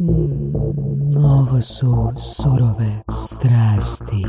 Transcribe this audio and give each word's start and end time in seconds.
Mm, 0.00 0.52
ovo 1.16 1.60
su 1.60 2.12
surove 2.18 3.00
strasti. 3.10 4.22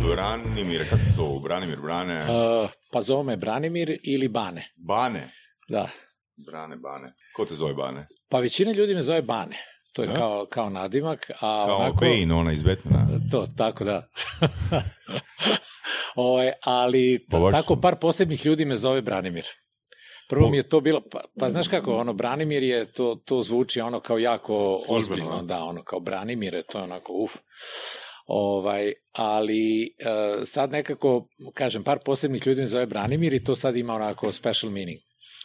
Branimir, 0.00 0.84
kako 0.84 0.96
se 0.98 1.12
zovu? 1.16 1.40
Branimir, 1.40 1.80
Brane, 1.80 2.20
Uh, 2.20 2.70
pa 2.92 3.02
zove 3.02 3.24
me 3.24 3.36
Branimir 3.36 3.98
ili 4.04 4.28
Bane. 4.28 4.64
Bane. 4.78 5.30
Da. 5.68 5.88
Brane, 6.46 6.76
Bane. 6.76 7.12
Ko 7.36 7.44
te 7.44 7.54
zove 7.54 7.74
Bane? 7.74 8.06
Pa 8.28 8.38
većina 8.38 8.72
ljudi 8.72 8.94
me 8.94 9.02
zove 9.02 9.22
Bane. 9.22 9.56
To 9.92 10.02
je 10.02 10.08
Da? 10.08 10.14
kao, 10.14 10.46
kao 10.46 10.70
nadimak, 10.70 11.30
a 11.32 11.66
Kao 11.66 11.76
onako... 11.76 11.96
Bane, 11.96 12.34
ona 12.34 12.52
iz 12.52 12.62
Batmana. 12.62 13.06
To, 13.30 13.46
tako 13.48 13.84
da. 13.84 14.08
Ovaj, 16.16 16.48
ali 16.64 17.26
Pa 17.30 17.50
tako 17.52 17.74
su- 17.74 17.80
par 17.80 17.96
posebnih 17.96 18.46
ljudi 18.46 18.64
me 18.64 18.76
zove 18.76 19.02
Branimir. 19.02 19.44
Prvo 20.30 20.50
mi 20.50 20.56
je 20.56 20.68
to 20.68 20.80
bilo, 20.80 21.00
pa, 21.12 21.20
pa 21.38 21.50
znaš 21.50 21.68
kako, 21.68 21.96
ono, 21.96 22.12
Branimir 22.12 22.62
je, 22.62 22.92
to, 22.92 23.20
to 23.24 23.40
zvuči 23.40 23.80
ono 23.80 24.00
kao 24.00 24.18
jako 24.18 24.78
Službeno, 24.86 24.98
ozbiljno, 24.98 25.38
a? 25.38 25.42
da, 25.42 25.64
ono, 25.64 25.82
kao 25.82 26.00
Branimire, 26.00 26.62
to 26.62 26.78
je 26.78 26.84
onako, 26.84 27.12
uf. 27.12 27.32
Ovaj, 28.26 28.92
ali 29.12 29.82
e, 29.82 30.44
sad 30.44 30.70
nekako, 30.70 31.28
kažem, 31.54 31.84
par 31.84 31.98
posebnih 32.04 32.46
ljudi 32.46 32.60
me 32.60 32.66
zove 32.66 32.86
Branimir 32.86 33.34
i 33.34 33.44
to 33.44 33.54
sad 33.54 33.76
ima 33.76 33.94
onako 33.94 34.32
special 34.32 34.72
meaning. 34.72 34.98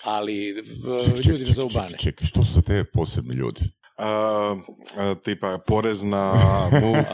Ali 0.03 0.49
e, 0.49 0.53
ljudi 1.27 1.45
me 1.45 1.53
zovu 1.53 1.69
Bane. 1.73 1.97
Čekaj, 1.97 2.27
što 2.27 2.43
su 2.43 2.53
za 2.53 2.61
tebe 2.61 2.83
posebni 2.93 3.35
ljudi? 3.35 3.61
A, 3.97 4.55
tipa 5.23 5.59
porezna, 5.67 6.33
MUP, 6.81 7.05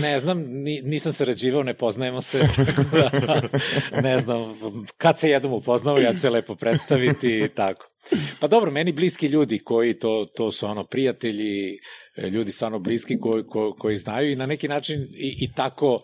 Ne 0.00 0.20
znam, 0.20 0.38
ni, 0.38 0.80
nisam 0.84 1.12
sarađivao, 1.12 1.62
ne 1.62 1.74
poznajemo 1.74 2.20
se, 2.20 2.40
tako 2.66 2.82
da 2.96 3.40
ne 4.02 4.18
znam, 4.18 4.54
kad 4.96 5.18
se 5.18 5.30
jednom 5.30 5.52
upoznao, 5.52 5.98
ja 5.98 6.12
ću 6.12 6.18
se 6.18 6.30
lepo 6.30 6.54
predstaviti 6.54 7.38
i 7.44 7.48
tako. 7.48 7.86
Pa 8.40 8.46
dobro, 8.46 8.70
meni 8.70 8.92
bliski 8.92 9.26
ljudi 9.26 9.58
koji 9.58 9.98
to, 9.98 10.26
to 10.36 10.52
su 10.52 10.66
ono 10.66 10.84
prijatelji, 10.84 11.78
ljudi 12.32 12.52
stvarno 12.52 12.78
bliski 12.78 13.18
koji, 13.20 13.44
koji, 13.46 13.72
koji 13.78 13.96
znaju 13.96 14.32
i 14.32 14.36
na 14.36 14.46
neki 14.46 14.68
način 14.68 15.00
i, 15.02 15.36
i 15.40 15.52
tako 15.52 15.94
uh, 15.94 16.02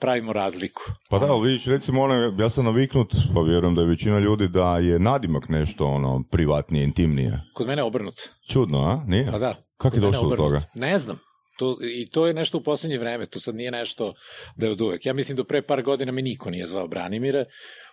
pravimo 0.00 0.32
razliku. 0.32 0.82
Pa 1.10 1.18
da, 1.18 1.26
ali 1.26 1.48
vidiš, 1.48 1.66
recimo, 1.66 2.02
ono, 2.02 2.14
ja 2.38 2.50
sam 2.50 2.64
naviknut, 2.64 3.14
pa 3.34 3.40
vjerujem 3.40 3.74
da 3.74 3.80
je 3.80 3.88
većina 3.88 4.18
ljudi 4.18 4.48
da 4.48 4.78
je 4.78 4.98
nadimak 4.98 5.48
nešto 5.48 5.86
ono 5.86 6.24
privatnije, 6.30 6.84
intimnije. 6.84 7.40
Kod 7.54 7.66
mene 7.66 7.80
je 7.80 7.86
obrnut. 7.86 8.20
Čudno, 8.52 8.78
a? 8.78 9.04
Nije? 9.06 9.30
Pa 9.32 9.38
da. 9.38 9.54
Kako 9.76 9.96
je 9.96 10.00
došlo 10.00 10.28
do 10.28 10.36
toga? 10.36 10.60
Ne 10.74 10.98
znam. 10.98 11.18
To, 11.60 11.76
I 11.82 12.06
to 12.10 12.26
je 12.26 12.34
nešto 12.34 12.58
u 12.58 12.62
poslednje 12.62 12.98
vreme, 12.98 13.26
to 13.26 13.40
sad 13.40 13.54
nije 13.54 13.70
nešto 13.70 14.14
da 14.56 14.66
je 14.66 14.72
od 14.72 14.80
uvek. 14.80 15.06
Ja 15.06 15.12
mislim 15.12 15.36
da 15.36 15.44
pre 15.44 15.62
par 15.62 15.82
godina 15.82 16.12
mi 16.12 16.22
niko 16.22 16.50
nije 16.50 16.66
zvao 16.66 16.88
Branimire, 16.88 17.44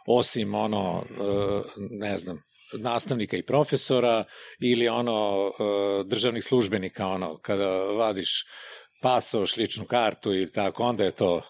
osim 0.08 0.56
ono, 0.56 1.04
e, 1.10 1.84
ne 1.90 2.18
znam, 2.18 2.42
nastavnika 2.80 3.38
i 3.38 3.46
profesora 3.46 4.24
ili 4.60 4.88
ono 4.88 5.48
e, 5.48 5.64
državnih 6.06 6.44
službenika, 6.44 7.08
ono, 7.08 7.38
kada 7.38 7.70
vadiš 7.84 8.46
pasoš, 9.02 9.58
ličnu 9.58 9.86
kartu 9.86 10.36
i 10.36 10.52
tako, 10.52 10.84
onda 10.84 11.04
je 11.04 11.12
to, 11.12 11.42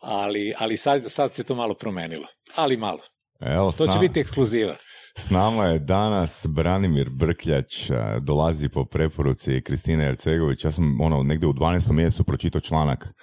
ali, 0.00 0.54
ali 0.58 0.76
sad, 0.76 1.04
sad 1.08 1.34
se 1.34 1.44
to 1.44 1.54
malo 1.54 1.74
promenilo. 1.74 2.26
Ali 2.54 2.76
malo. 2.76 3.02
Evo, 3.40 3.72
To 3.78 3.86
će 3.86 3.98
biti 3.98 4.20
ekskluziva. 4.20 4.76
S 5.18 5.30
nama 5.30 5.64
je 5.64 5.78
danas 5.78 6.46
Branimir 6.48 7.10
Brkljač, 7.10 7.90
dolazi 8.20 8.68
po 8.68 8.84
preporuci 8.84 9.62
Kristine 9.62 10.04
Ercegović. 10.08 10.64
Ja 10.64 10.70
sam 10.70 11.00
ono, 11.00 11.22
negde 11.22 11.46
u 11.46 11.52
12. 11.52 11.92
mjesecu 11.92 12.24
pročitao 12.24 12.60
članak 12.60 13.14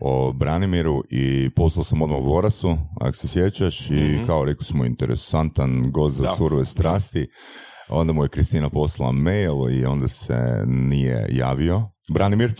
o 0.00 0.32
Branimiru 0.32 1.02
i 1.10 1.50
poslao 1.56 1.84
sam 1.84 2.02
odmah 2.02 2.18
Vorasu, 2.24 2.76
ako 3.00 3.16
se 3.16 3.28
sjećaš, 3.28 3.90
i 3.90 4.18
kao 4.26 4.44
rekli 4.44 4.64
smo 4.64 4.84
interesantan 4.84 5.90
gost 5.90 6.16
za 6.16 6.22
Da. 6.22 6.34
surove 6.36 6.64
strasti. 6.64 7.28
Onda 7.88 8.12
mu 8.12 8.22
je 8.22 8.28
Kristina 8.28 8.70
poslala 8.70 9.12
mail 9.12 9.70
i 9.70 9.84
onda 9.84 10.08
se 10.08 10.62
nije 10.66 11.26
javio. 11.30 11.91
Branimir? 12.10 12.52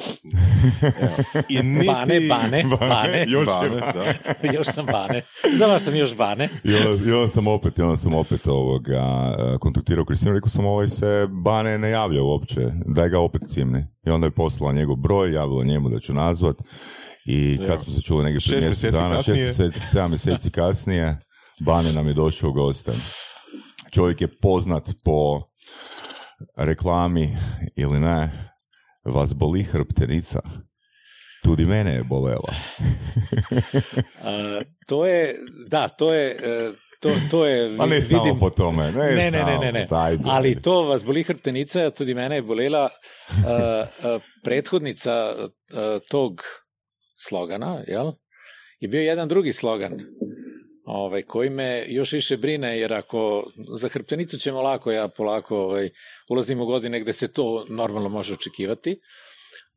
I 1.48 1.62
niti... 1.62 1.86
Bane, 1.86 2.20
bane, 2.20 2.64
bane. 2.80 3.24
Još 3.28 3.48
je 3.48 3.70
Bane, 3.70 3.80
Bane. 3.80 4.18
da. 4.42 4.52
još 4.56 4.66
sam 4.66 4.86
Bane. 4.86 5.22
Za 5.52 5.66
vas 5.66 5.84
sam 5.84 5.96
još 5.96 6.16
Bane. 6.16 6.48
I 6.64 6.74
onda, 6.74 7.10
i 7.10 7.12
onda 7.12 7.28
sam 7.28 7.46
opet, 7.46 7.78
i 7.78 7.82
onda 7.82 7.96
sam 7.96 8.14
opet 8.14 8.46
ovoga, 8.46 9.34
e, 9.38 9.58
kontaktirao 9.58 10.04
Kristinu, 10.04 10.32
rekao 10.32 10.48
sam 10.48 10.66
ovaj 10.66 10.88
se 10.88 11.26
Bane 11.44 11.78
ne 11.78 11.90
javlja 11.90 12.22
uopće, 12.22 12.60
daj 12.86 13.08
ga 13.08 13.20
opet 13.20 13.42
cimni. 13.48 13.86
I 14.06 14.10
onda 14.10 14.26
je 14.26 14.30
poslala 14.30 14.72
njegov 14.72 14.96
broj, 14.96 15.32
javila 15.32 15.64
njemu 15.64 15.88
da 15.88 16.00
ću 16.00 16.14
nazvat 16.14 16.56
i 17.26 17.56
kad 17.58 17.68
Evo. 17.68 17.80
smo 17.80 17.92
se 17.92 18.00
čuli 18.02 18.24
negdje 18.24 18.40
pred 18.48 18.62
mjesec 18.64 18.82
mjeseci 18.82 19.02
dana, 19.02 19.16
šest 19.16 19.26
kasnije. 19.26 19.44
mjeseci, 19.44 19.80
sedam 19.80 20.10
mjeseci 20.10 20.50
kasnije, 20.50 21.18
Bane 21.60 21.92
nam 21.92 22.08
je 22.08 22.14
došao 22.14 22.50
u 22.50 22.52
goste. 22.52 22.92
Čovjek 23.90 24.20
je 24.20 24.38
poznat 24.42 24.90
po 25.04 25.42
reklami 26.56 27.36
ili 27.76 28.00
ne, 28.00 28.51
vas 29.04 29.34
boli 29.34 29.62
hrbtenica. 29.62 30.40
Tudi 31.42 31.64
mene 31.64 31.94
je 31.94 32.04
bolela. 32.04 32.54
A, 34.22 34.60
to 34.88 35.06
je, 35.06 35.36
da, 35.68 35.88
to 35.88 36.12
je, 36.14 36.30
e, 36.30 36.72
to, 37.00 37.10
to 37.30 37.46
je, 37.46 37.76
Pa 37.78 37.86
ne 37.86 38.00
vidim, 38.00 38.18
samo 38.18 38.38
po 38.38 38.50
tome. 38.50 38.92
Ne, 38.92 39.14
ne, 39.14 39.30
ne, 39.30 39.44
ne, 39.44 39.58
ne, 39.58 39.72
ne. 39.72 39.88
Ajde. 39.90 40.24
ali 40.26 40.54
to 40.60 40.82
vas 40.82 41.04
boli 41.04 41.22
hrtenica, 41.22 41.90
tudi 41.90 42.14
mene 42.14 42.36
je 42.36 42.42
bolela 42.42 42.84
uh, 42.84 43.44
uh, 43.44 44.22
prethodnica 44.44 45.34
uh, 45.38 45.48
tog 46.10 46.42
slogana, 47.28 47.78
jel? 47.86 48.12
Je 48.80 48.88
bio 48.88 49.00
jedan 49.00 49.28
drugi 49.28 49.52
slogan 49.52 49.92
ovaj, 50.94 51.22
koji 51.22 51.50
me 51.50 51.84
još 51.88 52.12
više 52.12 52.36
brine, 52.36 52.78
jer 52.78 52.92
ako 52.92 53.50
za 53.78 53.88
hrptenicu 53.88 54.38
ćemo 54.38 54.62
lako, 54.62 54.92
ja 54.92 55.08
polako 55.08 55.56
ovaj, 55.56 55.90
ulazim 56.28 56.60
u 56.60 56.66
godine 56.66 57.00
gde 57.00 57.12
se 57.12 57.32
to 57.32 57.66
normalno 57.68 58.08
može 58.08 58.34
očekivati, 58.34 59.00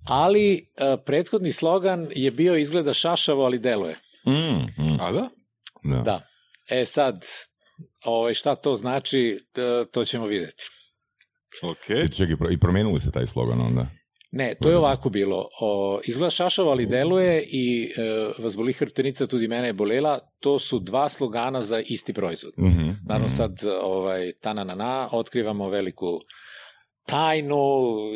ali 0.08 0.54
uh, 0.54 1.00
prethodni 1.06 1.52
slogan 1.52 2.08
je 2.16 2.32
bio 2.32 2.56
izgleda 2.56 2.94
šašavo, 2.94 3.44
ali 3.44 3.60
deluje. 3.60 3.96
Mm, 4.28 4.84
mm, 4.84 4.98
A 5.00 5.12
da? 5.12 5.30
da. 5.84 6.02
Da. 6.02 6.22
E 6.70 6.86
sad, 6.86 7.26
ovaj, 8.06 8.34
šta 8.34 8.56
to 8.56 8.76
znači, 8.76 9.38
t- 9.54 9.84
to 9.92 10.06
ćemo 10.06 10.26
videti. 10.26 10.64
Ok. 11.62 11.90
I, 11.90 12.12
čekaj, 12.16 12.36
pro- 12.36 12.52
i 12.52 12.60
promijenili 12.60 13.00
se 13.00 13.12
taj 13.12 13.28
slogan 13.28 13.62
onda? 13.62 13.88
Ne, 14.38 14.56
to 14.62 14.70
je 14.70 14.78
ovako 14.78 15.10
bilo. 15.10 15.50
O, 15.62 16.00
izgleda 16.04 16.30
šašavo, 16.30 16.72
ali 16.72 16.86
deluje 16.86 17.44
i 17.48 17.92
e, 17.98 18.32
vas 18.44 18.56
boli 18.56 18.74
hrtenica, 18.74 19.28
tudi 19.28 19.48
mene 19.48 19.68
je 19.68 19.74
bolela. 19.74 20.20
To 20.40 20.60
su 20.60 20.80
dva 20.80 21.10
slogana 21.10 21.62
za 21.62 21.80
isti 21.80 22.14
proizvod. 22.14 22.54
Mhm, 22.60 22.90
Naravno 23.08 23.28
mhm. 23.28 23.36
sad, 23.36 23.60
ovaj, 23.82 24.32
ta 24.42 24.54
na 24.54 24.64
na 24.64 24.76
na, 24.76 25.10
otkrivamo 25.12 25.70
veliku 25.70 26.20
tajnu, 27.06 27.56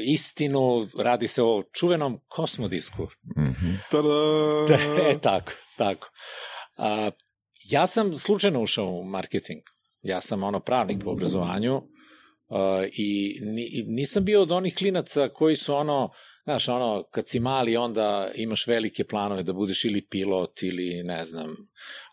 istinu, 0.06 0.88
radi 0.98 1.28
se 1.28 1.44
o 1.44 1.64
čuvenom 1.74 2.20
kosmodisku. 2.28 3.08
Mhm. 3.38 3.74
Tada! 3.92 4.10
e, 5.10 5.20
tako, 5.22 5.52
tako. 5.78 6.08
A, 6.78 7.12
ja 7.70 7.88
sam 7.88 8.18
slučajno 8.18 8.62
ušao 8.62 8.88
u 8.88 9.04
marketing. 9.04 9.62
Ja 10.02 10.22
sam 10.22 10.44
ono 10.44 10.60
pravnik 10.60 11.04
po 11.04 11.12
obrazovanju 11.12 11.82
i 12.92 13.10
ni, 13.42 13.64
i 13.64 13.84
nisam 13.84 14.26
bio 14.26 14.42
od 14.42 14.52
onih 14.52 14.76
klinaca 14.76 15.30
koji 15.30 15.56
su 15.56 15.76
ono, 15.76 16.10
znaš, 16.44 16.68
ono, 16.70 17.04
kad 17.04 17.28
si 17.28 17.40
mali 17.40 17.78
onda 17.78 18.32
imaš 18.36 18.68
velike 18.68 19.04
planove 19.04 19.44
da 19.44 19.54
budeš 19.54 19.86
ili 19.86 20.02
pilot 20.02 20.64
ili 20.64 21.04
ne 21.04 21.26
znam, 21.26 21.56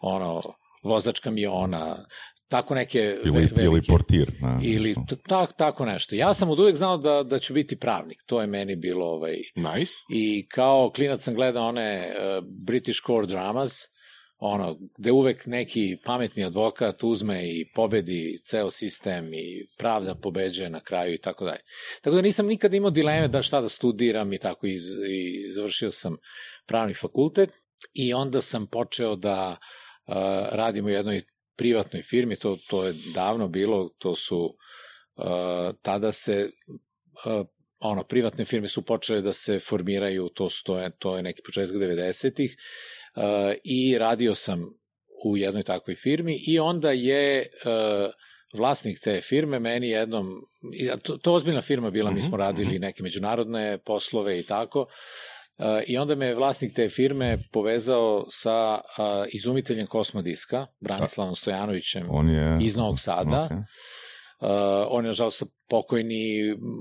ono, 0.00 0.40
vozač 0.82 1.18
kamiona, 1.18 2.06
tako 2.48 2.74
neke 2.74 2.98
Ili, 3.24 3.30
ve- 3.30 3.42
ili 3.42 3.50
velike- 3.56 3.86
portir. 3.88 4.32
Da, 4.40 4.58
ili 4.62 4.94
tak, 5.28 5.56
tako 5.56 5.84
nešto. 5.84 6.14
Ja 6.14 6.34
sam 6.34 6.50
od 6.50 6.60
uvek 6.60 6.76
znao 6.76 6.96
da, 6.96 7.22
da 7.22 7.38
ću 7.38 7.54
biti 7.54 7.78
pravnik. 7.78 8.18
To 8.26 8.40
je 8.40 8.46
meni 8.46 8.76
bilo 8.76 9.06
ovaj, 9.06 9.36
Nice. 9.56 9.92
I 10.10 10.46
kao 10.48 10.90
klinac 10.90 11.20
sam 11.20 11.34
gledao 11.34 11.66
one 11.66 12.08
uh, 12.10 12.44
British 12.66 13.00
Core 13.06 13.26
Dramas, 13.26 13.82
ono, 14.38 14.78
gde 14.98 15.12
uvek 15.12 15.46
neki 15.46 15.96
pametni 16.04 16.44
advokat 16.44 17.02
uzme 17.02 17.48
i 17.48 17.70
pobedi 17.74 18.38
ceo 18.44 18.70
sistem 18.70 19.34
i 19.34 19.66
pravda 19.78 20.14
pobeđuje 20.14 20.70
na 20.70 20.80
kraju 20.80 21.14
i 21.14 21.18
tako 21.18 21.44
dalje. 21.44 21.60
Tako 22.02 22.16
da 22.16 22.22
nisam 22.22 22.46
nikad 22.46 22.74
imao 22.74 22.90
dileme 22.90 23.28
da 23.28 23.42
šta 23.42 23.60
da 23.60 23.68
studiram 23.68 24.32
i 24.32 24.38
tako 24.38 24.66
i, 24.66 24.78
i 25.10 25.50
završio 25.50 25.90
sam 25.90 26.16
pravni 26.66 26.94
fakultet 26.94 27.50
i 27.94 28.14
onda 28.14 28.40
sam 28.40 28.66
počeo 28.66 29.16
da 29.16 29.56
uh, 30.06 30.14
radim 30.52 30.84
u 30.84 30.88
jednoj 30.88 31.22
privatnoj 31.56 32.02
firmi, 32.02 32.36
to, 32.36 32.58
to 32.70 32.84
je 32.84 32.94
davno 33.14 33.48
bilo, 33.48 33.88
to 33.98 34.14
su 34.14 34.38
uh, 34.38 35.74
tada 35.82 36.12
se 36.12 36.50
uh, 37.26 37.46
ono, 37.78 38.04
privatne 38.04 38.44
firme 38.44 38.68
su 38.68 38.82
počele 38.82 39.20
da 39.20 39.32
se 39.32 39.58
formiraju, 39.58 40.28
to, 40.28 40.48
su, 40.50 40.64
to, 40.64 40.78
je, 40.78 40.90
to 40.98 41.16
je 41.16 41.22
neki 41.22 41.42
početak 41.42 41.76
90-ih, 41.76 42.56
uh, 42.56 42.96
i 43.64 43.98
radio 43.98 44.34
sam 44.34 44.66
u 45.24 45.36
jednoj 45.36 45.62
takvoj 45.62 45.94
firmi 45.94 46.38
i 46.46 46.58
onda 46.58 46.90
je 46.90 47.46
uh, 47.64 48.10
vlasnik 48.58 49.00
te 49.00 49.20
firme 49.20 49.58
meni 49.58 49.88
jednom, 49.88 50.26
to, 51.02 51.16
to 51.16 51.32
ozbiljna 51.32 51.60
firma 51.60 51.90
bila, 51.90 52.10
mi 52.10 52.22
smo 52.22 52.36
radili 52.36 52.78
neke 52.78 53.02
međunarodne 53.02 53.78
poslove 53.78 54.40
i 54.40 54.42
tako, 54.42 54.80
uh, 54.80 55.66
i 55.86 55.98
onda 55.98 56.14
me 56.14 56.26
je 56.26 56.34
vlasnik 56.34 56.74
te 56.74 56.88
firme 56.88 57.38
povezao 57.52 58.26
sa 58.28 58.74
uh, 58.74 59.04
izumiteljem 59.32 59.86
Kosmodiska, 59.86 60.66
Branislavom 60.80 61.34
Stojanovićem 61.34 62.06
On 62.10 62.28
je... 62.28 62.58
iz 62.60 62.76
Novog 62.76 63.00
Sada, 63.00 63.44
Ok. 63.44 63.50
on 64.90 65.04
je 65.04 65.08
nažalost 65.08 65.42
pokojni. 65.70 66.36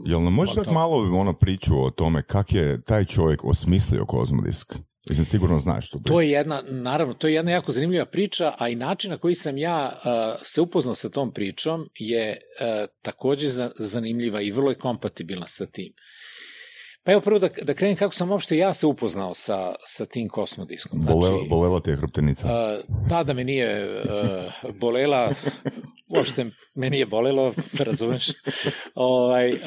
Jel 0.06 0.22
nam 0.24 0.34
možeš 0.34 0.56
dati 0.56 0.72
malo 0.72 1.20
ono 1.20 1.34
priču 1.34 1.74
o 1.86 1.92
tome 1.92 2.24
kak 2.24 2.54
je 2.54 2.82
taj 2.82 3.06
čovjek 3.06 3.44
osmislio 3.44 4.06
Kozmodisk? 4.06 4.74
Mislim, 5.10 5.26
sigurno 5.26 5.60
znaš 5.60 5.90
to. 5.90 6.00
To 6.00 6.22
je 6.22 6.30
jedna, 6.30 6.64
naravno, 6.70 7.14
to 7.14 7.28
je 7.28 7.34
jedna 7.34 7.52
jako 7.52 7.72
zanimljiva 7.72 8.06
priča, 8.06 8.54
a 8.58 8.70
i 8.70 8.76
način 8.76 9.12
na 9.12 9.18
koji 9.18 9.36
sam 9.36 9.58
ja 9.58 9.92
uh, 9.94 10.42
se 10.44 10.62
upoznao 10.62 10.96
sa 10.96 11.10
tom 11.10 11.34
pričom 11.34 11.90
je 12.00 12.30
uh, 12.30 12.90
takođe 13.02 13.50
za, 13.50 13.72
zanimljiva 13.80 14.42
i 14.42 14.52
vrlo 14.52 14.70
je 14.70 14.78
kompatibilna 14.78 15.48
sa 15.48 15.66
tim. 15.66 15.94
Pa 17.06 17.12
evo 17.12 17.22
prvo 17.22 17.40
da, 17.40 17.50
da 17.62 17.74
krenem 17.74 17.96
kako 17.96 18.14
sam 18.14 18.32
uopšte 18.32 18.58
ja 18.58 18.74
se 18.74 18.88
upoznao 18.88 19.34
sa, 19.34 19.76
sa 19.86 20.06
tim 20.06 20.30
kosmodiskom. 20.30 21.02
Bolela, 21.02 21.40
bolela 21.50 21.80
ti 21.80 21.90
je 21.90 21.98
hruptenica. 21.98 22.48
Uh, 22.48 23.10
tada 23.10 23.34
me 23.34 23.44
nije 23.44 23.90
uh, 23.90 24.72
bolela, 24.80 25.32
uopšte 26.18 26.46
me 26.76 26.90
nije 26.90 27.06
bolelo, 27.06 27.54
razumeš. 27.80 28.28
ovaj, 28.96 29.54
uh, 29.54 29.60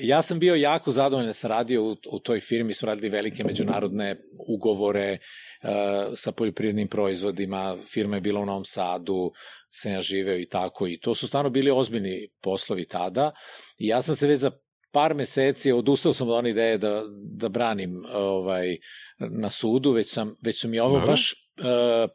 ja 0.00 0.22
sam 0.22 0.38
bio 0.38 0.54
jako 0.54 0.92
zadovoljan 0.92 1.28
da 1.28 1.34
sam 1.34 1.50
radio 1.50 1.84
u, 1.84 1.96
u 2.10 2.18
toj 2.18 2.40
firmi, 2.40 2.74
smo 2.74 2.86
radili 2.86 3.08
velike 3.08 3.44
međunarodne 3.44 4.16
ugovore 4.48 5.18
uh, 5.18 5.68
sa 6.16 6.32
poljoprivrednim 6.32 6.88
proizvodima, 6.88 7.76
firma 7.92 8.16
je 8.16 8.20
bila 8.20 8.40
u 8.40 8.46
Novom 8.46 8.64
Sadu, 8.64 9.32
sam 9.70 9.92
ja 9.92 10.00
živeo 10.00 10.38
i 10.38 10.46
tako, 10.46 10.86
i 10.86 10.98
to 11.00 11.14
su 11.14 11.28
stvarno 11.28 11.50
bili 11.50 11.70
ozbiljni 11.70 12.28
poslovi 12.42 12.84
tada, 12.84 13.32
i 13.78 13.86
ja 13.86 14.02
sam 14.02 14.16
se 14.16 14.26
već 14.26 14.40
za 14.40 14.50
par 14.94 15.14
meseci 15.14 15.72
odustao 15.72 16.12
sam 16.12 16.28
od 16.28 16.38
one 16.38 16.50
ideje 16.50 16.78
da, 16.78 17.02
da 17.22 17.48
branim 17.48 18.04
ovaj, 18.12 18.76
na 19.18 19.50
sudu, 19.50 19.92
već 19.92 20.12
sam, 20.12 20.36
već 20.42 20.60
sam 20.60 20.74
i 20.74 20.80
ovo 20.80 20.98
Dobro. 20.98 21.06
baš 21.06 21.32
e, 21.32 21.34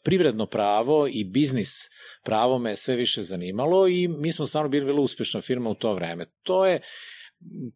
privredno 0.03 0.45
pravo 0.45 1.07
i 1.07 1.23
biznis 1.23 1.89
pravo 2.23 2.59
me 2.59 2.75
sve 2.75 2.95
više 2.95 3.23
zanimalo 3.23 3.87
i 3.87 4.07
mi 4.07 4.31
smo 4.31 4.45
stvarno 4.45 4.69
bili 4.69 4.85
vrlo 4.85 5.01
uspešna 5.01 5.41
firma 5.41 5.69
u 5.69 5.75
to 5.75 5.93
vreme. 5.93 6.25
To 6.43 6.65
je 6.65 6.81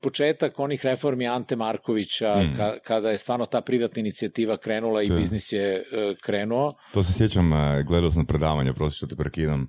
početak 0.01 0.59
onih 0.59 0.85
reformi 0.85 1.27
Ante 1.27 1.55
Markovića, 1.55 2.35
Mm. 2.35 2.57
ka, 2.57 2.79
kada 2.79 3.09
je 3.09 3.17
stvarno 3.17 3.45
ta 3.45 3.61
privatna 3.61 3.99
inicijativa 3.99 4.57
krenula 4.57 5.01
i 5.01 5.07
To 5.07 5.15
biznis 5.15 5.51
je 5.51 5.75
e, 5.75 5.83
krenuo. 6.23 6.73
To 6.93 7.03
se 7.03 7.13
sjećam, 7.13 7.53
a, 7.53 7.81
gledao 7.81 8.11
sam 8.11 8.25
predavanje, 8.25 8.73
prosto 8.73 8.97
što 8.97 9.07
te 9.07 9.15
prekidam, 9.15 9.67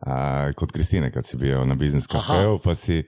a, 0.00 0.52
kod 0.52 0.72
Kristine 0.72 1.12
kad 1.12 1.26
si 1.26 1.36
bio 1.36 1.64
na 1.64 1.74
biznis 1.74 2.06
kafeu, 2.06 2.58
pa 2.58 2.74
si 2.74 3.02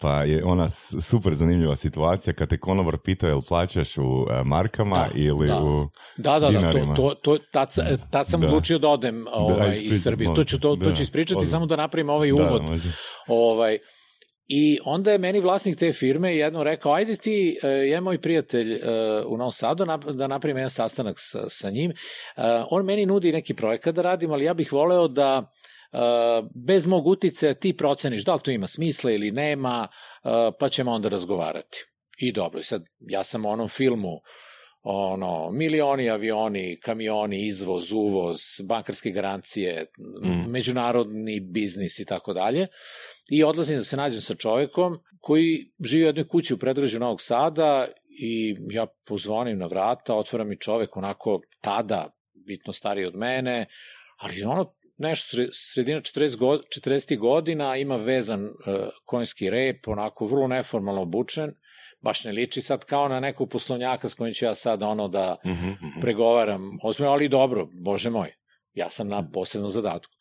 pa 0.00 0.22
je 0.22 0.44
ona 0.44 0.68
super 1.00 1.34
zanimljiva 1.34 1.76
situacija 1.76 2.34
kad 2.34 2.48
te 2.48 2.58
konobar 2.58 2.96
pitao 2.98 3.28
jel 3.28 3.42
plaćaš 3.42 3.98
u 3.98 4.02
markama 4.44 4.96
Da, 4.96 5.08
ili 5.14 5.46
da. 5.46 5.58
u... 5.58 5.88
Da, 6.16 6.32
da, 6.32 6.38
da, 6.40 6.46
to, 6.46 6.50
dinarima. 6.52 6.94
to, 6.94 7.14
to, 7.14 7.38
tad, 7.52 7.72
sa- 7.72 7.96
tad 8.10 8.26
sam 8.28 8.40
Da. 8.40 8.46
odlučio 8.46 8.78
da 8.78 8.88
odem 8.88 9.26
ovaj, 9.28 9.68
ispričaj, 9.68 9.88
iz 9.88 10.02
Srbije. 10.02 10.34
To 10.34 10.44
ću, 10.44 10.60
to, 10.60 10.76
to 10.76 10.84
Da, 10.84 10.94
ću 10.94 11.02
ispričati, 11.02 11.36
odmah. 11.36 11.48
samo 11.48 11.66
da 11.66 11.76
napravim 11.76 12.08
ovaj 12.08 12.28
Da, 12.28 12.34
uvod. 12.34 12.62
može. 12.62 12.88
Ovaj, 13.26 13.78
I 14.48 14.78
onda 14.84 15.12
je 15.12 15.18
meni 15.18 15.40
vlasnik 15.40 15.76
te 15.76 15.92
firme 15.92 16.36
jednom 16.36 16.62
rekao, 16.62 16.92
ajde 16.92 17.16
ti, 17.16 17.58
e, 17.62 17.68
je 17.68 18.00
moj 18.00 18.20
prijatelj 18.20 18.74
e, 18.74 18.80
u 19.26 19.36
Novom 19.36 19.52
Sadu, 19.52 19.84
da 20.12 20.26
napravim 20.26 20.56
jedan 20.56 20.70
sastanak 20.70 21.16
sa, 21.18 21.48
sa 21.48 21.70
njim. 21.70 21.90
E, 21.90 21.94
On 22.70 22.84
meni 22.84 23.06
nudi 23.06 23.32
neki 23.32 23.54
projekat 23.54 23.94
da 23.94 24.02
radim, 24.02 24.32
ali 24.32 24.44
ja 24.44 24.54
bih 24.54 24.72
voleo 24.72 25.08
da 25.08 25.50
bez 26.66 26.86
mog 26.86 27.06
utice 27.06 27.54
ti 27.54 27.76
proceniš 27.76 28.24
da 28.24 28.34
li 28.34 28.40
to 28.40 28.50
ima 28.50 28.66
smisla 28.66 29.10
ili 29.10 29.30
nema, 29.30 29.88
pa 30.60 30.68
ćemo 30.68 30.92
onda 30.92 31.08
razgovarati. 31.08 31.84
I 32.18 32.32
dobro, 32.32 32.62
sad 32.62 32.84
ja 32.98 33.24
sam 33.24 33.44
u 33.44 33.48
onom 33.48 33.68
filmu 33.68 34.20
ono, 34.86 35.50
milioni 35.50 36.10
avioni, 36.10 36.80
kamioni, 36.80 37.46
izvoz, 37.46 37.92
uvoz, 37.92 38.38
bankarske 38.64 39.10
garancije, 39.10 39.86
Mm. 40.22 40.50
međunarodni 40.50 41.40
biznis 41.40 41.98
i 41.98 42.04
tako 42.04 42.32
dalje. 42.32 42.66
I 43.30 43.44
odlazim 43.44 43.76
da 43.76 43.84
se 43.84 43.96
nađem 43.96 44.20
sa 44.20 44.34
čovekom 44.34 44.98
koji 45.20 45.72
živi 45.84 46.04
u 46.04 46.06
jednoj 46.06 46.28
kući 46.28 46.54
u 46.54 46.58
predgrađu 46.58 46.98
Novog 46.98 47.20
Sada 47.20 47.88
i 48.20 48.56
ja 48.70 48.86
pozvonim 49.06 49.58
na 49.58 49.66
vrata, 49.66 50.14
otvara 50.14 50.44
mi 50.44 50.58
čovek 50.60 50.96
onako 50.96 51.40
tada 51.60 52.16
bitno 52.46 52.72
stariji 52.72 53.06
od 53.06 53.16
mene, 53.16 53.66
ali 54.16 54.42
ono 54.42 54.74
nešto 54.98 55.36
sre- 55.36 55.48
sredina 55.52 56.00
40, 56.00 56.36
go, 56.36 56.58
40 56.80 57.18
godina, 57.18 57.76
ima 57.76 57.96
vezan 57.96 58.44
uh, 58.44 58.52
konjski 59.04 59.50
rep, 59.50 59.88
onako 59.88 60.26
vrlo 60.26 60.46
neformalno 60.48 61.02
obučen, 61.02 61.54
baš 62.04 62.24
ne 62.24 62.32
liči 62.32 62.62
sad 62.62 62.84
kao 62.84 63.08
na 63.08 63.20
nekog 63.20 63.50
poslovnjaka 63.50 64.08
s 64.08 64.14
kojim 64.14 64.34
ću 64.34 64.44
ja 64.44 64.54
sad 64.54 64.82
ono 64.82 65.08
da 65.08 65.36
Mhm, 65.44 65.68
mhm. 65.68 66.00
pregovaram 66.00 66.78
ozbiljno, 66.82 67.12
ali 67.12 67.28
dobro, 67.28 67.68
bože 67.72 68.10
moj, 68.10 68.34
ja 68.74 68.90
sam 68.90 69.08
na 69.08 69.30
posebnom 69.32 69.70
zadatku. 69.70 70.12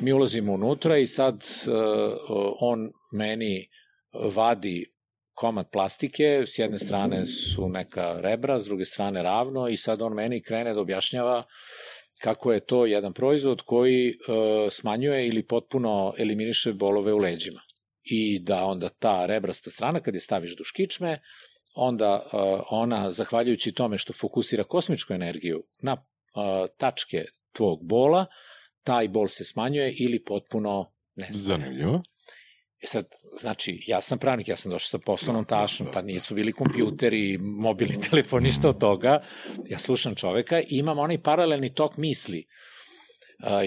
Mi 0.00 0.12
ulazimo 0.12 0.52
unutra 0.52 0.98
i 0.98 1.06
sad 1.06 1.34
uh, 1.34 1.72
on 2.60 2.90
meni 3.12 3.68
vadi 4.12 4.92
komad 5.34 5.70
plastike, 5.70 6.42
s 6.46 6.58
jedne 6.58 6.78
strane 6.78 7.26
su 7.26 7.68
neka 7.68 8.20
rebra, 8.20 8.60
s 8.60 8.64
druge 8.64 8.84
strane 8.84 9.22
ravno 9.22 9.68
i 9.68 9.76
sad 9.76 10.02
on 10.02 10.14
meni 10.14 10.42
krene 10.42 10.74
da 10.74 10.80
objašnjava 10.80 11.42
kako 12.22 12.52
je 12.52 12.66
to 12.66 12.86
jedan 12.86 13.12
proizvod 13.12 13.62
koji 13.62 14.08
uh, 14.08 14.16
smanjuje 14.70 15.28
ili 15.28 15.46
potpuno 15.46 16.14
eliminiše 16.18 16.72
bolove 16.72 17.12
u 17.12 17.18
leđima. 17.18 17.60
I 18.10 18.38
da 18.38 18.64
onda 18.64 18.88
ta 18.88 19.26
rebrasta 19.26 19.70
strana, 19.70 20.00
kad 20.00 20.14
je 20.14 20.20
staviš 20.20 20.56
duž 20.56 20.70
kičme, 20.76 21.20
onda 21.74 22.22
uh, 22.24 22.60
ona, 22.70 23.10
zahvaljujući 23.10 23.72
tome 23.72 23.98
što 23.98 24.12
fokusira 24.12 24.64
kosmičku 24.64 25.12
energiju 25.12 25.64
na 25.82 25.92
uh, 25.92 26.00
tačke 26.78 27.24
tvog 27.52 27.84
bola, 27.84 28.26
taj 28.82 29.08
bol 29.08 29.28
se 29.28 29.44
smanjuje 29.44 29.94
ili 29.98 30.24
potpuno 30.24 30.92
nestaje. 31.14 31.58
Zanimljivo. 31.58 32.02
E 32.82 32.86
sad, 32.86 33.06
znači, 33.40 33.78
ja 33.86 34.00
sam 34.00 34.18
pravnik, 34.18 34.48
ja 34.48 34.56
sam 34.56 34.72
došao 34.72 34.88
sa 34.88 34.98
poslovnom 34.98 35.44
Da, 35.44 35.56
da, 35.56 35.60
tašnom, 35.60 35.86
da, 35.86 35.92
tad 35.92 36.04
da. 36.04 36.12
nisu 36.12 36.34
bili 36.34 36.52
kompjuteri, 36.52 37.38
mobilni 37.38 38.00
telefon, 38.10 38.42
ništa 38.42 38.68
od 38.68 38.78
toga. 38.78 39.22
Ja 39.68 39.78
slušam 39.78 40.14
čoveka 40.14 40.60
i 40.60 40.66
imam 40.68 40.98
onaj 40.98 41.22
paralelni 41.22 41.74
tok 41.74 41.96
misli. 41.96 42.38
Uh, 42.38 42.75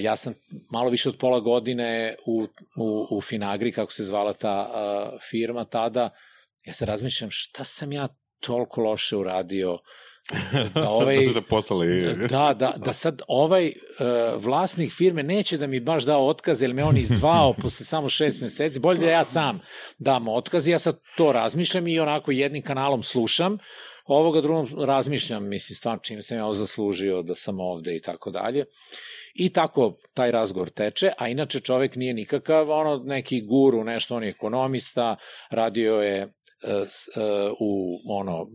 ja 0.01 0.16
sam 0.16 0.33
malo 0.71 0.89
više 0.89 1.10
od 1.10 1.18
pola 1.18 1.39
godine 1.39 2.16
u, 2.25 2.48
u, 2.77 3.18
u 3.18 3.21
Finagri, 3.21 3.71
kako 3.71 3.92
se 3.92 4.04
zvala 4.04 4.33
ta 4.33 4.69
uh, 4.69 5.19
firma 5.30 5.66
tada, 5.66 6.10
ja 6.66 6.74
se 6.74 6.86
razmišljam 6.86 7.30
šta 7.31 7.63
sam 7.63 7.92
ja 7.92 8.07
toliko 8.39 8.81
loše 8.81 9.16
uradio? 9.16 9.77
Da 10.74 10.89
ovaj 11.00 11.16
da 11.16 11.33
su 11.33 11.48
poslali. 11.50 12.16
da, 12.16 12.56
da, 12.60 12.74
da 12.77 12.94
sad 12.94 13.21
ovaj 13.27 13.68
uh, 13.68 14.44
vlasnik 14.44 14.94
firme 14.94 15.24
neće 15.24 15.57
da 15.57 15.68
mi 15.68 15.80
baš 15.80 16.04
dao 16.04 16.27
otkaz, 16.27 16.62
jer 16.62 16.74
me 16.74 16.83
on 16.83 16.98
izvao 16.98 17.54
posle 17.62 17.86
samo 17.86 18.10
šest 18.10 18.42
meseci, 18.42 18.80
bolje 18.80 19.00
da 19.00 19.10
ja 19.10 19.24
sam 19.24 19.60
dam 19.97 20.28
otkaz, 20.28 20.68
ja 20.68 20.80
sad 20.80 20.99
to 21.18 21.31
razmišljam 21.31 21.88
i 21.88 21.99
onako 21.99 22.31
jednim 22.31 22.64
kanalom 22.64 23.04
slušam, 23.04 23.57
ovoga 24.06 24.42
drugom 24.42 24.68
razmišljam, 24.85 25.49
mislim, 25.49 25.76
stvarno 25.76 26.02
čime 26.04 26.21
sam 26.21 26.38
ja 26.38 26.45
ovo 26.45 26.54
zaslužio 26.54 27.21
da 27.21 27.35
sam 27.35 27.59
ovde 27.59 27.95
i 27.95 28.02
tako 28.02 28.31
dalje. 28.31 28.66
I 29.33 29.50
tako 29.54 29.98
taj 30.14 30.31
razgovor 30.31 30.69
teče, 30.69 31.12
a 31.18 31.28
inače 31.28 31.59
čovek 31.59 31.95
nije 31.95 32.14
nikakav 32.14 32.71
ono 32.71 33.04
neki 33.06 33.42
guru, 33.42 33.83
nešto, 33.83 34.16
on 34.16 34.24
je 34.24 34.30
ekonomista, 34.30 35.16
radio 35.52 35.94
je 35.95 36.33
s- 36.88 37.07
uh, 37.18 37.52
u 37.59 38.00
ono 38.06 38.48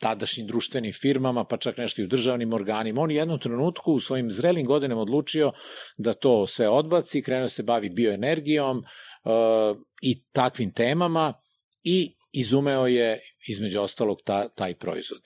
tadašnjim 0.00 0.46
društvenim 0.46 0.92
firmama, 0.92 1.44
pa 1.44 1.56
čak 1.56 1.76
nešto 1.76 2.02
i 2.02 2.04
u 2.04 2.08
državnim 2.08 2.52
organima. 2.52 3.00
On 3.00 3.10
je 3.10 3.16
jednom 3.16 3.38
trenutku 3.38 3.92
u 3.92 4.00
svojim 4.00 4.30
zrelim 4.30 4.66
godinama 4.66 5.00
odlučio 5.00 5.52
da 5.96 6.14
to 6.14 6.46
sve 6.46 6.68
odbaci, 6.68 7.22
krenuo 7.22 7.48
se 7.48 7.62
bavi 7.62 7.90
bioenergijom 7.90 8.78
uh, 8.78 9.76
i 10.02 10.24
takvim 10.32 10.72
temama 10.72 11.34
i 11.84 12.14
izumeo 12.32 12.86
je 12.86 13.20
između 13.48 13.80
ostalog 13.80 14.18
ta, 14.24 14.48
taj 14.48 14.74
proizvod. 14.74 15.22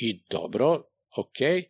I 0.00 0.22
dobro, 0.30 0.82
okej, 1.16 1.64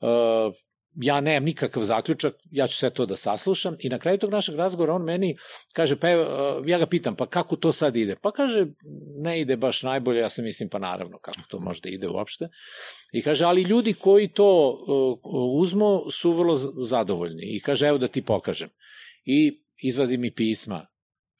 uh, 0.00 0.54
ja 1.00 1.20
nemam 1.20 1.44
nikakav 1.44 1.84
zaključak, 1.84 2.34
ja 2.50 2.66
ću 2.66 2.76
sve 2.76 2.90
to 2.90 3.06
da 3.06 3.16
saslušam 3.16 3.76
i 3.80 3.88
na 3.88 3.98
kraju 3.98 4.18
tog 4.18 4.30
našeg 4.30 4.54
razgovora 4.54 4.94
on 4.94 5.02
meni 5.02 5.36
kaže, 5.72 5.96
pa 5.96 6.08
uh, 6.08 6.26
ja 6.68 6.78
ga 6.78 6.86
pitam, 6.86 7.16
pa 7.16 7.26
kako 7.26 7.56
to 7.56 7.72
sad 7.72 7.96
ide? 7.96 8.16
Pa 8.22 8.32
kaže, 8.32 8.66
ne 9.22 9.40
ide 9.40 9.56
baš 9.56 9.82
najbolje, 9.82 10.20
ja 10.20 10.30
sam 10.30 10.44
mislim, 10.44 10.68
pa 10.68 10.78
naravno, 10.78 11.18
kako 11.18 11.40
to 11.48 11.60
može 11.60 11.80
da 11.80 11.88
ide 11.88 12.08
uopšte. 12.08 12.48
I 13.12 13.22
kaže, 13.22 13.44
ali 13.44 13.62
ljudi 13.62 13.94
koji 13.94 14.28
to 14.28 14.70
uh, 15.22 15.62
uzmu 15.62 16.10
su 16.10 16.32
vrlo 16.32 16.56
zadovoljni. 16.84 17.42
I 17.42 17.60
kaže, 17.60 17.86
evo 17.86 17.98
da 17.98 18.06
ti 18.06 18.22
pokažem. 18.22 18.68
I 19.24 19.62
izvadi 19.82 20.16
mi 20.18 20.34
pisma. 20.34 20.86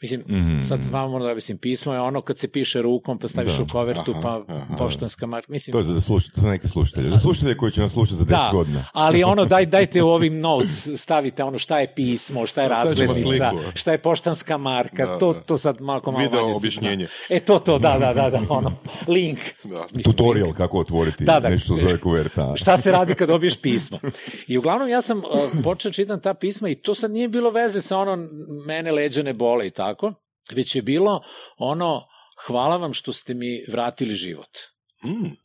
Mislim, 0.03 0.21
Mhm. 0.21 0.63
sad 0.63 0.81
vam 0.87 1.11
moram 1.11 1.27
da 1.27 1.33
objasnim, 1.33 1.59
pismo 1.59 1.93
je 1.93 2.01
ono 2.01 2.21
kad 2.21 2.39
se 2.39 2.49
piše 2.49 2.83
rukom, 2.83 3.19
pa 3.19 3.29
staviš 3.29 3.53
Da. 3.53 3.63
u 3.63 3.67
kovertu, 3.69 4.11
Aha, 4.11 4.21
pa 4.23 4.45
aha. 4.49 4.77
poštanska 4.77 5.27
marka. 5.27 5.47
Mislim, 5.49 5.73
To 5.73 5.79
je 5.79 5.85
za, 5.85 6.01
sluš, 6.01 6.25
to 6.27 6.41
za 6.41 6.49
neke 6.49 6.69
slušatelje. 6.69 7.09
Za 7.09 7.19
slušatelje 7.19 7.57
koji 7.57 7.73
će 7.73 7.81
nas 7.81 7.93
slušati 7.93 8.17
za 8.17 8.25
10 8.25 8.29
Da. 8.29 8.51
godina. 8.53 8.85
ali 8.93 9.25
ono 9.25 9.45
daj 9.55 9.67
dajte 9.67 10.03
u 10.03 10.09
ovim 10.09 10.41
notes 10.41 10.89
stavite 10.97 11.45
ono 11.45 11.59
šta 11.59 11.79
je 11.79 11.95
pismo, 11.95 12.47
šta 12.47 12.63
je 12.63 12.69
razglednica, 12.69 13.53
šta 13.75 13.93
je 13.93 13.99
poštanska 13.99 14.57
marka, 14.59 15.07
Da, 15.07 15.19
to 15.19 15.33
da. 15.33 15.41
to 15.41 15.59
sad 15.59 15.81
malo 15.81 16.01
malo 16.07 16.19
Video 16.19 16.43
manje 16.43 16.55
objašnjenje. 16.55 17.07
zna. 17.27 17.37
E 17.37 17.41
to 17.41 17.59
to, 17.59 17.79
da 17.79 17.97
da 18.01 18.13
da 18.15 18.31
da, 18.31 18.41
ono 18.49 18.73
link. 19.09 19.39
Da. 19.65 19.81
Mislim, 19.85 20.03
Tutorial 20.05 20.47
link. 20.47 20.57
kako 20.57 20.79
otvoriti 20.79 21.25
Da, 21.25 21.41
da. 21.41 21.49
nešto 21.49 21.77
zove 21.77 21.99
kuverta. 21.99 22.53
Šta 22.57 22.77
se 22.77 22.93
radi 22.93 23.15
kad 23.15 23.29
dobiješ 23.29 23.57
pismo? 23.57 23.99
I 24.47 24.59
uglavnom 24.59 24.89
ja 24.89 25.03
sam 25.03 25.19
uh, 25.19 25.25
počeo 25.65 25.93
čitam 25.93 26.21
ta 26.21 26.35
pisma 26.35 26.69
i 26.69 26.75
to 26.75 26.95
sad 26.95 27.11
nije 27.11 27.29
bilo 27.29 27.51
veze 27.51 27.81
sa 27.81 27.99
ono 27.99 28.17
mene 28.67 28.93
leđane 28.93 29.33
bole 29.33 29.67
i 29.67 29.71
tako. 29.71 29.86
Tako, 29.87 30.15
već 30.55 30.77
je 30.77 30.83
bilo 30.83 31.23
ono, 31.59 32.03
hvala 32.47 32.77
vam 32.77 32.93
što 32.93 33.13
ste 33.13 33.35
mi 33.35 33.65
vratili 33.69 34.15
život. 34.15 34.59
Mm. 35.05 35.27
E, 35.27 35.37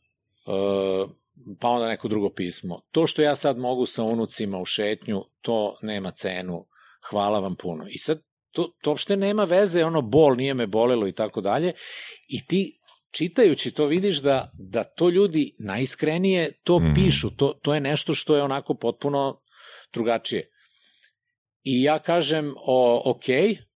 pa 1.60 1.68
onda 1.68 1.88
neko 1.88 2.08
drugo 2.08 2.30
pismo. 2.30 2.80
To 2.90 3.06
što 3.06 3.22
ja 3.22 3.36
sad 3.36 3.58
mogu 3.58 3.86
sa 3.86 4.02
unucima 4.02 4.58
u 4.58 4.64
šetnju, 4.64 5.22
to 5.40 5.76
nema 5.82 6.10
cenu. 6.10 6.66
Hvala 7.10 7.38
vam 7.40 7.56
puno. 7.56 7.84
I 7.88 7.98
sad, 7.98 8.20
to, 8.50 8.68
to 8.82 8.90
uopšte 8.90 9.16
nema 9.16 9.44
veze, 9.44 9.84
ono, 9.84 10.02
bol, 10.02 10.36
nije 10.36 10.54
me 10.54 10.66
bolelo 10.66 11.08
i 11.08 11.12
tako 11.12 11.40
dalje. 11.40 11.72
I 12.28 12.46
ti 12.46 12.78
čitajući 13.10 13.70
to 13.70 13.86
vidiš 13.86 14.18
da, 14.18 14.50
da 14.58 14.84
to 14.84 15.08
ljudi 15.10 15.56
najiskrenije 15.58 16.52
to 16.64 16.78
Mhm. 16.78 16.94
pišu. 16.94 17.30
To, 17.36 17.52
to 17.62 17.74
je 17.74 17.80
nešto 17.80 18.14
što 18.14 18.36
je 18.36 18.42
onako 18.42 18.74
potpuno 18.74 19.40
drugačije. 19.92 20.48
I 21.64 21.82
ja 21.82 21.98
kažem, 21.98 22.54
o, 22.56 23.02
ok, 23.10 23.24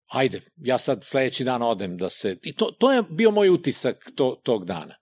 ajde, 0.07 0.41
ja 0.57 0.79
sad 0.79 1.05
sledeći 1.05 1.45
dan 1.45 1.63
odem 1.63 1.97
da 1.97 2.11
se... 2.11 2.37
I 2.43 2.55
to, 2.55 2.71
to 2.79 2.93
je 2.93 3.03
bio 3.03 3.31
moj 3.31 3.49
utisak 3.49 4.11
to, 4.15 4.41
tog 4.45 4.65
dana. 4.65 4.95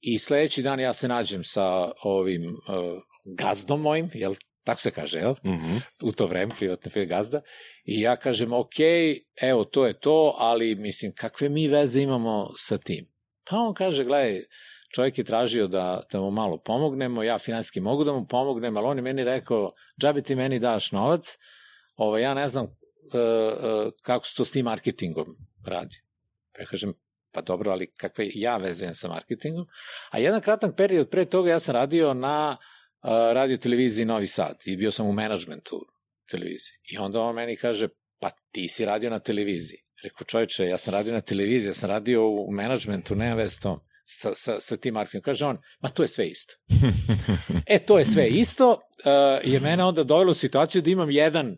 I 0.00 0.18
sledeći 0.18 0.62
dan 0.62 0.80
ja 0.80 0.92
se 0.92 1.08
nađem 1.08 1.44
sa 1.44 1.90
ovim 2.02 2.42
uh, 2.44 3.02
gazdom 3.36 3.80
mojim, 3.80 4.10
jel, 4.14 4.34
tako 4.64 4.80
se 4.80 4.90
kaže, 4.90 5.18
jel? 5.18 5.34
Mhm. 5.44 5.76
u 6.02 6.12
to 6.12 6.26
vreme, 6.26 6.54
privatne 6.58 6.90
firme 6.90 7.06
gazda, 7.06 7.40
i 7.84 8.00
ja 8.00 8.16
kažem, 8.16 8.52
ok, 8.52 8.74
evo, 9.40 9.64
to 9.64 9.86
je 9.86 10.00
to, 10.00 10.34
ali, 10.38 10.74
mislim, 10.74 11.12
kakve 11.14 11.48
mi 11.48 11.68
veze 11.68 12.02
imamo 12.02 12.50
sa 12.56 12.78
tim? 12.78 13.06
Pa 13.50 13.56
on 13.56 13.74
kaže, 13.74 14.04
gledaj, 14.04 14.42
čovjek 14.94 15.18
je 15.18 15.24
tražio 15.24 15.66
da, 15.66 16.02
da 16.12 16.20
mu 16.20 16.30
malo 16.30 16.58
pomognemo, 16.58 17.22
ja 17.22 17.38
finanski 17.38 17.80
mogu 17.80 18.04
da 18.04 18.12
mu 18.12 18.26
pomognem, 18.26 18.76
ali 18.76 18.86
on 18.86 18.98
je 18.98 19.02
meni 19.02 19.24
rekao, 19.24 19.72
džabe 20.00 20.22
ti 20.22 20.34
meni 20.34 20.58
daš 20.58 20.92
novac, 20.92 21.36
ovo, 21.96 22.18
ja 22.18 22.34
ne 22.34 22.48
znam 22.48 22.79
kako 24.02 24.26
se 24.26 24.34
to 24.36 24.44
s 24.44 24.50
tim 24.50 24.64
marketingom 24.64 25.36
radi. 25.66 25.96
Pa 26.54 26.62
ja 26.62 26.66
kažem, 26.66 26.94
pa 27.32 27.40
dobro, 27.40 27.70
ali 27.70 27.86
kakve 27.86 28.28
ja 28.34 28.56
veze 28.56 28.94
sa 28.94 29.08
marketingom? 29.08 29.66
A 30.10 30.18
jedan 30.18 30.40
kratan 30.40 30.74
period 30.76 31.10
pre 31.10 31.24
toga 31.24 31.50
ja 31.50 31.60
sam 31.60 31.74
radio 31.74 32.14
na 32.14 32.56
uh, 33.02 33.10
radio 33.10 33.56
televiziji 33.56 34.04
Novi 34.04 34.26
Sad 34.26 34.56
i 34.64 34.76
bio 34.76 34.90
sam 34.90 35.06
u 35.06 35.12
menadžmentu 35.12 35.86
televizije. 36.30 36.78
I 36.92 36.98
onda 36.98 37.20
on 37.20 37.34
meni 37.34 37.56
kaže, 37.56 37.88
pa 38.18 38.30
ti 38.52 38.68
si 38.68 38.84
radio 38.84 39.10
na 39.10 39.18
televiziji. 39.18 39.78
Rekao, 40.02 40.24
čovječe, 40.24 40.64
ja 40.64 40.78
sam 40.78 40.94
radio 40.94 41.12
na 41.12 41.20
televiziji, 41.20 41.70
ja 41.70 41.74
sam 41.74 41.90
radio 41.90 42.28
u 42.28 42.52
menadžmentu, 42.52 43.14
nema 43.14 43.34
veze 43.34 43.56
s 43.56 43.60
tom, 43.60 43.80
sa, 44.04 44.34
sa, 44.34 44.60
sa 44.60 44.76
tim 44.76 44.94
marketingom. 44.94 45.24
Kaže 45.24 45.46
on, 45.46 45.58
ma 45.80 45.88
to 45.88 46.02
je 46.02 46.08
sve 46.08 46.28
isto. 46.28 46.54
E, 47.66 47.78
to 47.78 47.98
je 47.98 48.04
sve 48.04 48.28
isto, 48.28 48.70
uh, 48.70 49.52
je 49.52 49.60
mene 49.60 49.84
onda 49.84 50.04
dovelo 50.04 50.30
u 50.30 50.34
situaciju 50.34 50.82
da 50.82 50.90
imam 50.90 51.10
jedan 51.10 51.56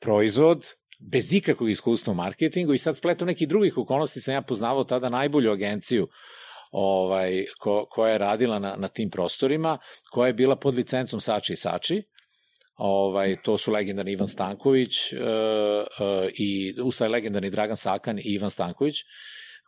proizvod 0.00 0.66
bez 0.98 1.32
ikakvog 1.32 1.70
iskustva 1.70 2.12
u 2.12 2.16
marketingu 2.16 2.74
i 2.74 2.78
sad 2.78 2.96
spletom 2.96 3.26
nekih 3.28 3.48
drugih 3.48 3.78
okolnosti 3.78 4.20
sam 4.20 4.34
ja 4.34 4.42
poznavao 4.42 4.84
tada 4.84 5.08
najbolju 5.08 5.52
agenciju 5.52 6.08
ovaj, 6.70 7.44
ko, 7.58 7.86
koja 7.90 8.12
je 8.12 8.18
radila 8.18 8.58
na, 8.58 8.76
na 8.76 8.88
tim 8.88 9.10
prostorima, 9.10 9.78
koja 10.10 10.26
je 10.26 10.32
bila 10.32 10.56
pod 10.56 10.74
licencom 10.74 11.20
Sači 11.20 11.52
i 11.52 11.56
Sači, 11.56 12.02
ovaj, 12.74 13.36
to 13.42 13.58
su 13.58 13.72
legendarni 13.72 14.12
Ivan 14.12 14.28
Stanković 14.28 15.12
uh, 15.12 15.18
uh, 15.20 16.28
i 16.38 16.74
ustaje 16.82 17.10
legendarni 17.10 17.50
Dragan 17.50 17.76
Sakan 17.76 18.18
i 18.18 18.22
Ivan 18.24 18.50
Stanković, 18.50 18.96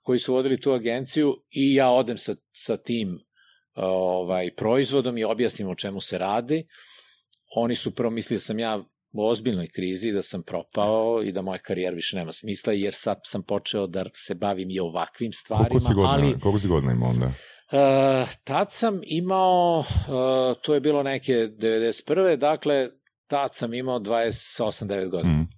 koji 0.02 0.18
su 0.18 0.35
vodili 0.35 0.61
tu 0.61 0.73
agenciju 0.73 1.35
i 1.50 1.75
ja 1.75 1.90
odem 1.90 2.18
sa, 2.18 2.35
sa 2.52 2.76
tim 2.76 3.18
ovaj, 3.75 4.50
proizvodom 4.54 5.18
i 5.18 5.25
objasnim 5.25 5.68
o 5.68 5.75
čemu 5.75 6.00
se 6.00 6.18
radi. 6.18 6.66
Oni 7.56 7.76
su 7.76 7.94
prvo 7.94 8.11
mislili 8.11 8.37
da 8.37 8.40
sam 8.40 8.58
ja 8.58 8.85
u 9.19 9.29
ozbiljnoj 9.29 9.69
krizi, 9.69 10.13
da 10.13 10.23
sam 10.23 10.43
propao 10.43 11.23
i 11.23 11.33
da 11.33 11.43
moja 11.43 11.59
karijera 11.59 11.95
više 11.95 12.17
nema 12.17 12.33
smisla, 12.33 12.73
jer 12.73 12.95
sad 12.95 13.21
sam 13.25 13.43
počeo 13.43 13.87
da 13.87 14.05
se 14.15 14.35
bavim 14.35 14.71
i 14.71 14.81
ovakvim 14.81 15.33
stvarima, 15.33 15.69
koliko 15.69 15.89
si 15.89 15.95
godina, 15.95 16.13
ali... 16.13 16.41
koliko 16.41 16.61
si 16.61 16.69
godina 16.69 16.93
imao 16.93 17.09
onda? 17.09 17.27
Uh, 17.27 18.29
tad 18.45 18.73
sam 18.73 19.01
imao, 19.05 19.79
uh, 19.79 20.57
to 20.63 20.75
je 20.75 20.81
bilo 20.81 21.03
neke 21.03 21.33
91. 21.33 22.37
Dakle, 22.37 22.89
tad 23.27 23.55
sam 23.55 23.75
imao 23.75 23.99
28-9 23.99 25.09
godina. 25.09 25.35
Mm. 25.35 25.49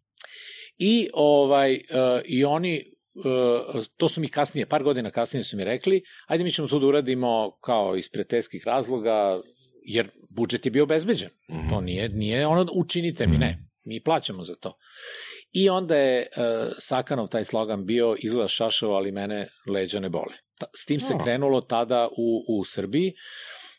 I, 0.78 1.08
ovaj, 1.14 1.74
uh, 1.74 1.80
i 2.24 2.44
oni, 2.44 2.82
uh, 3.14 3.84
to 3.96 4.08
su 4.08 4.20
mi 4.20 4.28
kasnije, 4.28 4.66
par 4.66 4.82
godina 4.82 5.10
kasnije 5.10 5.44
su 5.44 5.56
mi 5.56 5.64
rekli, 5.64 6.02
ajde 6.26 6.44
mi 6.44 6.52
ćemo 6.52 6.68
to 6.68 6.78
da 6.78 6.86
uradimo 6.86 7.58
kao 7.64 7.96
iz 7.96 8.10
prijateljskih 8.12 8.62
razloga, 8.66 9.40
jer 9.92 10.10
budžet 10.30 10.66
je 10.66 10.70
bio 10.70 10.86
bezbeđen. 10.86 11.30
Mhm. 11.50 11.70
To 11.70 11.80
nije, 11.80 12.08
nije 12.08 12.46
ono 12.46 12.66
učinite 12.74 13.26
mi, 13.26 13.38
ne. 13.38 13.58
Mi 13.84 14.02
plaćamo 14.02 14.44
za 14.44 14.54
to. 14.54 14.76
I 15.52 15.68
onda 15.68 15.96
je 15.96 16.26
uh, 16.36 16.72
Sakanov 16.78 17.28
taj 17.28 17.44
slogan 17.44 17.86
bio 17.86 18.16
izgleda 18.18 18.48
šašao, 18.48 18.90
ali 18.90 19.12
mene 19.12 19.48
leđa 19.66 20.00
ne 20.00 20.08
bole. 20.08 20.34
Ta, 20.58 20.66
s 20.76 20.86
tim 20.86 21.00
se 21.00 21.14
A. 21.14 21.22
krenulo 21.22 21.60
tada 21.60 22.08
u, 22.16 22.44
u 22.58 22.64
Srbiji 22.64 23.12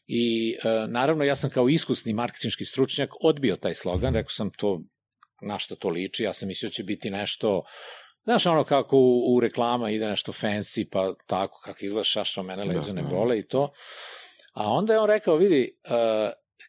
i 0.08 0.56
uh, 0.58 0.91
naravno 0.91 1.24
ja 1.24 1.36
sam 1.36 1.50
kao 1.50 1.70
iskusni 1.70 2.13
marketinški 2.13 2.65
stručnjak 2.65 3.10
odbio 3.22 3.56
taj 3.56 3.75
slogan, 3.75 4.13
rekao 4.13 4.30
sam 4.30 4.51
to 4.58 4.82
na 5.41 5.60
šta 5.60 5.75
to 5.75 5.89
liči, 5.89 6.24
ja 6.24 6.34
sam 6.34 6.48
mislio 6.48 6.70
da 6.70 6.74
će 6.74 6.84
biti 6.84 7.10
nešto 7.10 7.63
Znaš, 8.24 8.46
ono 8.46 8.63
kako 8.63 8.98
u, 8.98 9.36
u 9.36 9.39
reklama 9.39 9.89
ide 9.89 10.08
nešto 10.08 10.32
fancy, 10.32 10.88
pa 10.91 11.13
tako, 11.27 11.62
kako 11.63 11.86
izgleda 11.86 12.03
šašao, 12.03 12.44
mene 12.44 12.63
leđa 12.63 12.94
ne 12.94 13.01
da. 13.01 13.08
bole 13.08 13.39
i 13.39 13.48
to. 13.48 13.72
A 14.51 14.72
onda 14.72 14.93
je 14.93 15.00
on 15.00 15.08
rekao, 15.08 15.36
vidi, 15.36 15.72
uh, 15.86 15.91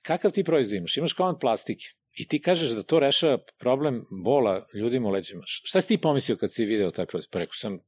kakav 0.02 0.30
ti 0.30 0.44
proizvod 0.44 0.76
imaš? 0.78 0.96
Imaš 0.96 1.12
kao 1.12 1.38
plastike. 1.38 1.84
I 2.12 2.28
ti 2.28 2.42
kažeš 2.42 2.70
da 2.70 2.82
to 2.82 2.98
rešava 2.98 3.38
problem 3.58 4.04
bola 4.24 4.66
ljudima 4.74 5.08
u 5.08 5.10
leđima. 5.10 5.42
Šta 5.46 5.80
si 5.80 5.88
ti 5.88 5.98
pomislio 5.98 6.36
kad 6.36 6.52
si 6.52 6.64
video 6.64 6.90
taj 6.90 7.06
proizvod? 7.06 7.30
Pa 7.32 7.38
rekao 7.38 7.52
sam, 7.52 7.78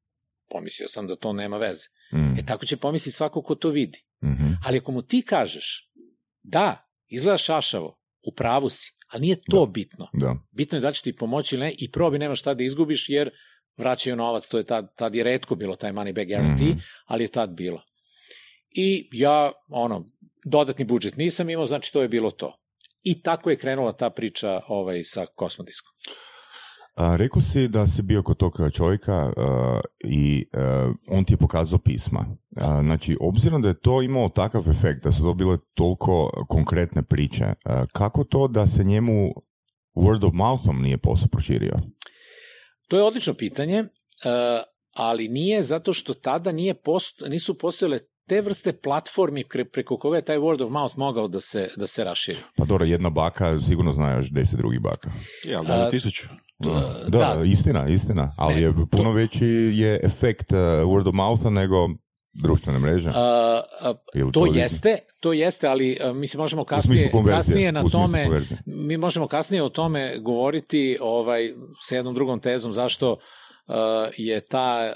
pomislio 0.51 0.89
sam 0.89 1.07
da 1.07 1.17
to 1.17 1.33
nema 1.33 1.57
veze. 1.59 1.87
Mm. 2.13 2.39
E 2.39 2.47
tako 2.47 2.67
će 2.67 2.77
pomisliti 2.77 3.17
svako 3.17 3.43
ko 3.43 3.55
to 3.55 3.69
vidi. 3.71 4.05
Mhm. 4.25 4.47
Ali 4.67 4.79
ako 4.79 4.93
mu 4.93 5.03
ti 5.03 5.23
kažeš, 5.23 5.91
da, 6.43 6.89
izgleda 7.09 7.39
šašavo, 7.39 8.01
u 8.27 8.35
pravu 8.35 8.71
si, 8.71 8.93
ali 9.09 9.21
nije 9.21 9.37
to 9.51 9.67
bitno. 9.67 10.09
Da. 10.13 10.37
Bitno 10.51 10.79
je 10.79 10.83
da 10.83 10.93
će 10.93 11.03
ti 11.03 11.17
pomoći 11.17 11.55
ili 11.55 11.65
ne 11.65 11.75
i 11.79 11.91
probi 11.91 12.19
nema 12.19 12.35
šta 12.35 12.55
da 12.55 12.65
izgubiš 12.65 13.09
jer 13.09 13.31
vraćaju 13.77 14.17
novac, 14.17 14.49
to 14.49 14.59
je 14.59 14.65
tad, 14.65 14.95
tad 14.97 15.15
je 15.15 15.25
redko 15.25 15.55
bilo 15.55 15.77
taj 15.77 15.93
money 15.93 16.15
back 16.15 16.29
guarantee, 16.29 16.67
Mhm. 16.69 16.79
ali 17.07 17.25
je 17.25 17.29
tad 17.29 17.51
bilo. 17.51 17.83
I 18.75 19.09
ja, 19.13 19.53
ono, 19.69 20.05
dodatni 20.45 20.85
budžet 20.85 21.17
nisam 21.17 21.51
imao, 21.51 21.67
znači 21.67 21.93
to 21.93 22.03
je 22.03 22.09
bilo 22.09 22.31
to. 22.31 22.59
I 23.03 23.23
tako 23.23 23.51
je 23.51 23.57
krenula 23.57 23.93
ta 23.93 24.11
priča 24.11 24.61
ovaj, 24.69 25.05
sa 25.05 25.27
Kosmodiskom. 25.35 25.93
A, 26.95 27.17
rekao 27.17 27.43
si 27.43 27.69
da 27.69 27.87
si 27.87 28.03
bio 28.03 28.23
kod 28.23 28.37
tog 28.37 28.59
čovjeka 28.73 29.33
a, 29.37 29.81
i 30.05 30.47
a, 30.53 30.93
on 31.09 31.25
ti 31.25 31.33
je 31.33 31.37
pokazao 31.37 31.79
pisma. 31.79 32.27
A, 32.57 32.83
znači, 32.83 33.17
obzirom 33.21 33.63
da 33.63 33.69
je 33.69 33.81
to 33.81 34.03
imalo 34.03 34.29
takav 34.29 34.71
efekt, 34.71 35.05
da 35.05 35.13
su 35.13 35.23
to 35.23 35.35
bile 35.35 35.59
toliko 35.75 36.45
konkretne 36.49 37.03
priče, 37.03 37.45
a, 37.65 37.87
kako 37.93 38.25
to 38.25 38.49
da 38.49 38.67
se 38.67 38.85
njemu 38.85 39.35
word 39.95 40.27
of 40.27 40.33
mouthom 40.33 40.83
nije 40.83 40.99
posao 40.99 41.29
proširio? 41.29 41.75
To 42.89 42.97
je 42.97 43.03
odlično 43.03 43.35
pitanje, 43.35 43.85
ali 44.93 45.29
nije 45.29 45.63
zato 45.63 45.93
što 45.93 46.15
tada 46.15 46.53
nije 46.53 46.75
post, 46.75 47.23
nisu 47.29 47.59
postojale 47.59 47.99
te 48.27 48.41
vrste 48.41 48.73
platformi 48.75 49.45
preko 49.73 49.97
koga 49.99 50.17
je 50.17 50.25
taj 50.25 50.39
word 50.39 50.63
of 50.63 50.71
mouth 50.71 50.97
mogao 50.97 51.29
da 51.29 51.41
se, 51.41 51.69
da 51.77 51.87
se 51.87 52.05
raširi. 52.05 52.39
Pa 52.57 52.65
dobro, 52.65 52.85
jedna 52.85 53.11
baka 53.11 53.61
sigurno 53.61 53.93
zna 53.93 54.13
još 54.13 54.31
deset 54.31 54.59
drugih 54.59 54.81
baka. 54.81 55.11
Ja, 55.45 55.59
ali 55.59 55.67
da 55.67 55.77
na 55.79 55.85
A, 55.85 55.91
tisuću. 55.91 56.23
Da, 56.59 57.05
da. 57.09 57.41
istina, 57.45 57.89
istina. 57.89 58.35
Ali 58.39 58.55
Ne, 58.55 58.61
je 58.61 58.73
puno 58.91 59.05
to- 59.05 59.13
veći 59.13 59.47
je 59.75 60.01
efekt 60.03 60.53
uh, 60.53 60.59
word 60.59 61.09
of 61.09 61.15
moutha 61.15 61.51
nego 61.51 61.77
društvene 62.43 62.79
mreže. 62.79 63.09
Uh, 63.09 63.15
uh, 64.23 64.33
to 64.33 64.43
vidno? 64.43 64.61
jeste, 64.61 64.99
to 65.21 65.33
jeste, 65.33 65.69
ali 65.69 65.99
uh, 66.01 66.17
mislim 66.17 66.41
možemo 66.41 66.63
U 66.63 66.83
smislu 66.83 67.09
kasnije, 67.11 67.37
kasnije 67.37 67.73
na 67.73 67.83
tome, 67.83 68.25
konverzije. 68.25 68.59
mi 68.67 68.97
možemo 68.97 69.27
kasnije 69.29 69.63
o 69.63 69.69
tome 69.69 70.19
govoriti 70.19 70.99
ovaj 71.01 71.53
sa 71.81 71.97
jednom 71.97 72.15
drugom 72.15 72.41
tezom 72.41 72.73
zašto 72.73 73.13
uh, 73.13 73.19
je 74.17 74.41
ta 74.41 74.93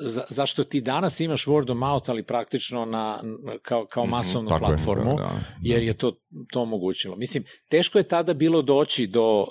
za, 0.00 0.22
zašto 0.28 0.64
ti 0.64 0.80
danas 0.80 1.20
imaš 1.20 1.46
word 1.46 1.70
of 1.70 1.76
mouth 1.76 2.10
ali 2.10 2.22
praktično 2.22 2.84
na 2.84 3.22
kao 3.62 3.86
kao 3.86 4.04
Mhm, 4.04 4.10
masovnu 4.10 4.48
Tako 4.48 4.64
je, 4.64 4.68
platformu 4.68 5.16
da, 5.16 5.22
da. 5.22 5.40
jer 5.62 5.82
je 5.82 5.94
to 5.94 6.12
to 6.52 6.60
omogućilo. 6.62 7.16
Mislim, 7.16 7.44
teško 7.68 7.98
je 7.98 8.08
tada 8.08 8.34
bilo 8.34 8.62
doći 8.62 9.06
do 9.06 9.40
uh, 9.40 9.46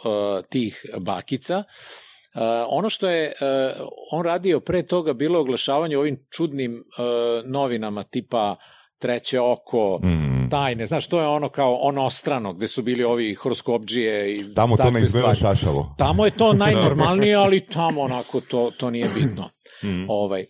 tih 0.49 0.85
bakica. 0.99 1.57
Uh, 1.57 2.41
ono 2.67 2.89
što 2.89 3.09
je 3.09 3.27
uh, 3.27 3.87
on 4.11 4.25
radio 4.25 4.59
pre 4.59 4.83
toga 4.83 5.13
bilo 5.13 5.37
je 5.37 5.41
oglašavanje 5.41 5.97
ovim 5.97 6.17
čudnim 6.37 6.73
uh, 6.73 7.51
novinama 7.51 8.03
tipa 8.03 8.55
Treće 8.99 9.39
oko, 9.39 9.99
Mm. 10.03 10.32
Tajne, 10.53 10.87
znaš, 10.87 11.07
to 11.07 11.21
je 11.21 11.27
ono 11.27 11.49
kao 11.49 11.75
onostrano, 11.75 12.53
gde 12.53 12.67
su 12.67 12.81
bili 12.83 13.03
ovi 13.03 13.33
horoskopđije 13.33 14.33
i 14.33 14.53
Tamo 14.53 14.77
to 14.77 14.91
ne 14.91 15.01
izgleda 15.01 15.35
šašavo. 15.35 15.95
Tamo 15.97 16.25
je 16.25 16.31
to 16.31 16.53
najnormalnije, 16.65 17.35
ali 17.35 17.65
tamo 17.65 18.01
onako 18.01 18.41
to, 18.41 18.71
to 18.77 18.89
nije 18.89 19.07
bitno. 19.15 19.49
Mm. 19.83 20.05
Ovaj. 20.09 20.45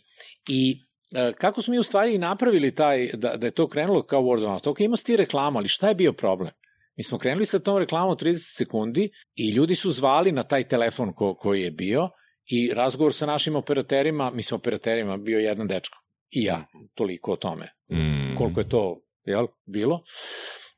I 0.49 0.77
e, 1.15 1.33
kako 1.37 1.61
smo 1.61 1.71
mi 1.71 1.79
u 1.79 1.83
stvari 1.83 2.15
i 2.15 2.17
napravili 2.17 2.75
taj, 2.75 3.09
da, 3.13 3.37
da 3.37 3.47
je 3.47 3.51
to 3.51 3.67
krenulo 3.67 4.03
kao 4.03 4.21
word 4.21 4.43
of 4.43 4.49
mouth. 4.49 4.67
Ok, 4.67 4.79
imao 4.79 4.97
si 4.97 5.05
ti 5.05 5.17
reklamu, 5.17 5.57
ali 5.57 5.67
šta 5.67 5.89
je 5.89 5.95
bio 5.95 6.13
problem? 6.13 6.51
Mi 6.97 7.03
smo 7.03 7.17
krenuli 7.17 7.45
sa 7.45 7.59
tom 7.59 7.77
reklamom 7.77 8.17
30 8.17 8.57
sekundi 8.57 9.09
i 9.35 9.49
ljudi 9.49 9.75
su 9.75 9.91
zvali 9.91 10.31
na 10.31 10.43
taj 10.43 10.63
telefon 10.63 11.13
ko, 11.13 11.33
koji 11.35 11.61
je 11.61 11.71
bio 11.71 12.09
i 12.45 12.71
razgovor 12.73 13.13
sa 13.13 13.25
našim 13.25 13.55
operaterima, 13.55 14.31
mislim 14.31 14.55
operaterima, 14.55 15.17
bio 15.17 15.39
je 15.39 15.45
jedan 15.45 15.67
dečko 15.67 15.97
i 16.29 16.43
ja, 16.43 16.65
toliko 16.93 17.31
o 17.31 17.35
tome, 17.35 17.69
Mm. 17.91 18.35
koliko 18.37 18.59
je 18.59 18.69
to 18.69 18.99
jel, 19.25 19.47
bilo. 19.65 19.99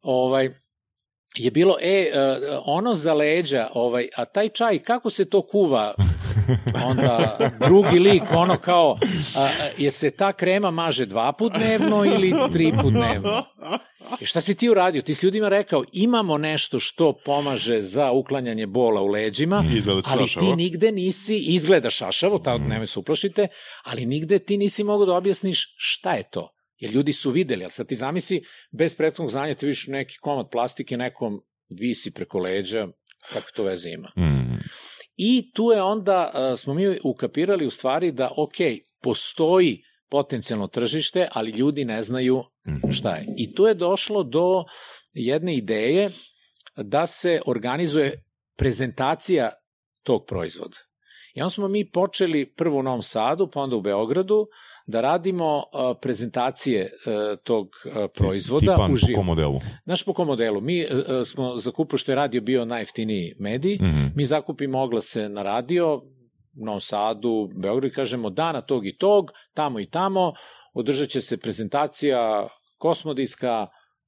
Ovaj, 0.03 0.49
je 1.35 1.51
bilo, 1.51 1.77
e, 1.81 1.89
e, 1.91 2.11
ono 2.65 2.93
za 2.93 3.13
leđa, 3.13 3.67
ovaj, 3.73 4.07
a 4.15 4.25
taj 4.25 4.49
čaj, 4.49 4.79
kako 4.79 5.09
se 5.09 5.29
to 5.29 5.41
kuva? 5.41 5.93
Onda 6.89 7.37
drugi 7.67 7.99
lik, 7.99 8.23
ono 8.31 8.57
kao, 8.57 8.97
a, 9.35 9.49
je 9.77 9.91
se 9.91 10.11
ta 10.11 10.33
krema 10.33 10.71
maže 10.71 11.05
dva 11.05 11.31
put 11.33 11.53
dnevno 11.53 12.05
ili 12.05 12.33
tri 12.53 12.73
put 12.81 12.93
dnevno? 12.93 13.43
I 14.19 14.25
šta 14.25 14.41
si 14.41 14.55
ti 14.55 14.69
uradio? 14.69 15.01
Ti 15.01 15.15
si 15.15 15.25
ljudima 15.25 15.49
rekao, 15.49 15.83
imamo 15.91 16.37
nešto 16.37 16.79
što 16.79 17.13
pomaže 17.25 17.81
za 17.81 18.11
uklanjanje 18.11 18.67
bola 18.67 19.01
u 19.01 19.07
leđima, 19.07 19.63
ali 20.07 20.27
ti 20.27 20.55
nigde 20.55 20.91
nisi, 20.91 21.37
izgleda 21.37 21.89
šašavo, 21.89 22.39
tako 22.39 22.63
Mm. 22.63 22.67
nemoj 22.67 22.87
se 22.87 22.99
uplašite, 22.99 23.47
ali 23.83 24.05
nigde 24.05 24.39
ti 24.39 24.57
nisi 24.57 24.83
mogao 24.83 25.05
da 25.05 25.13
objasniš 25.13 25.75
šta 25.77 26.13
je 26.13 26.23
to. 26.31 26.54
Jer 26.77 26.91
ljudi 26.91 27.13
su 27.13 27.31
videli, 27.31 27.63
ali 27.63 27.71
sad 27.71 27.87
ti 27.87 27.95
zamisli, 27.95 28.43
bez 28.71 28.95
prethodnog 28.95 29.31
znanja 29.31 29.53
ti 29.53 29.65
vidiš 29.65 29.87
neki 29.87 30.17
komad 30.17 30.49
plastike 30.51 30.97
nekom 30.97 31.41
visi 31.69 32.11
preko 32.11 32.39
leđa, 32.39 32.87
kako 33.33 33.51
to 33.55 33.63
veze 33.63 33.89
ima. 33.89 34.11
Mm. 34.17 34.59
I 35.17 35.51
tu 35.53 35.63
je 35.75 35.81
onda, 35.81 36.31
uh, 36.33 36.59
smo 36.59 36.73
mi 36.73 36.97
ukapirali 37.03 37.65
u 37.65 37.69
stvari 37.69 38.11
da, 38.11 38.31
ok, 38.37 38.55
postoji 39.01 39.83
potencijalno 40.09 40.67
tržište, 40.67 41.27
ali 41.31 41.51
ljudi 41.51 41.85
ne 41.85 42.03
znaju 42.03 42.43
Mhm. 42.67 42.91
šta 42.91 43.15
je. 43.15 43.25
I 43.37 43.53
tu 43.55 43.65
je 43.65 43.73
došlo 43.73 44.23
do 44.23 44.63
jedne 45.13 45.55
ideje 45.55 46.09
da 46.75 47.07
se 47.07 47.41
organizuje 47.45 48.23
prezentacija 48.57 49.49
tog 50.03 50.25
proizvoda. 50.27 50.77
I 51.33 51.41
onda 51.41 51.49
smo 51.49 51.67
mi 51.67 51.89
počeli 51.89 52.53
prvo 52.53 52.79
u 52.79 52.83
Novom 52.83 53.01
Sadu, 53.01 53.49
pa 53.53 53.59
onda 53.59 53.75
u 53.75 53.81
Beogradu, 53.81 54.47
da 54.87 55.01
radimo 55.01 55.63
prezentacije 56.01 56.83
uh, 56.83 56.89
tog 57.39 57.65
uh, 57.85 57.93
proizvoda 58.15 58.59
Tipan 58.65 58.87
po 58.87 58.93
uživo. 58.93 59.17
kom 59.17 59.25
modelu? 59.25 59.59
Znaš 59.85 60.05
po 60.05 60.13
kom 60.13 60.27
modelu? 60.27 60.61
Mi 60.61 60.81
uh, 60.81 60.89
smo 61.25 61.57
zakupili 61.57 61.99
što 61.99 62.11
je 62.11 62.15
radio 62.15 62.41
bio 62.41 62.65
najjeftiniji 62.65 63.33
medij, 63.39 63.75
Mhm. 63.75 64.05
mi 64.15 64.25
zakupimo 64.25 64.79
oglase 64.79 65.29
na 65.29 65.43
radio, 65.43 65.95
u 66.57 66.65
Novom 66.65 66.81
Sadu, 66.81 67.49
Beogradu 67.55 67.95
kažemo 67.95 68.29
dana 68.29 68.61
tog 68.61 68.87
i 68.87 68.97
tog, 68.97 69.31
tamo 69.53 69.79
i 69.79 69.85
tamo, 69.85 70.33
održat 70.73 71.09
će 71.09 71.21
se 71.21 71.37
prezentacija 71.37 72.47
kosmodiska, 72.77 73.67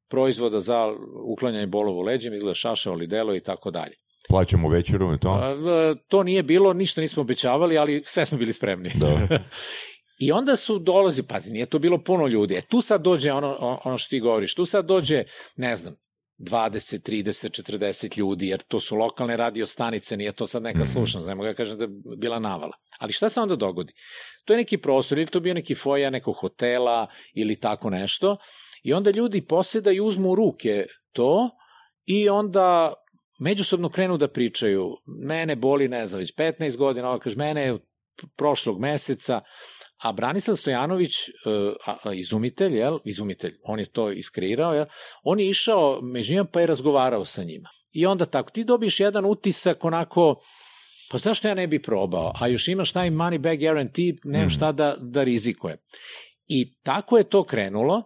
proizvoda 0.10 0.60
za 0.60 0.94
uklanjanje 1.26 1.68
bolova 1.68 1.98
u 1.98 2.02
leđima, 2.02 2.36
izgleda 2.36 2.54
šaša, 2.54 2.92
lidelo 2.92 3.36
i 3.36 3.40
tako 3.40 3.72
dalje. 3.72 3.94
Plaćamo 4.30 4.70
večeru 4.70 5.14
i 5.14 5.20
to? 5.20 5.30
A, 5.32 5.50
e, 5.52 5.96
To 6.08 6.24
nije 6.24 6.44
bilo, 6.44 6.74
ništa 6.74 7.02
nismo 7.02 7.22
obećavali, 7.22 7.78
ali 7.78 8.04
sve 8.06 8.26
smo 8.26 8.38
bili 8.38 8.54
spremni. 8.54 8.92
Da. 8.96 9.08
I 10.18 10.32
onda 10.32 10.56
su 10.56 10.80
dolazi, 10.80 11.24
pazi, 11.24 11.52
nije 11.52 11.66
to 11.66 11.80
bilo 11.80 12.04
puno 12.04 12.28
ljudi. 12.28 12.56
E 12.56 12.62
tu 12.62 12.82
sad 12.82 13.02
dođe 13.02 13.32
ono, 13.32 13.80
ono 13.86 13.98
što 13.98 14.10
ti 14.10 14.20
govoriš, 14.20 14.56
tu 14.56 14.66
sad 14.66 14.86
dođe, 14.86 15.24
ne 15.56 15.76
znam, 15.76 15.96
20, 16.38 17.10
30, 17.12 17.62
40 17.64 18.18
ljudi, 18.18 18.48
jer 18.48 18.62
to 18.62 18.80
su 18.80 18.96
lokalne 18.96 19.38
radio 19.38 19.66
stanice, 19.66 20.18
nije 20.18 20.32
to 20.32 20.48
sad 20.48 20.64
neka 20.64 20.80
Mhm. 20.84 20.92
slušnost, 20.92 21.28
ne 21.28 21.36
mogu 21.36 21.48
da 21.48 21.54
kažem 21.54 21.78
da 21.78 21.84
je 21.84 21.90
bila 22.18 22.40
navala. 22.40 22.72
Ali 23.00 23.14
šta 23.14 23.30
se 23.30 23.40
onda 23.42 23.56
dogodi? 23.56 23.94
To 24.46 24.54
je 24.54 24.58
neki 24.58 24.78
prostor, 24.78 25.18
ili 25.18 25.28
to 25.28 25.40
bio 25.40 25.54
neki 25.54 25.76
foja 25.76 26.10
nekog 26.10 26.36
hotela 26.36 27.08
ili 27.34 27.60
tako 27.60 27.90
nešto, 27.90 28.38
i 28.84 28.94
onda 28.94 29.12
ljudi 29.12 29.42
posedaju, 29.42 30.06
uzmu 30.06 30.32
u 30.32 30.36
ruke 30.36 30.86
to 31.14 31.50
i 32.06 32.30
onda 32.30 32.94
međusobno 33.40 33.90
krenu 33.90 34.18
da 34.18 34.28
pričaju. 34.28 34.98
Mene 35.06 35.56
boli, 35.56 35.88
ne 35.88 36.08
znam, 36.08 36.20
već 36.20 36.36
15 36.36 36.78
godina, 36.78 37.10
ovo 37.10 37.20
kaže, 37.20 37.36
mene 37.36 37.62
je 37.62 37.78
prošlog 38.36 38.80
meseca, 38.80 39.42
a 40.04 40.12
Branislav 40.12 40.56
Stojanović, 40.58 41.12
e, 41.30 42.16
izumitelj, 42.16 42.78
jel, 42.78 43.00
izumitelj, 43.06 43.54
on 43.64 43.80
je 43.80 43.86
to 43.86 44.12
iskreirao, 44.12 44.74
jel, 44.74 44.86
on 45.24 45.40
je 45.40 45.50
išao 45.50 46.00
među 46.02 46.34
njima 46.34 46.46
pa 46.46 46.62
je 46.62 46.68
razgovarao 46.68 47.26
sa 47.26 47.44
njima. 47.44 47.70
I 47.92 48.06
onda 48.06 48.26
tako, 48.26 48.52
ti 48.52 48.64
dobiješ 48.64 49.00
jedan 49.00 49.26
utisak 49.26 49.86
onako, 49.86 50.36
pa 51.12 51.18
zašto 51.18 51.48
ja 51.48 51.54
ne 51.54 51.68
bi 51.68 51.82
probao, 51.82 52.34
a 52.40 52.48
još 52.48 52.68
imaš 52.68 52.92
taj 52.92 53.10
money 53.10 53.38
back 53.38 53.60
guarantee, 53.60 54.14
nemam 54.24 54.48
Mhm. 54.48 54.54
šta 54.56 54.72
da, 54.72 54.96
da 55.00 55.24
rizikuje. 55.24 55.78
I 56.48 56.76
tako 56.84 57.18
je 57.18 57.30
to 57.30 57.44
krenulo, 57.44 58.04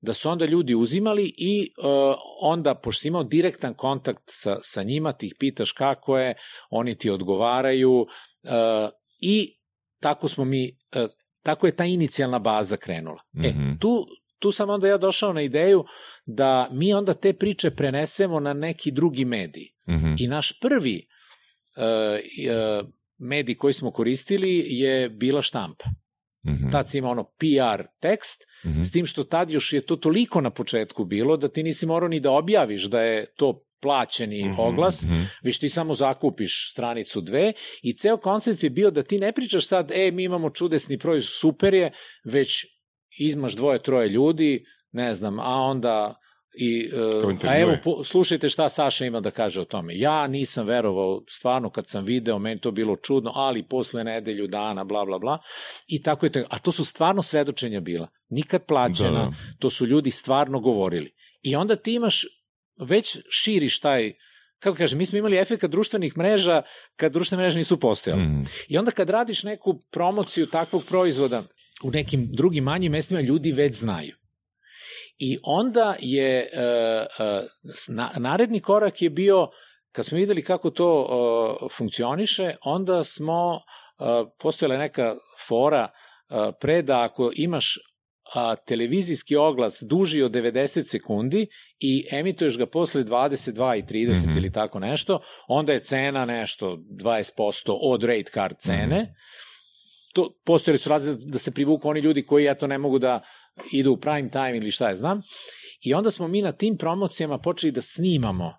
da 0.00 0.14
su 0.14 0.28
onda 0.28 0.44
ljudi 0.44 0.74
uzimali 0.74 1.34
i 1.38 1.72
uh, 1.78 2.14
onda, 2.40 2.74
pošto 2.74 3.00
si 3.00 3.08
imao 3.08 3.24
direktan 3.24 3.74
kontakt 3.74 4.22
sa, 4.26 4.58
sa 4.62 4.82
njima, 4.82 5.12
ti 5.12 5.26
ih 5.26 5.34
pitaš 5.38 5.72
kako 5.72 6.18
je, 6.18 6.34
oni 6.70 6.94
ti 6.94 7.10
odgovaraju 7.10 8.00
uh, 8.00 8.08
i 9.20 9.56
tako 10.00 10.28
smo 10.28 10.44
mi, 10.44 10.78
uh, 10.96 11.10
tako 11.42 11.66
je 11.66 11.76
ta 11.76 11.84
inicijalna 11.84 12.38
baza 12.38 12.76
krenula. 12.76 13.22
Mhm. 13.36 13.46
E, 13.46 13.76
tu, 13.80 14.06
tu 14.38 14.52
sam 14.52 14.70
onda 14.70 14.88
ja 14.88 14.98
došao 14.98 15.32
na 15.32 15.42
ideju 15.42 15.84
da 16.26 16.68
mi 16.72 16.94
onda 16.94 17.14
te 17.14 17.32
priče 17.32 17.70
prenesemo 17.70 18.40
na 18.40 18.52
neki 18.52 18.90
drugi 18.90 19.24
medij. 19.24 19.66
Mhm. 19.88 20.14
I 20.18 20.28
naš 20.28 20.60
prvi 20.60 21.06
uh, 21.76 21.82
uh, 22.82 22.88
medij 23.18 23.54
koji 23.56 23.72
smo 23.72 23.90
koristili 23.90 24.64
je 24.66 25.08
bila 25.08 25.42
štampa. 25.42 25.84
Mhm. 26.46 26.70
Tad 26.70 26.88
si 26.90 26.98
imao 26.98 27.10
ono 27.10 27.24
PR 27.24 27.82
tekst, 28.00 28.50
Mhm. 28.64 28.82
s 28.82 28.92
tim 28.92 29.06
što 29.06 29.24
tad 29.24 29.50
još 29.50 29.72
je 29.72 29.80
to 29.80 29.96
toliko 29.96 30.40
na 30.40 30.50
početku 30.50 31.04
bilo 31.04 31.36
da 31.36 31.48
ti 31.48 31.62
nisi 31.62 31.86
morao 31.86 32.08
ni 32.08 32.20
da 32.20 32.30
objaviš 32.30 32.84
da 32.84 33.00
je 33.00 33.26
to 33.36 33.64
plaćeni 33.82 34.44
Mhm, 34.44 34.60
oglas, 34.60 35.04
Mhm. 35.04 35.20
već 35.42 35.58
ti 35.58 35.68
samo 35.68 35.94
zakupiš 35.94 36.70
stranicu 36.72 37.20
dve 37.20 37.52
i 37.82 37.92
ceo 37.92 38.16
koncept 38.16 38.62
je 38.62 38.70
bio 38.70 38.90
da 38.90 39.02
ti 39.02 39.18
ne 39.18 39.32
pričaš 39.32 39.66
sad, 39.66 39.90
e, 39.90 40.10
mi 40.10 40.24
imamo 40.24 40.50
čudesni 40.50 40.98
proizvod, 40.98 41.30
super 41.30 41.74
je, 41.74 41.92
već 42.24 42.66
imaš 43.18 43.52
dvoje, 43.52 43.82
troje 43.82 44.08
ljudi, 44.08 44.64
ne 44.92 45.14
znam, 45.14 45.38
a 45.38 45.54
onda 45.54 46.14
i, 46.54 46.90
uh, 47.22 47.34
a 47.44 47.58
evo, 47.58 47.76
po, 47.84 48.04
slušajte 48.04 48.48
šta 48.48 48.68
Saša 48.68 49.04
ima 49.04 49.20
da 49.20 49.30
kaže 49.30 49.60
o 49.60 49.64
tome. 49.64 49.92
Ja 49.96 50.26
nisam 50.26 50.66
verovao, 50.66 51.22
stvarno 51.28 51.70
kad 51.70 51.88
sam 51.88 52.04
video, 52.04 52.38
meni 52.38 52.60
to 52.60 52.70
bilo 52.70 52.96
čudno, 52.96 53.32
ali 53.34 53.62
posle 53.62 54.04
nedelju 54.04 54.46
dana, 54.46 54.84
bla, 54.84 55.04
bla, 55.04 55.18
bla, 55.18 55.38
i 55.86 56.02
tako 56.02 56.26
je 56.26 56.32
to. 56.32 56.40
A 56.50 56.58
to 56.58 56.72
su 56.72 56.84
stvarno 56.84 57.22
svedočenja 57.22 57.80
bila. 57.80 58.08
Nikad 58.28 58.66
plaćena, 58.66 59.10
Da, 59.10 59.24
da. 59.24 59.32
to 59.58 59.70
su 59.70 59.86
ljudi 59.86 60.10
stvarno 60.10 60.60
govorili. 60.60 61.10
I 61.42 61.56
onda 61.56 61.76
ti 61.76 61.94
imaš, 61.94 62.26
već 62.80 63.18
širiš 63.30 63.80
taj, 63.80 64.12
kako 64.58 64.76
kažem, 64.76 64.98
mi 64.98 65.06
smo 65.06 65.18
imali 65.18 65.38
efekt 65.38 65.64
društvenih 65.64 66.18
mreža 66.18 66.62
kad 66.96 67.12
društvene 67.12 67.42
mreže 67.42 67.58
nisu 67.58 67.80
postojale. 67.80 68.22
Mhm. 68.22 68.42
I 68.68 68.78
onda 68.78 68.90
kad 68.90 69.10
radiš 69.10 69.42
neku 69.42 69.80
promociju 69.90 70.46
takvog 70.46 70.84
proizvoda 70.84 71.44
u 71.82 71.90
nekim 71.90 72.28
drugim 72.32 72.64
manjim 72.64 72.92
mestima, 72.92 73.20
ljudi 73.20 73.52
već 73.52 73.76
znaju. 73.76 74.14
I 75.18 75.38
onda 75.42 75.96
je, 76.00 76.48
uh, 76.52 77.26
uh, 77.26 77.44
na, 77.88 78.10
naredni 78.16 78.60
korak 78.60 79.02
je 79.02 79.10
bio, 79.10 79.48
kad 79.92 80.06
smo 80.06 80.18
videli 80.18 80.44
kako 80.44 80.70
to 80.70 81.00
uh, 81.00 81.68
funkcioniše, 81.76 82.54
onda 82.64 83.04
smo, 83.04 83.54
uh, 83.54 84.28
postojala 84.38 84.78
neka 84.78 85.16
fora 85.48 85.88
uh, 85.88 86.54
pre 86.60 86.82
da 86.82 87.02
ako 87.02 87.30
imaš 87.34 87.78
a, 88.34 88.56
televizijski 88.56 89.36
oglas 89.36 89.82
duži 89.82 90.22
od 90.22 90.32
90 90.32 90.90
sekundi 90.90 91.46
i 91.80 92.06
emituješ 92.10 92.58
ga 92.58 92.66
posle 92.66 93.04
22 93.04 93.78
i 93.78 93.82
30 93.82 94.26
Mhm. 94.28 94.36
ili 94.38 94.52
tako 94.52 94.78
nešto, 94.78 95.20
onda 95.48 95.72
je 95.72 95.80
cena 95.80 96.24
nešto 96.24 96.78
20% 96.90 97.78
od 97.82 98.04
rate 98.04 98.30
card 98.34 98.56
cene. 98.58 99.02
Mhm. 99.02 99.10
To, 100.14 100.34
postojali 100.44 100.78
su 100.78 100.88
razli 100.88 101.16
da 101.26 101.38
se 101.38 101.50
privuku 101.50 101.88
oni 101.88 102.00
ljudi 102.00 102.22
koji 102.22 102.46
eto 102.46 102.66
ne 102.66 102.78
mogu 102.78 102.98
da 102.98 103.20
idu 103.72 103.92
u 103.92 103.96
prime 103.96 104.30
time 104.30 104.56
ili 104.56 104.70
šta 104.70 104.88
je 104.88 104.96
znam. 104.96 105.22
I 105.84 105.94
onda 105.94 106.10
smo 106.10 106.28
mi 106.28 106.42
na 106.42 106.52
tim 106.52 106.76
promocijama 106.76 107.38
počeli 107.38 107.72
da 107.72 107.82
snimamo 107.82 108.52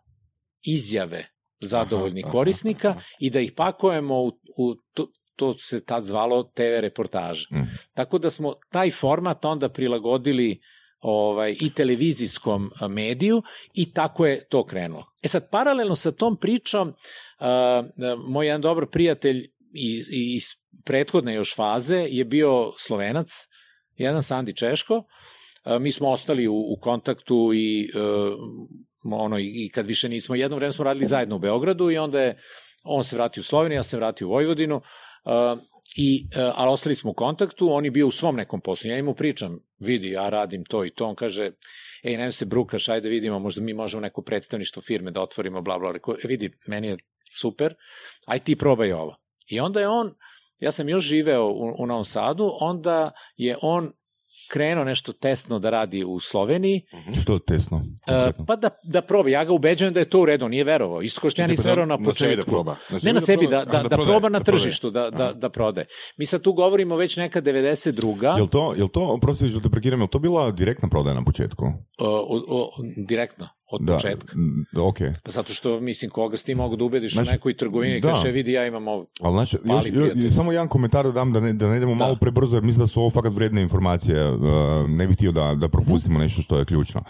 izjave 0.66 1.26
zadovoljnih 1.60 2.26
Aha, 2.26 2.30
aha, 2.30 2.38
korisnika 2.38 2.90
aha. 2.90 3.02
i 3.20 3.30
da 3.30 3.40
ih 3.40 3.52
pakujemo 3.58 4.22
u, 4.24 4.28
u 4.58 4.76
to, 4.94 5.08
to 5.36 5.58
se 5.60 5.86
tad 5.86 6.04
zvalo 6.04 6.44
TV 6.44 6.80
reportaža. 6.82 7.48
Mhm. 7.54 7.64
Tako 7.94 8.18
da 8.18 8.30
smo 8.30 8.54
taj 8.72 8.92
format 8.92 9.46
onda 9.46 9.70
prilagodili 9.70 10.60
ovaj, 11.02 11.56
i 11.62 11.74
televizijskom 11.74 12.72
mediju 12.90 13.44
i 13.74 13.94
tako 13.94 14.26
je 14.26 14.48
to 14.50 14.66
krenulo. 14.66 15.06
E 15.22 15.28
sad, 15.28 15.50
paralelno 15.50 15.96
sa 15.96 16.12
tom 16.12 16.38
pričom, 16.38 16.94
moj 18.28 18.46
jedan 18.46 18.62
dobar 18.62 18.86
prijatelj 18.86 19.48
iz, 19.74 20.08
iz 20.12 20.44
prethodne 20.86 21.34
još 21.34 21.56
faze 21.56 22.08
je 22.10 22.26
bio 22.26 22.72
Slovenac, 22.78 23.30
jedan 23.98 24.24
Sandi 24.24 24.56
Češko, 24.56 25.04
mi 25.80 25.92
smo 25.92 26.10
ostali 26.10 26.48
u, 26.48 26.56
u 26.56 26.78
kontaktu 26.82 27.52
i 27.54 27.90
uh, 27.96 28.38
ono 29.04 29.40
i, 29.40 29.70
kad 29.74 29.86
više 29.86 30.10
nismo 30.10 30.36
jedno 30.36 30.58
vreme 30.58 30.74
smo 30.74 30.86
radili 30.86 31.06
zajedno 31.06 31.36
u 31.36 31.40
Beogradu 31.40 31.92
i 31.92 31.98
onda 31.98 32.22
je 32.22 32.42
on 32.84 33.04
se 33.04 33.16
vratio 33.16 33.42
u 33.42 33.44
Sloveniju, 33.44 33.76
ja 33.76 33.84
se 33.84 33.98
vratio 33.98 34.28
u 34.28 34.32
Vojvodinu 34.32 34.82
i 35.96 36.26
uh, 36.26 36.54
ali 36.56 36.72
ostali 36.72 36.96
smo 36.96 37.12
u 37.12 37.14
kontaktu, 37.14 37.74
on 37.74 37.86
je 37.86 37.92
bio 37.92 38.08
u 38.08 38.12
svom 38.12 38.36
nekom 38.36 38.62
poslu. 38.62 38.90
Ja 38.90 39.04
mu 39.04 39.14
pričam, 39.14 39.60
vidi, 39.80 40.10
ja 40.10 40.30
radim 40.30 40.66
to 40.66 40.86
i 40.86 40.90
to, 40.90 41.06
on 41.06 41.16
kaže 41.16 41.52
ej, 42.04 42.18
ne 42.18 42.32
se 42.32 42.46
brukaš, 42.46 42.90
ajde 42.90 43.10
vidimo, 43.10 43.40
možda 43.40 43.62
mi 43.62 43.74
možemo 43.74 44.02
neko 44.02 44.22
predstavništvo 44.22 44.82
firme 44.82 45.12
da 45.12 45.22
otvorimo, 45.22 45.62
bla, 45.62 45.80
bla, 45.80 45.92
rekao, 45.92 46.14
e, 46.14 46.28
vidi, 46.28 46.52
meni 46.68 46.88
je 46.88 46.98
super, 47.40 47.76
aj 48.26 48.40
ti 48.40 48.56
probaj 48.56 48.94
ovo. 48.94 49.16
I 49.48 49.60
onda 49.60 49.80
je 49.80 49.88
on 49.88 50.14
ja 50.62 50.72
sam 50.72 50.90
još 50.90 51.04
živeo 51.04 51.46
u, 51.46 51.76
u 51.78 51.86
Novom 51.86 52.06
Sadu, 52.06 52.52
onda 52.60 53.12
je 53.38 53.58
on 53.62 53.94
krenuo 54.52 54.84
nešto 54.84 55.14
tesno 55.14 55.60
da 55.60 55.70
radi 55.70 56.04
u 56.04 56.20
Sloveniji, 56.20 56.82
Što 57.22 57.40
tesno? 57.40 57.78
uh, 57.78 57.84
konkretno? 58.08 58.46
pa 58.46 58.56
da, 58.56 58.70
da 58.84 59.02
proba. 59.02 59.30
Ja 59.30 59.44
ga 59.44 59.54
ubeđujem 59.54 59.94
da 59.94 60.00
je 60.00 60.06
to 60.06 60.22
u 60.22 60.26
redu, 60.26 60.50
nije 60.50 60.64
verovao. 60.64 61.02
Isto 61.02 61.22
kao 61.22 61.30
što 61.30 61.42
ja 61.42 61.48
nisam 61.48 61.70
verovao 61.70 61.86
na 61.88 61.98
Na 61.98 62.14
sebi 62.14 62.30
da 62.30 62.36
početku. 62.36 62.52
proba. 62.52 62.76
Ne 63.04 63.14
na 63.14 63.22
sebi, 63.22 63.48
da, 63.48 63.62
proba, 63.62 63.72
da, 63.72 63.80
a, 63.80 63.84
da, 63.84 63.90
prodaje, 63.90 64.08
proba 64.08 64.30
na 64.30 64.40
da 64.40 64.44
tržištu, 64.46 64.90
da, 64.90 65.10
da, 65.10 65.34
da 65.34 65.50
prode. 65.50 65.86
Mi 66.18 66.26
sad 66.26 66.42
tu 66.42 66.54
govorimo 66.54 66.96
već 66.96 67.18
neka 67.18 67.42
92. 67.42 68.38
Jel 68.38 68.48
to, 68.48 68.74
jel 68.78 68.88
to, 68.88 69.02
oprosti 69.04 69.50
što 69.50 69.60
te 69.60 69.70
prekidam, 69.70 70.00
jel 70.00 70.08
to 70.08 70.20
bila 70.20 70.52
direktna 70.52 70.90
prodaja 70.90 71.14
na 71.14 71.24
početku? 71.24 71.66
o, 72.00 72.08
o, 72.08 72.42
o, 72.50 72.72
direktno, 73.08 73.48
od 73.72 73.82
Da, 73.82 73.94
početka. 73.94 74.34
m, 74.36 74.66
ok. 74.78 74.98
Pa 75.24 75.32
zato 75.32 75.54
što, 75.54 75.80
mislim, 75.82 76.12
koga 76.12 76.38
si 76.38 76.46
ti 76.46 76.56
mogu 76.56 76.76
da 76.76 76.84
ubediš 76.84 77.14
Znači, 77.14 77.30
u 77.30 77.32
nekoj 77.32 77.54
trgovini, 77.54 78.00
da. 78.00 78.08
kaže, 78.10 78.32
vidi, 78.32 78.52
ja 78.52 78.68
imam 78.68 78.88
ovo. 78.88 79.06
Ali 79.22 79.34
znači, 79.34 79.58
još, 79.64 79.86
još, 80.16 80.34
samo 80.34 80.52
jedan 80.52 80.68
komentar 80.68 81.06
da 81.06 81.12
dam, 81.12 81.34
da 81.34 81.40
ne, 81.40 81.54
da 81.54 81.70
ne 81.70 81.78
idemo 81.78 81.92
Da. 81.92 81.98
malo 81.98 82.16
prebrzo, 82.16 82.56
jer 82.56 82.64
mislim 82.64 82.80
da 82.80 82.88
su 82.88 83.02
ovo 83.02 83.10
fakat 83.10 83.34
vredne 83.34 83.62
informacije. 83.62 84.32
Uh, 84.32 84.40
ne 84.88 85.08
bih 85.08 85.16
htio 85.16 85.32
da, 85.32 85.56
da 85.56 85.68
propustimo 85.70 86.14
Mhm. 86.14 86.22
nešto 86.22 86.42
što 86.42 86.58
je 86.58 86.66
ključno. 86.66 87.02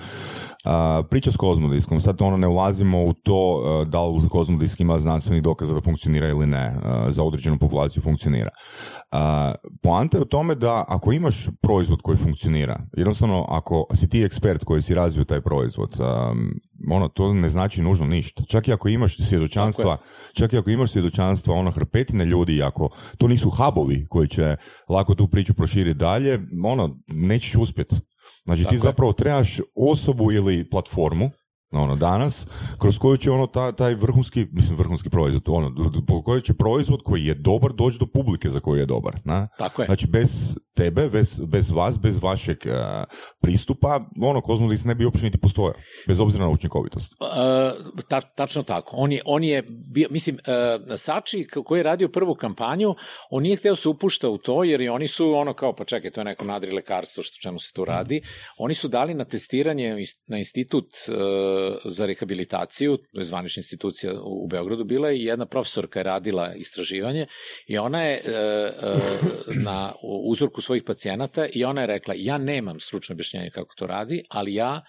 Uh, 0.65 1.05
priča 1.09 1.31
s 1.31 1.35
kozmodiskom, 1.35 2.01
sad 2.01 2.21
ono 2.21 2.37
ne 2.37 2.47
ulazimo 2.47 3.05
u 3.05 3.13
to 3.13 3.61
uh, 3.81 3.87
da 3.87 4.05
li 4.05 4.29
kozmodisk 4.29 4.79
ima 4.79 4.99
znanstveni 4.99 5.41
dokaza 5.41 5.73
da 5.73 5.81
funkcionira 5.81 6.27
ili 6.27 6.47
ne, 6.47 6.75
uh, 6.75 7.11
za 7.13 7.23
određenu 7.23 7.57
populaciju 7.59 8.03
funkcionira. 8.03 8.49
Uh, 9.11 9.17
poanta 9.83 10.17
je 10.17 10.21
u 10.21 10.25
tome 10.25 10.55
da 10.55 10.85
ako 10.87 11.11
imaš 11.11 11.47
proizvod 11.61 12.01
koji 12.01 12.17
funkcionira, 12.17 12.79
jednostavno 12.97 13.45
ako 13.49 13.85
si 13.93 14.09
ti 14.09 14.23
ekspert 14.23 14.63
koji 14.63 14.81
si 14.81 14.93
razvio 14.93 15.25
taj 15.25 15.41
proizvod, 15.41 15.99
um, 15.99 16.53
ono, 16.89 17.07
to 17.07 17.33
ne 17.33 17.49
znači 17.49 17.81
nužno 17.81 18.07
ništa. 18.07 18.43
Čak 18.43 18.67
i 18.67 18.73
ako 18.73 18.89
imaš 18.89 19.17
svjedočanstva, 19.17 19.97
čak 20.33 20.53
i 20.53 20.57
ako 20.57 20.69
imaš 20.69 20.91
svjedočanstva, 20.91 21.53
ono, 21.53 21.71
hrpetine 21.71 22.25
ljudi, 22.25 22.63
ako 22.63 22.89
to 23.17 23.27
nisu 23.27 23.49
hubovi 23.49 24.05
koji 24.09 24.27
će 24.27 24.55
lako 24.89 25.15
tu 25.15 25.27
priču 25.27 25.53
proširiti 25.53 25.99
dalje, 25.99 26.39
ono, 26.63 26.97
nećeš 27.07 27.55
uspjeti. 27.55 27.95
Znači, 28.45 28.63
Tako 28.63 28.69
ti 28.69 28.75
je. 28.75 28.79
zapravo 28.79 29.13
trebaš 29.13 29.59
osobu 29.75 30.31
ili 30.31 30.69
platformu, 30.69 31.29
ono, 31.71 31.95
danas, 31.95 32.47
kroz 32.79 32.97
koju 32.97 33.17
će 33.17 33.31
ono, 33.31 33.47
ta, 33.47 33.71
taj 33.71 33.93
vrhunski, 33.93 34.47
mislim, 34.51 34.77
vrhunski 34.77 35.09
proizvod, 35.09 35.43
ono, 35.47 35.91
po 36.07 36.23
koji 36.23 36.41
će 36.41 36.53
proizvod 36.53 37.01
koji 37.03 37.25
je 37.25 37.33
dobar 37.33 37.73
doći 37.73 37.99
do 37.99 38.05
publike 38.05 38.49
za 38.49 38.59
koji 38.59 38.79
je 38.79 38.85
dobar, 38.85 39.13
na? 39.25 39.47
Tako 39.57 39.81
je. 39.81 39.85
Znači, 39.85 40.07
bez 40.07 40.55
tebe, 40.75 41.09
bez, 41.09 41.41
bez 41.47 41.71
vas, 41.71 41.99
bez 41.99 42.17
vašeg 42.21 42.57
eh, 42.65 43.03
pristupa, 43.41 43.99
ono, 44.21 44.41
Kozmodis 44.41 44.85
ne 44.85 44.95
bi 44.95 45.05
uopće 45.05 45.23
niti 45.23 45.37
postojao, 45.37 45.73
bez 46.07 46.19
obzira 46.19 46.43
na 46.43 46.51
učinkovitost. 46.51 47.13
Uh, 47.19 48.03
ta, 48.09 48.21
tačno 48.21 48.63
tako. 48.63 48.95
On 48.95 49.11
je, 49.11 49.21
on 49.25 49.43
je 49.43 49.63
bio, 49.93 50.07
mislim, 50.11 50.35
uh, 50.35 50.97
Sači 50.97 51.47
koji 51.65 51.79
je 51.79 51.83
radio 51.83 52.09
prvu 52.09 52.35
kampanju, 52.35 52.95
on 53.29 53.43
nije 53.43 53.55
hteo 53.55 53.75
se 53.75 53.89
upušta 53.89 54.29
u 54.29 54.37
to, 54.37 54.63
jer 54.63 54.81
i 54.81 54.89
oni 54.89 55.07
su 55.07 55.33
ono 55.33 55.53
kao, 55.53 55.75
pa 55.75 55.85
čekaj, 55.85 56.11
to 56.11 56.21
je 56.21 56.25
neko 56.25 56.45
nadri 56.45 56.71
lekarstvo, 56.71 57.23
što 57.23 57.37
čemu 57.41 57.59
se 57.59 57.73
tu 57.73 57.85
radi. 57.85 58.21
Oni 58.57 58.73
su 58.73 58.87
dali 58.87 59.13
na 59.13 59.25
testiranje 59.25 59.95
na 60.27 60.37
institut 60.37 60.85
uh, 60.85 61.15
za 61.85 62.05
rehabilitaciju, 62.05 62.97
to 62.97 63.19
je 63.19 63.25
zvanična 63.25 63.59
institucija 63.59 64.13
u, 64.13 64.43
u 64.43 64.47
Beogradu, 64.47 64.83
bila 64.83 65.11
i 65.11 65.23
jedna 65.23 65.45
profesorka 65.45 65.99
je 65.99 66.03
radila 66.03 66.53
istraživanje 66.55 67.25
i 67.67 67.77
ona 67.77 68.03
je 68.03 68.21
uh, 68.25 68.31
uh, 68.31 69.55
na 69.63 69.93
uzorku 70.23 70.61
svojih 70.61 70.83
pacijenata 70.83 71.47
i 71.53 71.63
ona 71.65 71.81
je 71.81 71.87
rekla, 71.87 72.13
ja 72.17 72.37
nemam 72.37 72.79
stručno 72.79 73.13
objašnjenje 73.13 73.49
kako 73.49 73.75
to 73.75 73.87
radi, 73.87 74.23
ali 74.29 74.53
ja 74.53 74.81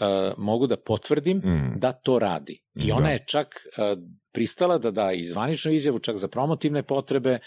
uh, 0.00 0.38
mogu 0.38 0.66
da 0.66 0.76
potvrdim 0.76 1.36
Mm. 1.38 1.78
da 1.78 1.92
to 1.92 2.18
radi. 2.18 2.62
I 2.74 2.86
Da. 2.88 2.94
ona 2.94 3.10
je 3.10 3.24
čak 3.26 3.46
uh, 3.46 3.98
pristala 4.32 4.78
da 4.78 4.90
da 4.90 5.12
i 5.12 5.26
zvaničnu 5.26 5.72
izjavu, 5.72 5.98
čak 5.98 6.16
za 6.16 6.28
promotivne 6.28 6.82
potrebe, 6.82 7.38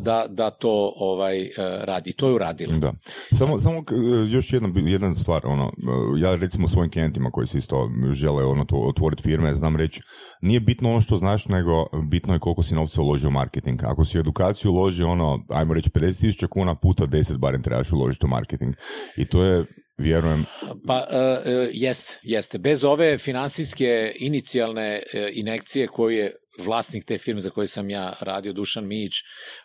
da, 0.00 0.26
da 0.28 0.50
to 0.50 0.92
ovaj 0.96 1.42
uh, 1.42 1.48
radi. 1.84 2.12
To 2.12 2.28
je 2.28 2.34
uradila. 2.34 2.78
Da. 2.78 2.92
Samo, 3.38 3.58
samo 3.58 3.84
k- 3.84 3.94
još 4.28 4.52
jedna, 4.52 4.68
jedna 4.86 5.14
stvar, 5.14 5.46
ono, 5.46 5.72
ja 6.18 6.34
recimo 6.34 6.68
svojim 6.68 6.90
klijentima 6.90 7.30
koji 7.30 7.46
se 7.46 7.58
isto 7.58 7.90
žele 8.12 8.44
ono, 8.44 8.64
to, 8.64 8.76
otvoriti 8.76 9.22
firme, 9.22 9.54
znam 9.54 9.76
reći, 9.76 10.00
nije 10.40 10.60
bitno 10.60 10.90
ono 10.90 11.00
što 11.00 11.16
znaš, 11.16 11.46
nego 11.48 11.86
bitno 12.10 12.32
je 12.32 12.38
koliko 12.38 12.62
si 12.62 12.74
novca 12.74 13.02
uložio 13.02 13.28
u 13.28 13.32
marketing. 13.32 13.84
Ako 13.84 14.04
si 14.04 14.18
u 14.18 14.20
edukaciju 14.20 14.72
uložio 14.72 15.08
ono, 15.08 15.44
ajmo 15.48 15.74
reći 15.74 15.90
50.000 15.90 16.46
kuna 16.48 16.74
puta 16.74 17.06
10 17.06 17.38
barem 17.38 17.62
trebaš 17.62 17.92
uložiti 17.92 18.26
u 18.26 18.28
marketing. 18.28 18.74
I 19.16 19.24
to 19.24 19.42
je, 19.44 19.64
vjerujem, 19.98 20.44
Pa 20.86 20.96
uh, 20.96 21.68
jeste, 21.72 22.18
jeste. 22.22 22.58
Bez 22.58 22.84
ove 22.84 23.18
finansijske 23.18 24.12
inicijalne 24.18 25.02
uh, 25.14 25.20
inekcije 25.32 25.86
koju 25.86 26.16
je 26.16 26.32
vlasnik 26.58 27.04
te 27.04 27.18
firme 27.18 27.40
za 27.40 27.50
koju 27.50 27.66
sam 27.66 27.90
ja 27.90 28.16
radio, 28.20 28.52
Dušan 28.52 28.86
Mić, 28.86 29.12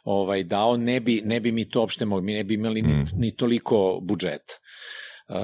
ovaj, 0.04 0.44
dao, 0.44 0.78
ne 0.78 1.00
bi, 1.00 1.22
ne 1.26 1.40
bi 1.40 1.52
mi 1.52 1.70
to 1.70 1.82
opšte 1.84 2.06
mogli, 2.06 2.26
mi 2.26 2.34
ne 2.34 2.44
bi 2.44 2.54
imali 2.54 2.82
ni, 2.82 2.94
Mm. 2.94 3.06
ni 3.18 3.36
toliko 3.36 4.00
budžeta. 4.02 4.54
Uh, 5.30 5.36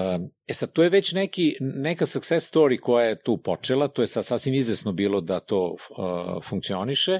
e 0.48 0.54
sad, 0.54 0.74
to 0.74 0.84
je 0.84 0.90
već 0.90 1.14
neki, 1.14 1.56
neka 1.60 2.06
success 2.06 2.54
story 2.54 2.80
koja 2.80 3.06
je 3.06 3.22
tu 3.24 3.38
počela, 3.38 3.88
to 3.88 4.02
je 4.02 4.08
sad 4.08 4.26
sasvim 4.26 4.54
izvesno 4.54 4.92
bilo 4.92 5.22
da 5.22 5.40
to 5.40 5.76
uh, 5.98 6.44
funkcioniše. 6.44 7.20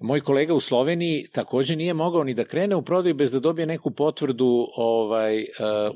Moj 0.00 0.20
kolega 0.20 0.54
u 0.54 0.60
Sloveniji 0.60 1.26
takođe 1.32 1.76
nije 1.76 1.94
mogao 1.94 2.24
ni 2.24 2.34
da 2.34 2.44
krene 2.44 2.76
u 2.76 2.82
prodaju 2.82 3.14
bez 3.14 3.32
da 3.32 3.40
dobije 3.40 3.66
neku 3.66 3.90
potvrdu 3.90 4.66
ovaj, 4.76 5.40
uh, 5.40 5.46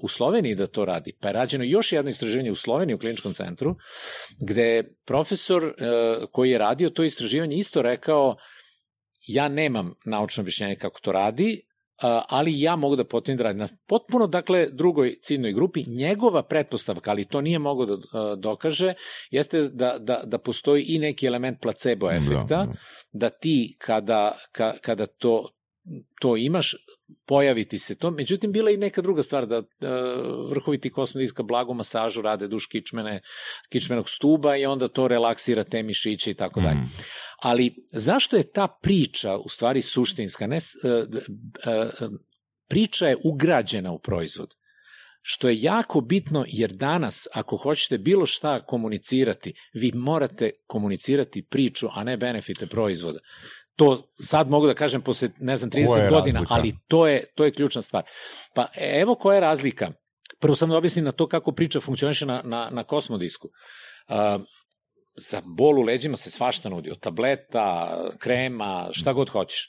u 0.02 0.08
Sloveniji 0.08 0.54
da 0.54 0.66
to 0.66 0.84
radi. 0.84 1.12
Pa 1.20 1.28
je 1.28 1.32
rađeno 1.32 1.64
još 1.64 1.92
jedno 1.92 2.10
istraživanje 2.10 2.50
u 2.50 2.54
Sloveniji 2.54 2.94
u 2.94 2.98
kliničkom 2.98 3.34
centru, 3.34 3.76
gde 4.40 4.84
profesor 5.06 5.64
uh, 5.64 5.72
koji 6.32 6.50
je 6.50 6.58
radio 6.58 6.90
to 6.90 7.02
istraživanje 7.04 7.56
isto 7.56 7.82
rekao 7.82 8.36
ja 9.26 9.48
nemam 9.48 9.94
naučno 10.04 10.40
objašnjenje 10.40 10.76
kako 10.76 11.00
to 11.00 11.12
radi, 11.12 11.62
ali 12.28 12.60
ja 12.60 12.76
mogu 12.76 12.96
da 12.96 13.04
potvrdim 13.04 13.36
da 13.36 13.44
radi. 13.44 13.58
Na 13.58 13.68
potpuno, 13.86 14.26
dakle, 14.26 14.66
drugoj 14.72 15.16
ciljnoj 15.20 15.52
grupi, 15.52 15.84
njegova 15.86 16.42
pretpostavka, 16.42 17.10
ali 17.10 17.24
to 17.24 17.40
nije 17.40 17.58
mogo 17.58 17.86
da 17.86 17.96
dokaže, 18.36 18.94
jeste 19.30 19.68
da, 19.68 19.96
da, 19.98 20.22
da 20.24 20.38
postoji 20.38 20.84
i 20.88 20.98
neki 20.98 21.26
element 21.26 21.60
placebo 21.60 22.10
efekta, 22.10 22.46
Da, 22.48 22.56
da. 22.56 22.72
da 23.12 23.30
ti 23.30 23.76
kada, 23.78 24.38
ka, 24.52 24.74
kada 24.82 25.06
to 25.06 25.48
to 26.20 26.36
imaš, 26.36 26.74
pojaviti 27.26 27.78
se 27.78 27.94
to. 27.98 28.10
Međutim, 28.10 28.52
bila 28.52 28.70
je 28.70 28.74
i 28.74 28.78
neka 28.78 29.02
druga 29.02 29.22
stvar, 29.22 29.46
da 29.46 29.58
uh, 29.58 29.64
vrhoviti 30.50 30.90
kosmodiska 30.90 31.42
blagu 31.42 31.74
masažu 31.74 32.22
rade 32.22 32.48
duš 32.48 32.66
kičmene, 32.66 33.20
kičmenog 33.68 34.08
stuba 34.08 34.56
i 34.56 34.66
onda 34.66 34.88
to 34.88 35.08
relaksira 35.08 35.64
te 35.64 35.82
mišiće 35.82 36.30
i 36.30 36.34
tako 36.34 36.60
dalje. 36.60 36.80
Ali 37.42 37.74
zašto 37.92 38.37
je 38.37 38.53
ta 38.53 38.68
priča 38.83 39.37
u 39.37 39.48
stvari 39.48 39.83
suštinska? 39.83 40.46
Ne, 40.46 40.57
e, 40.57 40.61
e, 40.90 41.70
e, 41.70 42.09
priča 42.68 43.07
je 43.07 43.16
ugrađena 43.24 43.92
u 43.92 43.98
proizvod. 43.98 44.55
Što 45.22 45.48
je 45.48 45.62
jako 45.62 46.00
bitno 46.00 46.44
jer 46.48 46.72
danas 46.72 47.29
ako 47.35 47.57
hoćete 47.57 47.98
bilo 47.98 48.26
šta 48.26 48.64
komunicirati, 48.66 49.55
vi 49.72 49.92
morate 49.94 50.50
komunicirati 50.66 51.42
priču, 51.42 51.88
a 51.92 52.05
ne 52.05 52.16
benefite 52.16 52.66
proizvoda. 52.66 53.18
To 53.76 54.12
sad 54.18 54.50
mogu 54.50 54.66
da 54.66 54.74
kažem 54.74 55.03
posle, 55.03 55.29
ne 55.38 55.57
znam, 55.57 55.70
30 55.70 55.87
Koja 55.87 56.05
je 56.05 56.11
godina, 56.11 56.38
razlika? 56.38 56.55
ali 56.55 56.74
to 56.88 57.07
je, 57.07 57.24
to 57.35 57.44
je 57.44 57.53
ključna 57.53 57.83
stvar. 57.83 58.05
Pa 58.55 58.66
evo 58.76 59.14
koja 59.14 59.35
je 59.35 59.40
razlika. 59.40 59.92
Prvo 60.38 60.55
sam 60.55 60.70
da 60.70 60.76
objasnim 60.76 61.05
na 61.05 61.12
to 61.12 61.26
kako 61.26 61.53
priča 61.53 61.81
funkcioniše 61.81 62.26
na, 62.26 62.42
na, 62.44 62.70
na 62.72 62.85
kosmodisku. 62.85 63.48
Uh, 63.48 64.42
za 65.30 65.42
bol 65.44 65.78
u 65.78 65.83
leđima 65.83 66.16
se 66.16 66.30
svašta 66.30 66.68
nudi, 66.68 66.90
od 66.90 67.00
tableta, 67.00 67.96
krema, 68.18 68.88
šta 68.92 69.12
god 69.12 69.28
hoćeš. 69.28 69.68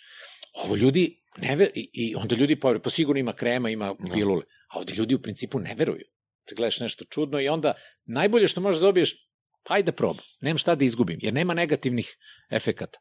Ovo 0.53 0.75
ljudi 0.75 1.23
ne 1.37 1.55
ver, 1.55 1.69
i, 1.75 1.89
i 1.93 2.15
onda 2.15 2.35
ljudi 2.35 2.59
pa, 2.59 2.75
pa 2.83 2.89
sigurno 2.89 3.19
ima 3.19 3.33
krema, 3.33 3.69
ima 3.69 3.95
Da. 3.99 4.13
pilule, 4.13 4.43
a 4.69 4.79
ovde 4.79 4.93
ljudi 4.93 5.15
u 5.15 5.21
principu 5.21 5.59
ne 5.59 5.75
veruju. 5.75 6.05
Ti 6.45 6.55
gledaš 6.55 6.79
nešto 6.79 7.05
čudno 7.05 7.39
i 7.41 7.47
onda 7.47 7.73
najbolje 8.05 8.47
što 8.47 8.61
možeš 8.61 8.79
da 8.79 8.85
dobiješ, 8.85 9.15
pa 9.63 9.73
ajde 9.73 9.91
probam, 9.91 10.23
nemam 10.41 10.57
šta 10.57 10.75
da 10.75 10.85
izgubim, 10.85 11.19
jer 11.21 11.33
nema 11.33 11.53
negativnih 11.53 12.17
efekata. 12.51 12.99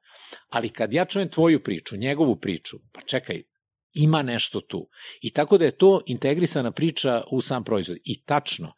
Ali 0.48 0.68
kad 0.68 0.94
ja 0.94 1.04
čujem 1.04 1.28
tvoju 1.28 1.62
priču, 1.62 1.96
njegovu 1.96 2.36
priču, 2.36 2.76
pa 2.92 3.00
čekaj, 3.00 3.42
ima 3.92 4.22
nešto 4.22 4.60
tu. 4.60 4.88
I 5.20 5.32
tako 5.32 5.58
da 5.58 5.64
je 5.64 5.76
to 5.76 6.00
integrisana 6.06 6.72
priča 6.72 7.22
u 7.30 7.40
sam 7.40 7.64
proizvod. 7.64 7.98
I 8.04 8.24
tačno, 8.24 8.72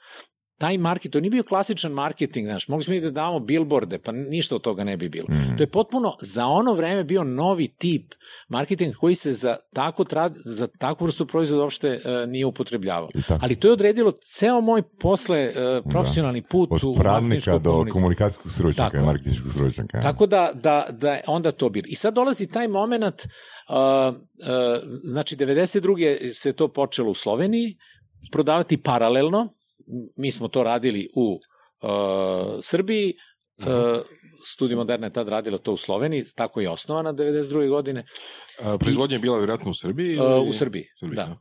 taj 0.63 0.79
market, 0.79 1.13
to 1.13 1.21
nije 1.21 1.31
bio 1.31 1.43
klasičan 1.43 1.93
marketing, 1.93 2.47
znaš, 2.47 2.69
mogli 2.69 2.85
smo 2.85 2.95
i 2.95 3.01
da 3.01 3.11
damo 3.11 3.41
billboarde, 3.41 3.99
pa 3.99 4.13
ništa 4.13 4.55
od 4.55 4.63
toga 4.63 4.85
ne 4.85 4.97
bi 4.97 5.09
bilo. 5.09 5.27
Mm. 5.31 5.57
To 5.57 5.63
je 5.63 5.67
potpuno 5.67 6.17
za 6.21 6.47
ono 6.47 6.75
vreme 6.75 7.05
bio 7.05 7.25
novi 7.25 7.69
tip 7.69 8.15
marketinga 8.49 8.97
koji 9.01 9.15
se 9.15 9.33
za, 9.33 9.57
tako 9.75 10.05
trad, 10.05 10.35
za 10.45 10.67
takvu 10.79 11.05
vrstu 11.05 11.27
proizvoda 11.27 11.63
uopšte 11.63 12.01
uh, 12.05 12.31
nije 12.31 12.47
upotrebljavao. 12.47 13.09
Ali 13.41 13.57
to 13.57 13.69
je 13.69 13.73
odredilo 13.73 14.13
ceo 14.13 14.61
moj 14.61 14.83
posle 15.01 15.49
uh, 15.49 15.91
profesionalni 15.91 16.43
put 16.43 16.69
Od 16.73 16.85
u 16.85 16.95
pravnika 16.95 17.59
do 17.59 17.85
komunikacijskog 17.93 18.53
stručnjaka 18.53 18.91
Tako. 18.91 19.03
i 19.03 19.07
marketinškog 19.07 19.53
stručnjaka. 19.53 20.01
Tako 20.01 20.27
da, 20.27 20.51
da, 20.55 20.87
da 20.91 21.13
je 21.13 21.23
onda 21.27 21.53
to 21.53 21.69
bilo. 21.69 21.85
I 21.89 21.97
sad 21.97 22.15
dolazi 22.15 22.47
taj 22.47 22.69
moment, 22.69 23.23
uh, 23.23 24.15
uh, 24.15 24.19
znači 25.03 25.37
92. 25.37 26.33
se 26.33 26.53
to 26.53 26.69
počelo 26.69 27.11
u 27.11 27.15
Sloveniji, 27.15 27.77
prodavati 28.33 28.77
paralelno, 28.77 29.49
mi 30.17 30.33
smo 30.33 30.49
to 30.49 30.63
radili 30.63 31.09
u 31.17 31.33
uh, 31.33 32.59
Srbiji, 32.63 33.15
Uh, 33.59 33.67
Studij 34.45 34.77
Moderna 34.77 35.07
je 35.07 35.13
tad 35.13 35.29
radila 35.29 35.59
to 35.59 35.73
u 35.73 35.77
Sloveniji, 35.77 36.25
tako 36.37 36.61
je 36.61 36.71
osnovana 36.71 37.13
92. 37.13 37.69
godine. 37.69 38.05
A, 38.61 38.79
proizvodnja 38.79 39.17
je 39.17 39.21
bila 39.21 39.39
vjerojatno 39.39 39.71
u 39.71 39.75
Srbiji? 39.75 40.19
Uh, 40.19 40.25
ili- 40.25 40.49
u 40.49 40.53
Srbiji, 40.53 40.85
Srbiji, 41.01 41.17
da. 41.17 41.37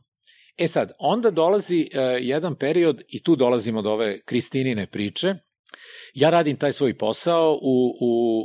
E 0.56 0.68
sad, 0.68 0.92
onda 0.98 1.30
dolazi 1.30 1.88
uh, 1.94 2.00
jedan 2.20 2.54
period, 2.54 3.02
i 3.08 3.22
tu 3.22 3.36
dolazimo 3.36 3.82
do 3.82 3.90
ove 3.90 4.20
Kristinine 4.20 4.86
priče, 4.86 5.34
ja 6.14 6.30
radim 6.30 6.56
taj 6.56 6.72
svoj 6.72 6.98
posao 6.98 7.58
u, 7.62 7.94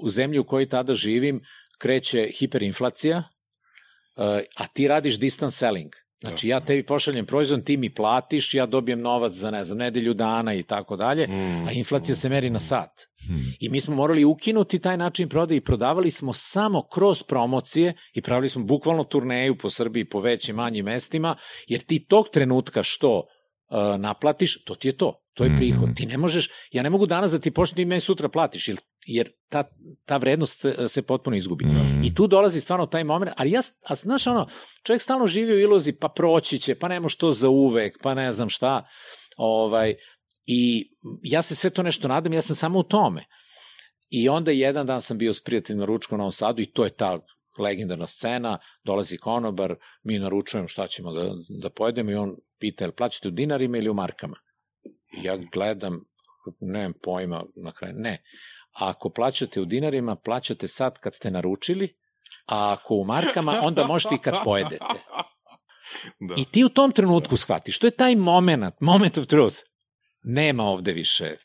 u 0.04 0.10
zemlji 0.10 0.40
u 0.40 0.44
kojoj 0.44 0.70
tada 0.70 0.94
živim, 0.94 1.42
kreće 1.80 2.30
hiperinflacija, 2.40 3.18
uh, 3.18 4.24
a 4.56 4.68
ti 4.74 4.88
radiš 4.88 5.20
distance 5.20 5.58
selling. 5.58 5.92
Znači, 6.20 6.48
ja 6.48 6.60
tebi 6.60 6.84
pošaljem 6.86 7.26
proizvod, 7.26 7.64
ti 7.64 7.78
mi 7.78 7.90
platiš, 7.90 8.54
ja 8.54 8.66
dobijem 8.66 9.02
novac 9.02 9.34
za, 9.34 9.52
ne 9.52 9.64
znam, 9.64 9.78
nedelju 9.78 10.14
dana 10.14 10.54
i 10.54 10.64
tako 10.64 10.96
dalje, 10.96 11.28
Mm, 11.28 11.68
a 11.68 11.72
inflacija 11.72 12.16
se 12.16 12.30
meri 12.30 12.50
na 12.50 12.60
sat. 12.60 12.92
Hmm. 13.28 13.54
I 13.60 13.70
mi 13.70 13.80
smo 13.80 13.96
morali 13.96 14.26
ukinuti 14.26 14.80
taj 14.80 14.98
način 14.98 15.30
prodaje 15.30 15.58
i 15.58 15.62
prodavali 15.62 16.12
smo 16.12 16.34
samo 16.34 16.88
kroz 16.94 17.24
promocije 17.24 17.94
i 18.14 18.22
pravili 18.22 18.50
smo 18.50 18.64
bukvalno 18.64 19.04
turneju 19.04 19.58
po 19.58 19.70
Srbiji, 19.70 20.06
po 20.06 20.20
većim, 20.20 20.56
manjim 20.56 20.86
mestima, 20.86 21.36
jer 21.68 21.82
ti 21.82 22.06
tog 22.06 22.30
trenutka 22.34 22.84
što 22.84 23.18
uh, 23.18 24.00
naplatiš, 24.00 24.64
to 24.64 24.76
ti 24.76 24.88
je 24.88 24.98
to. 24.98 25.24
To 25.34 25.44
je 25.44 25.56
prihod. 25.56 25.96
Ti 25.96 26.06
ne 26.06 26.18
možeš, 26.18 26.50
ja 26.72 26.84
ne 26.84 26.90
mogu 26.90 27.06
danas 27.06 27.32
da 27.32 27.40
ti 27.40 27.52
pošlim, 27.52 27.76
ti 27.76 27.86
meni 27.86 28.02
sutra 28.02 28.30
platiš, 28.30 28.68
jer, 28.68 28.78
jer 29.08 29.30
ta, 29.50 29.64
ta 30.06 30.18
vrednost 30.18 30.60
se, 30.60 30.88
se 30.88 31.02
potpuno 31.02 31.38
izgubi. 31.38 31.66
Mhm. 31.66 32.04
I 32.04 32.16
tu 32.16 32.28
dolazi 32.28 32.62
stvarno 32.62 32.86
taj 32.86 33.04
moment, 33.04 33.32
ali 33.38 33.52
ja, 33.52 33.62
a 33.84 33.96
znaš 33.96 34.28
ono, 34.28 34.48
čovjek 34.84 35.02
stalno 35.02 35.28
živi 35.28 35.54
u 35.54 35.60
iluzi, 35.60 35.94
pa 35.94 36.10
proći 36.10 36.60
će, 36.60 36.76
pa 36.76 36.88
ne 36.88 37.00
može 37.00 37.18
to 37.18 37.32
za 37.32 37.50
uvek, 37.50 37.98
pa 38.04 38.14
ne 38.14 38.32
znam 38.34 38.50
šta, 38.50 38.88
ovaj, 39.38 39.96
i 40.46 40.92
ja 41.24 41.42
se 41.42 41.56
sve 41.56 41.70
to 41.70 41.84
nešto 41.84 42.08
nadam, 42.08 42.34
ja 42.34 42.42
sam 42.42 42.56
samo 42.56 42.80
u 42.80 42.84
tome. 42.84 43.26
I 44.10 44.30
onda 44.30 44.52
jedan 44.52 44.86
dan 44.86 45.02
sam 45.02 45.18
bio 45.18 45.34
s 45.34 45.44
prijateljima 45.44 45.80
na 45.80 45.86
ručku 45.86 46.16
u 46.16 46.18
Novom 46.18 46.32
Sadu 46.32 46.62
i 46.62 46.66
to 46.72 46.84
je 46.84 46.90
ta 46.90 47.20
legendarna 47.60 48.08
scena, 48.08 48.58
dolazi 48.84 49.18
konobar, 49.18 49.76
mi 50.04 50.20
naručujemo 50.20 50.68
šta 50.68 50.88
ćemo 50.88 51.12
da, 51.12 51.34
da 51.50 51.70
pojedemo 51.70 52.12
i 52.12 52.16
on 52.16 52.36
pita, 52.60 52.84
jel 52.84 52.92
plaćate 52.92 53.28
u 53.28 53.32
dinarima 53.32 53.78
ili 53.78 53.90
u 53.90 53.94
markama? 53.94 54.36
I 55.18 55.24
ja 55.24 55.38
gledam, 55.54 56.04
nemam 56.60 56.94
pojma 57.04 57.44
na 57.56 57.72
kraju, 57.72 57.94
ne. 57.98 58.24
A 58.80 58.90
ako 58.90 59.10
plaćate 59.10 59.62
u 59.62 59.66
dinarima, 59.66 60.16
plaćate 60.16 60.68
sad 60.68 61.00
kad 61.00 61.14
ste 61.14 61.32
naručili, 61.32 61.96
a 62.46 62.74
ako 62.74 62.96
u 62.96 63.06
markama, 63.06 63.62
onda 63.64 63.88
možete 63.88 64.16
i 64.16 64.18
kad 64.18 64.34
pojedete. 64.46 64.86
Da. 66.20 66.36
I 66.38 66.46
ti 66.46 66.64
u 66.64 66.70
tom 66.70 66.92
trenutku 66.92 67.38
shvatiš, 67.38 67.80
to 67.80 67.88
je 67.88 67.92
taj 67.92 68.16
moment, 68.16 68.76
moment 68.80 69.18
of 69.18 69.26
truth. 69.26 69.58
Nema 70.24 70.64
ovde 70.64 70.94
više. 70.94 71.36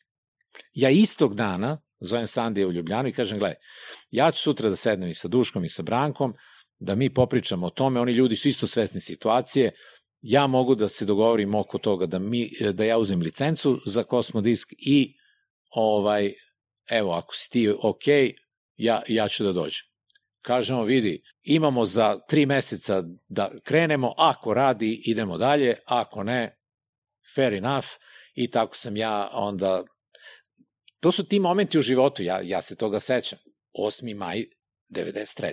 Ja 0.72 0.90
istog 0.90 1.34
dana 1.34 1.82
zovem 2.02 2.26
Sandija 2.26 2.68
u 2.68 2.72
Ljubljanu 2.72 3.08
i 3.08 3.12
kažem, 3.12 3.38
gledaj, 3.38 3.56
ja 4.10 4.30
ću 4.30 4.42
sutra 4.42 4.70
da 4.70 4.76
sednem 4.76 5.10
i 5.10 5.14
sa 5.14 5.28
Duškom 5.28 5.64
i 5.64 5.68
sa 5.68 5.82
Brankom, 5.82 6.34
da 6.78 6.94
mi 6.94 7.14
popričamo 7.14 7.66
o 7.66 7.70
tome, 7.70 8.00
oni 8.00 8.12
ljudi 8.12 8.36
su 8.36 8.48
isto 8.48 8.66
svesni 8.66 9.00
situacije, 9.00 9.70
ja 10.20 10.46
mogu 10.46 10.74
da 10.74 10.88
se 10.88 11.04
dogovorim 11.04 11.54
oko 11.54 11.78
toga 11.78 12.06
da, 12.06 12.18
mi, 12.18 12.50
da 12.72 12.84
ja 12.84 12.98
uzem 12.98 13.20
licencu 13.20 13.80
za 13.86 14.04
Kosmodisk 14.04 14.72
i 14.78 15.14
ovaj, 15.70 16.32
evo, 16.90 17.12
ako 17.12 17.34
si 17.34 17.50
ti 17.50 17.74
ok, 17.82 18.06
ja, 18.76 19.02
ja 19.08 19.28
ću 19.28 19.44
da 19.44 19.52
dođem. 19.52 19.86
Kažemo, 20.42 20.84
vidi, 20.84 21.22
imamo 21.42 21.84
za 21.84 22.18
tri 22.28 22.46
meseca 22.46 23.02
da 23.28 23.50
krenemo, 23.64 24.14
ako 24.16 24.54
radi, 24.54 25.02
idemo 25.06 25.38
dalje, 25.38 25.76
ako 25.84 26.24
ne, 26.24 26.58
fair 27.34 27.54
enough, 27.54 27.88
i 28.34 28.50
tako 28.50 28.76
sam 28.76 28.96
ja 28.96 29.30
onda... 29.32 29.84
To 31.00 31.12
su 31.12 31.24
ti 31.24 31.40
momenti 31.40 31.78
u 31.78 31.82
životu, 31.82 32.22
ja, 32.22 32.40
ja 32.44 32.62
se 32.62 32.76
toga 32.76 33.00
sećam. 33.00 33.38
8. 33.78 34.16
maj 34.16 34.44
93. 34.90 35.52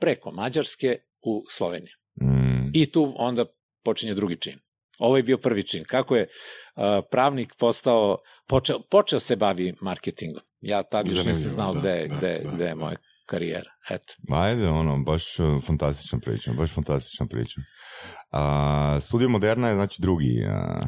Preko 0.00 0.30
Mađarske 0.30 0.98
u 1.22 1.44
Sloveniji. 1.48 1.92
Mm. 2.22 2.70
I 2.74 2.92
tu 2.92 3.12
onda 3.16 3.44
počinje 3.84 4.14
drugi 4.14 4.36
čin. 4.40 4.58
Ovo 5.00 5.16
je 5.16 5.22
bio 5.22 5.38
prvi 5.38 5.62
čin. 5.62 5.84
Kako 5.84 6.16
je 6.16 6.28
pravnik 7.10 7.54
postao, 7.58 8.18
počeo, 8.48 8.78
počeo 8.90 9.20
se 9.20 9.36
bavi 9.36 9.74
marketingom. 9.80 10.42
Ja 10.60 10.82
tad 10.82 11.06
još 11.06 11.24
nisam 11.24 11.50
znao 11.50 11.74
da, 11.74 11.80
gde, 11.80 12.08
da, 12.08 12.16
gde, 12.16 12.40
da, 12.44 12.50
gde 12.54 12.64
je 12.64 12.68
da. 12.68 12.74
moja 12.74 12.96
karijera. 13.26 13.70
Eto. 13.90 14.14
Ajde, 14.30 14.68
ono, 14.68 15.02
baš 15.02 15.38
uh, 15.38 15.62
fantastična 15.62 16.18
priča, 16.18 16.52
baš 16.52 16.74
fantastična 16.74 17.26
priča. 17.26 17.60
A, 18.30 18.98
Studio 19.00 19.28
Moderna 19.28 19.68
je 19.68 19.74
znači 19.74 20.02
drugi. 20.02 20.44
A, 20.48 20.80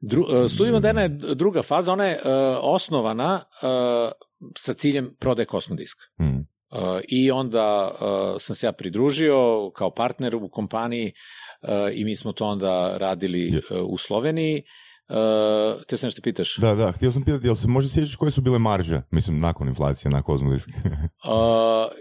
Dru, 0.00 0.22
uh, 0.22 0.50
Studio 0.50 0.72
Moderna 0.72 1.02
je 1.02 1.08
druga 1.34 1.62
faza, 1.62 1.92
ona 1.92 2.04
je 2.04 2.14
uh, 2.14 2.30
osnovana 2.62 3.34
uh, 3.62 4.12
sa 4.56 4.74
ciljem 4.74 5.16
prodaje 5.20 5.46
kosmodiska. 5.46 6.02
hm. 6.18 6.40
Uh, 6.76 7.00
I 7.08 7.30
onda 7.30 7.90
uh, 8.00 8.36
sam 8.40 8.56
se 8.56 8.66
ja 8.66 8.72
pridružio 8.72 9.70
kao 9.74 9.90
partner 9.90 10.36
u 10.36 10.48
kompaniji 10.48 11.12
uh, 11.62 11.68
i 11.92 12.04
mi 12.04 12.16
smo 12.16 12.32
to 12.32 12.46
onda 12.46 12.96
radili 12.98 13.62
uh, 13.70 13.78
u 13.88 13.96
Sloveniji. 13.98 14.62
Uh, 15.08 15.82
te 15.88 15.96
se 15.96 16.06
nešto 16.06 16.22
pitaš? 16.22 16.56
Da, 16.56 16.74
da, 16.74 16.92
htio 16.92 17.12
sam 17.12 17.24
pitati, 17.24 17.46
jel 17.46 17.54
se 17.54 17.68
može 17.68 17.88
sjećati 17.88 18.16
koje 18.16 18.30
su 18.30 18.40
bile 18.40 18.58
marže? 18.58 19.02
Mislim, 19.10 19.40
nakon 19.40 19.68
inflacije 19.68 20.10
na 20.10 20.22
Kozmodisk. 20.22 20.68
Uh, 21.24 21.92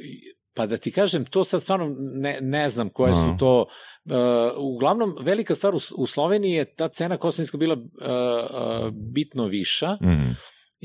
pa 0.55 0.65
da 0.65 0.77
ti 0.77 0.91
kažem, 0.91 1.25
to 1.25 1.43
sad 1.43 1.61
stvarno 1.61 1.95
ne, 1.99 2.37
ne 2.41 2.69
znam 2.69 2.89
koje 2.89 3.11
Aha. 3.11 3.21
su 3.21 3.35
to. 3.39 3.65
Uh, 4.05 4.15
uglavnom, 4.57 5.15
velika 5.21 5.55
stvar 5.55 5.75
u, 5.75 5.79
u 5.97 6.05
Sloveniji 6.05 6.51
je 6.51 6.75
ta 6.75 6.87
cena 6.87 7.17
kosmijska 7.17 7.57
bila 7.57 7.75
uh, 7.75 7.81
uh, 7.81 8.91
bitno 9.13 9.47
viša, 9.47 9.91
mm. 9.93 10.35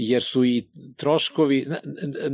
Jer 0.08 0.22
su 0.22 0.44
i 0.44 0.68
troškovi, 0.96 1.66
ne, 1.68 1.80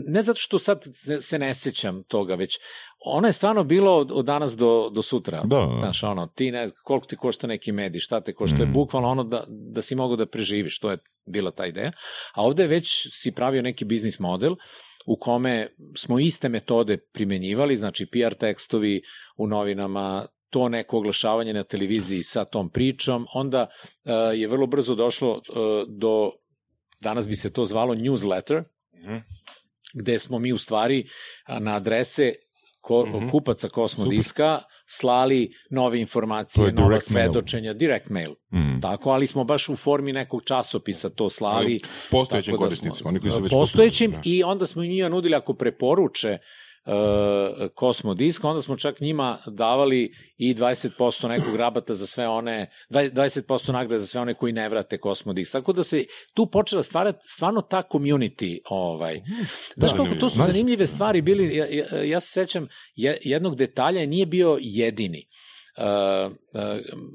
ne 0.06 0.22
zato 0.22 0.40
što 0.40 0.58
sad 0.58 0.84
se, 1.20 1.38
ne 1.38 1.54
sećam 1.54 2.02
toga, 2.02 2.34
već 2.34 2.58
ono 3.04 3.26
je 3.26 3.32
stvarno 3.32 3.64
bilo 3.64 3.96
od, 3.96 4.12
od 4.12 4.24
danas 4.24 4.56
do, 4.56 4.90
do 4.94 5.02
sutra. 5.02 5.42
Da. 5.44 5.76
Znaš, 5.78 6.02
ono, 6.02 6.26
ti 6.26 6.50
ne, 6.50 6.68
koliko 6.84 7.06
ti 7.06 7.16
košta 7.16 7.46
neki 7.46 7.72
medij, 7.72 8.00
šta 8.00 8.20
te 8.20 8.32
košta, 8.34 8.56
mm. 8.56 8.60
je 8.60 8.66
bukvalno 8.66 9.08
ono 9.08 9.24
da, 9.24 9.44
da 9.48 9.82
si 9.82 9.94
mogao 9.94 10.16
da 10.16 10.26
preživiš, 10.26 10.78
to 10.78 10.90
je 10.90 10.98
bila 11.26 11.50
ta 11.50 11.66
ideja. 11.66 11.92
A 12.34 12.42
ovde 12.42 12.66
već 12.66 13.08
si 13.12 13.32
pravio 13.32 13.62
neki 13.62 13.84
biznis 13.84 14.18
model 14.18 14.54
u 15.06 15.16
kome 15.16 15.68
smo 15.96 16.18
iste 16.18 16.48
metode 16.48 16.96
primenjivali, 16.96 17.76
znači 17.76 18.06
PR 18.06 18.34
tekstovi 18.34 19.02
u 19.36 19.46
novinama, 19.46 20.26
to 20.50 20.68
neko 20.68 20.98
oglašavanje 20.98 21.52
na 21.52 21.64
televiziji 21.64 22.22
sa 22.22 22.44
tom 22.44 22.70
pričom, 22.70 23.26
onda 23.34 23.66
uh, 23.66 24.38
je 24.38 24.48
vrlo 24.48 24.66
brzo 24.66 24.94
došlo 24.94 25.32
uh, 25.32 25.40
do, 25.88 26.30
danas 27.00 27.28
bi 27.28 27.36
se 27.36 27.52
to 27.52 27.64
zvalo 27.64 27.94
newsletter, 27.94 28.62
Mhm. 28.94 29.16
gde 29.94 30.18
smo 30.18 30.38
mi 30.38 30.52
u 30.52 30.58
stvari 30.58 31.08
na 31.50 31.76
adrese 31.76 32.32
ko, 32.80 33.06
Mhm. 33.06 33.28
kupaca 33.28 33.68
Kosmodiska 33.68 34.58
slali 34.88 35.52
nove 35.70 36.00
informacije, 36.00 36.66
je 36.66 36.72
nova 36.72 36.88
direct 36.88 37.10
mail. 37.10 37.24
svedočenja, 37.24 37.72
direct 37.72 38.08
mail. 38.08 38.30
Mm. 38.52 38.80
Tako, 38.80 39.10
ali 39.10 39.26
smo 39.26 39.44
baš 39.44 39.68
u 39.68 39.76
formi 39.76 40.12
nekog 40.12 40.42
časopisa 40.44 41.08
to 41.08 41.30
slali. 41.30 41.56
Ali 41.56 41.80
postojećim 42.10 42.52
da 42.52 42.58
korisnicima, 42.58 43.08
oni 43.08 43.20
koji 43.20 43.32
su 43.32 43.40
već 43.40 43.52
Postojećim 43.52 44.10
da. 44.10 44.20
i 44.24 44.42
onda 44.42 44.66
smo 44.66 44.82
im 44.82 44.90
njima 44.90 45.08
nudili 45.08 45.34
ako 45.34 45.54
preporuče 45.54 46.38
uh, 46.86 47.68
Kosmodisk, 47.74 48.44
onda 48.44 48.62
smo 48.62 48.76
čak 48.76 49.00
njima 49.00 49.38
davali 49.46 50.14
i 50.36 50.54
20% 50.54 51.28
nekog 51.28 51.56
rabata 51.56 51.94
za 51.94 52.06
sve 52.06 52.28
one, 52.28 52.70
20 52.90 53.10
20% 53.46 53.72
nagrade 53.72 53.98
za 53.98 54.06
sve 54.06 54.20
one 54.20 54.34
koji 54.34 54.52
ne 54.52 54.68
vrate 54.68 54.98
Kosmodisk. 54.98 55.52
Tako 55.52 55.72
da 55.72 55.84
se 55.84 56.04
tu 56.34 56.46
počela 56.46 56.82
stvarati 56.82 57.18
stvarno 57.22 57.60
ta 57.60 57.82
community. 57.92 58.58
Ovaj. 58.70 59.20
Znaš 59.76 59.90
Da, 59.90 59.96
kako, 59.96 60.14
to 60.14 60.30
su 60.30 60.42
zanimljive 60.42 60.86
stvari 60.86 61.22
bili, 61.22 61.56
ja, 61.56 61.66
ja, 61.66 62.02
ja 62.02 62.20
se 62.20 62.28
sećam 62.32 62.68
je- 62.94 63.18
jednog 63.22 63.56
detalja, 63.56 64.06
nije 64.06 64.26
bio 64.26 64.58
jedini. 64.60 65.18
Uh, 65.18 65.55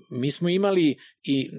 mi 0.09 0.31
smo 0.31 0.49
imali 0.49 0.97
i 1.23 1.49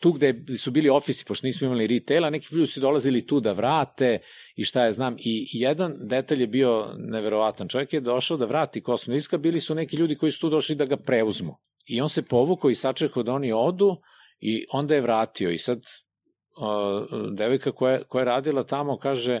tu 0.00 0.12
gde 0.12 0.44
su 0.58 0.70
bili 0.70 0.88
ofisi, 0.88 1.24
pošto 1.24 1.46
nismo 1.46 1.66
imali 1.66 1.86
retaila, 1.86 2.30
neki 2.30 2.54
ljudi 2.54 2.66
su 2.66 2.80
dolazili 2.80 3.26
tu 3.26 3.40
da 3.40 3.52
vrate 3.52 4.18
i 4.56 4.64
šta 4.64 4.84
ja 4.84 4.92
znam. 4.92 5.16
I 5.18 5.48
jedan 5.52 5.96
detalj 6.00 6.40
je 6.40 6.46
bio 6.46 6.94
neverovatan. 6.98 7.68
Čovjek 7.68 7.92
je 7.92 8.00
došao 8.00 8.36
da 8.36 8.46
vrati 8.46 8.80
kosmodiska, 8.80 9.38
bili 9.38 9.60
su 9.60 9.74
neki 9.74 9.96
ljudi 9.96 10.14
koji 10.14 10.32
su 10.32 10.40
tu 10.40 10.50
došli 10.50 10.76
da 10.76 10.84
ga 10.84 10.96
preuzmu. 10.96 11.56
I 11.86 12.00
on 12.00 12.08
se 12.08 12.22
povukao 12.22 12.70
i 12.70 12.74
sačekao 12.74 13.22
da 13.22 13.32
oni 13.32 13.52
odu 13.52 13.96
i 14.40 14.64
onda 14.72 14.94
je 14.94 15.00
vratio. 15.00 15.50
I 15.50 15.58
sad 15.58 15.78
uh, 15.78 17.32
devojka 17.36 17.72
koja, 17.72 18.04
koja 18.04 18.20
je 18.20 18.26
radila 18.26 18.64
tamo 18.64 18.98
kaže 18.98 19.40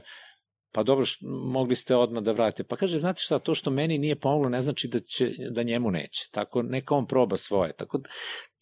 pa 0.72 0.82
dobro, 0.82 1.04
š, 1.06 1.18
mogli 1.52 1.76
ste 1.76 1.96
odmah 1.96 2.22
da 2.22 2.32
vratite. 2.32 2.64
Pa 2.64 2.76
kaže, 2.76 2.98
znate 2.98 3.20
šta, 3.22 3.38
to 3.38 3.54
što 3.54 3.70
meni 3.70 3.98
nije 3.98 4.20
pomoglo 4.20 4.48
ne 4.48 4.62
znači 4.62 4.88
da, 4.88 5.00
će, 5.00 5.30
da 5.50 5.62
njemu 5.62 5.90
neće. 5.90 6.28
Tako, 6.32 6.62
neka 6.62 6.94
on 6.94 7.06
proba 7.06 7.36
svoje. 7.36 7.72
Tako, 7.76 8.00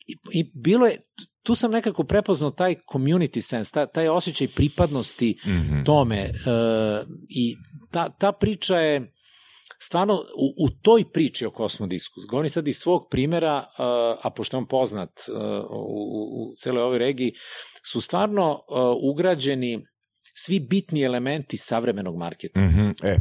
i, 0.06 0.16
I 0.32 0.50
bilo 0.54 0.86
je, 0.86 1.00
tu 1.42 1.54
sam 1.54 1.70
nekako 1.70 2.04
prepoznao 2.04 2.50
taj 2.50 2.74
community 2.92 3.40
sense, 3.40 3.72
taj, 3.72 3.86
taj 3.86 4.08
osjećaj 4.08 4.48
pripadnosti 4.48 5.38
Mhm. 5.46 5.82
tome. 5.84 6.16
E, 6.18 6.30
I 7.28 7.56
ta, 7.90 8.08
ta 8.18 8.32
priča 8.32 8.76
je 8.76 9.12
stvarno 9.78 10.14
u, 10.14 10.64
u 10.64 10.68
toj 10.82 11.04
priči 11.12 11.46
o 11.46 11.50
kosmodisku, 11.50 12.20
govorim 12.30 12.50
sad 12.50 12.68
iz 12.68 12.76
svog 12.76 13.08
primera, 13.10 13.56
e, 13.58 13.64
a 14.22 14.30
pošto 14.36 14.56
je 14.56 14.58
on 14.58 14.66
poznat 14.66 15.10
e, 15.28 15.32
u, 15.70 15.76
u, 15.76 16.50
u 16.50 16.54
celoj 16.56 16.82
ovoj 16.82 16.98
regiji, 16.98 17.32
su 17.92 18.00
stvarno 18.00 18.52
e, 18.52 18.74
ugrađeni 19.10 19.86
svi 20.36 20.60
bitni 20.60 21.02
elementi 21.02 21.56
savremenog 21.56 22.16
marketinga. 22.16 22.66
Mhm, 22.68 22.90
E, 23.02 23.18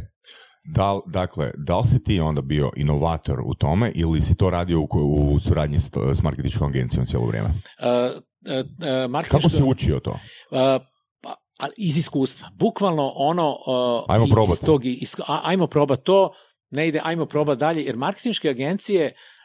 da, 0.64 1.00
dakle, 1.06 1.50
da 1.56 1.78
li 1.78 1.86
si 1.86 2.02
ti 2.04 2.20
onda 2.20 2.40
bio 2.42 2.70
inovator 2.76 3.40
u 3.40 3.54
tome 3.54 3.92
ili 3.94 4.22
si 4.22 4.34
to 4.34 4.50
radio 4.50 4.80
u, 4.80 4.88
u 4.92 5.40
suradnji 5.40 5.80
s, 5.80 5.90
s 6.14 6.22
marketičkom 6.22 6.68
agencijom 6.68 7.06
cijelo 7.06 7.26
vrijeme? 7.26 7.48
Uh, 7.48 8.16
uh, 8.16 9.14
uh, 9.14 9.28
Kako 9.28 9.50
si 9.50 9.62
učio 9.62 10.00
to? 10.00 10.10
Uh, 10.10 10.18
pa, 11.22 11.34
iz 11.76 11.98
iskustva. 11.98 12.48
Bukvalno 12.58 13.12
ono... 13.14 13.50
Uh, 13.50 14.04
Ajmo 14.08 14.26
i- 14.26 14.30
probat. 14.30 14.54
Iz 14.54 14.60
tog, 14.60 14.86
is, 14.86 15.14
a, 15.26 15.40
ajmo 15.44 15.66
probat 15.66 16.02
to, 16.02 16.30
ne 16.70 16.88
ide, 16.88 17.00
ajmo 17.04 17.26
probat 17.26 17.58
dalje, 17.58 17.84
jer 17.84 17.96
marketinške 17.96 18.50
agencije 18.50 19.04
uh, 19.06 19.35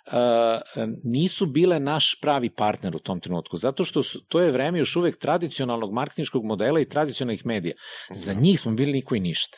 nisu 1.04 1.46
bile 1.46 1.80
naš 1.80 2.20
pravi 2.22 2.50
partner 2.50 2.96
u 2.96 3.00
tom 3.00 3.20
trenutku, 3.20 3.58
zato 3.58 3.86
što 3.86 4.04
su, 4.04 4.22
to 4.22 4.40
je 4.42 4.52
vreme 4.52 4.80
još 4.80 4.96
uvek 4.96 5.18
tradicionalnog 5.18 5.94
marketinškog 5.94 6.46
modela 6.46 6.80
i 6.80 6.86
tradicionalnih 6.86 7.46
medija. 7.46 7.74
Za 8.12 8.34
njih 8.34 8.60
smo 8.60 8.72
bili 8.72 8.92
niko 8.92 9.16
i 9.16 9.20
ništa. 9.20 9.58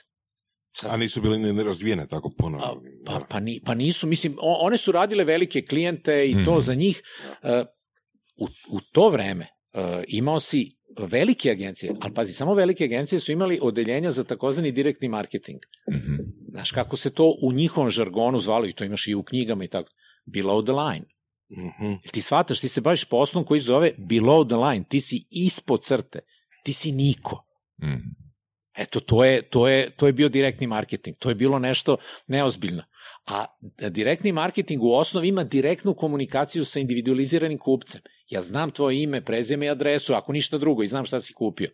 A 0.83 0.97
nisu 0.97 1.21
bili 1.21 1.39
ni 1.39 1.53
nerazvijene 1.53 2.07
tako 2.07 2.31
puno. 2.37 2.57
A, 2.57 2.73
pa, 3.05 3.25
pa, 3.29 3.39
ni, 3.39 3.61
pa 3.65 3.73
nisu, 3.75 4.07
mislim, 4.07 4.35
o- 4.39 4.57
one 4.61 4.77
su 4.77 4.91
radile 4.91 5.23
velike 5.23 5.61
klijente 5.61 6.29
i 6.29 6.45
to 6.45 6.51
Mhm. 6.51 6.61
za 6.61 6.73
njih. 6.73 7.01
Uh, 7.43 7.49
u, 8.37 8.45
u 8.69 8.81
to 8.91 9.09
vreme 9.09 9.47
uh, 9.73 9.81
imao 10.07 10.39
si 10.39 10.77
velike 10.99 11.51
agencije, 11.51 11.93
ali 12.01 12.13
pazi, 12.13 12.33
samo 12.33 12.53
velike 12.53 12.83
agencije 12.83 13.19
su 13.19 13.31
imali 13.31 13.59
odeljenja 13.61 14.11
za 14.11 14.23
takozvani 14.23 14.71
direktni 14.71 15.07
marketing. 15.09 15.59
Mhm. 15.91 16.15
Znaš 16.49 16.71
kako 16.71 16.97
se 16.97 17.13
to 17.13 17.35
u 17.41 17.51
njihovom 17.51 17.89
žargonu 17.89 18.39
zvalo 18.39 18.65
i 18.67 18.73
to 18.73 18.83
imaš 18.83 19.07
i 19.07 19.15
u 19.15 19.23
knjigama 19.23 19.63
i 19.63 19.67
tako. 19.67 19.89
Below 20.25 20.63
the 20.63 20.73
line. 20.73 21.05
Mhm. 21.51 21.85
Jel 21.85 22.11
ti 22.11 22.21
shvataš, 22.21 22.59
ti 22.59 22.67
se 22.67 22.81
baviš 22.81 23.05
poslom 23.05 23.45
koji 23.45 23.59
zove 23.59 23.91
below 23.97 24.47
the 24.47 24.55
line, 24.55 24.85
ti 24.89 25.01
si 25.01 25.27
ispod 25.29 25.83
crte, 25.83 26.19
ti 26.63 26.73
si 26.73 26.91
niko. 26.91 27.45
Mhm. 27.83 28.23
Eto, 28.77 28.99
to 28.99 29.23
je, 29.23 29.41
to, 29.41 29.67
je, 29.67 29.89
to 29.89 30.07
je 30.07 30.13
bio 30.13 30.29
direktni 30.29 30.67
marketing, 30.67 31.17
to 31.19 31.29
je 31.29 31.35
bilo 31.35 31.59
nešto 31.59 31.97
neozbiljno. 32.27 32.83
A 33.25 33.45
direktni 33.89 34.31
marketing 34.31 34.83
u 34.83 34.93
osnovi 34.93 35.27
ima 35.27 35.43
direktnu 35.43 35.93
komunikaciju 35.93 36.65
sa 36.65 36.79
individualiziranim 36.79 37.57
kupcem. 37.57 38.01
Ja 38.29 38.41
znam 38.41 38.71
tvoje 38.71 39.03
ime, 39.03 39.21
prezime 39.25 39.65
i 39.65 39.69
adresu, 39.69 40.13
ako 40.13 40.33
ništa 40.33 40.57
drugo, 40.57 40.83
i 40.83 40.87
znam 40.87 41.05
šta 41.05 41.19
si 41.19 41.33
kupio. 41.33 41.69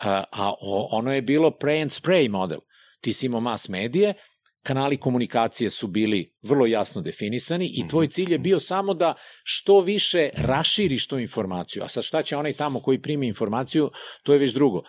A, 0.00 0.24
a 0.32 0.52
ono 0.90 1.12
je 1.12 1.22
bilo 1.22 1.50
pray 1.50 1.82
and 1.82 1.90
spray 1.90 2.28
model. 2.30 2.58
Ti 3.00 3.12
si 3.12 3.26
imao 3.26 3.40
mass 3.40 3.68
medije, 3.68 4.14
kanali 4.62 4.96
komunikacije 4.96 5.70
su 5.70 5.86
bili 5.86 6.32
vrlo 6.42 6.66
jasno 6.66 7.00
definisani 7.02 7.70
i 7.76 7.88
tvoj 7.88 8.06
cilj 8.06 8.32
je 8.32 8.38
bio 8.38 8.58
samo 8.58 8.94
da 8.94 9.14
što 9.42 9.80
više 9.80 10.28
raširiš 10.34 11.08
tu 11.08 11.18
informaciju. 11.18 11.82
A 11.82 11.88
sad 11.88 12.04
šta 12.04 12.22
će 12.22 12.36
onaj 12.36 12.52
tamo 12.52 12.80
koji 12.80 13.02
primi 13.02 13.26
informaciju, 13.26 13.90
to 14.22 14.32
je 14.32 14.38
već 14.38 14.52
drugo. 14.52 14.82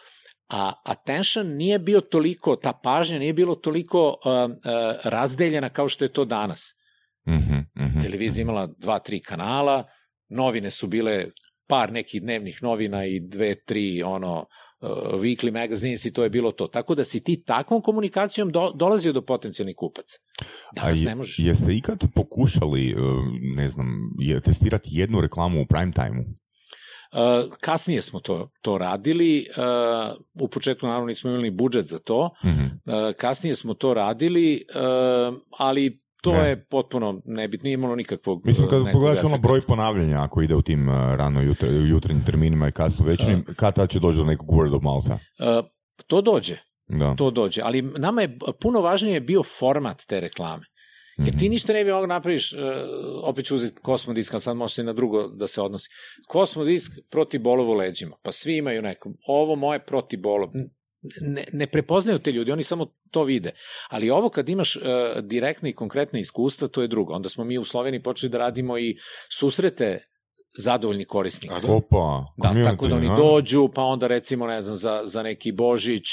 A 0.49 0.73
attention 0.85 1.47
nije 1.47 1.79
bio 1.79 2.01
toliko, 2.01 2.55
ta 2.55 2.73
pažnja 2.83 3.19
nije 3.19 3.33
bilo 3.33 3.55
toliko 3.55 4.07
uh, 4.07 4.51
uh, 4.51 4.55
razdeljena 5.03 5.69
kao 5.69 5.87
što 5.87 6.05
je 6.05 6.13
to 6.13 6.25
danas. 6.25 6.75
Mhm, 7.27 7.85
mhm. 7.85 8.01
Televizija 8.01 8.41
imala 8.41 8.67
dva, 8.77 8.99
tri 8.99 9.21
kanala, 9.21 9.87
novine 10.29 10.69
su 10.69 10.87
bile 10.87 11.25
par 11.67 11.91
nekih 11.91 12.21
dnevnih 12.21 12.63
novina 12.63 13.05
i 13.05 13.19
dve, 13.19 13.63
tri 13.63 14.03
ono 14.03 14.39
uh, 14.39 14.45
weekly 15.13 15.51
magazines 15.51 16.05
i 16.05 16.13
to 16.13 16.23
je 16.23 16.29
bilo 16.29 16.51
to. 16.51 16.67
Tako 16.67 16.95
da 16.95 17.03
si 17.03 17.23
ti 17.23 17.43
takvom 17.43 17.81
komunikacijom 17.81 18.51
do, 18.51 18.71
dolazio 18.71 19.13
do 19.13 19.21
potencijalnih 19.21 19.75
kupaca. 19.75 20.17
Danas 20.75 20.99
je- 20.99 21.05
ne 21.05 21.15
možeš. 21.15 21.39
Jeste 21.39 21.75
ikad 21.75 22.03
pokušali, 22.15 22.93
uh, 22.93 22.99
ne 23.55 23.69
znam, 23.69 23.87
je, 24.19 24.41
testirati 24.41 24.89
jednu 24.91 25.21
reklamu 25.21 25.61
u 25.61 25.65
prime 25.65 25.91
time-u? 25.91 26.23
Uh, 27.13 27.19
kasnije 27.55 28.01
smo 28.01 28.19
to, 28.19 28.49
to 28.61 28.77
radili, 28.77 29.45
uh, 29.49 30.15
u 30.35 30.47
početku 30.47 30.85
naravno 30.87 31.07
nismo 31.07 31.29
imali 31.29 31.51
budžet 31.51 31.85
za 31.85 31.99
to, 31.99 32.29
Mhm. 32.45 32.63
Uh, 32.63 32.71
kasnije 33.17 33.55
smo 33.55 33.73
to 33.73 33.93
radili, 33.93 34.65
uh, 34.69 35.37
ali 35.51 36.00
to 36.21 36.31
Ne. 36.33 36.49
je 36.49 36.65
potpuno 36.65 37.21
nebitno, 37.25 37.63
nije 37.63 37.73
imalo 37.73 37.95
nikakvog 37.95 38.45
Mislim, 38.45 38.65
uh, 38.65 38.69
kad 38.69 38.79
nekog 38.83 38.91
pogledaš 38.91 39.23
ono 39.23 39.37
broj 39.37 39.61
ponavljanja 39.61 40.23
ako 40.23 40.41
ide 40.41 40.55
u 40.55 40.61
tim 40.61 40.87
uh, 40.87 40.93
rano 40.95 41.41
jutra, 41.41 41.67
jutarnjim 41.69 42.25
terminima 42.25 42.67
i 42.67 42.71
kasno 42.71 43.05
večernjim, 43.05 43.45
kad 43.55 43.75
tad 43.75 43.89
će 43.89 43.99
doći 43.99 44.17
do 44.17 44.23
nekog 44.23 44.49
word 44.49 44.75
of 44.75 44.81
moutha? 44.81 45.13
Uh, 45.13 45.65
to 46.07 46.21
dođe, 46.21 46.57
Da. 46.87 47.15
to 47.15 47.31
dođe, 47.31 47.61
ali 47.63 47.81
nama 47.81 48.21
je 48.21 48.37
puno 48.61 48.81
važnije 48.81 49.19
bio 49.19 49.43
format 49.43 50.01
te 50.07 50.19
reklame. 50.19 50.65
Jer 51.17 51.31
ti 51.37 51.45
Mhm. 51.45 51.51
ništa 51.51 51.73
ne 51.73 51.83
bi 51.83 51.91
mogao 51.91 52.07
napraviš, 52.07 52.53
uh, 52.53 52.59
opet 53.23 53.45
ću 53.45 53.55
uzeti 53.55 53.79
Kosmodisk, 53.81 54.33
ali 54.33 54.41
sad 54.41 54.57
može 54.57 54.73
se 54.73 54.81
i 54.81 54.85
na 54.85 54.93
drugo 54.93 55.27
da 55.27 55.47
se 55.47 55.61
odnosi. 55.61 55.89
Kosmodisk 56.27 56.91
proti 57.09 57.39
bolovu 57.39 57.73
leđima, 57.73 58.15
pa 58.23 58.31
svi 58.31 58.57
imaju 58.57 58.81
neko, 58.81 59.09
ovo 59.27 59.55
moje 59.55 59.79
proti 59.79 60.17
bolov. 60.17 60.49
Ne, 61.21 61.43
ne 61.53 61.67
prepoznaju 61.67 62.19
te 62.19 62.31
ljudi, 62.31 62.51
oni 62.51 62.63
samo 62.63 62.85
to 63.11 63.23
vide. 63.23 63.51
Ali 63.89 64.09
ovo 64.09 64.29
kad 64.29 64.49
imaš 64.49 64.75
uh, 64.75 64.81
direktne 65.21 65.69
i 65.69 65.75
konkretne 65.75 66.19
iskustva, 66.19 66.67
to 66.67 66.81
je 66.81 66.87
drugo. 66.87 67.13
Onda 67.13 67.29
smo 67.29 67.43
mi 67.43 67.57
u 67.57 67.65
Sloveniji 67.65 68.03
počeli 68.03 68.29
da 68.29 68.37
radimo 68.37 68.77
i 68.77 68.97
susrete 69.29 70.05
zadovoljnih 70.57 71.07
korisnika. 71.07 71.61
Opa, 71.67 72.25
Da, 72.37 72.63
tako 72.63 72.87
da 72.87 72.95
oni 72.95 73.09
dođu, 73.17 73.69
pa 73.75 73.83
onda 73.83 74.07
recimo, 74.07 74.47
ne 74.47 74.61
znam, 74.61 74.77
za, 74.77 75.01
za 75.05 75.23
neki 75.23 75.51
Božić, 75.51 76.03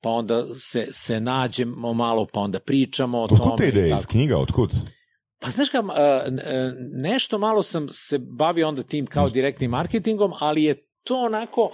pa 0.00 0.10
onda 0.10 0.54
se, 0.54 0.86
se 0.90 1.20
nađemo 1.20 1.94
malo, 1.94 2.26
pa 2.32 2.40
onda 2.40 2.58
pričamo 2.60 3.18
o 3.18 3.28
tome. 3.28 3.40
Otkud 3.40 3.58
te 3.58 3.68
ideje 3.68 3.96
iz 3.98 4.06
knjiga, 4.06 4.38
otkud? 4.38 4.70
Pa 5.40 5.50
znaš 5.50 5.68
kam, 5.68 5.88
nešto 7.02 7.38
malo 7.38 7.62
sam 7.62 7.88
se 7.88 8.18
bavio 8.18 8.68
onda 8.68 8.82
tim 8.82 9.06
kao 9.06 9.30
direktnim 9.30 9.70
marketingom, 9.70 10.32
ali 10.38 10.64
je 10.64 10.87
to 11.08 11.20
onako, 11.20 11.70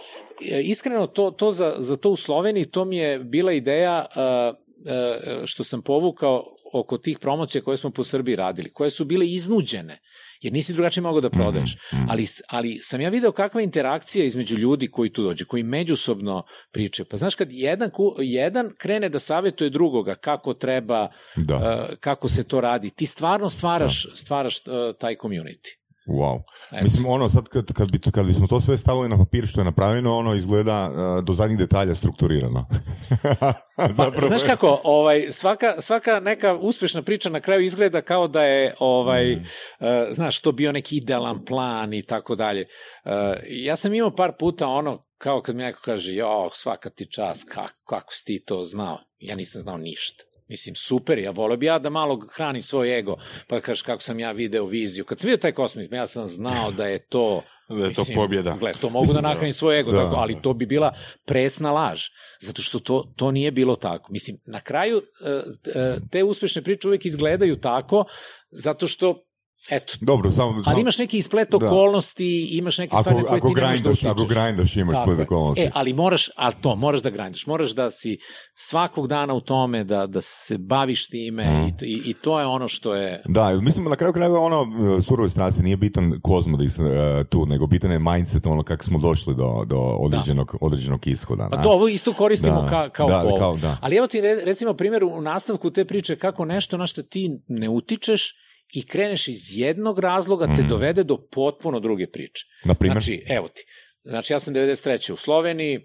e, 0.52 0.60
iskreno 0.62 1.06
to, 1.06 1.30
to 1.30 1.50
za, 1.50 1.74
za 1.78 1.96
to 1.96 2.10
u 2.10 2.16
Sloveniji, 2.16 2.64
to 2.64 2.84
mi 2.84 2.96
je 2.96 3.18
bila 3.18 3.52
ideja 3.52 4.06
e, 4.16 4.20
e, 4.20 5.46
što 5.46 5.64
sam 5.64 5.82
povukao 5.82 6.54
oko 6.74 6.98
tih 6.98 7.18
promocija 7.18 7.62
koje 7.62 7.76
smo 7.76 7.90
po 7.90 8.04
Srbiji 8.04 8.36
radili, 8.36 8.72
koje 8.72 8.90
su 8.90 9.04
bile 9.04 9.26
iznuđene, 9.26 9.98
jer 10.40 10.52
nisi 10.52 10.72
drugačije 10.72 11.02
mogao 11.02 11.20
da 11.20 11.30
prodaješ. 11.30 11.76
Mhm, 11.76 12.02
mhm. 12.02 12.10
Ali, 12.10 12.26
ali 12.48 12.78
sam 12.82 13.00
ja 13.00 13.08
video 13.08 13.32
kakva 13.32 13.60
je 13.60 13.64
interakcija 13.64 14.24
između 14.24 14.56
ljudi 14.58 14.88
koji 14.88 15.12
tu 15.12 15.22
dođe, 15.22 15.44
koji 15.44 15.62
međusobno 15.62 16.42
pričaju. 16.72 17.06
Pa 17.10 17.16
znaš, 17.16 17.34
kad 17.34 17.52
jedan, 17.52 17.90
jedan 18.18 18.70
krene 18.78 19.08
da 19.08 19.18
savetuje 19.18 19.70
drugoga 19.70 20.14
kako 20.14 20.54
treba, 20.54 21.08
Da, 21.36 21.56
uh, 21.56 21.96
kako 22.00 22.28
se 22.28 22.44
to 22.44 22.60
radi, 22.60 22.90
ti 22.90 23.06
stvarno 23.06 23.50
stvaraš, 23.50 24.06
stvaraš 24.14 24.58
uh, 24.58 24.96
taj 24.98 25.16
community. 25.16 25.83
Wow. 26.06 26.42
Eto. 26.72 26.84
Mislim, 26.84 27.06
ono, 27.06 27.28
sad 27.28 27.48
kad, 27.48 27.72
kad, 27.72 27.92
bi, 27.92 27.98
kad 27.98 28.26
bismo 28.26 28.46
to 28.46 28.60
sve 28.60 28.78
stavili 28.78 29.08
na 29.08 29.18
papir 29.18 29.46
što 29.46 29.60
je 29.60 29.64
napravljeno, 29.64 30.16
ono 30.16 30.34
izgleda 30.34 30.90
uh, 30.90 31.24
do 31.24 31.32
zadnjih 31.32 31.58
detalja 31.58 31.94
strukturirano. 31.94 32.66
Pa, 33.96 34.10
znaš 34.26 34.42
kako, 34.42 34.80
ovaj, 34.84 35.26
svaka, 35.30 35.74
svaka 35.80 36.20
neka 36.20 36.54
uspešna 36.54 37.02
priča 37.02 37.30
na 37.30 37.40
kraju 37.40 37.60
izgleda 37.64 38.02
kao 38.02 38.28
da 38.28 38.42
je 38.42 38.74
ovaj, 38.78 39.24
Mm. 39.34 39.38
uh, 39.80 39.88
znaš, 40.12 40.40
to 40.40 40.52
bio 40.52 40.72
neki 40.72 40.96
idealan 40.96 41.44
plan 41.44 41.94
i 41.94 42.02
tako 42.02 42.34
dalje. 42.34 42.66
Uh, 43.04 43.10
ja 43.48 43.76
sam 43.76 43.94
imao 43.94 44.14
par 44.16 44.32
puta 44.38 44.68
ono, 44.68 45.04
kao 45.18 45.42
kad 45.42 45.56
mi 45.56 45.62
neko 45.62 45.80
kaže, 45.84 46.14
jo, 46.14 46.50
svaka 46.52 46.90
ti 46.90 47.06
čast, 47.10 47.48
kako, 47.48 47.84
kako 47.88 48.12
si 48.14 48.24
ti 48.24 48.44
to 48.46 48.64
znao? 48.64 48.98
Ja 49.18 49.36
nisam 49.36 49.62
znao 49.62 49.76
ništa. 49.76 50.24
Mislim, 50.48 50.74
super, 50.74 51.18
ja 51.18 51.30
volio 51.30 51.56
bi 51.56 51.66
ja 51.66 51.78
da 51.78 51.90
malo 51.90 52.20
hranim 52.34 52.62
svoj 52.62 52.98
ego, 52.98 53.16
pa 53.48 53.56
da 53.56 53.60
kažeš 53.60 53.82
kako 53.82 54.02
sam 54.02 54.20
ja 54.20 54.32
video 54.32 54.66
viziju. 54.66 55.04
Kad 55.04 55.20
sam 55.20 55.28
vidio 55.28 55.40
taj 55.40 55.52
kosmos, 55.52 55.86
ja 55.90 56.06
sam 56.06 56.26
znao 56.26 56.70
da 56.70 56.86
je 56.86 56.98
to 56.98 57.42
Da 57.68 57.86
je 57.86 57.94
to 57.94 58.04
pobjeda. 58.14 58.56
Gle, 58.60 58.72
to 58.80 58.90
mogu 58.90 59.04
Mislim, 59.04 59.22
da 59.22 59.28
nahranim 59.28 59.54
svoj 59.54 59.80
ego, 59.80 59.90
da. 59.90 59.96
tako, 59.96 60.16
ali 60.16 60.42
to 60.42 60.54
bi 60.54 60.66
bila 60.66 60.94
presna 61.24 61.72
laž, 61.72 62.02
zato 62.40 62.62
što 62.62 62.78
to, 62.78 63.12
to 63.16 63.30
nije 63.30 63.50
bilo 63.50 63.76
tako. 63.76 64.12
Mislim, 64.12 64.36
na 64.46 64.60
kraju 64.60 65.02
e, 65.24 65.30
e, 65.74 65.96
te 66.10 66.24
uspešne 66.24 66.62
priče 66.62 66.88
uvek 66.88 67.06
izgledaju 67.06 67.56
tako, 67.56 68.04
zato 68.50 68.86
što, 68.86 69.24
eto, 69.70 69.94
Dobro, 70.00 70.30
samo... 70.30 70.62
ali 70.66 70.80
imaš 70.80 70.98
neki 70.98 71.18
isplet 71.18 71.48
Da. 71.50 71.56
okolnosti, 71.58 72.48
imaš 72.48 72.78
neke 72.78 72.96
stvari 72.96 73.18
ako, 73.18 73.28
koje 73.28 73.38
ako 73.38 73.48
ti 73.48 73.54
ne 73.54 73.60
možeš 73.62 73.78
da 73.78 73.82
grindaš, 73.82 73.92
utičeš. 73.92 74.10
ako 74.12 74.24
grindaš 74.24 74.76
imaš 74.76 74.94
Tako 74.96 75.22
okolnosti. 75.22 75.62
E, 75.62 75.70
ali 75.74 75.92
moraš, 75.92 76.30
ali 76.36 76.54
to, 76.60 76.76
moraš 76.76 77.02
da 77.02 77.10
grindaš, 77.10 77.46
moraš 77.46 77.70
da 77.70 77.90
si 77.90 78.18
svakog 78.56 79.08
dana 79.08 79.34
u 79.34 79.40
tome, 79.42 79.84
da, 79.84 80.06
da 80.06 80.20
se 80.20 80.58
baviš 80.58 81.06
time 81.06 81.44
Mm. 81.44 81.66
i, 81.66 81.84
i, 81.84 82.02
i 82.04 82.14
to 82.14 82.40
je 82.40 82.46
ono 82.46 82.68
što 82.68 82.94
je... 82.94 83.22
Da, 83.26 83.50
mislim, 83.52 83.84
na 83.84 83.96
kraju 83.96 84.12
krajeva 84.12 84.40
ono, 84.40 84.66
e, 84.98 85.02
surove 85.02 85.28
strasti 85.28 85.62
nije 85.62 85.76
bitan 85.76 86.20
kozmodis 86.22 86.78
uh, 86.78 86.86
tu, 87.28 87.46
nego 87.46 87.66
bitan 87.66 87.90
je 87.92 87.98
mindset, 87.98 88.46
ono 88.46 88.62
kako 88.62 88.84
smo 88.84 88.98
došli 88.98 89.34
do, 89.34 89.64
do 89.66 89.78
određenog, 89.78 90.56
određenog 90.60 91.06
ishoda. 91.06 91.48
Pa 91.50 91.62
to 91.62 91.68
ovo 91.70 91.88
isto 91.88 92.12
koristimo 92.12 92.62
Da, 92.62 92.68
ka, 92.68 92.88
kao 92.88 93.08
da, 93.08 93.20
povod. 93.20 93.38
kao, 93.38 93.56
da. 93.56 93.76
Ali 93.80 93.96
evo 93.96 94.06
ti 94.06 94.20
re- 94.20 94.44
recimo 94.44 94.74
primjer 94.74 95.04
u 95.04 95.20
nastavku 95.20 95.70
te 95.70 95.84
priče 95.84 96.16
kako 96.16 96.44
nešto 96.44 96.76
na 96.76 96.86
što 96.86 97.02
ti 97.02 97.30
ne 97.48 97.68
utičeš 97.68 98.34
i 98.74 98.86
kreneš 98.86 99.28
iz 99.28 99.56
jednog 99.58 99.98
razloga 99.98 100.46
te 100.46 100.52
Mhm. 100.52 100.68
dovede 100.68 101.04
do 101.04 101.26
potpuno 101.30 101.80
druge 101.80 102.06
priče. 102.06 102.44
Na 102.64 102.74
primjer? 102.74 102.92
Znači, 103.02 103.24
evo 103.28 103.48
ti. 103.48 103.62
Znači, 104.04 104.32
ja 104.32 104.38
sam 104.38 104.54
93. 104.54 105.12
u 105.12 105.16
Sloveniji, 105.16 105.80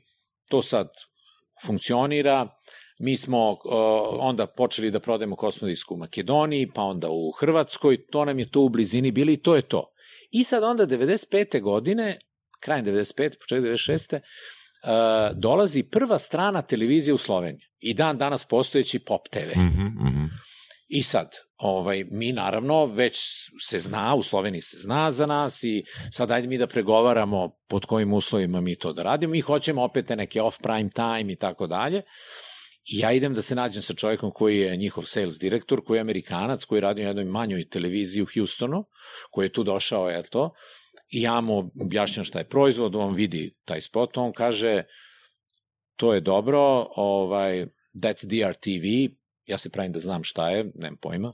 to 0.50 0.62
sad 0.62 0.88
funkcionira, 1.66 2.48
mi 3.00 3.18
smo 3.18 3.52
uh, 3.52 3.58
onda 4.20 4.48
počeli 4.48 4.92
da 4.92 5.00
prodajemo 5.00 5.36
kosmodisku 5.36 5.94
u 5.94 5.98
Makedoniji, 5.98 6.72
pa 6.76 6.82
onda 6.82 7.08
u 7.10 7.32
Hrvatskoj, 7.32 7.98
to 8.12 8.26
nam 8.26 8.40
je 8.40 8.50
to 8.52 8.62
u 8.62 8.70
blizini 8.70 9.12
bili 9.12 9.34
i 9.34 9.42
to 9.42 9.56
je 9.56 9.62
to. 9.62 9.86
I 10.32 10.44
sad 10.44 10.64
onda 10.64 10.86
95. 10.88 11.62
godine, 11.62 12.18
krajem 12.60 12.86
95. 12.86 13.14
početak 13.16 13.64
96. 13.64 14.20
dolazi 15.36 15.84
prva 15.84 16.20
strana 16.20 16.62
televizija 16.62 17.14
u 17.14 17.18
Sloveniji. 17.18 17.62
I 17.80 17.94
dan 17.94 18.18
danas 18.18 18.46
postojeći 18.46 19.00
Pop 19.00 19.22
TV. 19.30 19.60
Mhm, 19.60 19.86
mhm. 20.08 20.26
I 20.90 21.04
sad, 21.04 21.36
ovaj, 21.58 22.04
mi 22.12 22.32
naravno 22.32 22.86
već 22.86 23.20
se 23.68 23.80
zna, 23.80 24.16
u 24.16 24.24
Sloveniji 24.24 24.62
se 24.62 24.78
zna 24.78 25.12
za 25.12 25.26
nas 25.26 25.64
i 25.64 25.84
sad 26.12 26.32
ajde 26.32 26.48
mi 26.48 26.58
da 26.58 26.68
pregovaramo 26.68 27.56
pod 27.68 27.86
kojim 27.86 28.14
uslovima 28.14 28.62
mi 28.62 28.76
to 28.76 28.94
da 28.94 29.04
radimo. 29.04 29.32
Mi 29.32 29.42
hoćemo 29.42 29.84
opet 29.84 30.06
te 30.06 30.16
neke 30.16 30.42
off-prime 30.42 30.90
time 30.94 31.34
i 31.34 31.36
tako 31.36 31.68
dalje. 31.68 32.02
I 32.92 33.00
ja 33.00 33.12
idem 33.12 33.34
da 33.34 33.42
se 33.42 33.56
nađem 33.56 33.82
sa 33.82 33.94
čovjekom 33.94 34.32
koji 34.32 34.58
je 34.58 34.78
njihov 34.78 35.04
sales 35.04 35.40
direktor, 35.40 35.84
koji 35.84 35.98
je 35.98 36.02
Amerikanac, 36.02 36.64
koji 36.66 36.82
radi 36.82 37.02
u 37.02 37.06
jednoj 37.06 37.26
manjoj 37.26 37.70
televiziji 37.70 38.24
u 38.24 38.28
Houstonu, 38.34 38.84
koji 39.32 39.46
je 39.46 39.54
tu 39.54 39.64
došao, 39.64 40.10
je 40.10 40.24
to, 40.24 40.54
i 41.10 41.22
ja 41.22 41.42
mu 41.42 41.72
objašnjam 41.82 42.26
šta 42.26 42.40
je 42.40 42.50
proizvod, 42.50 42.96
on 42.96 43.14
vidi 43.14 43.56
taj 43.66 43.82
spot, 43.82 44.18
on 44.18 44.34
kaže, 44.34 44.84
to 45.96 46.14
je 46.14 46.22
dobro, 46.22 46.88
ovaj, 46.96 47.66
that's 47.96 48.26
DRTV, 48.26 49.16
ja 49.50 49.58
se 49.58 49.70
pravim 49.70 49.92
da 49.92 50.00
znam 50.00 50.24
šta 50.24 50.50
je, 50.50 50.72
nemam 50.76 50.98
pojma, 51.02 51.34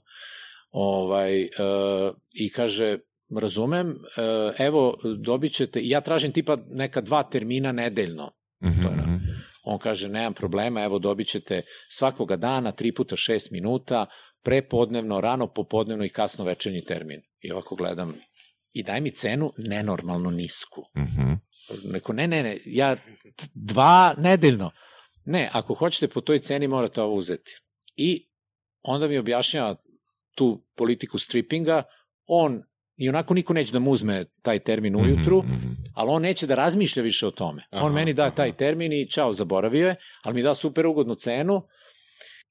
ovaj, 0.71 1.41
e, 1.41 1.49
i 2.33 2.49
kaže, 2.49 2.97
razumem, 3.41 3.89
e, 3.89 4.63
evo, 4.65 4.97
dobit 5.17 5.53
ćete, 5.53 5.79
ja 5.83 6.01
tražim 6.01 6.31
tipa 6.31 6.57
neka 6.69 7.01
dva 7.01 7.23
termina 7.23 7.71
nedeljno, 7.71 8.31
Mhm, 8.65 8.81
To 8.81 8.87
je 8.89 8.95
mhm. 8.95 9.15
On 9.63 9.79
kaže, 9.79 10.09
nemam 10.09 10.33
problema, 10.33 10.83
evo 10.83 10.99
dobit 10.99 11.27
ćete 11.27 11.61
svakoga 11.89 12.35
dana, 12.35 12.71
tri 12.71 12.91
puta 12.91 13.15
šest 13.15 13.51
minuta, 13.51 14.05
prepodnevno, 14.43 15.21
rano 15.21 15.47
popodnevno 15.47 16.05
i 16.05 16.09
kasno 16.09 16.45
večernji 16.45 16.83
termin. 16.85 17.21
I 17.41 17.51
ovako 17.51 17.75
gledam, 17.75 18.15
i 18.73 18.83
daj 18.83 19.01
mi 19.01 19.11
cenu 19.11 19.53
nenormalno 19.57 20.31
nisku. 20.31 20.81
Mhm. 20.97 21.31
Neko, 21.83 22.13
ne, 22.13 22.27
ne, 22.27 22.43
ne, 22.43 22.57
ja 22.65 22.95
dva 23.53 24.15
nedeljno. 24.17 24.71
Ne, 25.25 25.49
ako 25.53 25.73
hoćete 25.73 26.07
po 26.07 26.21
toj 26.21 26.39
ceni 26.39 26.67
morate 26.67 27.01
ovo 27.01 27.15
uzeti. 27.15 27.51
I 27.95 28.27
onda 28.81 29.07
mi 29.07 29.17
objašnjava 29.17 29.75
tu 30.35 30.65
politiku 30.75 31.17
strippinga, 31.17 31.83
on, 32.27 32.63
i 32.97 33.09
onako 33.09 33.33
niko 33.33 33.53
neće 33.53 33.71
da 33.71 33.79
mu 33.79 33.91
uzme 33.91 34.25
taj 34.41 34.59
termin 34.59 34.95
ujutru, 34.95 35.43
Mhm, 35.43 35.53
mhm. 35.53 35.73
ali 35.93 36.09
on 36.09 36.21
neće 36.21 36.47
da 36.47 36.55
razmišlja 36.55 37.03
više 37.03 37.27
o 37.27 37.31
tome. 37.31 37.63
Aha, 37.71 37.85
on 37.85 37.93
meni 37.93 38.13
da 38.13 38.23
aha. 38.23 38.35
taj 38.35 38.51
termin 38.51 38.93
i 38.93 39.09
čao, 39.09 39.33
zaboravio 39.33 39.87
je, 39.87 39.95
ali 40.23 40.35
mi 40.35 40.41
da 40.41 40.55
super 40.55 40.87
ugodnu 40.87 41.15
cenu 41.15 41.61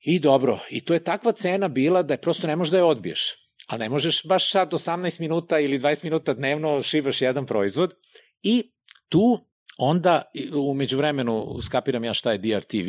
i 0.01 0.19
dobro. 0.19 0.59
I 0.71 0.81
to 0.85 0.95
je 0.95 1.05
takva 1.05 1.33
cena 1.33 1.69
bila 1.69 2.03
da 2.03 2.15
je 2.15 2.21
prosto 2.21 2.47
ne 2.47 2.57
možeš 2.57 2.71
da 2.71 2.77
je 2.77 2.85
odbiješ. 2.85 3.35
A 3.69 3.77
ne 3.77 3.89
možeš 3.89 4.27
baš 4.29 4.51
sad 4.51 4.73
18 4.73 5.21
minuta 5.21 5.59
ili 5.59 5.79
20 5.79 6.05
minuta 6.05 6.35
dnevno 6.35 6.83
šivaš 6.83 7.23
jedan 7.23 7.47
proizvod. 7.47 7.95
I 8.43 8.73
tu 9.09 9.39
onda 9.79 10.23
umeđu 10.71 10.97
vremenu 10.97 11.59
skapiram 11.63 12.05
ja 12.05 12.15
šta 12.15 12.33
je 12.33 12.39
DRTV, 12.39 12.89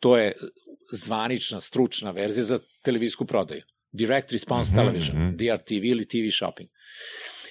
to 0.00 0.16
je 0.16 0.32
zvanična, 0.92 1.60
stručna 1.60 2.10
verzija 2.10 2.44
za 2.44 2.58
televizijsku 2.82 3.24
prodaju. 3.24 3.62
Direct 3.92 4.32
Response 4.32 4.70
Mhm, 4.70 4.80
Television, 4.80 5.18
mhm. 5.18 5.36
DRTV 5.36 5.84
ili 5.84 6.08
TV 6.08 6.30
Shopping. 6.36 6.68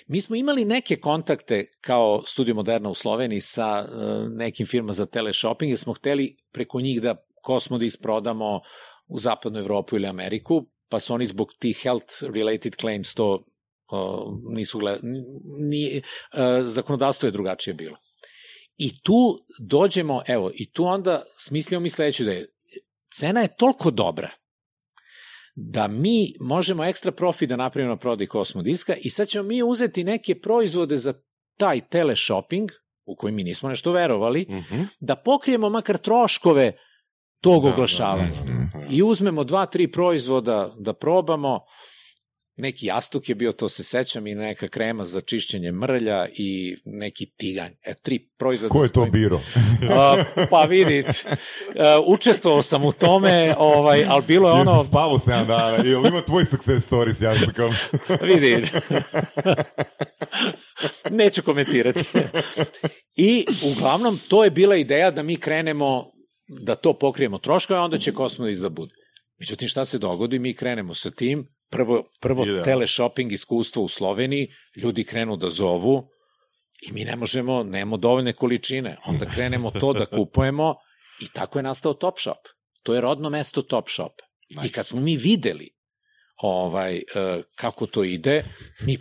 Mi 0.08 0.22
smo 0.22 0.36
imali 0.36 0.66
neke 0.66 0.96
kontakte 0.96 1.66
kao 1.82 2.24
Studio 2.26 2.56
Moderna 2.56 2.90
u 2.90 2.94
Sloveniji 2.94 3.42
sa 3.42 3.88
uh, 3.88 4.32
nekim 4.32 4.66
firma 4.66 4.94
za 4.94 5.06
teleshopping 5.06 5.72
jer 5.72 5.78
smo 5.78 5.94
hteli 5.94 6.38
preko 6.52 6.82
njih 6.82 7.02
da 7.02 7.16
Cosmodis 7.48 7.98
prodamo 7.98 8.62
u 9.08 9.20
zapadnu 9.20 9.60
Evropu 9.60 9.96
ili 9.96 10.08
Ameriku, 10.08 10.66
pa 10.90 11.00
su 11.00 11.14
oni 11.14 11.28
zbog 11.28 11.54
tih 11.60 11.80
health 11.84 12.24
related 12.34 12.76
claims 12.76 13.14
to 13.14 13.34
uh, 13.34 14.34
nisu 14.54 14.80
gled... 14.80 15.00
Ni, 15.60 16.02
uh, 16.34 16.68
zakonodavstvo 16.68 17.28
je 17.28 17.32
drugačije 17.32 17.74
bilo. 17.74 17.98
I 18.78 19.02
tu 19.02 19.46
dođemo, 19.60 20.22
evo, 20.28 20.52
i 20.54 20.72
tu 20.72 20.86
onda 20.86 21.24
smislimo 21.38 21.80
mi 21.82 21.90
sledeću 21.90 22.24
da 22.24 22.32
je 22.32 22.46
cena 23.12 23.42
je 23.42 23.56
toliko 23.56 23.92
dobra 23.92 24.30
da 25.56 25.88
mi 25.88 26.34
možemo 26.40 26.84
ekstra 26.84 27.12
profit 27.12 27.50
da 27.50 27.56
napravimo 27.56 27.94
na 27.94 28.00
prodaj 28.00 28.28
Kosmodiska 28.28 28.96
i 28.96 29.10
sad 29.10 29.28
ćemo 29.28 29.44
mi 29.44 29.64
uzeti 29.64 30.04
neke 30.04 30.40
proizvode 30.40 30.98
za 30.98 31.14
taj 31.58 31.82
teleshopping, 31.82 32.70
u 33.06 33.16
koji 33.16 33.34
mi 33.34 33.44
nismo 33.44 33.70
nešto 33.70 33.92
verovali, 33.92 34.46
Mhm. 34.50 34.82
da 35.00 35.16
pokrijemo 35.16 35.70
makar 35.70 35.98
troškove 35.98 36.72
tog 37.42 37.64
Da, 37.64 37.70
da, 37.70 37.74
oglašavanja. 37.74 38.32
da, 38.38 38.54
da, 38.74 38.80
da. 38.80 38.88
I 38.90 39.04
uzmemo 39.04 39.44
dva, 39.44 39.66
tri 39.66 39.92
proizvoda 39.92 40.76
da 40.80 40.94
probamo, 40.94 41.60
neki 42.58 42.86
jastuk 42.86 43.30
je 43.30 43.36
bio, 43.36 43.52
to 43.52 43.70
se 43.70 43.84
sećam, 43.84 44.28
i 44.28 44.36
neka 44.36 44.68
krema 44.68 45.06
za 45.06 45.22
čišćenje 45.22 45.72
mrlja 45.72 46.28
i 46.34 46.78
neki 46.86 47.26
tiganj. 47.26 47.72
E, 47.84 47.94
tri 47.94 48.30
proizvoda. 48.38 48.72
Ko 48.72 48.84
je 48.84 48.90
to 48.90 49.06
biro? 49.06 49.42
A, 50.00 50.24
pa 50.50 50.64
vidite, 50.64 51.12
uh, 51.26 51.36
učestvovao 52.08 52.62
sam 52.62 52.86
u 52.86 52.92
tome, 52.92 53.56
ovaj, 53.58 54.06
ali 54.08 54.24
bilo 54.28 54.50
je 54.50 54.54
Ono... 54.54 54.78
Jesi 54.78 54.90
spavao 54.90 55.18
7 55.18 55.48
dana? 55.48 55.78
Ili 55.78 56.08
ima 56.08 56.22
tvoj 56.22 56.46
success 56.46 56.92
story 56.92 57.14
s 57.14 57.22
jastukom? 57.22 57.74
vidi, 58.28 58.68
neću 61.10 61.44
komentirati. 61.44 62.04
I 63.16 63.46
uglavnom 63.64 64.20
to 64.28 64.44
je 64.44 64.52
bila 64.52 64.76
ideja 64.76 65.12
da 65.12 65.24
mi 65.24 65.38
krenemo 65.38 66.12
da 66.48 66.76
to 66.76 66.94
pokrijemo 66.94 67.38
troškove, 67.38 67.80
a 67.80 67.84
onda 67.84 67.98
će 67.98 68.14
Kosmodis 68.14 68.58
da 68.58 68.70
bude. 68.70 68.94
Međutim, 69.40 69.68
šta 69.68 69.86
se 69.86 69.98
dogodi? 69.98 70.40
Mi 70.40 70.54
krenemo 70.54 70.94
sa 70.94 71.12
tim, 71.12 71.55
prvo, 71.70 72.04
prvo 72.22 72.46
teleshopping 72.64 73.32
iskustvo 73.32 73.84
u 73.84 73.88
Sloveniji, 73.88 74.48
ljudi 74.76 75.04
krenu 75.04 75.38
da 75.38 75.50
zovu 75.50 76.10
i 76.82 76.92
mi 76.92 77.06
ne 77.06 77.16
možemo, 77.16 77.64
nemamo 77.64 77.98
dovoljne 77.98 78.34
količine. 78.34 78.98
Onda 79.06 79.26
krenemo 79.26 79.72
to 79.72 79.94
da 79.94 80.06
kupujemo 80.06 80.76
i 81.22 81.28
tako 81.34 81.60
je 81.60 81.64
nastao 81.64 81.94
Top 81.94 82.20
Shop. 82.20 82.48
To 82.84 82.96
je 82.96 83.02
rodno 83.02 83.30
mesto 83.30 83.62
Top 83.62 83.90
Shop. 83.90 84.14
I 84.66 84.70
kad 84.70 84.88
smo 84.88 85.02
mi 85.02 85.18
videli 85.18 85.70
ovaj, 86.42 86.98
e, 86.98 87.02
kako 87.56 87.86
to 87.86 88.04
ide, 88.04 88.46
mi 88.80 88.98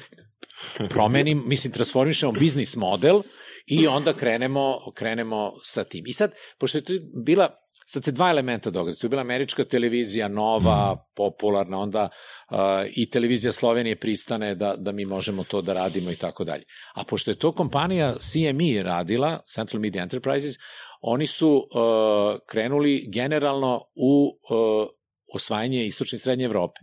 promenim, 0.89 1.43
mislim, 1.47 1.73
transformišemo 1.73 2.33
biznis 2.33 2.77
model 2.77 3.23
i 3.67 3.87
onda 3.87 4.12
krenemo, 4.12 4.79
krenemo 4.95 5.53
sa 5.62 5.85
tim. 5.85 6.05
I 6.07 6.12
sad, 6.12 6.33
pošto 6.59 6.79
je 6.79 6.85
to 6.85 6.93
bila, 7.25 7.55
sad 7.85 8.05
se 8.05 8.12
dva 8.12 8.30
elementa 8.30 8.70
događaju. 8.70 8.97
To 9.01 9.07
je 9.07 9.09
bila 9.09 9.20
američka 9.20 9.64
televizija, 9.64 10.28
nova, 10.28 11.07
popularna, 11.16 11.78
onda 11.78 12.09
uh, 12.51 12.57
i 12.97 13.11
televizija 13.11 13.53
Slovenije 13.53 13.97
pristane 13.97 14.55
da, 14.55 14.74
da 14.76 14.93
mi 14.93 15.05
možemo 15.05 15.45
to 15.45 15.62
da 15.62 15.72
radimo 15.72 16.11
i 16.11 16.16
tako 16.16 16.45
dalje. 16.45 16.64
A 16.95 17.05
pošto 17.05 17.30
je 17.30 17.39
to 17.39 17.53
kompanija 17.53 18.14
CME 18.18 18.82
radila, 18.82 19.41
Central 19.55 19.80
Media 19.80 20.03
Enterprises, 20.03 20.55
oni 21.01 21.26
su 21.26 21.49
uh, 21.51 22.39
krenuli 22.47 23.07
generalno 23.09 23.80
u 23.95 24.39
uh, 24.51 24.89
osvajanje 25.35 25.87
istočne 25.87 26.16
i 26.16 26.20
srednje 26.20 26.45
Evrope. 26.45 26.80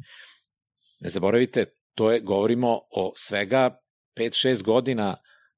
Ne 0.99 1.09
zaboravite, 1.09 1.65
to 1.95 2.11
je, 2.11 2.19
govorimo 2.19 2.79
o 2.91 3.13
svega 3.15 3.79
5-6 4.17 4.63
godina 4.63 5.15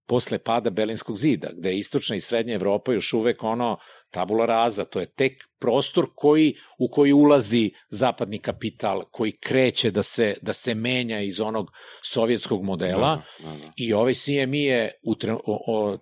posle 0.08 0.40
pada 0.40 0.70
Berlinskog 0.70 1.18
zida, 1.18 1.50
gde 1.58 1.70
je 1.70 1.80
istočna 1.80 2.16
i 2.16 2.22
srednja 2.22 2.56
Evropa 2.56 2.94
još 2.94 3.14
uvek 3.14 3.44
ono 3.44 3.78
tabula 4.12 4.46
raza, 4.46 4.86
to 4.86 5.00
je 5.00 5.06
tek 5.06 5.34
prostor 5.60 6.06
koji, 6.16 6.56
u 6.80 6.88
koji 6.92 7.14
ulazi 7.14 7.72
zapadni 7.90 8.40
kapital, 8.40 9.02
koji 9.12 9.32
kreće 9.32 9.92
da 9.92 10.04
se, 10.04 10.36
da 10.42 10.54
se 10.54 10.76
menja 10.76 11.22
iz 11.22 11.42
onog 11.42 11.72
sovjetskog 12.04 12.64
modela. 12.64 13.22
Da, 13.40 13.50
da, 13.50 13.58
da. 13.58 13.72
I 13.78 13.94
ovaj 13.94 14.14
CMI 14.14 14.64
je, 14.64 14.92
u, 15.04 15.12
o, 15.46 15.64
o, 15.68 15.98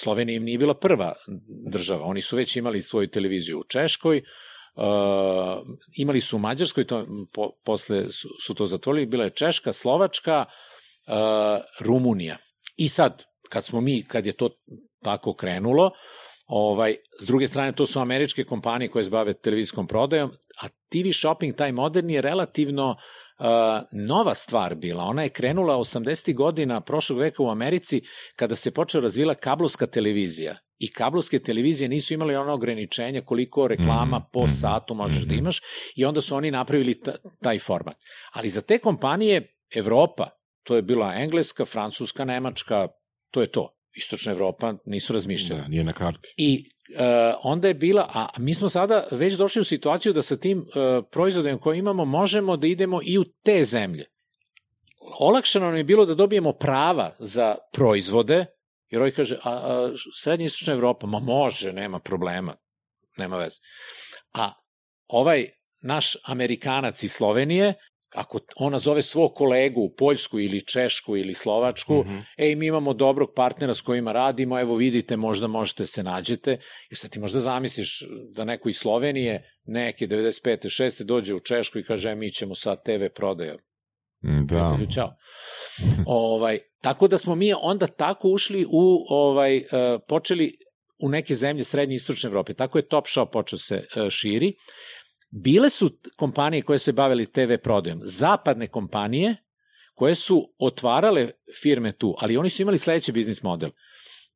Slovenija 0.00 0.36
im 0.36 0.44
nije 0.44 0.58
bila 0.58 0.74
prva 0.74 1.12
država, 1.70 2.04
oni 2.04 2.22
su 2.22 2.36
već 2.36 2.56
imali 2.56 2.82
svoju 2.82 3.08
televiziju 3.08 3.58
u 3.58 3.64
Češkoj, 3.64 4.22
uh, 4.74 4.84
imali 5.96 6.20
su 6.20 6.36
u 6.36 6.40
Mađarskoj, 6.40 6.86
to, 6.86 7.06
po, 7.32 7.50
posle 7.64 8.10
su, 8.10 8.28
su 8.46 8.54
to 8.54 8.66
zatvorili, 8.66 9.06
bila 9.06 9.24
je 9.24 9.30
Češka, 9.30 9.72
Slovačka, 9.72 10.44
uh, 10.44 11.64
Rumunija. 11.80 12.36
I 12.76 12.88
sad, 12.88 13.22
kad 13.54 13.64
smo 13.64 13.80
mi, 13.80 14.02
kad 14.02 14.26
je 14.26 14.32
to 14.32 14.48
tako 15.02 15.34
krenulo, 15.34 15.90
ovaj, 16.46 16.96
s 17.20 17.26
druge 17.26 17.46
strane 17.48 17.72
to 17.72 17.86
su 17.86 18.00
američke 18.00 18.44
kompanije 18.44 18.90
koje 18.90 19.04
se 19.04 19.10
bave 19.10 19.32
televizijskom 19.32 19.86
prodajom, 19.86 20.30
a 20.62 20.68
TV 20.68 21.12
shopping, 21.20 21.56
taj 21.56 21.72
moderni 21.72 22.14
je 22.14 22.20
relativno 22.22 22.90
uh, 22.90 23.46
nova 23.92 24.34
stvar 24.34 24.74
bila. 24.74 25.04
Ona 25.04 25.22
je 25.22 25.28
krenula 25.28 25.76
80. 25.76 26.34
godina 26.34 26.80
prošlog 26.80 27.18
veka 27.18 27.42
u 27.42 27.50
Americi 27.50 28.02
kada 28.36 28.54
se 28.54 28.70
počela 28.70 29.02
razvila 29.02 29.34
kablovska 29.34 29.86
televizija. 29.86 30.56
I 30.78 30.92
kablovske 30.92 31.38
televizije 31.38 31.88
nisu 31.88 32.14
imali 32.14 32.36
ono 32.36 32.52
ograničenja 32.54 33.20
koliko 33.20 33.68
reklama 33.68 34.18
Mhm, 34.18 34.26
po 34.32 34.42
mhm, 34.42 34.50
satu 34.50 34.94
možeš 34.94 35.22
da 35.22 35.32
mhm. 35.32 35.38
imaš 35.38 35.60
i 35.96 36.04
onda 36.04 36.20
su 36.20 36.34
oni 36.34 36.50
napravili 36.50 37.00
ta- 37.00 37.16
taj 37.42 37.58
format. 37.58 37.96
Ali 38.32 38.50
za 38.50 38.60
te 38.60 38.78
kompanije 38.78 39.56
Evropa, 39.74 40.28
to 40.62 40.76
je 40.76 40.82
bila 40.82 41.14
Engleska, 41.14 41.64
Francuska, 41.64 42.24
Nemačka, 42.24 42.88
to 43.34 43.40
je 43.40 43.46
to. 43.46 43.70
Istočna 43.92 44.32
Evropa 44.32 44.74
nisu 44.86 45.12
razmišljali. 45.12 45.62
Da, 45.62 45.68
nije 45.68 45.84
na 45.84 45.92
karti. 45.92 46.34
I 46.36 46.64
uh, 46.64 47.00
onda 47.42 47.68
je 47.68 47.74
bila, 47.74 48.10
a 48.14 48.28
mi 48.38 48.54
smo 48.54 48.68
sada 48.68 49.06
već 49.10 49.34
došli 49.34 49.60
u 49.60 49.64
situaciju 49.64 50.12
da 50.12 50.22
sa 50.22 50.36
tim 50.36 50.58
uh, 50.58 51.04
proizvodima 51.10 51.58
koje 51.58 51.78
imamo 51.78 52.04
možemo 52.04 52.56
da 52.56 52.66
idemo 52.66 53.00
i 53.04 53.18
u 53.18 53.24
te 53.24 53.64
zemlje. 53.64 54.06
Olakšano 55.20 55.66
nam 55.66 55.76
je 55.76 55.84
bilo 55.84 56.06
da 56.06 56.14
dobijemo 56.14 56.52
prava 56.52 57.16
za 57.18 57.54
proizvode, 57.72 58.46
Jer 58.94 59.00
ovaj 59.02 59.10
kaže, 59.10 59.36
a, 59.42 59.50
a 59.50 59.92
srednja 60.14 60.46
istočna 60.46 60.74
Evropa, 60.74 61.06
ma 61.06 61.18
može, 61.18 61.72
nema 61.72 61.98
problema, 61.98 62.54
nema 63.16 63.36
veze. 63.36 63.58
A 64.32 64.52
ovaj 65.06 65.48
naš 65.80 66.16
Amerikanac 66.24 67.02
iz 67.02 67.12
Slovenije, 67.12 67.74
ako 68.14 68.38
ona 68.56 68.78
zove 68.78 69.02
svog 69.02 69.34
kolegu 69.34 69.80
u 69.80 69.94
Poljsku 69.94 70.40
ili 70.40 70.60
Češku 70.60 71.16
ili 71.16 71.34
Slovačku, 71.34 71.94
mm 71.94 72.08
-hmm. 72.08 72.22
ej, 72.36 72.54
mi 72.54 72.66
imamo 72.66 72.92
dobrog 72.94 73.28
partnera 73.36 73.74
s 73.74 73.80
kojima 73.80 74.12
radimo, 74.12 74.60
evo 74.60 74.76
vidite, 74.76 75.16
možda 75.16 75.46
možete 75.46 75.86
se 75.86 76.02
nađete, 76.02 76.50
jer 76.90 76.98
sad 76.98 77.10
ti 77.10 77.18
možda 77.18 77.40
zamisliš 77.40 78.02
da 78.34 78.44
neko 78.44 78.68
iz 78.68 78.76
Slovenije, 78.76 79.50
neke 79.64 80.06
95. 80.06 80.82
6. 80.82 81.02
dođe 81.02 81.34
u 81.34 81.40
Češku 81.40 81.78
i 81.78 81.84
kaže, 81.84 82.10
e, 82.10 82.14
mi 82.14 82.32
ćemo 82.32 82.54
sad 82.54 82.84
TV 82.84 83.04
prodaja. 83.14 83.56
Da. 84.44 84.78
Ćao. 84.94 85.14
ovaj, 86.06 86.58
tako 86.80 87.08
da 87.08 87.18
smo 87.18 87.34
mi 87.34 87.52
onda 87.60 87.86
tako 87.86 88.28
ušli 88.28 88.66
u, 88.70 89.04
ovaj, 89.08 89.56
uh, 89.56 89.64
počeli 90.08 90.56
u 91.02 91.08
neke 91.08 91.34
zemlje 91.34 91.64
srednje 91.64 91.94
i 91.94 91.96
istočne 91.96 92.28
Evrope. 92.28 92.54
Tako 92.54 92.78
je 92.78 92.88
Top 92.88 93.04
Shop 93.08 93.32
počeo 93.32 93.58
se 93.58 93.76
uh, 93.96 94.10
širi. 94.10 94.54
Bile 95.36 95.70
su 95.70 95.90
kompanije 96.16 96.62
koje 96.62 96.78
se 96.78 96.92
bavili 96.92 97.26
TV 97.26 97.56
prodajom. 97.62 98.00
Zapadne 98.04 98.66
kompanije 98.66 99.36
koje 99.94 100.14
su 100.14 100.52
otvarale 100.58 101.30
firme 101.62 101.92
tu, 101.92 102.14
ali 102.18 102.36
oni 102.36 102.50
su 102.50 102.62
imali 102.62 102.78
sledeći 102.78 103.12
biznis 103.12 103.42
model. 103.42 103.70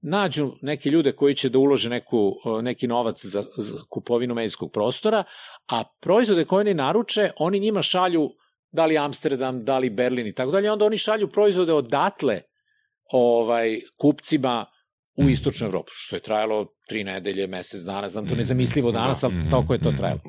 Nađu 0.00 0.52
neke 0.62 0.90
ljude 0.90 1.12
koji 1.12 1.34
će 1.34 1.48
da 1.48 1.58
ulože 1.58 1.88
neku, 1.88 2.34
neki 2.62 2.86
novac 2.86 3.24
za, 3.24 3.44
za 3.56 3.80
kupovinu 3.88 4.34
medijskog 4.34 4.72
prostora, 4.72 5.24
a 5.68 5.84
proizvode 6.00 6.44
koje 6.44 6.60
oni 6.60 6.74
naruče, 6.74 7.30
oni 7.36 7.60
njima 7.60 7.82
šalju 7.82 8.30
da 8.70 8.86
li 8.86 8.98
Amsterdam, 8.98 9.64
da 9.64 9.78
li 9.78 9.90
Berlin 9.90 10.26
i 10.26 10.34
tako 10.34 10.50
dalje, 10.50 10.70
onda 10.70 10.84
oni 10.84 10.98
šalju 10.98 11.28
proizvode 11.28 11.72
odatle 11.72 12.40
ovaj, 13.12 13.80
kupcima 13.96 14.66
u 15.16 15.24
mm. 15.24 15.28
istočnu 15.28 15.66
Evropu, 15.66 15.90
što 15.92 16.16
je 16.16 16.20
trajalo 16.20 16.66
tri 16.88 17.04
nedelje, 17.04 17.46
mesec 17.46 17.82
dana, 17.82 18.08
znam 18.08 18.28
to 18.28 18.34
mm. 18.34 18.38
nezamislivo 18.38 18.92
danas, 18.92 19.24
ali 19.24 19.34
mm. 19.34 19.50
toliko 19.50 19.72
je 19.72 19.80
to 19.80 19.92
trajalo. 19.92 20.20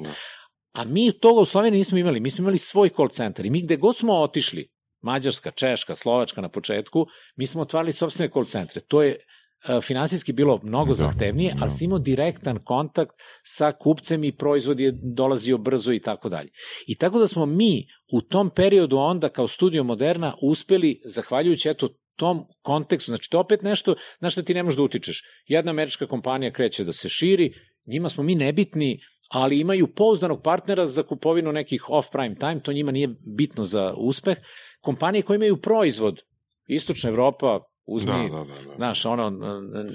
A 0.72 0.86
mi 0.86 1.12
toga 1.12 1.42
u 1.42 1.46
Sloveniji 1.46 1.78
nismo 1.78 1.98
imali, 1.98 2.20
mi 2.20 2.32
smo 2.32 2.44
imali 2.44 2.58
svoj 2.58 2.90
call 2.90 3.10
center 3.10 3.46
i 3.46 3.50
mi 3.50 3.62
gde 3.62 3.78
god 3.78 3.98
smo 3.98 4.14
otišli, 4.14 4.68
Mađarska, 5.02 5.52
Češka, 5.52 5.96
Slovačka 5.96 6.42
na 6.42 6.50
početku, 6.50 7.06
mi 7.36 7.48
smo 7.48 7.62
otvarali 7.62 7.94
sobstvene 7.94 8.32
call 8.34 8.46
centre. 8.46 8.82
To 8.82 9.04
je 9.04 9.16
e, 9.16 9.82
finansijski 9.82 10.34
bilo 10.34 10.60
mnogo 10.64 10.90
da, 10.90 10.94
zahtevnije, 10.94 11.54
da. 11.54 11.62
ali 11.62 11.72
si 11.72 11.86
imao 11.86 12.00
direktan 12.00 12.60
kontakt 12.64 13.12
sa 13.44 13.72
kupcem 13.72 14.24
i 14.24 14.32
proizvod 14.32 14.80
je 14.80 14.94
dolazio 15.16 15.58
brzo 15.58 15.92
i 15.92 16.00
tako 16.00 16.30
dalje. 16.30 16.50
I 16.88 16.98
tako 16.98 17.20
da 17.20 17.28
smo 17.28 17.46
mi 17.46 17.86
u 18.14 18.22
tom 18.22 18.50
periodu 18.50 18.98
onda 18.98 19.30
kao 19.30 19.48
studio 19.48 19.84
Moderna 19.84 20.36
uspeli, 20.42 21.02
zahvaljujući 21.06 21.70
eto 21.70 21.90
tom 22.20 22.44
kontekstu, 22.62 23.12
znači 23.12 23.30
to 23.30 23.38
je 23.38 23.42
opet 23.42 23.62
nešto 23.62 23.96
na 24.20 24.30
što 24.30 24.42
ti 24.42 24.54
ne 24.54 24.64
možeš 24.64 24.78
da 24.78 24.84
utičeš. 24.84 25.24
Jedna 25.48 25.72
američka 25.72 26.08
kompanija 26.08 26.52
kreće 26.52 26.84
da 26.84 26.94
se 26.94 27.10
širi, 27.10 27.54
njima 27.88 28.10
smo 28.10 28.24
mi 28.24 28.36
nebitni, 28.36 29.00
ali 29.30 29.60
imaju 29.60 29.88
pouzdanog 29.88 30.42
partnera 30.44 30.88
za 30.88 31.04
kupovinu 31.04 31.52
nekih 31.52 31.90
off-prime 31.90 32.40
time, 32.40 32.62
to 32.64 32.74
njima 32.74 32.92
nije 32.92 33.08
bitno 33.38 33.64
za 33.64 33.94
uspeh. 33.98 34.38
Kompanije 34.82 35.22
koje 35.22 35.36
imaju 35.36 35.58
proizvod, 35.58 36.22
Istočna 36.68 37.10
Evropa, 37.10 37.60
uzmi, 37.86 38.30
da, 38.30 38.38
da, 38.38 38.44
da, 38.44 38.70
da. 38.70 38.76
znaš, 38.76 39.06
ono, 39.06 39.30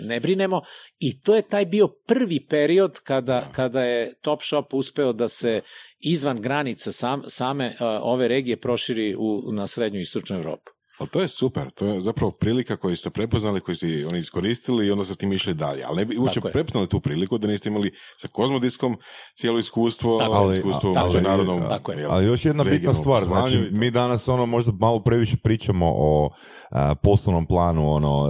ne 0.05 0.21
brinemo. 0.21 0.63
I 0.99 1.21
to 1.21 1.37
je 1.37 1.43
taj 1.43 1.67
bio 1.67 1.89
prvi 2.07 2.47
period 2.51 3.01
kada, 3.01 3.41
da. 3.41 3.53
kada 3.53 3.83
je 3.83 4.15
Topshop 4.23 4.75
uspeo 4.75 5.13
da 5.13 5.29
se 5.29 5.61
izvan 5.99 6.41
granica 6.41 6.93
sam, 6.93 7.23
same 7.29 7.69
uh, 7.69 7.75
ove 8.03 8.29
regije 8.29 8.57
proširi 8.61 9.15
u, 9.19 9.53
na 9.53 9.67
srednju 9.67 10.01
istočnu 10.01 10.37
Evropu. 10.37 10.74
Ali 10.99 11.09
to 11.09 11.21
je 11.21 11.29
super, 11.29 11.71
to 11.71 11.87
je 11.87 12.01
zapravo 12.01 12.31
prilika 12.31 12.77
koju 12.77 12.97
ste 12.97 13.11
prepoznali, 13.11 13.61
koju 13.61 13.75
ste 13.75 14.07
oni 14.11 14.19
iskoristili 14.19 14.87
i 14.87 14.91
onda 14.91 15.05
ste 15.05 15.15
s 15.15 15.17
tim 15.17 15.33
išli 15.33 15.55
dalje. 15.55 15.85
Ali 15.87 15.97
ne 15.97 16.05
bi 16.05 16.19
uopće 16.19 16.41
prepoznali 16.41 16.89
tu 16.89 17.01
priliku 17.01 17.39
da 17.39 17.49
niste 17.49 17.69
imali 17.69 17.93
sa 18.17 18.29
kozmodiskom 18.29 18.97
cijelo 19.35 19.59
iskustvo, 19.59 20.19
tako, 20.19 20.33
ali, 20.33 20.57
iskustvo 20.57 20.91
u 20.91 20.95
međunarodnom. 21.07 21.63
Tako 21.69 21.93
je. 21.93 22.05
Ali 22.05 22.27
još 22.27 22.45
jedna 22.45 22.65
bitna 22.65 22.95
stvar, 22.95 23.25
znači 23.25 23.69
mi 23.71 23.91
danas 23.91 24.29
ono 24.29 24.47
možda 24.47 24.73
malo 24.73 25.03
previše 25.03 25.37
pričamo 25.37 25.87
o 25.97 26.31
a, 26.71 26.95
poslovnom 26.95 27.47
planu, 27.47 27.93
ono, 27.93 28.29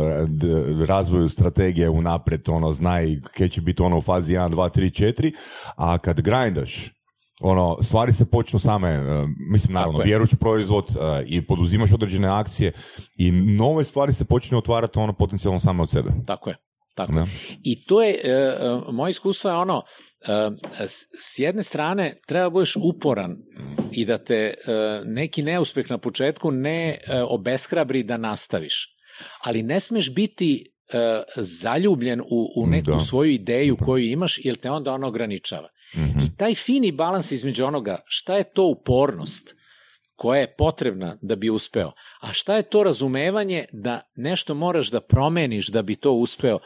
razvoju 0.86 1.28
strategije 1.28 1.90
unapred, 1.90 2.48
ono, 2.48 2.72
znaj 2.72 3.16
kje 3.36 3.48
će 3.48 3.60
biti 3.60 3.82
ono 3.82 3.98
u 3.98 4.02
fazi 4.02 4.32
1, 4.32 4.50
2, 4.50 4.78
3, 4.78 5.04
4, 5.20 5.32
a 5.76 5.98
kad 5.98 6.20
grindaš, 6.20 6.93
ono, 7.40 7.82
stvari 7.82 8.12
se 8.12 8.30
počnu 8.30 8.58
same, 8.58 9.00
uh, 9.00 9.28
mislim 9.52 9.74
naravno, 9.74 9.98
vjerujući 9.98 10.36
proizvod 10.36 10.84
uh, 10.88 10.96
i 11.26 11.46
poduzimaš 11.46 11.92
određene 11.92 12.28
akcije 12.28 12.72
i 13.16 13.30
nove 13.32 13.84
stvari 13.84 14.12
se 14.12 14.24
počinju 14.24 14.58
otvarati 14.58 14.98
ono 14.98 15.12
potencijalno 15.12 15.60
same 15.60 15.82
od 15.82 15.90
sebe. 15.90 16.10
Tako 16.26 16.50
je. 16.50 16.56
Tako. 16.94 17.12
Da. 17.12 17.26
I 17.64 17.84
to 17.84 18.02
je, 18.02 18.14
uh, 18.14 18.94
moje 18.94 19.10
iskustvo 19.10 19.50
je 19.50 19.56
ono, 19.56 19.82
s 21.20 21.38
jedne 21.38 21.62
strane 21.62 22.20
treba 22.26 22.50
budeš 22.50 22.76
uporan 22.76 23.36
i 23.92 24.04
da 24.04 24.18
te 24.18 24.54
neki 25.04 25.42
neuspeh 25.42 25.90
na 25.90 25.98
početku 25.98 26.50
ne 26.50 26.98
obeshrabri 27.28 28.02
da 28.02 28.16
nastaviš. 28.16 28.88
Ali 29.44 29.62
ne 29.62 29.80
smeš 29.80 30.14
biti 30.14 30.72
zaljubljen 31.36 32.20
u, 32.20 32.48
u 32.56 32.66
neku 32.66 32.90
da. 32.90 32.98
svoju 32.98 33.30
ideju 33.30 33.76
koju 33.76 34.04
imaš, 34.04 34.40
jer 34.44 34.56
te 34.56 34.70
onda 34.70 34.92
ono 34.92 35.08
ograničava. 35.08 35.68
Mm 35.94 36.00
-hmm. 36.00 36.26
I 36.26 36.36
taj 36.36 36.54
fini 36.54 36.92
balans 36.92 37.32
između 37.32 37.64
onoga 37.64 37.98
šta 38.06 38.36
je 38.36 38.44
to 38.44 38.64
upornost 38.64 39.54
koja 40.16 40.40
je 40.40 40.54
potrebna 40.58 41.18
da 41.22 41.36
bi 41.36 41.50
uspeo, 41.50 41.92
a 42.20 42.32
šta 42.32 42.56
je 42.56 42.62
to 42.62 42.82
razumevanje 42.82 43.64
da 43.72 44.00
nešto 44.16 44.54
moraš 44.54 44.90
da 44.90 45.00
promeniš 45.00 45.68
da 45.68 45.82
bi 45.82 45.96
to 45.96 46.12
uspeo, 46.12 46.58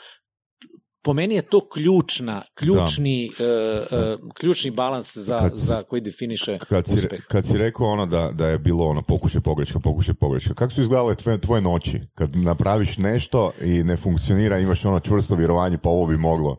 po 1.02 1.12
meni 1.12 1.34
je 1.34 1.42
to 1.42 1.68
ključna, 1.68 2.42
ključni, 2.54 3.30
da. 3.38 3.44
uh, 3.44 4.20
uh, 4.20 4.32
ključni 4.34 4.70
balans 4.70 5.16
za, 5.16 5.38
kad, 5.38 5.52
za 5.54 5.82
koji 5.82 6.00
definiše 6.00 6.58
kad 6.58 6.86
si, 6.86 6.94
uspeh. 6.94 7.20
Kad 7.28 7.46
si 7.46 7.58
rekao 7.58 7.86
ono 7.86 8.06
da, 8.06 8.30
da 8.34 8.48
je 8.48 8.58
bilo 8.58 8.86
ono 8.86 9.02
pokušaj 9.02 9.40
pogreška, 9.40 9.78
pokušaj 9.78 10.14
pogreška, 10.14 10.54
kako 10.54 10.72
su 10.72 10.80
izgledale 10.80 11.14
tvoje, 11.14 11.40
tvoje 11.40 11.62
noći? 11.62 12.00
Kad 12.14 12.36
napraviš 12.36 12.96
nešto 12.96 13.52
i 13.60 13.82
ne 13.82 13.96
funkcionira, 13.96 14.58
imaš 14.58 14.84
ono 14.84 15.00
čvrsto 15.00 15.34
vjerovanje, 15.34 15.78
pa 15.78 15.88
ovo 15.88 16.06
bi 16.06 16.16
moglo 16.16 16.56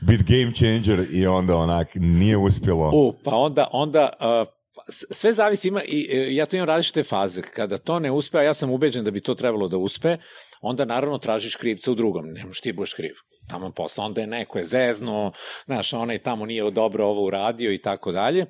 bit 0.00 0.22
game 0.22 0.52
changer 0.54 1.06
i 1.10 1.26
onda 1.26 1.56
onak 1.56 1.88
nije 1.94 2.36
uspjelo. 2.36 2.90
U, 2.94 3.14
pa 3.24 3.36
onda, 3.36 3.68
onda 3.72 4.08
uh, 4.20 4.48
sve 4.90 5.32
zavisi, 5.32 5.68
ima, 5.68 5.82
i, 5.84 6.08
e, 6.12 6.34
ja 6.34 6.46
tu 6.46 6.56
imam 6.56 6.68
različite 6.68 7.02
faze. 7.02 7.42
Kada 7.42 7.78
to 7.78 7.98
ne 7.98 8.10
uspe, 8.10 8.38
a 8.38 8.42
ja 8.42 8.54
sam 8.54 8.70
ubeđen 8.70 9.04
da 9.04 9.10
bi 9.10 9.20
to 9.20 9.34
trebalo 9.34 9.68
da 9.68 9.76
uspe, 9.76 10.16
onda 10.60 10.84
naravno 10.84 11.18
tražiš 11.18 11.56
krivca 11.56 11.92
u 11.92 11.94
drugom. 11.94 12.26
Ne 12.26 12.44
možeš 12.44 12.60
ti 12.60 12.72
budeš 12.72 12.94
kriv. 12.94 13.12
Tamo 13.48 13.72
posle, 13.72 14.04
onda 14.04 14.20
je 14.20 14.26
neko 14.26 14.58
je 14.58 14.64
zezno, 14.64 15.32
znaš, 15.64 15.92
onaj 15.92 16.18
tamo 16.18 16.46
nije 16.46 16.70
dobro 16.70 17.06
ovo 17.06 17.24
uradio 17.24 17.72
i 17.72 17.78
tako 17.78 18.12
dalje. 18.12 18.46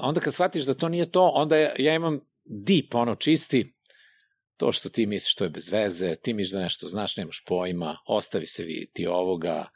Onda 0.00 0.20
kad 0.20 0.34
shvatiš 0.34 0.64
da 0.64 0.74
to 0.74 0.88
nije 0.88 1.10
to, 1.10 1.30
onda 1.34 1.56
ja, 1.56 1.72
ja 1.78 1.94
imam 1.94 2.20
deep, 2.44 2.94
ono, 2.94 3.14
čisti, 3.14 3.74
to 4.56 4.72
što 4.72 4.88
ti 4.88 5.06
misliš 5.06 5.34
to 5.34 5.44
je 5.44 5.50
bez 5.50 5.72
veze, 5.72 6.14
ti 6.16 6.34
misliš 6.34 6.52
da 6.52 6.60
nešto 6.60 6.88
znaš, 6.88 7.16
nemaš 7.16 7.42
pojma, 7.46 7.96
ostavi 8.06 8.46
se 8.46 8.64
ti 8.92 9.06
ovoga, 9.06 9.66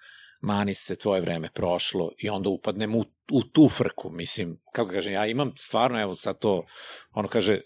mani 0.41 0.75
se, 0.75 0.97
tvoje 0.97 1.21
vreme 1.21 1.49
prošlo 1.55 2.11
i 2.19 2.29
onda 2.29 2.49
upadnem 2.49 2.97
u, 2.97 3.05
u 3.33 3.43
tu 3.43 3.69
frku, 3.69 4.11
mislim, 4.11 4.61
kako 4.73 4.91
kažem, 4.91 5.13
ja 5.13 5.27
imam 5.27 5.53
stvarno, 5.57 6.01
evo 6.01 6.15
sad 6.15 6.39
to, 6.39 6.67
ono 7.13 7.29
kaže, 7.29 7.61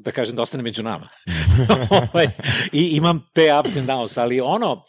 da 0.00 0.10
kažem 0.10 0.36
da 0.36 0.42
ostane 0.42 0.62
među 0.62 0.82
nama. 0.82 1.08
Ovaj, 2.02 2.26
I 2.72 2.88
imam 2.96 3.30
te 3.34 3.50
ups 3.60 3.76
and 3.76 3.88
downs, 3.88 4.20
ali 4.20 4.40
ono, 4.40 4.82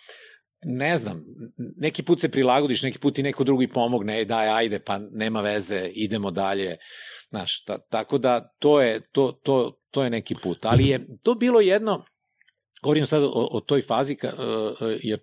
ne 0.65 0.97
znam, 0.97 1.23
neki 1.77 2.03
put 2.03 2.21
se 2.21 2.29
prilagodiš, 2.29 2.83
neki 2.83 2.99
put 2.99 3.19
i 3.19 3.23
neko 3.23 3.43
drugi 3.43 3.67
pomogne, 3.67 4.25
daj, 4.25 4.49
ajde, 4.49 4.79
pa 4.79 4.99
nema 5.11 5.41
veze, 5.41 5.89
idemo 5.93 6.31
dalje. 6.31 6.77
Znaš, 7.29 7.63
ta, 7.63 7.77
tako 7.77 8.17
da 8.17 8.53
to 8.59 8.81
je, 8.81 9.01
to, 9.11 9.31
to, 9.31 9.79
to 9.91 10.03
je 10.03 10.09
neki 10.09 10.35
put. 10.43 10.65
Ali 10.65 10.87
je 10.87 11.07
to 11.23 11.35
bilo 11.35 11.61
jedno, 11.61 12.05
govorim 12.83 13.05
sad 13.05 13.23
o, 13.23 13.47
o 13.51 13.59
toj 13.59 13.81
fazi, 13.81 14.15
ka, 14.15 14.31
jer 15.01 15.19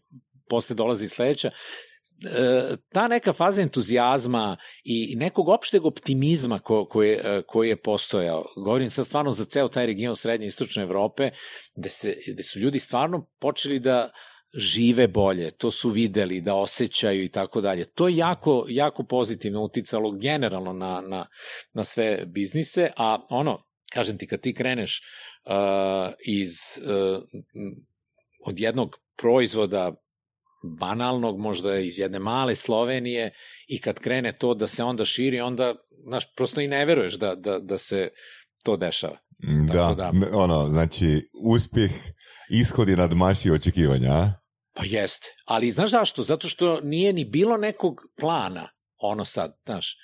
posle 0.48 0.76
dolazi 0.76 1.08
sledeća, 1.08 1.50
E, 1.50 1.52
ta 2.92 3.08
neka 3.08 3.32
faza 3.32 3.62
entuzijazma 3.62 4.56
i 4.84 5.16
nekog 5.16 5.48
opšteg 5.48 5.86
optimizma 5.86 6.58
ko, 6.58 6.84
koji, 6.84 7.12
e, 7.12 7.42
koji 7.46 7.68
je 7.68 7.82
postojao, 7.82 8.44
govorim 8.56 8.90
sad 8.90 9.06
stvarno 9.06 9.32
za 9.32 9.44
ceo 9.44 9.68
taj 9.68 9.86
region 9.86 10.16
srednje 10.16 10.46
i 10.46 10.48
istočne 10.48 10.82
Evrope, 10.82 11.30
gde, 11.74 11.88
se, 11.90 12.16
gde 12.32 12.42
su 12.42 12.58
ljudi 12.60 12.78
stvarno 12.78 13.26
počeli 13.38 13.78
da 13.78 14.10
žive 14.54 15.08
bolje, 15.08 15.50
to 15.50 15.70
su 15.70 15.90
videli, 15.90 16.40
da 16.40 16.54
osjećaju 16.54 17.24
i 17.24 17.28
tako 17.28 17.60
dalje. 17.60 17.84
To 17.84 18.08
je 18.08 18.16
jako, 18.16 18.66
jako 18.68 19.04
pozitivno 19.04 19.62
uticalo 19.62 20.10
generalno 20.10 20.72
na, 20.72 21.00
na, 21.00 21.26
na 21.72 21.84
sve 21.84 22.24
biznise, 22.26 22.90
a 22.96 23.26
ono, 23.30 23.64
kažem 23.92 24.18
ti, 24.18 24.26
kad 24.26 24.40
ti 24.40 24.54
kreneš 24.54 25.02
uh, 25.44 26.12
iz, 26.26 26.50
uh, 26.82 27.22
od 28.46 28.58
jednog 28.58 28.96
proizvoda 29.16 29.94
banalnog, 30.62 31.38
možda 31.38 31.78
iz 31.78 31.98
jedne 31.98 32.18
male 32.18 32.54
Slovenije 32.54 33.32
i 33.66 33.80
kad 33.80 33.98
krene 34.00 34.32
to 34.32 34.54
da 34.54 34.66
se 34.66 34.84
onda 34.84 35.04
širi, 35.04 35.40
onda, 35.40 35.74
znaš, 36.04 36.34
prosto 36.34 36.60
i 36.60 36.68
ne 36.68 36.84
veruješ 36.84 37.14
da, 37.14 37.34
da, 37.34 37.58
da 37.58 37.78
se 37.78 38.08
to 38.64 38.76
dešava. 38.76 39.16
Da, 39.72 39.94
da, 39.96 40.12
ono, 40.32 40.68
znači, 40.68 41.30
uspjeh 41.42 41.90
ishodi 42.50 42.96
nadmaši 42.96 43.50
očekivanja, 43.50 44.12
a? 44.12 44.32
Pa 44.74 44.82
jeste. 44.86 45.26
Ali 45.44 45.72
znaš 45.72 45.90
zašto? 45.90 46.22
Zato 46.22 46.48
što 46.48 46.80
nije 46.80 47.12
ni 47.12 47.24
bilo 47.24 47.56
nekog 47.56 48.00
plana 48.20 48.68
ono 48.96 49.24
sad, 49.24 49.56
znaš. 49.64 49.96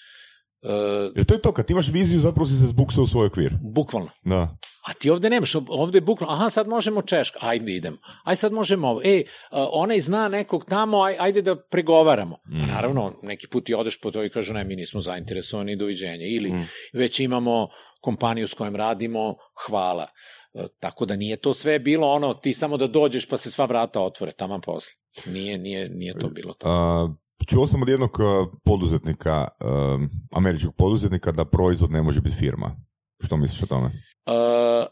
Uh, 0.63 1.17
Jer 1.17 1.25
to 1.25 1.35
je 1.35 1.43
to, 1.43 1.53
kad 1.53 1.71
imaš 1.71 1.89
viziju, 1.89 2.21
zapravo 2.21 2.47
si 2.47 2.57
se 2.57 2.67
zbuksao 2.67 3.05
u 3.05 3.07
svoj 3.07 3.27
okvir. 3.27 3.55
Bukvalno. 3.63 4.11
Da. 4.25 4.57
A 4.87 4.93
ti 4.93 5.11
ovde 5.11 5.31
nemaš, 5.31 5.55
ovde 5.69 5.97
je 5.97 6.03
bukvalno, 6.03 6.35
aha, 6.35 6.51
sad 6.51 6.69
možemo 6.69 7.03
Češka, 7.03 7.39
ajde 7.43 7.73
idemo. 7.73 7.97
Aj 8.25 8.37
sad 8.37 8.53
možemo 8.53 8.89
ovo, 8.89 9.01
ej, 9.05 9.25
onaj 9.51 10.01
zna 10.01 10.29
nekog 10.29 10.65
tamo, 10.65 11.03
aj, 11.03 11.17
ajde 11.19 11.43
da 11.43 11.57
pregovaramo. 11.57 12.37
Pa 12.45 12.57
mm. 12.57 12.61
Pa 12.61 12.67
naravno, 12.67 13.19
neki 13.23 13.49
put 13.49 13.69
i 13.69 13.75
odeš 13.75 14.01
po 14.01 14.11
to 14.11 14.25
i 14.25 14.31
kažu, 14.31 14.55
ne, 14.55 14.65
mi 14.65 14.77
nismo 14.77 15.01
zainteresovani, 15.01 15.77
doviđenja. 15.77 16.27
Ili 16.27 16.53
mm. 16.53 16.69
već 16.93 17.21
imamo 17.21 17.69
kompaniju 18.01 18.49
s 18.49 18.55
kojom 18.55 18.77
radimo, 18.77 19.35
hvala. 19.67 20.07
E, 20.55 20.67
tako 20.81 21.07
da 21.07 21.17
nije 21.17 21.37
to 21.37 21.55
sve 21.55 21.79
bilo 21.79 22.09
ono, 22.09 22.35
ti 22.35 22.53
samo 22.53 22.77
da 22.77 22.87
dođeš 22.87 23.29
pa 23.29 23.37
se 23.37 23.51
sva 23.51 23.65
vrata 23.65 24.01
otvore, 24.01 24.33
taman 24.33 24.61
posle. 24.61 24.93
Nije, 25.27 25.59
nije, 25.59 25.89
nije 25.89 26.19
to 26.19 26.29
bilo 26.29 26.53
tako. 26.53 26.71
A, 26.71 27.15
čuo 27.47 27.67
sam 27.67 27.83
od 27.83 27.89
jednog 27.89 28.11
e, 28.11 28.51
poduzetnika, 28.65 29.49
um, 29.61 30.11
američkog 30.33 30.75
poduzetnika, 30.77 31.33
da 31.33 31.45
proizvod 31.45 31.91
ne 31.91 32.03
može 32.03 32.21
biti 32.21 32.37
firma. 32.37 32.77
Što 33.25 33.37
misliš 33.37 33.63
o 33.63 33.67
tome? 33.67 33.87
Uh, 33.87 34.87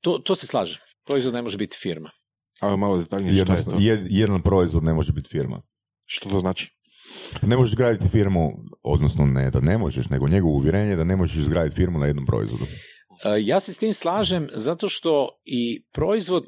to, 0.00 0.18
to 0.18 0.34
se 0.34 0.46
slaže. 0.46 0.80
Proizvod 1.06 1.34
ne 1.34 1.42
može 1.42 1.58
biti 1.58 1.76
firma. 1.80 2.10
A 2.60 2.76
malo 2.76 2.98
detaljnije 2.98 3.44
šta 3.44 3.54
je 3.54 3.64
to? 3.64 3.76
Jed, 3.78 4.00
jedan 4.10 4.42
proizvod 4.42 4.84
ne 4.84 4.94
može 4.94 5.12
biti 5.12 5.28
firma. 5.28 5.62
Što 6.06 6.28
to 6.28 6.38
znači? 6.38 6.70
Ne 7.42 7.56
možeš 7.56 7.76
graditi 7.76 8.08
firmu, 8.08 8.52
odnosno 8.82 9.26
ne 9.26 9.50
da 9.50 9.60
ne 9.60 9.78
možeš, 9.78 10.08
nego 10.08 10.28
njegovo 10.28 10.54
uvjerenje 10.54 10.96
da 10.96 11.04
ne 11.04 11.16
možeš 11.16 11.36
izgraditi 11.36 11.76
firmu 11.76 11.98
na 11.98 12.06
jednom 12.06 12.26
proizvodu. 12.26 12.64
Ja 13.40 13.60
se 13.60 13.72
s 13.72 13.78
tim 13.78 13.94
slažem 13.94 14.48
zato 14.52 14.88
što 14.88 15.28
i 15.44 15.84
proizvod, 15.92 16.44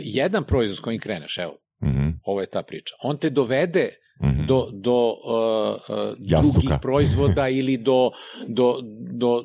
jedan 0.00 0.44
proizvod 0.44 0.76
s 0.76 0.80
kojim 0.80 1.00
kreneš, 1.00 1.38
evo, 1.38 1.52
mm-hmm. 1.84 2.20
ovo 2.24 2.40
je 2.40 2.46
ta 2.46 2.62
priča, 2.62 2.94
on 3.02 3.18
te 3.18 3.30
dovede 3.30 3.88
mm-hmm. 4.22 4.46
do, 4.46 4.68
do 4.72 5.08
uh, 5.10 6.42
drugih 6.42 6.70
proizvoda 6.82 7.48
ili 7.58 7.76
do, 7.76 8.10
do, 8.48 8.80
do 9.12 9.36
uh, 9.36 9.44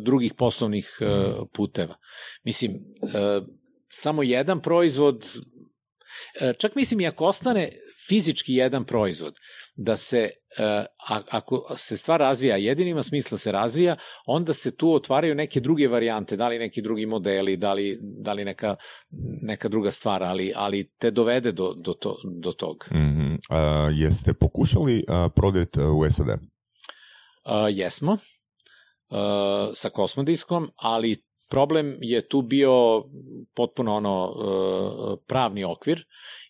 drugih 0.00 0.34
poslovnih 0.34 0.98
uh, 1.00 1.46
puteva. 1.52 1.94
Mislim, 2.44 2.72
uh, 3.02 3.46
samo 3.88 4.22
jedan 4.22 4.62
proizvod, 4.62 5.24
uh, 5.24 6.56
čak 6.58 6.74
mislim 6.74 7.00
i 7.00 7.06
ako 7.06 7.24
ostane 7.24 7.72
fizički 8.08 8.54
jedan 8.54 8.84
proizvod, 8.84 9.34
da 9.76 9.96
se, 9.96 10.30
uh, 10.58 10.84
ako 11.30 11.74
se 11.76 11.96
stvar 11.96 12.20
razvija, 12.20 12.56
jedini 12.56 12.90
ima 12.90 13.02
smisla 13.02 13.34
da 13.34 13.38
se 13.38 13.52
razvija, 13.52 13.96
onda 14.26 14.52
se 14.52 14.76
tu 14.76 14.92
otvaraju 14.92 15.34
neke 15.34 15.60
druge 15.60 15.88
varijante, 15.88 16.36
da 16.36 16.48
li 16.48 16.58
neki 16.58 16.82
drugi 16.82 17.06
modeli, 17.06 17.56
da 17.56 17.72
li, 17.72 17.98
da 18.00 18.32
li 18.32 18.44
neka, 18.44 18.76
neka 19.42 19.68
druga 19.68 19.90
stvar, 19.90 20.22
ali, 20.22 20.52
ali 20.56 20.90
te 20.98 21.10
dovede 21.10 21.52
do, 21.52 21.74
do, 21.74 21.92
to, 21.92 22.16
do 22.42 22.52
tog. 22.52 22.84
Mm-hmm. 22.92 23.32
Uh, 23.32 23.58
jeste 23.94 24.32
pokušali 24.34 25.04
uh, 25.08 25.32
prodati 25.34 25.80
u 25.80 26.10
SAD? 26.10 26.28
Uh, 26.28 26.38
jesmo, 27.70 28.12
uh, 28.12 28.18
sa 29.74 29.90
kosmodiskom, 29.90 30.70
ali 30.76 31.16
problem 31.48 31.98
je 32.00 32.28
tu 32.28 32.42
bio 32.42 33.04
potpuno 33.54 33.94
ono 33.94 34.30
uh, 34.30 35.18
pravni 35.26 35.64
okvir, 35.64 36.04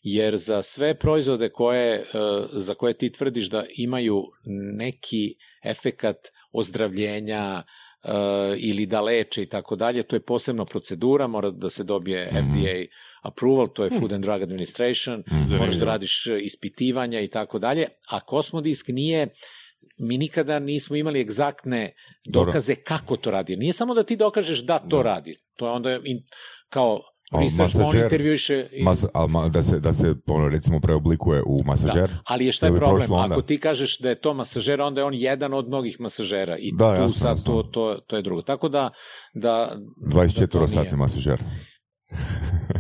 jer 0.09 0.37
za 0.37 0.63
sve 0.63 0.95
proizvode 0.95 1.49
koje, 1.49 1.95
e, 1.95 2.05
za 2.53 2.75
koje 2.75 2.93
ti 2.95 3.13
tvrdiš 3.13 3.51
da 3.51 3.65
imaju 3.77 4.23
neki 4.77 5.35
efekat 5.65 6.17
ozdravljenja 6.53 7.63
e, 7.63 8.11
ili 8.57 8.87
da 8.87 9.01
leče 9.01 9.43
i 9.43 9.47
tako 9.47 9.77
dalje, 9.77 10.03
to 10.03 10.17
je 10.17 10.21
posebna 10.21 10.65
procedura, 10.65 11.27
mora 11.27 11.51
da 11.51 11.71
se 11.71 11.85
dobije 11.85 12.31
mm 12.33 12.37
-hmm. 12.37 12.51
FDA 12.51 12.97
approval, 13.23 13.69
to 13.69 13.85
je 13.85 13.91
Food 13.91 14.13
and 14.13 14.25
Drug 14.25 14.43
Administration, 14.43 15.23
-hmm. 15.23 15.59
moraš 15.59 15.75
da 15.75 15.85
radiš 15.85 16.27
ispitivanja 16.43 17.21
i 17.21 17.29
tako 17.29 17.59
dalje, 17.59 17.89
a 18.09 18.21
Kosmodisk 18.21 18.89
nije 18.89 19.29
mi 19.99 20.18
nikada 20.18 20.59
nismo 20.59 20.97
imali 20.97 21.20
egzaktne 21.20 21.93
dokaze 22.28 22.74
Dobro. 22.74 22.84
kako 22.87 23.16
to 23.16 23.30
radi. 23.30 23.57
Nije 23.57 23.72
samo 23.72 23.95
da 23.95 24.03
ti 24.03 24.16
dokažeš 24.16 24.64
da 24.64 24.78
to 24.78 24.97
da. 24.97 25.03
radi. 25.03 25.37
To 25.57 25.66
je 25.66 25.72
onda 25.72 25.99
in, 26.05 26.22
kao 26.68 27.01
Research 27.32 27.76
monitor 27.76 28.22
više... 28.22 28.68
I... 28.72 28.82
Mas, 28.82 29.05
ali 29.12 29.51
da 29.51 29.62
se, 29.62 29.80
da 29.80 29.93
se 29.93 30.14
ono, 30.26 30.49
recimo 30.49 30.80
preoblikuje 30.80 31.43
u 31.47 31.59
masažer. 31.64 32.11
Da, 32.11 32.18
ali 32.26 32.47
je 32.47 32.53
šta 32.53 32.66
je 32.66 32.76
problem? 32.76 33.12
Ako 33.12 33.43
ti 33.43 33.61
kažeš 33.61 33.99
da 33.99 34.09
je 34.09 34.14
to 34.14 34.34
masažer, 34.34 34.80
onda 34.80 35.01
je 35.01 35.05
on 35.05 35.14
jedan 35.14 35.55
od 35.55 35.68
mnogih 35.68 36.01
masažera. 36.01 36.57
I 36.59 36.72
da, 36.72 36.95
tu 36.95 37.03
jasno, 37.03 37.18
sad 37.18 37.37
jasno. 37.39 37.62
To, 37.62 37.62
to, 37.62 38.01
to 38.07 38.16
je 38.16 38.22
drugo. 38.22 38.43
Tako 38.43 38.68
da... 38.68 38.91
da 39.34 39.76
24 40.12 40.61
da 40.61 40.68
satni 40.68 40.97
masažer. 40.97 41.43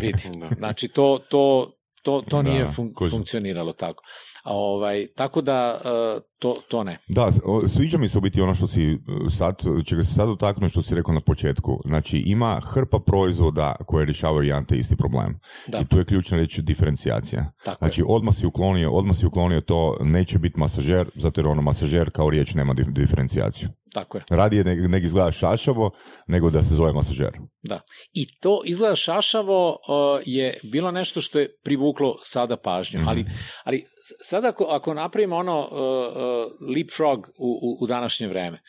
Vidi. 0.00 0.22
Da. 0.40 0.48
Znači, 0.56 0.88
to, 0.88 1.18
to, 1.28 1.72
to, 2.02 2.22
to 2.28 2.42
da, 2.42 2.50
nije 2.50 2.66
fun 2.68 2.92
funkcioniralo 3.10 3.72
tako. 3.72 4.02
Ovaj, 4.46 5.06
tako 5.16 5.40
da 5.40 5.80
uh, 5.84 6.22
to, 6.38 6.54
to 6.68 6.84
ne. 6.84 6.98
Da, 7.08 7.28
sviđa 7.68 7.98
mi 7.98 8.08
se 8.08 8.18
u 8.18 8.20
biti 8.20 8.40
ono 8.40 8.54
što 8.54 8.66
si 8.66 8.94
uh, 8.94 9.32
sad, 9.32 9.62
čega 9.86 10.04
se 10.04 10.14
sad 10.14 10.28
dotaknuo 10.28 10.68
što 10.68 10.82
si 10.82 10.94
rekao 10.94 11.14
na 11.14 11.20
početku. 11.20 11.76
Znači 11.84 12.18
ima 12.18 12.60
hrpa 12.64 12.98
proizvoda 12.98 13.74
koje 13.86 14.04
rješavaju 14.04 14.48
jedan 14.48 14.64
te 14.64 14.76
isti 14.76 14.96
problem. 14.96 15.40
Da. 15.66 15.78
I 15.78 15.84
tu 15.84 15.98
je 15.98 16.04
ključna 16.04 16.36
reći 16.36 16.62
diferencijacija. 16.62 17.52
Tako 17.64 17.78
znači 17.78 18.00
je. 18.00 18.04
odmah 18.08 18.34
si 18.34 18.46
uklonio, 18.46 18.92
odmah 18.92 19.16
si 19.16 19.26
uklonio 19.26 19.60
to, 19.60 19.96
neće 20.00 20.38
biti 20.38 20.60
masažer, 20.60 21.10
zato 21.14 21.40
jer 21.40 21.48
ono 21.48 21.62
masažer 21.62 22.10
kao 22.10 22.30
riječ 22.30 22.54
nema 22.54 22.74
diferencijaciju. 22.74 23.68
Tako 23.96 24.18
je. 24.18 24.24
Radije 24.30 24.64
ne, 24.64 24.76
ne 24.76 25.00
izgleda 25.00 25.30
šašavo, 25.32 25.90
nego 26.26 26.50
da 26.50 26.62
se 26.62 26.74
zove 26.74 26.92
masažer. 26.92 27.32
Da. 27.62 27.80
I 28.12 28.38
to 28.40 28.60
izgleda 28.64 28.96
šašavo 28.96 29.70
uh, 29.70 30.22
je 30.26 30.58
bilo 30.72 30.90
nešto 30.90 31.20
što 31.20 31.38
je 31.38 31.48
privuklo 31.64 32.18
sada 32.22 32.56
pažnju. 32.56 33.00
Mm. 33.00 33.08
Ali, 33.08 33.24
ali 33.64 33.84
sada 34.24 34.48
ako, 34.48 34.64
ako 34.64 34.94
napravimo 34.94 35.36
ono 35.36 35.60
uh, 35.60 35.68
uh, 35.70 36.74
leapfrog 36.76 37.26
u, 37.38 37.48
u, 37.62 37.84
u 37.84 37.86
današnje 37.86 38.28
vreme, 38.28 38.60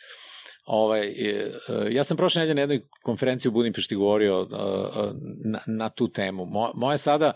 Ovaj, 0.64 1.08
uh, 1.08 1.92
ja 1.92 2.04
sam 2.04 2.16
prošle 2.16 2.40
nedelje 2.40 2.54
na 2.54 2.60
jednoj 2.60 2.88
konferenciji 3.02 3.50
u 3.50 3.52
Budimpešti 3.52 3.96
govorio 3.96 4.40
uh, 4.40 4.48
uh, 4.48 5.12
na, 5.44 5.60
na 5.66 5.88
tu 5.88 6.08
temu. 6.08 6.44
Mo, 6.46 6.72
moje 6.74 6.98
sada, 6.98 7.32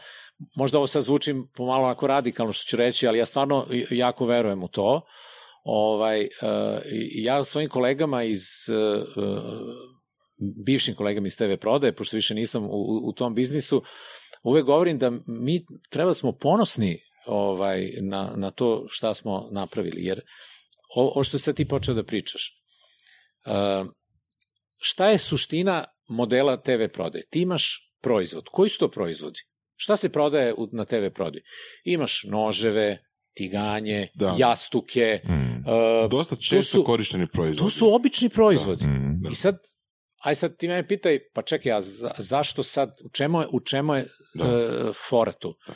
možda 0.56 0.78
ovo 0.78 0.86
sad 0.86 1.02
zvučim 1.02 1.48
pomalo 1.56 1.84
onako 1.84 2.06
radikalno 2.06 2.52
što 2.52 2.64
ću 2.68 2.76
reći, 2.76 3.06
ali 3.06 3.18
ja 3.18 3.26
stvarno 3.26 3.66
jako 3.90 4.26
verujem 4.26 4.62
u 4.62 4.68
to. 4.68 5.00
Ovaj, 5.64 6.28
ja 7.14 7.44
svojim 7.44 7.68
kolegama 7.68 8.22
iz 8.22 8.40
bivšim 10.66 10.94
kolegama 10.94 11.26
iz 11.26 11.36
TV 11.36 11.54
prodaje, 11.60 11.94
pošto 11.94 12.16
više 12.16 12.34
nisam 12.34 12.64
u, 12.64 13.00
u 13.08 13.12
tom 13.12 13.34
biznisu, 13.34 13.82
uvek 14.42 14.64
govorim 14.64 14.98
da 14.98 15.10
mi 15.26 15.64
treba 15.90 16.10
da 16.10 16.14
smo 16.14 16.32
ponosni 16.32 16.98
ovaj, 17.26 17.92
na, 18.00 18.32
na 18.36 18.50
to 18.50 18.86
šta 18.88 19.14
smo 19.14 19.48
napravili, 19.52 20.04
jer 20.04 20.20
o, 20.96 21.12
o 21.20 21.24
što 21.24 21.38
sad 21.38 21.56
ti 21.56 21.68
počeo 21.68 21.94
da 21.94 22.04
pričaš, 22.04 22.52
uh, 23.46 23.90
šta 24.78 25.08
je 25.08 25.18
suština 25.18 25.84
modela 26.08 26.56
TV 26.62 26.88
prodaje? 26.92 27.26
Ti 27.30 27.40
imaš 27.40 27.92
proizvod. 28.00 28.44
Koji 28.50 28.70
su 28.70 28.78
to 28.78 28.90
proizvodi? 28.90 29.40
Šta 29.76 29.96
se 29.96 30.08
prodaje 30.08 30.54
na 30.72 30.84
TV 30.84 31.06
prodaji? 31.14 31.42
Imaš 31.84 32.24
noževe, 32.28 32.98
tiganje, 33.34 34.08
da. 34.14 34.34
jastuke. 34.38 35.20
Mm. 35.24 35.32
Uh, 35.32 36.10
Dosta 36.10 36.36
često 36.36 36.78
su, 36.78 36.84
korišteni 36.84 37.26
proizvodi. 37.26 37.58
To 37.58 37.70
su 37.70 37.94
obični 37.94 38.28
proizvodi. 38.28 38.84
Da. 38.84 38.90
Mm, 38.90 39.20
da. 39.22 39.30
I 39.32 39.34
sad, 39.34 39.58
aj 40.18 40.34
sad 40.34 40.56
ti 40.56 40.68
mene 40.68 40.86
pitaj, 40.88 41.18
pa 41.34 41.42
čekaj, 41.42 41.72
a 41.72 41.82
za, 41.82 42.10
zašto 42.18 42.62
sad, 42.62 42.96
u 43.04 43.08
čemu 43.08 43.40
je, 43.40 43.46
u 43.52 43.60
čemu 43.60 43.94
je 43.94 44.06
da. 44.34 44.44
uh, 44.44 44.96
fora 45.08 45.32
tu? 45.32 45.54
Da. 45.66 45.74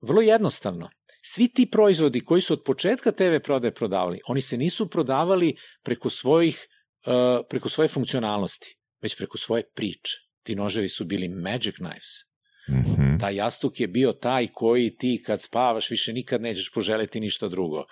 Vrlo 0.00 0.22
jednostavno. 0.22 0.90
Svi 1.22 1.48
ti 1.48 1.70
proizvodi 1.70 2.20
koji 2.20 2.40
su 2.40 2.52
od 2.52 2.62
početka 2.64 3.12
TV 3.12 3.38
prodaje 3.44 3.74
prodavali, 3.74 4.20
oni 4.26 4.40
se 4.40 4.56
nisu 4.56 4.90
prodavali 4.90 5.56
preko 5.82 6.10
svojih, 6.10 6.66
uh, 7.06 7.12
preko 7.48 7.68
svoje 7.68 7.88
funkcionalnosti, 7.88 8.76
već 9.02 9.16
preko 9.16 9.38
svoje 9.38 9.62
priče. 9.74 10.16
Ti 10.42 10.54
noževi 10.54 10.88
su 10.88 11.04
bili 11.04 11.28
magic 11.28 11.74
knives. 11.74 12.29
Mm 12.68 12.84
-hmm. 12.84 13.20
Taj 13.20 13.34
jastuk 13.34 13.80
je 13.80 13.88
bio 13.88 14.12
taj 14.12 14.46
koji 14.46 14.96
ti 14.96 15.22
kad 15.26 15.42
spavaš 15.42 15.90
više 15.90 16.12
nikad 16.12 16.42
nećeš 16.42 16.70
poželeti 16.74 17.20
ništa 17.20 17.48
drugo. 17.48 17.84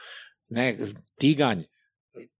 Ne, 0.48 0.78
tiganj, 1.18 1.62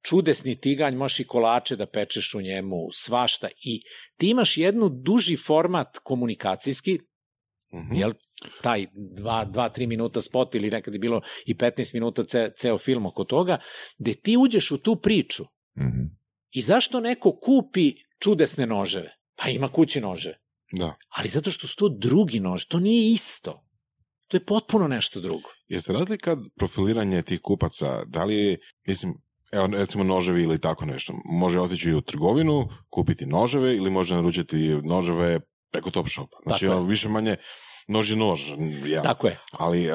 čudesni 0.03 0.61
tiganj, 0.61 0.95
možeš 0.95 1.21
i 1.21 1.27
kolače 1.27 1.77
da 1.77 1.87
pečeš 1.87 2.35
u 2.35 2.41
njemu, 2.41 2.77
svašta. 2.93 3.49
I 3.65 3.81
ti 4.17 4.31
imaš 4.31 4.57
jednu 4.57 4.89
duži 4.89 5.37
format 5.37 5.99
komunikacijski, 5.99 6.99
mm 7.73 7.79
-hmm. 7.79 7.99
jel, 8.01 8.13
taj 8.63 8.87
2-3 8.95 9.87
minuta 9.87 10.21
spot 10.21 10.55
ili 10.55 10.71
nekad 10.71 10.95
je 10.95 11.01
bilo 11.01 11.21
i 11.47 11.55
15 11.55 11.95
minuta 11.95 12.25
ce, 12.25 12.51
ceo 12.57 12.79
film 12.79 13.07
oko 13.07 13.25
toga, 13.25 13.59
gde 13.99 14.15
ti 14.15 14.37
uđeš 14.37 14.71
u 14.71 14.79
tu 14.79 14.97
priču. 14.97 15.45
Mm 15.79 15.83
-hmm. 15.83 16.09
I 16.51 16.63
zašto 16.63 17.01
neko 17.01 17.39
kupi 17.43 17.93
čudesne 18.23 18.67
noževe? 18.67 19.15
Pa 19.37 19.49
ima 19.49 19.73
kući 19.73 20.01
noževe. 20.01 20.39
Da. 20.73 20.95
Ali 21.09 21.29
zato 21.29 21.51
što 21.51 21.67
su 21.67 21.77
to 21.77 21.89
drugi 21.89 22.41
nož, 22.41 22.65
to 22.65 22.81
nije 22.81 23.13
isto. 23.13 23.65
To 24.29 24.37
je 24.37 24.45
potpuno 24.45 24.89
nešto 24.89 25.21
drugo. 25.21 25.49
Jeste 25.69 25.93
radili 25.93 26.19
kad 26.19 26.39
profiliranje 26.57 27.23
tih 27.23 27.41
kupaca, 27.43 28.05
da 28.05 28.25
li 28.25 28.37
je, 28.37 28.59
mislim, 28.87 29.15
evo 29.53 29.67
recimo 29.67 30.05
noževi 30.05 30.43
ili 30.43 30.61
tako 30.61 30.85
nešto, 30.85 31.13
može 31.25 31.61
otići 31.61 31.95
u 31.95 32.01
trgovinu, 32.01 32.69
kupiti 32.91 33.27
noževe 33.27 33.77
ili 33.77 33.91
može 33.91 34.15
naručiti 34.15 34.81
noževe 34.85 35.41
preko 35.73 35.91
Top 35.91 36.09
Shopa. 36.09 36.37
Znači, 36.47 36.67
ono, 36.67 36.83
više 36.83 37.09
manje 37.09 37.37
nož 37.89 38.11
je 38.11 38.17
nož. 38.17 38.41
Ja. 38.87 39.03
Tako 39.03 39.27
je. 39.27 39.39
Ali 39.53 39.89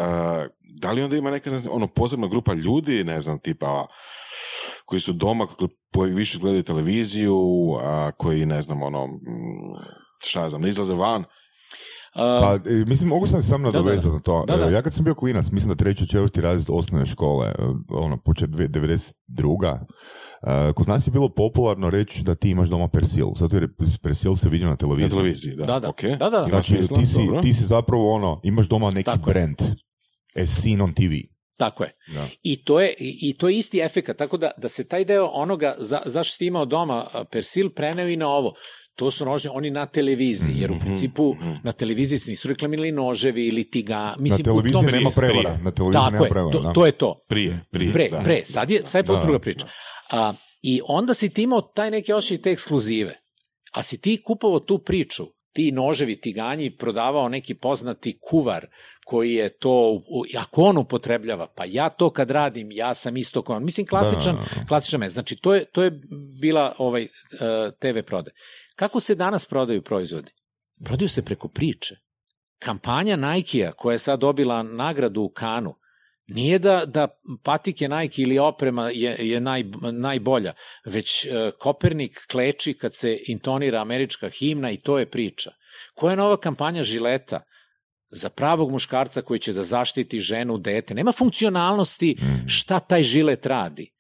da 0.80 0.92
li 0.92 1.04
onda 1.04 1.18
ima 1.18 1.32
neka 1.32 1.60
ono, 1.70 1.88
posebna 1.88 2.28
grupa 2.28 2.54
ljudi, 2.54 3.04
ne 3.04 3.22
znam, 3.22 3.40
tipa 3.40 3.88
koji 4.86 5.02
su 5.02 5.14
doma, 5.14 5.48
koji 5.94 6.14
više 6.14 6.40
gledaju 6.40 6.64
televiziju, 6.64 7.38
a, 7.82 8.12
koji, 8.18 8.46
ne 8.46 8.62
znam, 8.62 8.84
ono, 8.84 9.08
šta 10.26 10.42
ja 10.42 10.50
znam, 10.50 10.62
ne 10.62 10.70
izlaze 10.70 10.94
van, 10.94 11.24
pa, 12.16 12.60
e, 12.66 12.86
mislim, 12.88 13.10
mogu 13.10 13.28
sam 13.28 13.42
se 13.42 13.48
sam 13.48 13.62
nadovezati 13.62 14.08
na 14.08 14.20
to. 14.20 14.44
Da, 14.48 14.58
da. 14.58 14.70
Ja 14.70 14.82
kad 14.82 14.94
sam 14.94 15.04
bio 15.04 15.16
klinac, 15.16 15.46
mislim 15.52 15.70
da 15.70 15.76
treći, 15.76 16.08
četvrti 16.08 16.42
razred 16.42 16.66
osnovne 16.70 17.06
škole, 17.06 17.48
e, 17.48 17.54
ono, 17.90 18.18
počet 18.18 18.50
92. 18.50 19.80
Uh, 20.44 20.74
kod 20.76 20.88
nas 20.88 21.08
je 21.08 21.12
bilo 21.12 21.30
popularno 21.30 21.90
reći 21.90 22.24
da 22.24 22.36
ti 22.36 22.50
imaš 22.50 22.68
doma 22.68 22.88
persil, 22.88 23.28
zato 23.36 23.56
jer 23.56 23.68
persil 24.04 24.36
se 24.36 24.50
vidio 24.50 24.70
na 24.70 24.76
televiziji. 24.76 25.10
Na 25.10 25.16
televiziji, 25.16 25.56
da. 25.56 25.64
Da, 25.64 25.80
da. 25.80 25.88
Okay. 25.88 26.18
da, 26.18 26.30
da. 26.30 26.46
Znači, 26.50 26.76
ti 26.76 27.06
si, 27.06 27.42
ti 27.42 27.54
si 27.54 27.66
zapravo 27.66 28.14
ono, 28.14 28.42
imaš 28.44 28.68
doma 28.68 28.92
neki 28.92 29.06
Tako 29.06 29.30
brand. 29.30 29.62
As 30.36 30.62
seen 30.62 30.82
on 30.82 30.94
TV. 30.94 31.34
Tako 31.58 31.84
je. 31.84 31.92
Da. 32.14 32.28
I, 32.44 32.64
to 32.64 32.80
je 32.80 32.94
I 33.00 33.38
to 33.38 33.50
je 33.50 33.58
isti 33.58 33.80
efekt, 33.80 34.18
tako 34.18 34.38
da, 34.38 34.52
da 34.58 34.70
se 34.70 34.88
taj 34.88 35.06
deo 35.06 35.26
onoga, 35.26 35.76
za, 35.78 36.02
zašto 36.06 36.38
ti 36.38 36.46
imao 36.46 36.66
doma 36.66 37.06
persil, 37.32 37.70
preneo 37.70 38.08
i 38.08 38.18
na 38.18 38.28
ovo 38.28 38.54
to 38.96 39.12
su 39.12 39.26
nože, 39.26 39.50
oni 39.50 39.72
na 39.72 39.86
televiziji, 39.86 40.56
jer 40.58 40.72
u 40.72 40.76
mhm, 40.76 40.86
principu 40.86 41.34
mm 41.34 41.38
-hmm. 41.44 41.58
na 41.64 41.72
televiziji 41.72 42.20
se 42.20 42.32
nisu 42.32 42.48
reklamirali 42.48 42.92
noževi 42.92 43.48
ili 43.48 43.70
tiga, 43.70 44.16
mislim, 44.20 44.40
na 44.40 44.44
televiziji 44.44 44.78
u 44.78 44.82
tom 44.82 44.86
nema 44.86 45.10
prevara, 45.16 45.58
na 45.64 45.72
televiziji 45.72 46.12
nema 46.12 46.26
prevara. 46.30 46.52
To, 46.52 46.60
da. 46.60 46.74
to 46.74 46.86
je 46.86 46.92
to. 46.92 47.26
Prije, 47.28 47.66
prije. 47.72 47.94
Pre, 47.94 48.10
da. 48.10 48.20
pre, 48.20 48.42
sad 48.46 48.72
je, 48.72 48.82
sad 48.86 49.10
je 49.10 49.16
da, 49.16 49.22
druga 49.22 49.40
priča. 49.40 49.68
A, 50.12 50.34
I 50.62 50.82
onda 50.88 51.14
si 51.14 51.30
ti 51.30 51.44
imao 51.44 51.62
taj 51.62 51.92
neki 51.92 52.14
osjećaj 52.14 52.42
te 52.42 52.52
ekskluzive, 52.52 53.20
a 53.74 53.84
si 53.84 54.02
ti 54.02 54.22
kupovao 54.26 54.60
tu 54.60 54.80
priču, 54.80 55.24
ti 55.54 55.72
noževi, 55.72 56.22
tiganji, 56.22 56.78
prodavao 56.78 57.30
neki 57.30 57.54
poznati 57.54 58.18
kuvar 58.30 58.68
koji 59.06 59.34
je 59.34 59.50
to, 59.58 60.02
ako 60.38 60.64
on 60.64 60.78
upotrebljava, 60.78 61.48
pa 61.56 61.64
ja 61.68 61.90
to 61.90 62.10
kad 62.10 62.32
radim, 62.32 62.72
ja 62.72 62.94
sam 62.94 63.18
isto 63.18 63.42
kao 63.42 63.56
on. 63.56 63.66
Mislim, 63.66 63.88
klasičan, 63.88 64.36
da, 64.36 64.42
da, 64.42 64.60
da. 64.60 64.66
klasičan 64.68 65.00
mes. 65.00 65.14
Znači, 65.14 65.36
to 65.36 65.56
je, 65.56 65.66
to 65.66 65.84
je 65.84 65.92
bila 66.42 66.76
ovaj, 66.78 67.04
uh, 67.04 67.10
TV 67.80 68.00
prode. 68.06 68.32
Kako 68.76 69.00
se 69.00 69.16
danas 69.16 69.46
prodaju 69.46 69.82
proizvodi? 69.82 70.32
Prodaju 70.86 71.10
se 71.10 71.26
preko 71.26 71.48
priče. 71.48 71.96
Kampanja 72.60 73.16
Nike-a 73.16 73.72
koja 73.72 73.94
je 73.94 74.00
sad 74.00 74.20
dobila 74.20 74.64
nagradu 74.64 75.22
u 75.22 75.30
Kanu, 75.30 75.76
nije 76.28 76.60
da, 76.60 76.86
da 76.86 77.08
patike 77.44 77.90
Nike 77.90 78.22
ili 78.22 78.40
oprema 78.40 78.90
je, 78.90 79.16
je 79.20 79.42
naj, 79.42 79.64
najbolja, 79.92 80.54
već 80.86 81.26
e, 81.26 81.52
Kopernik 81.60 82.20
kleči 82.32 82.74
kad 82.74 82.96
se 82.96 83.20
intonira 83.28 83.82
američka 83.82 84.30
himna 84.30 84.72
i 84.72 84.78
to 84.78 85.00
je 85.00 85.10
priča. 85.10 85.52
Koja 85.94 86.12
je 86.12 86.18
nova 86.18 86.38
kampanja 86.38 86.84
Žileta? 86.84 87.42
za 88.16 88.30
pravog 88.30 88.72
muškarca 88.72 89.22
koji 89.22 89.40
će 89.40 89.54
da 89.54 89.64
zaštiti 89.64 90.20
ženu, 90.20 90.58
dete. 90.58 90.94
Nema 90.94 91.12
funkcionalnosti 91.12 92.16
mm. 92.20 92.48
šta 92.48 92.80
taj 92.80 93.04
žilet 93.04 93.46
radi. 93.46 93.92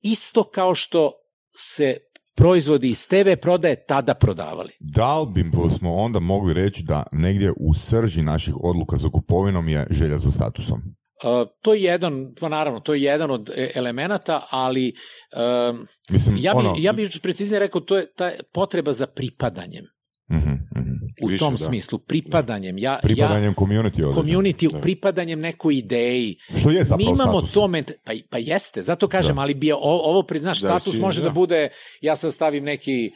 Isto 0.00 0.44
kao 0.44 0.74
što 0.74 1.12
se 1.56 1.96
proizvodi 2.38 2.88
iz 2.88 3.08
TV 3.08 3.36
prodaje 3.42 3.84
tada 3.86 4.14
prodavali. 4.14 4.70
Da 4.80 5.20
li 5.20 5.26
bi 5.32 5.50
smo 5.78 5.94
onda 5.94 6.20
mogli 6.20 6.54
reći 6.54 6.82
da 6.82 7.02
negdje 7.12 7.52
u 7.56 7.74
srži 7.74 8.22
naših 8.22 8.54
odluka 8.62 8.96
za 8.96 9.08
kupovinom 9.08 9.68
je 9.68 9.86
želja 9.90 10.18
za 10.18 10.30
statusom? 10.30 10.78
Uh, 11.24 11.48
to 11.62 11.74
je 11.74 11.82
jedan, 11.82 12.34
pa 12.40 12.48
naravno, 12.48 12.80
to 12.80 12.94
je 12.94 13.02
jedan 13.02 13.30
od 13.30 13.50
e, 13.56 13.70
elemenata, 13.74 14.42
ali 14.50 14.92
uh, 15.72 15.78
Mislim, 16.10 16.36
ja, 16.40 16.52
bi, 16.54 16.58
ono... 16.58 16.74
ja 16.78 16.92
bih 16.92 17.18
preciznije 17.22 17.58
rekao, 17.58 17.80
to 17.80 17.96
je 17.96 18.12
ta 18.16 18.30
potreba 18.52 18.92
za 18.92 19.06
pripadanjem. 19.06 19.84
Uh 20.28 20.36
-huh. 20.36 20.58
U 21.22 21.26
Više, 21.26 21.38
tom 21.38 21.54
da. 21.54 21.58
smislu, 21.58 21.98
pripadanjem. 21.98 22.78
Ja, 22.78 22.98
pripadanjem 23.02 23.50
ja, 23.50 23.54
community. 23.54 24.04
Određen. 24.04 24.12
Community, 24.14 24.72
da. 24.72 24.80
pripadanjem 24.80 25.40
nekoj 25.40 25.76
ideji. 25.76 26.36
Što 26.60 26.70
je 26.70 26.84
zapravo 26.84 27.10
Mi 27.10 27.14
imamo 27.14 27.38
status. 27.38 27.54
to, 27.54 27.68
ment, 27.68 27.92
pa, 28.04 28.12
pa 28.30 28.38
jeste, 28.38 28.82
zato 28.82 29.08
kažem, 29.08 29.36
da. 29.36 29.42
ali 29.42 29.54
bi 29.54 29.72
ovo, 29.72 30.10
ovo 30.10 30.22
priznaš, 30.22 30.60
da, 30.60 30.68
status 30.68 30.94
si, 30.94 31.00
može 31.00 31.20
da. 31.20 31.28
da 31.28 31.30
bude, 31.30 31.68
ja 32.00 32.16
sad 32.16 32.34
stavim 32.34 32.64
neki 32.64 33.10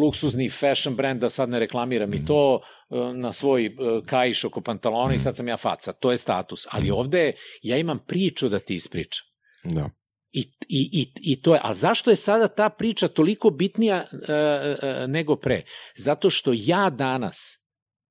luksuzni 0.00 0.50
fashion 0.50 0.96
brand, 0.96 1.20
da 1.20 1.30
sad 1.30 1.48
ne 1.48 1.58
reklamiram 1.58 2.10
mm. 2.10 2.14
i 2.14 2.24
to 2.24 2.60
e, 2.90 2.96
na 3.14 3.32
svoj 3.32 3.66
e, 3.66 3.70
kajiš 4.06 4.44
oko 4.44 4.60
pantalona 4.60 5.12
mm. 5.12 5.16
i 5.16 5.18
sad 5.18 5.36
sam 5.36 5.48
ja 5.48 5.56
faca. 5.56 5.92
To 5.92 6.10
je 6.10 6.18
status. 6.18 6.66
Ali 6.70 6.88
mm. 6.88 6.94
ovde 6.94 7.32
ja 7.62 7.76
imam 7.76 7.98
priču 8.06 8.48
da 8.48 8.58
ti 8.58 8.74
ispričam. 8.74 9.26
Da. 9.64 9.90
I, 10.34 10.40
i, 10.68 10.90
i, 10.92 11.32
I 11.32 11.42
to 11.42 11.54
je, 11.54 11.60
a 11.62 11.74
zašto 11.74 12.10
je 12.10 12.16
sada 12.16 12.48
ta 12.48 12.68
priča 12.68 13.08
toliko 13.08 13.50
bitnija 13.50 14.04
uh, 14.12 14.18
uh, 14.18 15.10
nego 15.10 15.36
pre? 15.36 15.62
Zato 15.96 16.30
što 16.30 16.50
ja 16.54 16.90
danas 16.90 17.60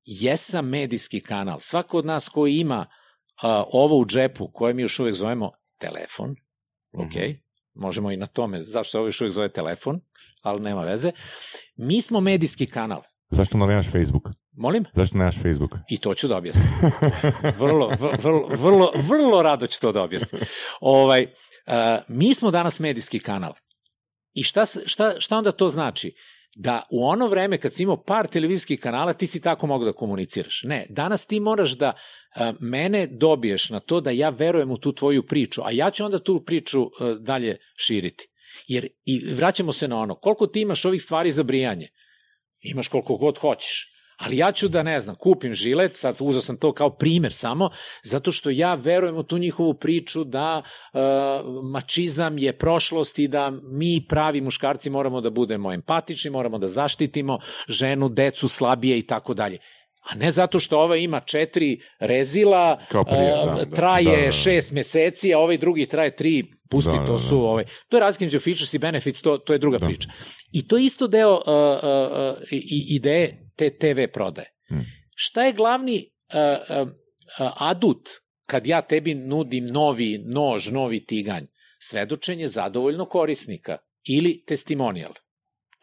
jesam 0.06 0.70
medijski 0.70 1.22
kanal. 1.22 1.60
Svako 1.60 1.98
od 1.98 2.06
nas 2.06 2.30
koji 2.30 2.58
ima 2.58 2.80
uh, 2.80 3.50
ovo 3.72 3.98
u 3.98 4.06
džepu, 4.06 4.52
koje 4.54 4.74
mi 4.74 4.82
još 4.82 5.00
uvek 5.00 5.16
zovemo 5.16 5.52
telefon, 5.80 6.30
mm 6.30 6.36
-hmm. 6.94 7.06
ok, 7.06 7.40
možemo 7.74 8.12
i 8.12 8.18
na 8.18 8.28
tome, 8.28 8.62
zašto 8.62 8.98
ovo 8.98 9.08
još 9.08 9.22
uvek 9.22 9.34
zove 9.34 9.50
telefon, 9.50 10.02
ali 10.42 10.62
nema 10.62 10.82
veze, 10.82 11.12
mi 11.76 12.02
smo 12.02 12.22
medijski 12.22 12.66
kanal. 12.66 13.02
Zašto 13.30 13.58
ne 13.58 13.68
nemaš 13.68 13.92
Facebook? 13.92 14.30
Molim? 14.52 14.86
Zašto 14.96 15.18
nemaš 15.18 15.36
Facebook? 15.36 15.76
I 15.90 15.98
to 15.98 16.14
ću 16.14 16.28
da 16.28 16.38
objasnim. 16.38 16.68
Vrlo, 17.60 17.92
vrlo, 18.22 18.48
vrlo, 18.48 18.92
vrlo 18.96 19.42
rado 19.42 19.68
ću 19.68 19.82
to 19.82 19.92
da 19.92 20.04
objasnim. 20.04 20.42
Ovaj, 20.82 21.28
mi 22.08 22.34
smo 22.34 22.52
danas 22.52 22.80
medijski 22.80 23.20
kanal. 23.20 23.54
I 24.34 24.44
šta, 24.44 24.66
šta, 24.86 25.20
šta 25.20 25.38
onda 25.38 25.52
to 25.52 25.70
znači? 25.70 26.16
Da 26.56 26.84
u 26.92 27.06
ono 27.06 27.28
vreme 27.28 27.58
kad 27.58 27.74
si 27.74 27.84
imao 27.84 28.04
par 28.04 28.28
televizijskih 28.28 28.80
kanala, 28.80 29.14
ti 29.14 29.28
si 29.28 29.42
tako 29.42 29.68
mogu 29.68 29.86
da 29.86 29.94
komuniciraš. 29.94 30.64
Ne, 30.64 30.86
danas 30.90 31.26
ti 31.26 31.40
moraš 31.40 31.72
da 31.72 31.94
uh, 31.94 32.56
mene 32.60 33.08
dobiješ 33.08 33.70
na 33.70 33.80
to 33.80 34.02
da 34.02 34.12
ja 34.12 34.30
verujem 34.30 34.72
u 34.72 34.78
tu 34.78 34.92
tvoju 34.92 35.28
priču, 35.28 35.62
a 35.66 35.72
ja 35.72 35.92
ću 35.92 36.06
onda 36.06 36.20
tu 36.20 36.44
priču 36.46 36.82
uh, 36.82 36.92
dalje 37.20 37.58
širiti. 37.76 38.28
Jer 38.68 38.88
i 39.06 39.34
vraćamo 39.34 39.74
se 39.74 39.88
na 39.88 40.00
ono, 40.00 40.16
koliko 40.16 40.48
ti 40.48 40.62
imaš 40.62 40.86
ovih 40.86 41.04
stvari 41.04 41.32
za 41.32 41.44
brijanje? 41.44 41.88
Imaš 42.62 42.88
koliko 42.88 43.18
god 43.18 43.38
hoćeš. 43.38 43.93
Ali 44.26 44.38
ja 44.38 44.52
ću 44.52 44.68
da, 44.68 44.84
ne 44.84 45.00
znam, 45.00 45.16
kupim 45.16 45.54
žilet, 45.54 45.98
sad 45.98 46.18
uzao 46.20 46.42
sam 46.42 46.58
to 46.58 46.74
kao 46.74 46.90
primer 46.90 47.34
samo, 47.34 47.70
zato 48.04 48.32
što 48.32 48.50
ja 48.50 48.76
verujem 48.76 49.18
u 49.18 49.24
tu 49.24 49.38
njihovu 49.38 49.74
priču 49.74 50.24
da 50.24 50.62
uh, 50.94 51.00
mačizam 51.72 52.38
je 52.38 52.58
prošlost 52.58 53.20
i 53.20 53.28
da 53.28 53.52
mi 53.64 54.06
pravi 54.10 54.42
muškarci 54.42 54.90
moramo 54.90 55.22
da 55.22 55.30
budemo 55.30 55.74
empatični, 55.74 56.32
moramo 56.32 56.58
da 56.58 56.68
zaštitimo 56.68 57.40
ženu, 57.68 58.10
decu, 58.10 58.48
slabije 58.48 59.00
i 59.00 59.08
tako 59.08 59.34
dalje 59.34 59.58
a 60.12 60.16
ne 60.16 60.32
zato 60.32 60.60
što 60.60 60.80
ova 60.80 60.98
ima 60.98 61.20
četiri 61.20 61.80
rezila, 62.00 62.80
Kao 62.90 63.04
prije, 63.04 63.32
da, 63.46 63.76
traje 63.76 64.04
da, 64.04 64.18
da, 64.18 64.26
da. 64.26 64.32
šest 64.32 64.72
meseci, 64.72 65.34
a 65.34 65.40
ovaj 65.40 65.58
drugi 65.58 65.86
traje 65.86 66.16
tri, 66.16 66.44
pusti, 66.70 66.98
da, 67.00 67.06
to 67.06 67.12
da, 67.12 67.18
su, 67.18 67.38
ovaj, 67.38 67.66
to 67.90 67.98
je 67.98 68.02
razlika 68.02 68.26
među 68.26 68.40
features 68.40 68.74
i 68.74 68.80
benefits, 68.80 69.22
to, 69.22 69.38
to 69.38 69.54
je 69.54 69.60
druga 69.60 69.78
da. 69.78 69.86
priča. 69.86 70.10
I 70.52 70.68
to 70.68 70.78
je 70.78 70.86
isto 70.86 71.08
deo 71.08 71.34
uh, 71.34 71.40
uh, 71.40 72.38
uh, 72.38 72.48
ideje 72.90 73.52
te 73.56 73.70
TV 73.70 74.12
prodaje. 74.14 74.48
Hmm. 74.70 74.86
Šta 75.16 75.44
je 75.44 75.54
glavni 75.54 76.10
uh, 76.34 76.82
uh, 76.82 76.94
adut 77.58 78.10
kad 78.46 78.68
ja 78.68 78.82
tebi 78.82 79.16
nudim 79.16 79.66
novi 79.66 80.24
nož, 80.26 80.68
novi 80.68 81.06
tiganj? 81.06 81.44
Svedočenje 81.80 82.48
zadovoljno 82.48 83.06
korisnika 83.06 83.78
ili 84.08 84.44
testimonial. 84.48 85.14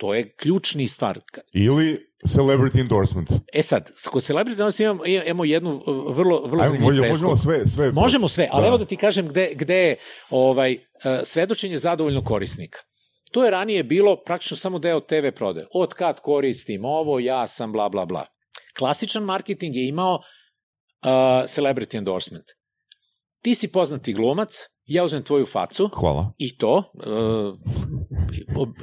To 0.00 0.14
je 0.14 0.32
ključni 0.36 0.88
stvar. 0.88 1.18
Ili 1.52 2.06
celebrity 2.26 2.80
endorsement. 2.80 3.28
E 3.52 3.62
sad, 3.62 3.90
kod 4.10 4.22
celebrity 4.22 4.50
endorsement 4.50 4.80
imamo, 4.80 5.06
imamo 5.06 5.44
jednu 5.44 5.82
vrlo, 5.86 6.46
vrlo 6.46 6.62
Ajmo, 6.62 6.76
zanimljivu 6.76 7.06
Možemo 7.06 7.36
sve, 7.36 7.66
sve. 7.66 7.92
Možemo 7.92 8.28
sve, 8.28 8.48
ali 8.52 8.62
da. 8.62 8.68
evo 8.68 8.78
da 8.78 8.84
ti 8.84 8.96
kažem 8.96 9.28
gde, 9.28 9.52
gde 9.54 9.76
je 9.76 9.96
ovaj, 10.30 10.72
e, 10.72 10.78
svedočenje 11.24 11.78
zadovoljno 11.78 12.24
korisnika. 12.24 12.78
To 13.32 13.44
je 13.44 13.50
ranije 13.50 13.82
bilo 13.82 14.16
praktično 14.24 14.56
samo 14.56 14.78
deo 14.78 15.00
TV 15.00 15.30
prode. 15.34 15.66
Od 15.74 15.94
kad 15.94 16.20
koristim 16.20 16.84
ovo, 16.84 17.18
ja 17.18 17.46
sam 17.46 17.72
bla 17.72 17.88
bla 17.88 18.06
bla. 18.06 18.26
Klasičan 18.78 19.24
marketing 19.24 19.76
je 19.76 19.88
imao 19.88 20.14
uh, 20.14 21.10
celebrity 21.46 21.96
endorsement. 21.98 22.44
Ti 23.42 23.54
si 23.54 23.72
poznati 23.72 24.12
glumac, 24.12 24.56
ja 24.90 25.04
uzmem 25.04 25.22
tvoju 25.22 25.46
facu 25.46 25.90
Hvala. 25.94 26.32
i 26.38 26.56
to 26.58 26.92
uh, 26.94 27.58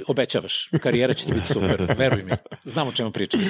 obećavaš, 0.08 0.70
karijera 0.84 1.14
će 1.14 1.26
ti 1.26 1.34
biti 1.34 1.47
super, 1.47 1.95
veruj 1.97 2.24
mi, 2.24 2.32
znam 2.66 2.88
o 2.88 2.91
čemu 2.91 3.12
pričam. 3.12 3.41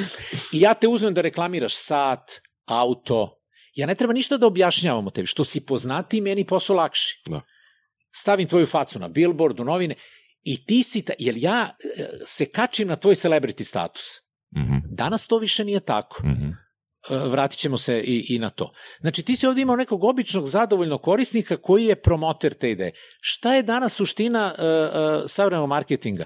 I 0.54 0.60
ja 0.60 0.74
te 0.74 0.88
uzmem 0.88 1.14
da 1.14 1.22
reklamiraš 1.22 1.76
sat, 1.76 2.32
auto, 2.66 3.40
ja 3.76 3.88
ne 3.88 3.96
treba 3.96 4.14
ništa 4.14 4.38
da 4.38 4.48
objašnjavam 4.48 5.08
o 5.08 5.10
tebi, 5.10 5.28
što 5.28 5.44
si 5.44 5.66
poznati, 5.66 6.22
meni 6.22 6.46
posao 6.46 6.76
lakši. 6.76 7.22
Da. 7.26 7.42
Stavim 8.16 8.48
tvoju 8.48 8.66
facu 8.66 9.00
na 9.00 9.08
billboardu, 9.08 9.64
novine, 9.64 9.96
i 10.44 10.66
ti 10.66 10.84
si, 10.84 11.06
ta, 11.06 11.14
jer 11.20 11.36
ja 11.38 11.76
e, 11.98 12.08
se 12.26 12.46
kačim 12.46 12.88
na 12.88 12.96
tvoj 12.96 13.16
celebrity 13.16 13.64
status. 13.64 14.04
Mm 14.56 14.62
-hmm. 14.62 14.82
Danas 14.86 15.28
to 15.28 15.38
više 15.38 15.66
nije 15.66 15.80
tako. 15.80 16.24
Mm 16.24 16.30
-hmm. 16.30 16.67
E, 17.10 17.18
vratit 17.18 17.60
ćemo 17.60 17.78
se 17.78 18.00
i, 18.00 18.26
i 18.30 18.40
na 18.40 18.50
to. 18.50 18.72
Znači, 19.02 19.24
ti 19.24 19.36
si 19.36 19.48
ovde 19.48 19.62
imao 19.62 19.76
nekog 19.76 20.04
običnog 20.04 20.48
zadovoljnog 20.48 21.02
korisnika 21.02 21.58
koji 21.58 21.86
je 21.86 22.02
promoter 22.02 22.54
te 22.54 22.72
ideje. 22.72 22.92
Šta 23.20 23.56
je 23.56 23.64
danas 23.64 23.94
suština 23.94 24.56
uh, 24.58 24.64
uh, 24.64 25.24
savremenog 25.28 25.70
marketinga? 25.70 26.26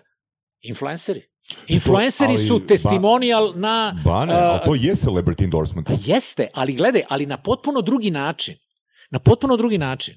Influenceri. 0.61 1.21
Influenceri 1.67 2.37
su 2.37 2.59
ba- 2.59 2.67
testimonial 2.67 3.53
na... 3.55 4.01
Bane, 4.05 4.33
a, 4.33 4.37
ali 4.37 4.59
to 4.65 4.75
je 4.75 4.95
celebrity 4.95 5.43
endorsement. 5.43 5.87
Pa 5.87 5.93
jeste, 6.05 6.47
ali 6.53 6.73
gledaj, 6.73 7.01
ali 7.09 7.25
na 7.25 7.37
potpuno 7.37 7.81
drugi 7.81 8.11
način. 8.11 8.55
Na 9.09 9.19
potpuno 9.19 9.57
drugi 9.57 9.77
način. 9.77 10.15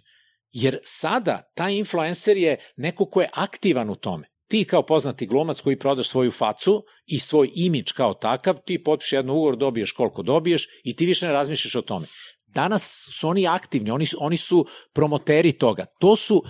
Jer 0.51 0.79
sada 0.83 1.43
taj 1.55 1.75
influencer 1.75 2.37
je 2.37 2.57
neko 2.77 3.07
ko 3.07 3.21
je 3.21 3.29
aktivan 3.35 3.91
u 3.91 3.95
tome. 3.95 4.27
Ti 4.49 4.65
kao 4.65 4.83
poznati 4.83 5.27
glumac 5.27 5.61
koji 5.61 5.79
prodaš 5.79 6.09
svoju 6.09 6.31
facu 6.31 6.83
i 7.07 7.21
svoj 7.21 7.51
imidž 7.55 7.93
kao 7.93 8.15
takav, 8.15 8.57
ti 8.67 8.83
potpiš 8.83 9.13
jednu 9.13 9.33
ugovor, 9.33 9.57
dobiješ 9.57 9.93
koliko 9.93 10.23
dobiješ 10.23 10.69
i 10.85 10.97
ti 10.97 11.07
više 11.07 11.27
ne 11.27 11.33
razmišljaš 11.33 11.75
o 11.75 11.83
tome. 11.83 12.07
Danas 12.47 13.09
su 13.13 13.29
oni 13.29 13.47
aktivni, 13.49 13.91
oni, 13.91 14.07
oni 14.19 14.39
su 14.39 14.67
promoteri 14.93 15.53
toga. 15.53 15.87
To 16.01 16.17
su 16.17 16.43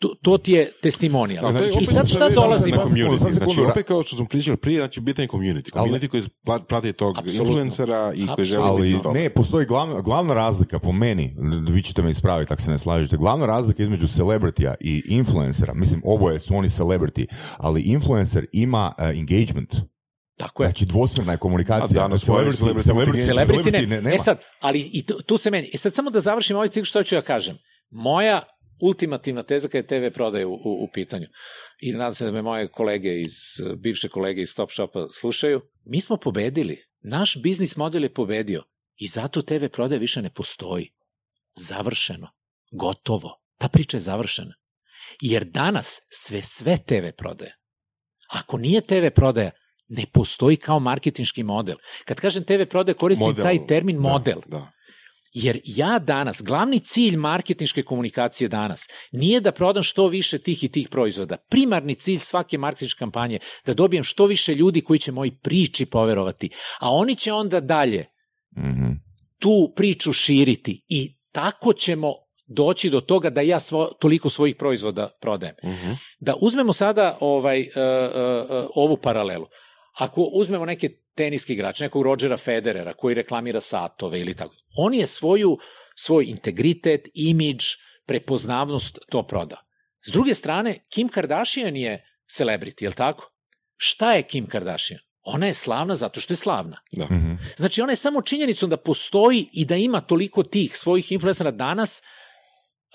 to, 0.00 0.14
to 0.22 0.38
ti 0.38 0.52
je 0.52 0.72
testimonijal. 0.82 1.56
Je 1.56 1.70
I 1.80 1.86
sad 1.86 2.08
šta 2.08 2.28
dolazi? 2.28 2.70
Sad 2.70 2.88
sekundu, 2.88 3.18
Znači, 3.18 3.34
sekundu. 3.34 3.64
opet 3.64 3.86
kao 3.86 4.02
što 4.02 4.16
smo 4.16 4.24
pričali 4.26 4.56
prije, 4.56 4.76
znači 4.76 5.00
bitan 5.00 5.22
je 5.22 5.28
community. 5.28 5.72
Community 5.72 6.08
koji 6.08 6.22
prati 6.68 6.92
tog 6.92 7.18
Apsolutno. 7.18 7.42
influencera 7.44 8.12
i 8.14 8.26
koji 8.26 8.44
želi 8.44 8.64
Ali 8.64 8.82
biti 8.82 8.94
dobar. 8.94 9.14
ne, 9.14 9.30
postoji 9.30 9.66
glavna, 9.66 10.00
glavna 10.00 10.34
razlika 10.34 10.78
po 10.78 10.92
meni, 10.92 11.36
vi 11.70 11.82
ćete 11.82 12.02
me 12.02 12.10
ispraviti 12.10 12.52
ako 12.52 12.62
se 12.62 12.70
ne 12.70 12.78
slažete, 12.78 13.16
glavna 13.16 13.46
razlika 13.46 13.82
između 13.82 14.08
celebritija 14.08 14.74
i 14.80 15.02
influencera, 15.06 15.74
mislim 15.74 16.02
oboje 16.04 16.40
su 16.40 16.56
oni 16.56 16.68
celebrity, 16.68 17.26
ali 17.56 17.82
influencer 17.82 18.46
ima 18.52 18.92
uh, 18.98 19.04
engagement, 19.10 19.74
Tako 20.36 20.62
je. 20.62 20.66
znači 20.68 20.86
dvosmjerna 20.86 21.32
je 21.32 21.38
komunikacija. 21.38 22.00
A 22.00 22.02
danas 22.02 22.26
moji 22.26 22.46
celebrity 22.46 22.82
celebrity, 22.84 23.26
Celebrity 23.26 23.72
ne. 23.72 23.80
ne, 23.80 23.86
nema. 23.86 24.10
E 24.10 24.18
sad, 24.18 24.38
ali 24.60 24.90
i 24.92 25.02
tu, 25.02 25.14
tu 25.26 25.36
se 25.36 25.50
meni, 25.50 25.70
e 25.74 25.78
sad 25.78 25.94
samo 25.94 26.10
da 26.10 26.20
završim 26.20 26.56
ovaj 26.56 26.68
cikl 26.68 26.84
što 26.84 27.02
ću 27.02 27.14
ja 27.14 27.22
kažem. 27.22 27.56
Moja 27.90 28.42
ultimativna 28.80 29.42
teza 29.42 29.68
kada 29.68 29.78
je 29.78 30.10
TV 30.10 30.14
prodaje 30.14 30.46
u, 30.46 30.52
u, 30.52 30.84
u 30.84 30.88
pitanju, 30.92 31.26
i 31.80 31.92
nadam 31.92 32.14
se 32.14 32.24
da 32.24 32.32
me 32.32 32.42
moje 32.42 32.68
kolege 32.68 33.20
iz, 33.20 33.32
bivše 33.78 34.08
kolege 34.08 34.42
iz 34.42 34.54
Top 34.54 34.70
Shopa 34.70 35.08
slušaju, 35.20 35.60
mi 35.84 36.00
smo 36.00 36.16
pobedili. 36.16 36.84
Naš 37.00 37.42
biznis 37.42 37.76
model 37.76 38.02
je 38.02 38.14
pobedio 38.14 38.62
i 38.96 39.06
zato 39.06 39.42
TV 39.42 39.64
prodaje 39.72 39.98
više 39.98 40.22
ne 40.22 40.30
postoji. 40.30 40.92
Završeno. 41.56 42.28
Gotovo. 42.72 43.40
Ta 43.58 43.68
priča 43.68 43.96
je 43.96 44.00
završena. 44.00 44.54
Jer 45.20 45.44
danas 45.44 46.00
sve 46.10 46.42
sve 46.42 46.76
TV 46.86 47.10
prodaje. 47.16 47.56
Ako 48.28 48.58
nije 48.58 48.80
TV 48.80 49.06
prodaja, 49.14 49.50
ne 49.88 50.04
postoji 50.12 50.56
kao 50.56 50.80
marketinški 50.80 51.42
model. 51.42 51.76
Kad 52.04 52.20
kažem 52.20 52.44
TV 52.44 52.62
prodaje, 52.70 52.94
koristim 52.94 53.26
Model, 53.26 53.44
taj 53.44 53.66
termin 53.66 53.96
da, 53.96 54.02
model. 54.02 54.40
Da. 54.46 54.72
Jer 55.32 55.60
ja 55.64 55.98
danas, 55.98 56.42
glavni 56.42 56.80
cilj 56.80 57.16
marketinške 57.16 57.82
komunikacije 57.82 58.48
danas 58.48 58.88
nije 59.12 59.40
da 59.40 59.52
prodam 59.52 59.82
što 59.82 60.08
više 60.08 60.38
tih 60.38 60.64
i 60.64 60.68
tih 60.68 60.88
proizvoda. 60.88 61.36
Primarni 61.36 61.94
cilj 61.94 62.18
svake 62.18 62.58
marketinške 62.58 62.98
kampanje 62.98 63.34
je 63.34 63.40
da 63.66 63.74
dobijem 63.74 64.04
što 64.04 64.26
više 64.26 64.54
ljudi 64.54 64.80
koji 64.80 64.98
će 64.98 65.12
moji 65.12 65.30
priči 65.30 65.86
poverovati, 65.86 66.50
a 66.80 66.90
oni 66.90 67.16
će 67.16 67.32
onda 67.32 67.60
dalje 67.60 68.06
Mhm. 68.56 68.90
tu 69.38 69.72
priču 69.76 70.12
širiti 70.12 70.84
i 70.88 71.16
tako 71.32 71.72
ćemo 71.72 72.14
doći 72.46 72.90
do 72.90 73.00
toga 73.00 73.30
da 73.30 73.40
ja 73.40 73.60
svo, 73.60 73.86
toliko 73.86 74.28
svojih 74.28 74.56
proizvoda 74.56 75.08
prodajem. 75.20 75.54
Mhm. 75.64 75.90
Da 76.20 76.34
uzmemo 76.40 76.72
sada 76.72 77.18
ovaj, 77.20 77.60
uh, 77.60 77.66
uh, 77.66 78.64
uh, 78.64 78.70
ovu 78.74 78.96
paralelu. 78.96 79.46
Ako 79.98 80.22
uzmemo 80.22 80.64
neke 80.64 80.88
teniske 81.20 81.52
igrače, 81.52 81.84
nekog 81.84 82.02
Rodgera 82.02 82.36
Federera 82.36 82.94
koji 82.94 83.14
reklamira 83.14 83.60
satove 83.60 84.20
ili 84.20 84.34
tako, 84.34 84.54
on 84.76 84.94
je 84.94 85.06
svoju, 85.06 85.58
svoj 85.96 86.24
integritet, 86.24 87.08
imidž, 87.14 87.64
prepoznavnost 88.06 88.98
to 89.10 89.22
prodao. 89.22 89.58
S 90.06 90.12
druge 90.12 90.34
strane, 90.34 90.78
Kim 90.88 91.08
Kardashian 91.08 91.76
je 91.76 92.04
celebrity, 92.38 92.82
je 92.82 92.88
li 92.88 92.94
tako? 92.94 93.28
Šta 93.76 94.12
je 94.12 94.22
Kim 94.22 94.46
Kardashian? 94.46 95.00
Ona 95.22 95.46
je 95.46 95.54
slavna 95.54 95.96
zato 95.96 96.20
što 96.20 96.32
je 96.32 96.36
slavna. 96.36 96.80
Da. 96.92 97.04
Mhm. 97.04 97.34
Znači, 97.56 97.82
ona 97.82 97.92
je 97.92 97.96
samo 97.96 98.22
činjenicom 98.22 98.70
da 98.70 98.76
postoji 98.76 99.48
i 99.52 99.64
da 99.64 99.76
ima 99.76 100.00
toliko 100.00 100.42
tih 100.42 100.76
svojih 100.76 101.12
influencera 101.12 101.50
danas 101.50 102.02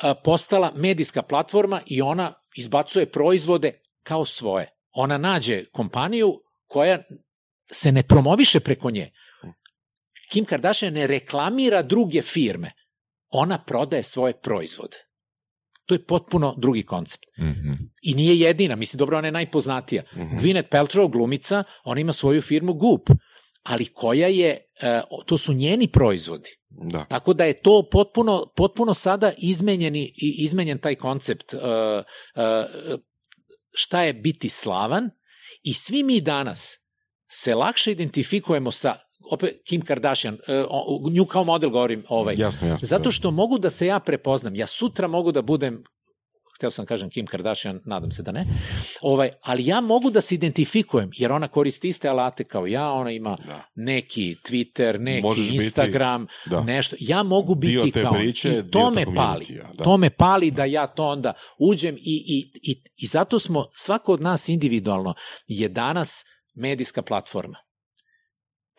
a, 0.02 0.16
postala 0.16 0.72
medijska 0.76 1.22
platforma 1.22 1.82
i 1.86 2.02
ona 2.02 2.34
izbacuje 2.56 3.06
proizvode 3.06 3.72
kao 4.04 4.26
svoje. 4.26 4.70
Ona 4.92 5.18
nađe 5.18 5.66
kompaniju 5.66 6.34
koja 6.68 7.04
se 7.72 7.92
ne 7.92 8.04
promoviše 8.04 8.60
preko 8.60 8.92
nje. 8.92 9.12
Kim 10.32 10.46
Kardashian 10.46 10.94
ne 10.94 11.08
reklamira 11.08 11.82
druge 11.82 12.22
firme. 12.22 12.72
Ona 13.30 13.64
prodaje 13.64 14.04
svoje 14.04 14.34
proizvode. 14.34 14.98
To 15.86 15.96
je 15.96 16.06
potpuno 16.06 16.56
drugi 16.58 16.84
koncept. 16.84 17.24
Mhm. 17.40 17.72
I 18.02 18.14
nije 18.14 18.40
jedina, 18.40 18.76
mislim, 18.76 18.98
dobro, 18.98 19.18
ona 19.18 19.28
je 19.28 19.32
najpoznatija. 19.32 20.04
Mhm. 20.16 20.38
Gwyneth 20.38 20.70
Paltrow, 20.70 21.12
glumica, 21.12 21.64
ona 21.84 22.02
ima 22.02 22.14
svoju 22.14 22.42
firmu 22.42 22.74
Goop, 22.74 23.10
ali 23.64 23.86
koja 23.86 24.28
je, 24.28 24.72
e, 24.82 25.02
to 25.26 25.38
su 25.38 25.54
njeni 25.54 25.88
proizvodi. 25.88 26.50
Da. 26.70 27.06
Tako 27.06 27.34
da 27.34 27.46
je 27.46 27.62
to 27.62 27.90
potpuno, 27.92 28.52
potpuno 28.56 28.94
sada 28.94 29.32
izmenjeni, 29.38 30.04
i 30.04 30.36
izmenjen 30.38 30.78
taj 30.78 30.96
koncept 30.96 31.54
uh, 31.54 31.60
uh, 31.60 33.00
šta 33.72 34.04
je 34.04 34.14
biti 34.14 34.50
slavan 34.50 35.10
i 35.64 35.74
svi 35.74 36.04
mi 36.04 36.22
danas 36.22 36.85
se 37.36 37.56
lakše 37.56 37.92
identifikujemo 37.92 38.72
sa 38.72 38.96
opet 39.32 39.62
Kim 39.66 39.82
Kardashian, 39.82 40.38
o- 40.70 41.10
nju 41.12 41.26
kao 41.26 41.44
model 41.44 41.70
govorim, 41.70 42.04
ovaj, 42.10 42.36
Jasno, 42.38 42.68
jasno. 42.68 42.86
zato 42.86 43.12
što 43.12 43.32
mogu 43.32 43.58
da 43.60 43.70
se 43.70 43.88
ja 43.88 44.00
prepoznam. 44.00 44.56
Ja 44.56 44.68
sutra 44.68 45.08
mogu 45.08 45.32
da 45.32 45.42
budem 45.44 45.84
hteo 46.56 46.72
sam 46.72 46.86
kažem 46.86 47.10
Kim 47.10 47.26
Kardashian, 47.26 47.80
nadam 47.86 48.12
se 48.12 48.24
da 48.24 48.32
ne, 48.32 48.46
ovaj, 49.02 49.30
ali 49.42 49.66
ja 49.66 49.82
mogu 49.82 50.10
da 50.10 50.22
se 50.22 50.36
identifikujem, 50.36 51.10
jer 51.14 51.32
ona 51.32 51.48
koristi 51.48 51.90
iste 51.90 52.10
alate 52.10 52.44
kao 52.44 52.68
ja, 52.68 52.92
ona 52.92 53.12
ima 53.12 53.36
Da. 53.40 53.64
neki 53.76 54.36
Twitter, 54.44 54.98
neki 55.00 55.22
Možeš 55.22 55.44
biti- 55.46 55.56
Instagram, 55.56 56.28
Da. 56.46 56.62
nešto. 56.64 56.96
Ja 57.00 57.24
mogu 57.24 57.56
biti 57.56 57.92
te 57.92 58.02
kao 58.02 58.14
priče, 58.14 58.50
I 58.60 58.72
to 58.72 58.92
me 58.92 59.06
pali. 59.06 59.46
community-a, 59.46 59.74
da. 59.74 59.84
To 59.84 59.98
me 59.98 60.10
pali 60.10 60.52
da 60.52 60.66
ja 60.66 60.88
to 60.88 61.06
onda 61.06 61.34
uđem 61.62 61.96
i, 61.96 62.00
i, 62.28 62.40
i, 62.64 62.82
i 62.98 63.08
zato 63.08 63.40
smo, 63.40 63.66
svako 63.76 64.14
od 64.14 64.22
nas 64.22 64.50
individualno 64.50 65.14
je 65.48 65.70
danas 65.70 66.24
medijska 66.56 67.02
platforma. 67.02 67.58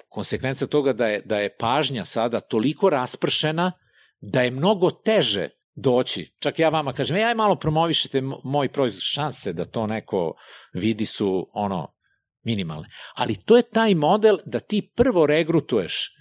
Konsekvenca 0.09 0.67
toga 0.67 0.93
da 0.93 1.07
je, 1.07 1.21
da 1.25 1.39
je 1.39 1.57
pažnja 1.57 2.05
sada 2.05 2.41
toliko 2.41 2.91
raspršena 2.91 3.73
da 4.21 4.43
je 4.43 4.51
mnogo 4.51 4.91
teže 4.91 5.49
doći. 5.75 6.35
Čak 6.39 6.59
ja 6.59 6.69
vama 6.69 6.93
kažem, 6.93 7.17
ja 7.17 7.35
malo 7.35 7.57
promovišete 7.57 8.21
mo- 8.21 8.41
moj 8.45 8.69
proizvod, 8.69 9.03
šanse 9.03 9.53
da 9.53 9.65
to 9.65 9.87
neko 9.87 10.35
vidi 10.73 11.07
su 11.07 11.51
ono 11.53 11.95
minimalne. 12.45 12.89
Ali 13.15 13.37
to 13.45 13.57
je 13.57 13.63
taj 13.63 13.95
model 13.95 14.39
da 14.45 14.61
ti 14.61 14.93
prvo 14.97 15.27
regrutuješ 15.27 16.13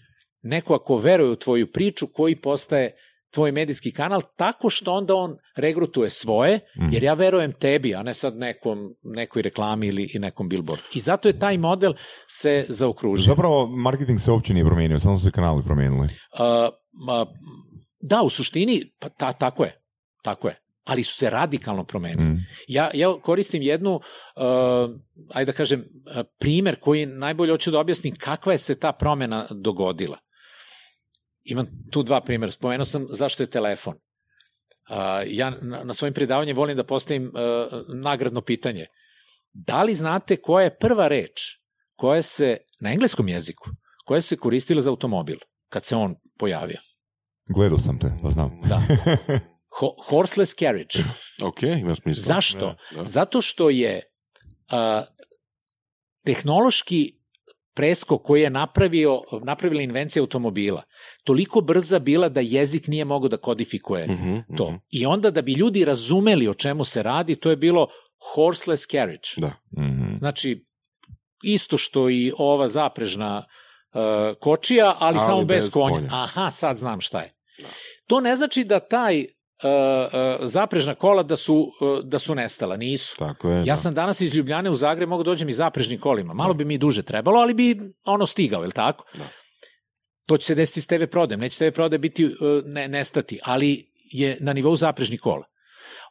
neko 0.42 0.76
ako 0.76 0.98
veruje 0.98 1.30
u 1.30 1.36
tvoju 1.36 1.72
priču 1.72 2.08
koji 2.14 2.36
postaje 2.36 2.96
tvoj 3.36 3.52
medijski 3.52 3.92
kanal 3.92 4.22
tako 4.36 4.70
što 4.70 4.94
onda 4.94 5.16
on 5.16 5.38
regrutuje 5.58 6.10
svoje, 6.10 6.60
Mhm. 6.80 6.94
jer 6.94 7.04
ja 7.04 7.14
verujem 7.14 7.52
tebi, 7.52 7.96
a 7.96 8.04
ne 8.04 8.14
sad 8.14 8.38
nekom, 8.38 8.78
nekoj 9.04 9.42
reklami 9.42 9.88
ili 9.88 10.12
i 10.14 10.20
nekom 10.20 10.50
billboardu. 10.50 10.84
I 10.94 11.00
zato 11.00 11.30
je 11.30 11.40
taj 11.40 11.58
model 11.58 11.94
se 12.28 12.66
zaokružio. 12.70 13.24
Zapravo, 13.26 13.68
marketing 13.68 14.20
se 14.20 14.32
uopće 14.32 14.54
nije 14.54 14.66
promijenio, 14.66 15.00
samo 15.00 15.18
su 15.18 15.24
se 15.24 15.32
kanali 15.32 15.64
promijenili. 15.64 16.08
A, 16.40 16.70
ma, 17.06 17.26
da, 18.00 18.22
u 18.22 18.30
suštini, 18.30 18.92
pa 19.00 19.10
ta, 19.10 19.34
tako 19.34 19.64
je. 19.64 19.82
Tako 20.24 20.48
je. 20.48 20.56
Ali 20.84 21.04
su 21.04 21.14
se 21.14 21.30
radikalno 21.30 21.84
promenili. 21.84 22.24
Mm. 22.30 22.38
Ja, 22.68 22.92
ja 22.94 23.14
koristim 23.22 23.62
jednu, 23.62 23.96
uh, 23.96 24.02
ajde 25.34 25.52
da 25.52 25.58
kažem, 25.58 25.80
uh, 25.80 26.22
primer 26.40 26.80
koji 26.80 27.06
najbolje 27.06 27.52
hoću 27.52 27.72
da 27.72 27.80
objasnim 27.80 28.16
kakva 28.16 28.52
je 28.52 28.58
se 28.58 28.80
ta 28.80 28.92
promena 28.92 29.48
dogodila. 29.52 30.18
Imam 31.46 31.68
tu 31.92 32.04
dva 32.04 32.22
primjera. 32.22 32.52
Spomenuo 32.52 32.86
sam 32.86 33.06
zašto 33.10 33.44
je 33.44 33.48
telefon. 33.48 33.94
Uh, 34.90 34.96
ja 35.28 35.50
na, 35.62 35.94
svojim 35.94 36.14
predavanjem 36.14 36.56
volim 36.56 36.78
da 36.78 36.84
postavim 36.84 37.28
uh, 37.28 37.34
nagradno 37.88 38.42
pitanje. 38.42 38.86
Da 39.54 39.84
li 39.84 39.96
znate 39.96 40.36
koja 40.42 40.64
je 40.64 40.78
prva 40.78 41.08
reč 41.08 41.42
koja 41.96 42.22
se, 42.22 42.58
na 42.80 42.92
engleskom 42.92 43.28
jeziku, 43.28 43.70
koja 44.06 44.22
se 44.22 44.38
koristila 44.38 44.82
za 44.82 44.90
automobil, 44.90 45.38
kad 45.70 45.86
se 45.86 45.96
on 45.96 46.16
pojavio? 46.38 46.78
Gledao 47.48 47.80
sam 47.80 48.00
te, 48.00 48.12
pa 48.24 48.30
znam. 48.30 48.50
Da. 48.68 48.82
Ho 49.80 49.96
horseless 50.10 50.56
carriage. 50.56 51.00
Ok, 51.44 51.64
ima 51.64 51.96
smisla. 51.96 52.36
Zašto? 52.36 52.60
Da, 52.92 52.98
da. 52.98 53.04
Zato 53.04 53.42
što 53.42 53.70
je 53.70 54.02
a, 54.70 55.04
tehnološki 56.26 57.15
preskok 57.76 58.22
koji 58.24 58.42
je 58.42 58.50
napravio, 58.50 59.22
napravila 59.44 59.82
invencija 59.82 60.22
automobila, 60.22 60.84
toliko 61.24 61.62
brza 61.62 62.00
bila 62.00 62.30
da 62.30 62.40
jezik 62.40 62.88
nije 62.88 63.06
mogao 63.06 63.30
da 63.30 63.38
kodifikuje 63.38 64.08
Mhm, 64.08 64.36
to. 64.58 64.66
mhm. 64.68 64.76
I 64.90 65.06
onda 65.06 65.32
da 65.32 65.42
bi 65.42 65.54
ljudi 65.54 65.86
razumeli 65.86 66.48
o 66.48 66.54
čemu 66.54 66.84
se 66.86 67.04
radi, 67.04 67.36
to 67.36 67.50
je 67.50 67.56
bilo 67.56 67.88
horseless 68.36 68.88
carriage. 68.88 69.30
Da. 69.38 69.52
Mhm. 69.78 70.18
Znači, 70.18 70.66
isto 71.44 71.78
što 71.78 72.10
i 72.10 72.32
ova 72.38 72.68
zaprežna 72.70 73.46
uh, 73.94 74.02
kočija, 74.40 74.96
ali, 75.00 75.18
Ali 75.18 75.28
samo 75.28 75.44
bez, 75.44 75.64
bez 75.64 75.72
konja. 75.72 75.96
konja. 75.96 76.10
Aha, 76.12 76.52
sad 76.52 76.78
znam 76.78 77.02
šta 77.02 77.22
je. 77.22 77.34
Da. 77.60 77.68
To 78.08 78.22
ne 78.22 78.36
znači 78.36 78.64
da 78.64 78.80
taj 78.80 79.26
zaprežna 80.42 80.96
kola 80.96 81.24
da 81.24 81.36
su, 81.36 81.56
uh, 81.56 82.00
da 82.04 82.20
su 82.20 82.36
nestala, 82.36 82.78
nisu. 82.78 83.16
Tako 83.20 83.50
je. 83.50 83.58
Ja 83.58 83.64
da. 83.64 83.78
sam 83.78 83.94
danas 83.94 84.22
iz 84.22 84.36
Ljubljane 84.36 84.70
u 84.70 84.76
Zagreb 84.76 85.10
mogu 85.10 85.24
dođem 85.24 85.50
i 85.50 85.54
zaprežnim 85.54 86.00
kolima. 86.00 86.34
Malo 86.34 86.54
bi 86.54 86.66
mi 86.66 86.78
duže 86.78 87.04
trebalo, 87.04 87.40
ali 87.40 87.54
bi 87.54 87.80
ono 88.06 88.26
stigao, 88.26 88.62
je 88.62 88.68
li 88.68 88.74
tako? 88.74 89.06
Da. 89.18 89.28
To 90.26 90.38
će 90.38 90.46
se 90.46 90.56
desiti 90.56 90.82
s 90.82 90.88
TV 90.88 91.04
prodajem. 91.12 91.40
Neće 91.40 91.58
TV 91.58 91.76
prodaje 91.76 92.00
biti 92.00 92.36
ne, 92.66 92.88
nestati, 92.88 93.40
ali 93.44 93.92
je 94.12 94.38
na 94.42 94.54
nivou 94.54 94.76
zaprežnih 94.76 95.20
kola. 95.22 95.44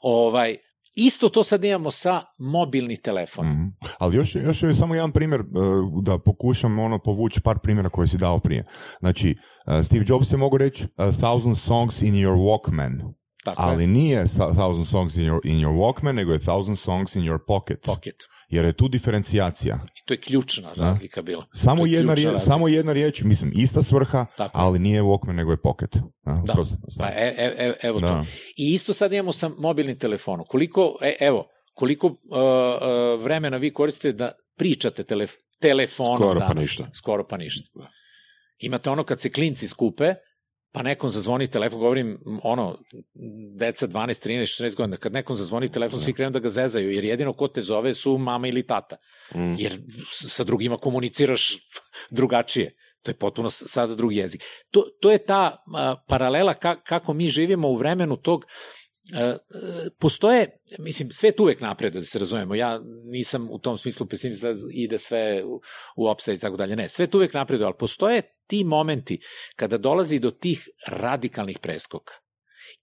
Ovaj, 0.03 0.57
isto 0.97 1.29
to 1.29 1.43
sad 1.43 1.65
imamo 1.65 1.91
sa 1.91 2.23
mobilnih 2.39 3.01
telefona. 3.01 3.51
Mhm. 3.51 3.63
Ali 3.99 4.17
još, 4.17 4.35
još 4.35 4.63
je 4.63 4.75
samo 4.75 4.95
jedan 4.95 5.13
primjer 5.13 5.43
da 6.03 6.19
pokušam 6.19 6.79
ono 6.79 6.99
povući 6.99 7.41
par 7.41 7.59
primjera 7.63 7.89
koje 7.89 8.09
si 8.09 8.19
dao 8.19 8.39
prije. 8.39 8.65
Znači, 9.01 9.37
Steve 9.85 10.05
Jobs 10.09 10.33
je 10.33 10.37
mogu 10.37 10.59
reći 10.59 10.87
a 10.97 11.13
thousand 11.13 11.57
songs 11.57 12.03
in 12.03 12.15
your 12.15 12.37
Walkman, 12.37 13.15
Tako 13.45 13.63
je. 13.63 13.69
ali 13.69 13.87
nije 13.89 14.29
sa- 14.29 14.53
thousand 14.53 14.87
songs 14.87 15.17
in 15.17 15.23
your, 15.23 15.41
in 15.45 15.55
your 15.57 15.75
Walkman, 15.75 16.13
nego 16.13 16.33
je 16.33 16.39
thousand 16.41 16.79
songs 16.79 17.17
in 17.17 17.23
your 17.23 17.39
pocket. 17.47 17.81
Pocket. 17.83 18.15
Jer 18.49 18.65
je 18.65 18.73
tu 18.73 18.89
diferencijacija. 18.89 19.75
I 19.87 20.07
to 20.07 20.15
je 20.15 20.19
ključna 20.19 20.73
razlika 20.77 21.23
bila. 21.23 21.47
Samo 21.55 21.79
To 21.79 21.87
je 21.87 21.93
jedna, 21.93 22.15
riječ, 22.15 22.25
razlika. 22.25 22.47
samo 22.47 22.69
jedna 22.69 22.93
riječ, 22.93 23.23
mislim, 23.23 23.53
ista 23.55 23.83
svrha, 23.83 24.27
Tako 24.37 24.59
je. 24.59 24.65
ali 24.65 24.79
nije 24.79 25.03
Walkman, 25.03 25.33
nego 25.33 25.51
je 25.51 25.57
pocket. 25.59 25.97
A, 25.97 26.01
Da. 26.37 26.53
kroz- 26.53 26.77
Pa 26.99 27.07
e, 27.07 27.35
e, 27.39 27.55
e, 27.59 27.75
evo 27.83 28.01
to. 28.01 28.07
da. 28.07 28.25
I 28.57 28.75
isto 28.75 28.93
sad 28.93 29.13
imamo 29.13 29.33
sa 29.33 29.49
mobilnim 29.51 29.99
telefonom. 29.99 30.47
Koliko, 30.47 30.97
e, 31.03 31.17
evo, 31.21 31.47
koliko 31.75 32.07
uh, 32.07 32.15
uh, 32.31 33.23
vremena 33.23 33.57
vi 33.57 33.73
koristite 33.73 34.13
da 34.13 34.33
pričate 34.59 35.05
telef 35.05 35.31
telefonom 35.61 36.17
Skoro 36.19 36.41
pa 36.41 36.47
danas? 36.47 36.63
ništa. 36.63 36.89
Skoro 36.95 37.27
pa 37.27 37.37
ništa. 37.37 37.71
Da. 37.75 37.89
Imate 38.59 38.91
ono 38.91 39.05
kad 39.05 39.21
se 39.21 39.31
klinci 39.31 39.69
skupe, 39.69 40.15
pa 40.75 40.83
nekom 40.83 41.11
zazvoni 41.11 41.47
telefon, 41.47 41.79
govorim 41.79 42.19
ono, 42.43 42.79
deca 43.59 43.87
12, 43.87 44.27
13, 44.27 44.63
14 44.63 44.77
godina, 44.77 44.97
kad 44.97 45.13
nekom 45.13 45.37
zazvoni 45.37 45.69
telefon, 45.73 46.01
svi 46.01 46.13
krenu 46.13 46.35
da 46.35 46.41
ga 46.43 46.51
zezaju, 46.51 46.91
jer 46.91 47.05
jedino 47.05 47.33
ko 47.33 47.49
te 47.49 47.63
zove 47.63 47.95
su 47.95 48.17
mama 48.19 48.49
ili 48.49 48.67
tata. 48.67 48.97
Mm. 49.35 49.55
Jer 49.59 49.79
sa 50.11 50.45
drugima 50.45 50.77
komuniciraš 50.77 51.57
drugačije. 52.11 52.75
To 53.03 53.11
je 53.11 53.15
potpuno 53.15 53.51
sada 53.51 53.95
drugi 53.95 54.17
jezik. 54.17 54.43
To, 54.71 54.83
to 55.01 55.11
je 55.11 55.19
ta 55.19 55.63
a, 55.75 55.97
paralela 56.09 56.55
ka, 56.55 56.81
kako 56.83 57.13
mi 57.13 57.29
živimo 57.29 57.69
u 57.69 57.77
vremenu 57.77 58.17
tog 58.17 58.45
postoje, 59.99 60.59
mislim, 60.79 61.11
svet 61.13 61.41
uvek 61.41 61.61
napreduje, 61.61 62.01
da 62.01 62.07
se 62.07 62.19
razumemo, 62.19 62.55
ja 62.55 62.81
nisam 63.05 63.49
u 63.51 63.59
tom 63.59 63.79
smislu 63.79 64.07
pesimista 64.07 64.53
da 64.53 64.61
ide 64.73 64.99
sve 64.99 65.45
u, 65.45 65.61
u 65.97 66.15
i 66.35 66.39
tako 66.39 66.57
dalje, 66.57 66.77
ne, 66.77 66.89
svet 66.89 67.15
uvek 67.15 67.35
napreduje, 67.35 67.67
ali 67.67 67.75
postoje 67.79 68.23
ti 68.47 68.65
momenti 68.65 69.21
kada 69.57 69.79
dolazi 69.79 70.19
do 70.19 70.31
tih 70.31 70.69
radikalnih 70.87 71.59
preskoka. 71.59 72.13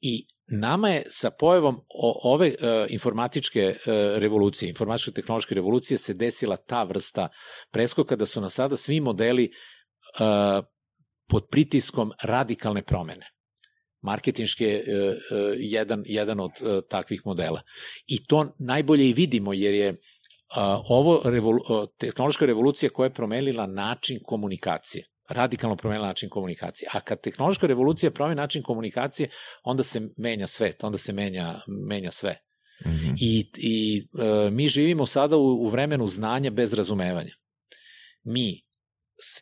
I 0.01 0.25
nama 0.47 0.89
je 0.89 1.03
sa 1.09 1.31
pojavom 1.39 1.81
ove 2.23 2.47
e, 2.47 2.85
informatičke 2.89 3.59
e, 3.59 3.75
revolucije, 4.19 4.69
informatičke 4.69 5.11
tehnološke 5.11 5.55
revolucije 5.55 5.97
se 5.97 6.13
desila 6.13 6.57
ta 6.57 6.83
vrsta 6.83 7.29
preskoka 7.71 8.15
da 8.15 8.25
su 8.25 8.41
na 8.41 8.49
sada 8.49 8.77
svi 8.77 8.99
modeli 8.99 9.45
e, 9.45 9.51
pod 11.29 11.47
pritiskom 11.51 12.11
radikalne 12.23 12.83
promene. 12.83 13.25
Marketinški 14.01 14.63
je 14.63 14.75
e, 14.75 14.81
e, 14.81 15.15
jedan, 15.57 16.03
jedan 16.05 16.39
od 16.39 16.51
e, 16.51 16.81
takvih 16.89 17.21
modela. 17.25 17.61
I 18.07 18.25
to 18.25 18.55
najbolje 18.59 19.09
i 19.09 19.13
vidimo 19.13 19.53
jer 19.53 19.73
je 19.73 19.95
ovo 20.89 21.21
revolu, 21.25 21.59
tehnološka 21.97 22.45
revolucija 22.45 22.89
koja 22.89 23.05
je 23.05 23.13
promenila 23.13 23.67
način 23.67 24.19
komunikacije 24.23 25.11
radikalno 25.33 25.75
promenila 25.75 26.07
način 26.07 26.29
komunikacije. 26.29 26.89
A 26.93 26.99
kad 26.99 27.21
tehnološka 27.21 27.67
revolucija 27.67 28.11
promeni 28.11 28.35
način 28.35 28.63
komunikacije, 28.63 29.29
onda 29.63 29.83
se 29.83 30.01
menja 30.17 30.47
svet, 30.47 30.83
onda 30.83 30.97
se 30.97 31.13
menja, 31.13 31.61
menja 31.67 32.11
sve. 32.11 32.37
Mhm. 32.85 33.13
I, 33.19 33.49
i 33.57 34.07
e, 34.19 34.49
mi 34.51 34.67
živimo 34.67 35.05
sada 35.05 35.37
u, 35.37 35.65
u 35.65 35.69
vremenu 35.69 36.07
znanja 36.07 36.49
bez 36.49 36.73
razumevanja. 36.73 37.33
Mi 38.23 38.61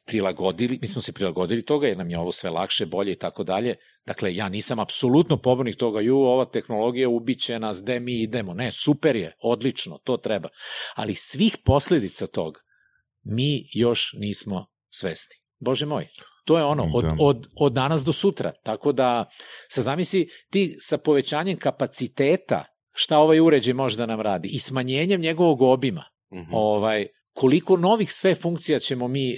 prilagodili, 0.06 0.80
mi 0.82 0.88
smo 0.88 1.02
se 1.02 1.12
prilagodili 1.14 1.66
toga 1.66 1.88
jer 1.88 1.98
nam 1.98 2.10
je 2.10 2.20
ovo 2.20 2.32
sve 2.32 2.50
lakše, 2.50 2.86
bolje 2.86 3.12
i 3.12 3.18
tako 3.18 3.44
dalje. 3.44 3.76
Dakle, 4.06 4.36
ja 4.36 4.50
nisam 4.50 4.80
apsolutno 4.80 5.38
pobornik 5.38 5.76
toga, 5.78 6.02
ju, 6.02 6.18
ova 6.18 6.46
tehnologija 6.46 7.10
ubiće 7.10 7.60
nas, 7.60 7.82
gde 7.82 8.00
mi 8.00 8.22
idemo. 8.22 8.54
Ne, 8.54 8.72
super 8.72 9.16
je, 9.16 9.36
odlično, 9.44 9.98
to 10.04 10.18
treba. 10.18 10.50
Ali 10.96 11.16
svih 11.16 11.58
posledica 11.66 12.28
toga 12.28 12.60
mi 13.24 13.70
još 13.74 14.14
nismo 14.20 14.66
svesni. 14.90 15.36
Bože 15.60 15.86
moj, 15.86 16.08
to 16.46 16.58
je 16.58 16.64
ono, 16.64 16.92
od, 16.94 17.04
Da. 17.04 17.16
od, 17.20 17.48
od 17.60 17.74
danas 17.74 18.04
do 18.04 18.12
sutra. 18.12 18.52
Tako 18.64 18.92
da, 18.92 19.26
sa 19.70 19.82
zamisli, 19.82 20.28
ti 20.52 20.76
sa 20.80 20.98
povećanjem 20.98 21.58
kapaciteta 21.58 22.66
šta 22.92 23.18
ovaj 23.18 23.40
uređaj 23.40 23.74
može 23.74 23.98
da 23.98 24.06
nam 24.06 24.22
radi 24.22 24.48
i 24.52 24.60
smanjenjem 24.60 25.22
njegovog 25.22 25.62
obima, 25.62 26.04
Mhm. 26.34 26.54
ovaj, 26.54 27.08
koliko 27.34 27.78
novih 27.78 28.14
sve 28.14 28.36
funkcija 28.36 28.80
ćemo 28.80 29.08
mi 29.08 29.32
e, 29.34 29.38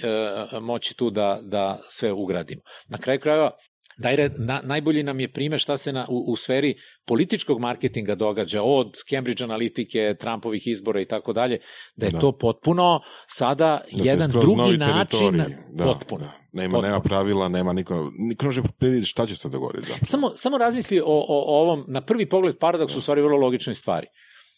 moći 0.62 0.96
tu 0.96 1.10
da, 1.10 1.40
da 1.44 1.80
sve 1.90 2.12
ugradimo. 2.12 2.62
Na 2.90 2.98
kraju 2.98 3.20
krajeva, 3.20 3.52
Dajre, 3.98 4.30
na, 4.38 4.62
najbolji 4.64 5.04
nam 5.04 5.20
je 5.20 5.32
primer 5.32 5.60
šta 5.60 5.78
se 5.78 5.94
na, 5.94 6.06
u, 6.10 6.32
u 6.32 6.36
sferi 6.36 6.76
političkog 7.06 7.60
marketinga 7.60 8.16
događa, 8.16 8.64
od 8.64 8.94
Cambridge 9.10 9.44
analitike, 9.44 10.16
Trumpovih 10.20 10.68
izbora 10.68 11.02
i 11.02 11.06
tako 11.06 11.34
dalje, 11.34 11.60
da 11.96 12.06
je 12.06 12.12
Da. 12.12 12.20
to 12.20 12.38
potpuno 12.38 13.00
sada 13.28 13.82
Da, 13.92 14.04
jedan 14.04 14.32
drugi 14.32 14.78
način, 14.78 15.20
teritorij. 15.20 15.56
Da, 15.74 15.84
potpuno. 15.84 16.26
Da. 16.26 16.32
Nema, 16.54 16.72
Potpuno. 16.72 16.88
nema 16.88 17.02
pravila, 17.02 17.50
nema 17.50 17.74
niko, 17.74 18.12
niko 18.30 18.44
ne 18.44 18.48
može 18.48 18.62
predvidjeti 18.80 19.10
šta 19.10 19.26
će 19.28 19.36
se 19.36 19.50
dogoditi 19.50 19.82
zapravo. 19.88 20.06
Samo, 20.06 20.32
samo 20.36 20.58
razmisli 20.58 21.00
o, 21.00 21.04
o, 21.06 21.26
o 21.28 21.62
ovom, 21.62 21.86
na 21.88 22.02
prvi 22.02 22.30
pogled 22.30 22.58
paradoks 22.60 22.96
u 22.96 23.02
stvari 23.02 23.22
vrlo 23.22 23.38
logičnoj 23.38 23.76
stvari. 23.76 24.08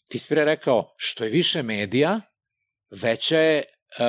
Ti 0.09 0.19
si 0.19 0.29
pre 0.29 0.45
rekao, 0.45 0.93
što 0.97 1.23
je 1.23 1.29
više 1.29 1.63
medija, 1.63 2.21
veća 2.93 3.37
je 3.37 3.57
e, 3.57 3.63
e, 3.99 4.05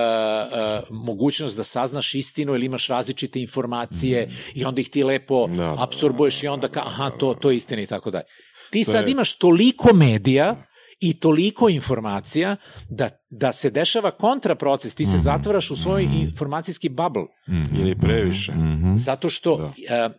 mogućnost 0.91 1.57
da 1.57 1.65
saznaš 1.65 2.15
istinu 2.15 2.55
ili 2.55 2.67
imaš 2.67 2.89
različite 2.89 3.41
informacije 3.41 4.29
i 4.55 4.65
onda 4.65 4.81
ih 4.81 4.91
ti 4.91 5.05
lepo 5.05 5.47
Da, 5.47 5.55
da, 5.55 5.77
apsorbuješ 5.79 6.41
da, 6.41 6.45
i 6.45 6.49
onda 6.49 6.69
da, 6.69 6.73
ka, 6.73 6.81
aha, 6.81 7.11
to, 7.11 7.35
to 7.35 7.51
je 7.51 7.57
istina 7.57 7.83
i 7.83 7.87
tako 7.87 8.11
dalje. 8.11 8.25
Ti 8.71 8.85
To 8.85 8.91
sad 8.93 9.09
je- 9.09 9.13
imaš 9.13 9.33
toliko 9.35 9.95
medija 9.95 10.67
i 11.01 11.15
toliko 11.15 11.69
informacija 11.69 12.57
da, 12.89 13.11
da 13.31 13.53
se 13.53 13.71
dešava 13.71 14.11
kontraproces, 14.11 14.95
ti 14.95 15.05
se 15.07 15.11
Mhm. 15.11 15.23
zatvaraš 15.23 15.71
u 15.71 15.77
svoj 15.77 16.03
Mhm. 16.03 16.17
informacijski 16.17 16.89
bubble. 16.89 17.23
Mhm. 17.49 17.77
Ili 17.77 17.99
previše. 17.99 18.53
Zato 18.97 19.31
što, 19.31 19.57
Da. 19.57 19.67
uh, 20.07 20.13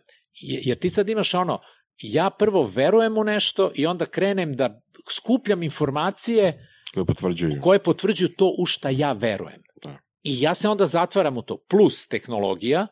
jer 0.64 0.78
ti 0.78 0.90
sad 0.90 1.08
imaš 1.08 1.34
ono, 1.34 1.58
ja 1.98 2.30
prvo 2.30 2.62
verujem 2.66 3.18
u 3.18 3.24
nešto 3.24 3.70
i 3.74 3.86
onda 3.86 4.06
krenem 4.06 4.52
da 4.52 4.80
skupljam 5.10 5.62
informacije 5.62 6.68
Koje 6.94 7.04
potvrđuju. 7.04 7.60
koje 7.60 7.78
potvrđuju 7.82 8.28
to 8.28 8.54
u 8.58 8.66
šta 8.66 8.90
ja 8.90 9.12
verujem. 9.12 9.62
Da. 9.82 9.98
I 10.22 10.40
ja 10.40 10.54
se 10.54 10.68
onda 10.68 10.86
zatvaram 10.86 11.36
u 11.36 11.42
to. 11.42 11.58
Plus 11.68 12.08
tehnologija 12.08 12.86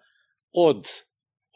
od 0.52 0.86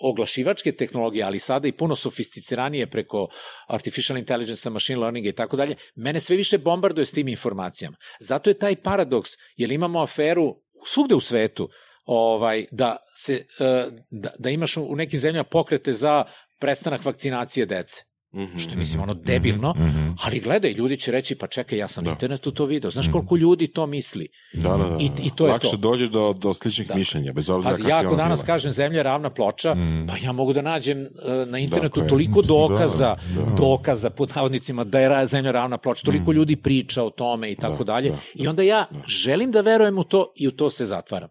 oglašivačke 0.01 0.73
tehnologije, 0.73 1.25
ali 1.25 1.39
sada 1.39 1.69
i 1.69 1.73
puno 1.73 1.97
sofisticiranije 1.97 2.91
preko 2.91 3.29
artificial 3.69 4.19
intelligence, 4.19 4.71
machine 4.71 5.01
learninga 5.01 5.29
i 5.29 5.33
tako 5.33 5.57
dalje, 5.57 5.77
mene 5.97 6.21
sve 6.21 6.37
više 6.37 6.59
bombarduje 6.59 7.05
s 7.05 7.13
tim 7.13 7.29
informacijama. 7.29 7.97
Zato 8.21 8.51
je 8.51 8.59
taj 8.59 8.77
paradoks, 8.77 9.31
jer 9.57 9.73
imamo 9.73 10.03
aferu 10.03 10.55
svugde 10.87 11.15
u 11.15 11.21
svetu, 11.21 11.69
ovaj, 12.05 12.65
da, 12.71 12.97
se, 13.17 13.47
eh, 13.61 13.87
da, 14.11 14.31
da 14.39 14.51
imaš 14.51 14.77
u 14.77 14.97
nekim 14.97 15.21
zemljama 15.21 15.45
pokrete 15.45 15.93
za 15.93 16.25
prestanak 16.61 17.05
vakcinacije 17.05 17.67
dece. 17.67 18.08
Mhm. 18.35 18.59
Što 18.59 18.71
je, 18.71 18.77
mislim, 18.77 19.03
ono 19.03 19.15
debilno, 19.15 19.71
Mhm. 19.73 20.09
ali 20.19 20.41
gledaj, 20.41 20.73
ljudi 20.73 20.97
će 20.97 21.13
reći, 21.13 21.35
pa 21.35 21.47
čekaj, 21.47 21.79
ja 21.79 21.89
sam 21.89 22.05
na 22.05 22.09
Da. 22.09 22.13
internetu 22.13 22.51
to 22.51 22.65
video. 22.65 22.91
Znaš 22.91 23.05
Mhm. 23.05 23.13
koliko 23.13 23.37
ljudi 23.37 23.67
to 23.67 23.87
misli? 23.87 24.29
Da, 24.55 24.69
da, 24.71 24.77
da. 24.79 24.97
I- 25.01 25.27
i 25.27 25.31
to 25.31 25.47
je 25.47 25.53
Lakše 25.53 25.71
to. 25.71 25.77
dođeš 25.77 26.09
do, 26.09 26.33
do 26.33 26.55
sličnih 26.55 26.89
Da. 26.89 26.95
mišljenja, 26.95 27.33
bez 27.33 27.51
obzira 27.51 27.71
Pazi, 27.71 27.83
ja 27.85 27.99
ako 27.99 28.17
danas 28.17 28.39
bile. 28.39 28.47
kažem 28.47 28.73
zemlja 28.73 28.99
je 28.99 29.03
ravna 29.03 29.31
ploča, 29.31 29.75
Mhm. 29.75 30.07
pa 30.07 30.15
ja 30.19 30.33
mogu 30.33 30.53
da 30.53 30.63
nađem 30.63 30.99
e, 30.99 31.09
na 31.47 31.59
internetu 31.59 31.89
Tako 31.91 32.01
je. 32.01 32.09
toliko 32.09 32.43
dokaza, 32.43 33.17
Da, 33.29 33.41
da. 33.41 33.51
dokaza 33.53 34.11
pod 34.11 34.33
navodnicima 34.37 34.85
da 34.85 35.01
je 35.01 35.27
zemlja 35.27 35.51
ravna 35.53 35.79
ploča, 35.79 36.05
toliko 36.05 36.23
Mhm. 36.23 36.33
ljudi 36.33 36.57
priča 36.57 37.03
o 37.03 37.11
tome 37.11 37.51
i 37.51 37.57
tako 37.57 37.85
Da, 37.85 37.93
dalje. 37.93 38.11
da, 38.11 38.17
I 38.35 38.45
da, 38.45 38.51
onda 38.51 38.63
ja 38.63 38.87
da. 38.91 39.03
želim 39.07 39.51
da 39.51 39.61
verujem 39.61 39.99
u 39.99 40.05
to 40.05 40.33
i 40.37 40.49
u 40.49 40.51
to 40.51 40.71
se 40.71 40.85
zatvaram. 40.87 41.29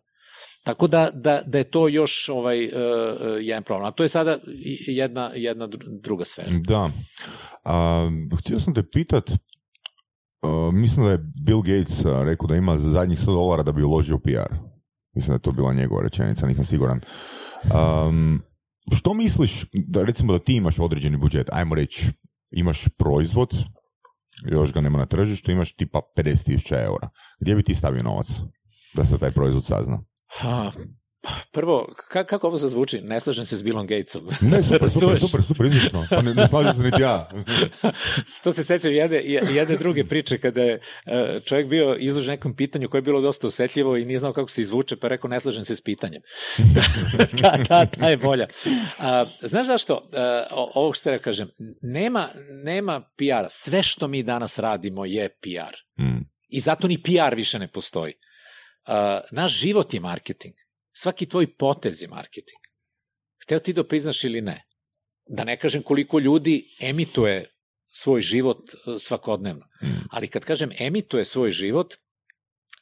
Tako 0.68 0.88
da, 0.88 1.10
da, 1.14 1.42
da 1.46 1.58
je 1.58 1.64
to 1.64 1.88
još 1.88 2.30
ovaj, 2.30 2.66
uh, 2.66 2.72
jedan 3.42 3.64
problem. 3.64 3.88
A 3.88 3.92
to 3.92 4.04
je 4.04 4.10
sada 4.10 4.38
jedna, 4.88 5.32
jedna 5.36 5.68
dru- 5.68 6.02
druga 6.02 6.26
sfera. 6.26 6.48
Da. 6.68 6.90
A, 7.64 8.10
htio 8.40 8.60
sam 8.60 8.74
te 8.74 8.84
pitat, 8.84 9.32
a, 10.42 10.70
mislim 10.74 11.06
da 11.06 11.12
je 11.12 11.26
Bill 11.46 11.62
Gates 11.62 12.02
rekao 12.26 12.48
da 12.48 12.56
ima 12.56 12.78
za 12.78 12.90
zadnjih 12.90 13.20
100 13.20 13.26
dolara 13.26 13.64
da 13.64 13.72
bi 13.72 13.84
uložio 13.84 14.16
u 14.16 14.20
PR. 14.20 14.56
Mislim 15.16 15.28
da 15.28 15.34
je 15.34 15.42
to 15.42 15.52
bila 15.52 15.74
njegova 15.74 16.04
rečenica, 16.04 16.48
nisam 16.48 16.66
siguran. 16.66 17.02
Um, 17.64 18.42
što 18.96 19.14
misliš, 19.14 19.66
da 19.74 20.04
recimo 20.04 20.34
da 20.34 20.40
ti 20.40 20.54
imaš 20.54 20.80
određeni 20.80 21.18
budžet, 21.18 21.50
ajmo 21.52 21.76
reći, 21.76 22.12
imaš 22.52 22.88
proizvod, 22.98 23.50
još 24.52 24.74
ga 24.74 24.82
nema 24.82 24.98
na 24.98 25.06
tržištu, 25.06 25.52
imaš 25.52 25.76
tipa 25.76 26.02
50.000 26.18 26.84
eura. 26.86 27.10
Gdje 27.40 27.56
bi 27.56 27.64
ti 27.64 27.76
stavio 27.76 28.04
novac 28.04 28.28
da 28.96 29.06
se 29.06 29.18
taj 29.18 29.32
proizvod 29.32 29.66
sazna? 29.66 30.04
Ha, 30.28 30.72
prvo, 31.52 31.88
ka, 32.10 32.24
kako 32.24 32.48
ovo 32.48 32.58
zazvuči? 32.58 33.02
Ne 33.02 33.20
slažem 33.20 33.46
se 33.46 33.58
s 33.58 33.64
Billom 33.64 33.88
Gatesom. 33.88 34.30
Ne, 34.42 34.64
super, 34.64 34.90
super, 34.90 35.20
super, 35.26 35.44
super, 35.44 35.66
izvršno. 35.66 36.06
Pa 36.10 36.22
ne, 36.22 36.34
ne 36.34 36.48
slažem 36.48 36.76
se 36.76 36.84
niti 36.84 37.02
ja. 37.02 37.30
to 38.44 38.54
se 38.54 38.64
sećam 38.64 38.92
jedne, 38.92 39.22
jedne 39.52 39.78
druge 39.78 40.04
priče 40.04 40.38
kada 40.38 40.62
je 40.62 40.74
e, 41.06 41.40
čovjek 41.46 41.68
bio 41.68 41.96
izložen 41.96 42.32
nekom 42.32 42.56
pitanju 42.56 42.90
koje 42.90 43.00
je 43.00 43.04
bilo 43.04 43.22
dosta 43.22 43.48
osetljivo 43.48 43.98
i 43.98 44.06
nije 44.06 44.20
znao 44.20 44.34
kako 44.34 44.50
se 44.50 44.62
izvuče, 44.62 44.96
pa 44.96 45.08
rekao 45.08 45.28
ne 45.30 45.40
slažem 45.40 45.66
se 45.66 45.76
s 45.76 45.82
pitanjem. 45.82 46.22
ta, 47.42 47.64
ta, 47.64 47.86
ta 47.86 48.10
je 48.10 48.18
bolja. 48.18 48.48
A, 49.00 49.26
znaš 49.40 49.68
zašto? 49.68 50.02
E, 50.14 50.18
o- 50.52 50.72
ovo 50.76 50.94
što 50.94 51.04
te 51.04 51.20
kažem, 51.20 51.50
nema, 51.82 52.30
nema 52.64 53.02
PR-a. 53.02 53.50
Sve 53.50 53.84
što 53.84 54.08
mi 54.08 54.24
danas 54.24 54.60
radimo 54.60 55.06
je 55.06 55.30
PR. 55.30 56.04
Mm. 56.04 56.22
I 56.50 56.60
zato 56.60 56.88
ni 56.88 56.98
PR 57.04 57.36
više 57.36 57.60
ne 57.60 57.68
postoji. 57.68 58.14
Naš 59.32 59.60
život 59.60 59.94
je 59.94 60.00
marketing. 60.00 60.56
Svaki 60.94 61.26
tvoj 61.26 61.48
potez 61.58 62.02
je 62.02 62.08
marketing. 62.08 62.62
Hteo 63.44 63.60
ti 63.60 63.74
da 63.74 63.84
priznaš 63.84 64.24
ili 64.24 64.42
ne. 64.42 64.64
Da 65.28 65.44
ne 65.44 65.58
kažem 65.60 65.84
koliko 65.84 66.20
ljudi 66.20 66.76
emituje 66.80 67.46
svoj 67.92 68.22
život 68.22 68.74
uh, 68.74 68.96
svakodnevno. 69.00 69.66
Mm. 69.84 70.08
Ali 70.12 70.28
kad 70.28 70.46
kažem 70.46 70.72
emituje 70.80 71.26
svoj 71.26 71.52
život, 71.52 71.96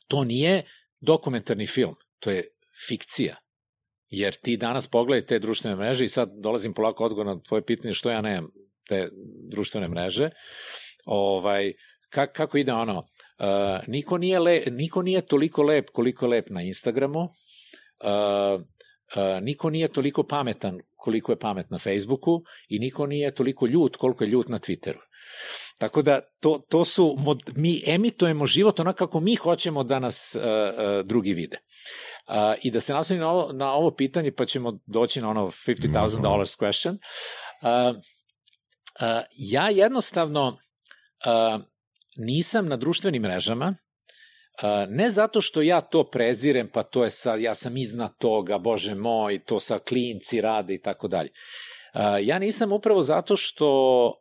to 0.08 0.24
nije 0.24 0.64
dokumentarni 1.00 1.68
film, 1.68 1.96
to 2.20 2.32
je 2.32 2.48
fikcija. 2.88 3.36
Jer 4.10 4.36
ti 4.36 4.58
danas 4.58 4.88
pogledaj 4.88 5.26
te 5.26 5.40
društvene 5.40 5.76
mreže 5.76 6.06
i 6.06 6.10
sad 6.10 6.30
dolazim 6.34 6.74
polako 6.74 7.06
odgovor 7.06 7.26
na 7.26 7.42
tvoje 7.42 7.66
pitanje 7.66 7.94
što 7.94 8.12
ja 8.12 8.22
nemam 8.22 8.52
te 8.88 9.10
društvene 9.52 9.88
mreže. 9.88 10.30
Ovaj, 11.06 11.74
ka, 12.16 12.28
kako 12.28 12.58
ide 12.58 12.74
ono, 12.74 12.98
uh, 13.00 13.88
niko, 13.88 14.18
nije 14.18 14.40
le, 14.40 14.64
niko 14.72 15.02
nije 15.02 15.22
toliko 15.22 15.64
lep 15.64 15.90
koliko 15.94 16.28
lep 16.28 16.50
na 16.50 16.62
Instagramu, 16.62 17.20
uh, 17.20 18.62
uh, 18.62 19.42
niko 19.42 19.70
nije 19.70 19.88
toliko 19.88 20.24
pametan 20.24 20.80
koliko 20.96 21.32
je 21.32 21.40
pamet 21.40 21.70
na 21.70 21.80
Facebooku 21.80 22.42
i 22.70 22.80
niko 22.80 23.08
nije 23.08 23.36
toliko 23.36 23.68
ljut 23.68 23.98
koliko 23.98 24.24
je 24.24 24.30
ljut 24.30 24.50
na 24.50 24.60
Twitteru. 24.60 25.04
Tako 25.78 26.02
da 26.02 26.20
to, 26.40 26.62
to 26.70 26.86
su, 26.86 27.18
mi 27.56 27.82
emitujemo 27.88 28.46
život 28.46 28.80
onako 28.80 28.98
kako 28.98 29.20
mi 29.20 29.36
hoćemo 29.36 29.84
da 29.84 30.00
nas 30.00 30.36
uh, 30.36 30.42
uh, 30.42 31.06
drugi 31.06 31.34
vide. 31.34 31.58
Uh, 32.28 32.36
I 32.64 32.72
da 32.72 32.82
se 32.82 32.94
nastavim 32.94 33.22
na 33.22 33.30
ovo, 33.30 33.54
na 33.54 33.74
ovo 33.74 33.92
pitanje, 33.92 34.32
pa 34.32 34.46
ćemo 34.46 34.80
doći 34.86 35.22
na 35.22 35.30
ono 35.30 35.46
$50,000 35.46 36.20
question. 36.60 36.98
Uh, 37.62 37.96
uh, 37.96 39.24
ja 39.38 39.70
jednostavno 39.70 40.48
uh, 41.26 41.62
nisam 42.16 42.68
na 42.68 42.78
društvenim 42.78 43.22
mrežama, 43.22 43.76
ne 44.90 45.10
zato 45.10 45.42
što 45.42 45.62
ja 45.62 45.82
to 45.82 46.04
prezirem, 46.10 46.70
pa 46.74 46.84
to 46.84 47.04
je 47.04 47.10
sad, 47.12 47.42
ja 47.42 47.56
sam 47.56 47.78
iznad 47.78 48.12
toga, 48.18 48.58
bože 48.58 48.96
moj, 48.96 49.40
to 49.46 49.60
sa 49.60 49.80
klinci 49.80 50.42
rade 50.42 50.74
i 50.74 50.82
tako 50.82 51.08
dalje. 51.08 51.30
Ja 52.22 52.40
nisam 52.40 52.72
upravo 52.72 53.04
zato 53.04 53.36
što 53.38 54.12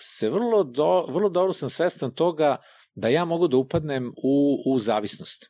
se 0.00 0.30
vrlo, 0.30 0.64
do, 0.64 1.06
vrlo 1.08 1.28
dobro 1.28 1.52
sam 1.52 1.70
svestan 1.70 2.14
toga 2.14 2.56
da 2.94 3.08
ja 3.08 3.24
mogu 3.24 3.48
da 3.48 3.56
upadnem 3.56 4.12
u, 4.24 4.62
u 4.66 4.78
zavisnost 4.78 5.46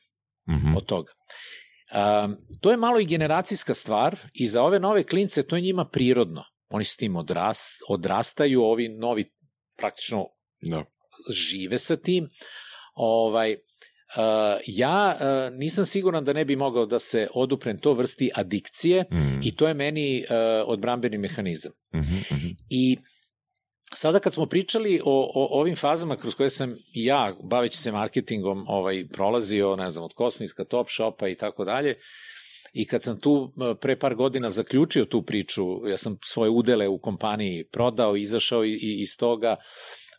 Mhm. 0.48 0.76
od 0.76 0.86
toga. 0.86 1.12
Um, 2.24 2.36
to 2.60 2.70
je 2.70 2.76
malo 2.76 3.00
i 3.00 3.06
generacijska 3.06 3.74
stvar 3.74 4.16
i 4.32 4.46
za 4.46 4.62
ove 4.62 4.80
nove 4.80 5.02
klince 5.02 5.42
to 5.46 5.56
je 5.56 5.62
njima 5.62 5.84
prirodno. 5.84 6.42
Oni 6.68 6.84
s 6.84 6.96
tim 6.96 7.16
odras, 7.16 7.78
odrastaju, 7.88 8.62
ovi 8.62 8.88
novi 8.88 9.24
praktično 9.76 10.26
Da. 10.62 10.84
Žive 11.30 11.78
sa 11.78 11.96
tim. 11.96 12.28
Ovaj, 12.94 13.52
uh, 13.52 14.60
ja 14.66 15.16
uh, 15.20 15.58
nisam 15.58 15.86
siguran 15.86 16.24
da 16.24 16.32
ne 16.32 16.44
bi 16.44 16.56
mogao 16.56 16.86
da 16.86 16.98
se 16.98 17.28
oduprem 17.34 17.78
to 17.78 17.92
vrsti 17.92 18.30
adikcije 18.34 19.04
Mm. 19.12 19.40
i 19.44 19.56
to 19.56 19.68
je 19.68 19.74
meni 19.74 20.24
uh, 20.24 20.36
odbrambeni 20.66 21.18
mehanizam. 21.18 21.72
Mhm, 21.94 22.16
mhm. 22.32 22.46
I 22.70 22.96
sada 23.94 24.18
kad 24.18 24.34
smo 24.34 24.46
pričali 24.46 25.00
o, 25.04 25.30
o 25.34 25.60
ovim 25.60 25.76
fazama 25.76 26.16
kroz 26.16 26.34
koje 26.34 26.50
sam 26.50 26.76
i 26.94 27.04
ja, 27.04 27.36
baveći 27.42 27.76
se 27.76 27.92
marketingom, 27.92 28.64
ovaj, 28.68 29.04
prolazio, 29.12 29.76
ne 29.76 29.90
znam, 29.90 30.04
od 30.04 30.14
Kosmiska, 30.14 30.64
Top 30.64 30.88
Shopa 30.90 31.28
i 31.28 31.34
tako 31.34 31.64
dalje, 31.64 31.94
i 32.72 32.86
kad 32.86 33.02
sam 33.02 33.20
tu 33.20 33.52
pre 33.80 33.98
par 33.98 34.14
godina 34.14 34.50
zaključio 34.50 35.04
tu 35.04 35.22
priču, 35.22 35.88
ja 35.88 35.96
sam 35.96 36.18
svoje 36.24 36.50
udele 36.50 36.88
u 36.88 36.98
kompaniji 36.98 37.64
prodao, 37.72 38.16
izašao 38.16 38.64
i, 38.64 38.70
i 38.72 39.00
iz 39.00 39.16
toga, 39.18 39.56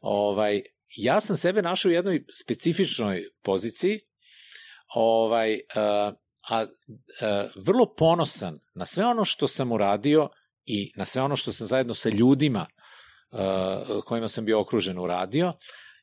ovaj, 0.02 0.62
ja 0.96 1.22
sam 1.22 1.38
sebe 1.38 1.62
našao 1.62 1.90
u 1.90 1.94
jednoj 1.94 2.24
specifičnoj 2.44 3.24
poziciji, 3.44 4.00
ovaj, 4.96 5.60
a, 5.76 6.12
a, 6.50 6.66
a 7.22 7.48
vrlo 7.56 7.96
ponosan 7.98 8.60
na 8.76 8.86
sve 8.86 9.06
ono 9.06 9.26
što 9.26 9.48
sam 9.48 9.72
uradio 9.72 10.30
i 10.66 10.94
na 10.96 11.06
sve 11.06 11.22
ono 11.22 11.36
što 11.36 11.52
sam 11.52 11.68
zajedno 11.68 11.94
sa 11.94 12.10
ljudima 12.10 12.66
uh, 13.32 14.04
kojima 14.06 14.28
sam 14.28 14.46
bio 14.46 14.62
okružen 14.62 15.00
uradio, 15.00 15.54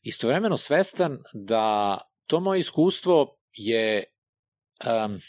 istovremeno 0.03 0.57
svestan 0.57 1.18
da 1.32 1.99
to 2.26 2.41
moje 2.41 2.61
iskustvo 2.61 3.39
je, 3.53 4.05
um, 5.07 5.20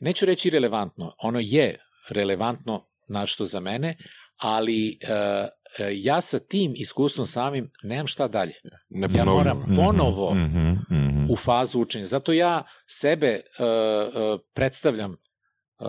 neću 0.00 0.26
reći 0.26 0.50
relevantno, 0.50 1.14
ono 1.18 1.38
je 1.42 1.78
relevantno 2.08 2.88
našto 3.08 3.44
za 3.44 3.60
mene, 3.60 3.96
ali 4.36 4.98
uh, 5.02 5.48
ja 5.94 6.20
sa 6.20 6.38
tim 6.38 6.72
iskustvom 6.76 7.26
samim 7.26 7.70
nemam 7.82 8.06
šta 8.06 8.28
dalje. 8.28 8.52
Ne 8.88 9.08
Ja 9.14 9.24
moram 9.24 9.58
Mhm, 9.58 9.76
ponovo 9.76 10.34
mhm, 10.34 10.70
mhm. 10.90 11.30
u 11.30 11.36
fazu 11.36 11.80
učenja. 11.80 12.06
Zato 12.06 12.32
ja 12.32 12.62
sebe 12.86 13.40
uh, 13.58 13.64
uh, 13.64 14.40
predstavljam 14.54 15.10
uh, 15.12 15.88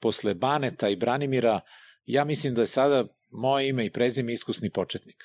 posle 0.00 0.34
Baneta 0.34 0.88
i 0.88 0.96
Branimira, 0.96 1.60
ja 2.04 2.24
mislim 2.24 2.54
da 2.54 2.60
je 2.60 2.66
sada 2.66 3.04
moje 3.30 3.68
ime 3.68 3.86
i 3.86 3.90
prezime 3.90 4.32
iskusni 4.32 4.70
početnik. 4.70 5.16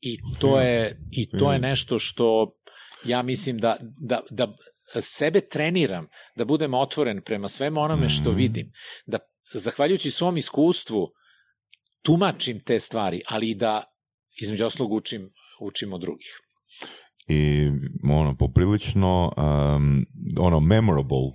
I 0.00 0.18
to 0.40 0.60
je, 0.60 1.00
i 1.10 1.30
to 1.38 1.52
je 1.52 1.58
nešto 1.58 1.98
što 1.98 2.56
ja 3.04 3.22
mislim 3.22 3.58
da, 3.58 3.76
da, 3.80 4.20
da 4.30 4.56
sebe 5.00 5.40
treniram, 5.40 6.06
da 6.36 6.44
budem 6.44 6.74
otvoren 6.74 7.22
prema 7.22 7.48
svemu 7.48 7.80
onome 7.80 8.08
što 8.08 8.30
Mhm. 8.30 8.38
vidim, 8.38 8.72
da 9.06 9.18
zahvaljujući 9.54 10.10
svom 10.10 10.36
iskustvu 10.36 11.08
tumačim 12.04 12.60
te 12.64 12.80
stvari, 12.80 13.22
ali 13.28 13.50
i 13.50 13.54
da 13.54 13.84
između 14.40 14.66
oslog 14.66 14.92
učim, 14.92 15.30
učim 15.60 15.92
od 15.92 16.00
drugih. 16.00 16.40
I 17.28 17.70
ono, 18.10 18.36
poprilično 18.36 19.32
um, 19.36 20.06
ono, 20.38 20.60
memorable 20.60 21.30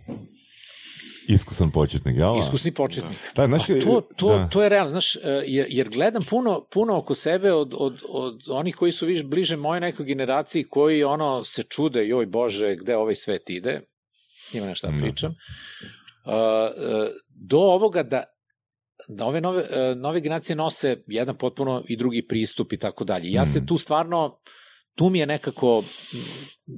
iskusan 1.27 1.71
početnik, 1.71 2.17
jel? 2.17 2.39
Iskusni 2.39 2.71
početnik. 2.71 3.17
Da, 3.35 3.45
znaš, 3.45 3.67
Pa 3.67 3.73
to, 3.73 4.01
to, 4.15 4.37
da. 4.37 4.47
to 4.47 4.63
je 4.63 4.69
realno, 4.69 4.91
znaš, 4.91 5.15
e, 5.15 5.19
jer, 5.47 5.67
jer 5.69 5.89
gledam 5.89 6.23
puno, 6.29 6.67
puno 6.73 6.97
oko 6.97 7.15
sebe 7.15 7.53
od, 7.53 7.75
od, 7.77 8.03
od 8.09 8.41
onih 8.49 8.75
koji 8.75 8.91
su 8.91 9.05
viš 9.05 9.23
bliže 9.23 9.57
moje 9.57 9.81
nekoj 9.81 10.05
generaciji 10.05 10.63
koji 10.63 11.03
ono 11.03 11.43
se 11.43 11.63
čude, 11.63 12.07
joj 12.07 12.25
bože, 12.25 12.75
gde 12.75 12.97
ovaj 12.97 13.15
svet 13.15 13.49
ide, 13.49 13.81
s 14.45 14.53
njima 14.53 14.67
nešto 14.67 14.87
da 14.87 14.93
Da. 14.93 15.01
pričam, 15.01 15.31
uh, 15.31 16.33
do 17.49 17.59
ovoga 17.59 18.03
da 18.03 18.23
da 19.07 19.25
ove 19.25 19.41
nove, 19.41 19.61
uh, 19.61 19.67
nove 19.97 20.21
generacije 20.21 20.55
nose 20.55 21.03
jedan 21.07 21.37
potpuno 21.37 21.83
i 21.87 21.97
drugi 21.97 22.21
pristup 22.21 22.73
i 22.73 22.77
tako 22.77 23.03
dalje. 23.03 23.31
Ja 23.31 23.45
se 23.45 23.61
Mm. 23.61 23.65
tu 23.65 23.77
stvarno 23.77 24.39
tu 24.95 25.09
mi 25.09 25.19
je 25.19 25.25
nekako 25.25 25.83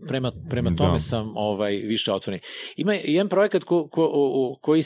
prema, 0.07 0.31
prema 0.49 0.69
Da. 0.69 0.76
tome 0.76 0.99
sam 0.99 1.38
ovaj 1.38 1.72
više 1.73 2.14
otvoren. 2.14 2.39
Ima 2.76 2.93
jedan 2.93 3.30
projekat 3.30 3.64
ko, 3.64 3.88
ko, 3.88 4.10
o- 4.14 4.60
koji 4.61 4.81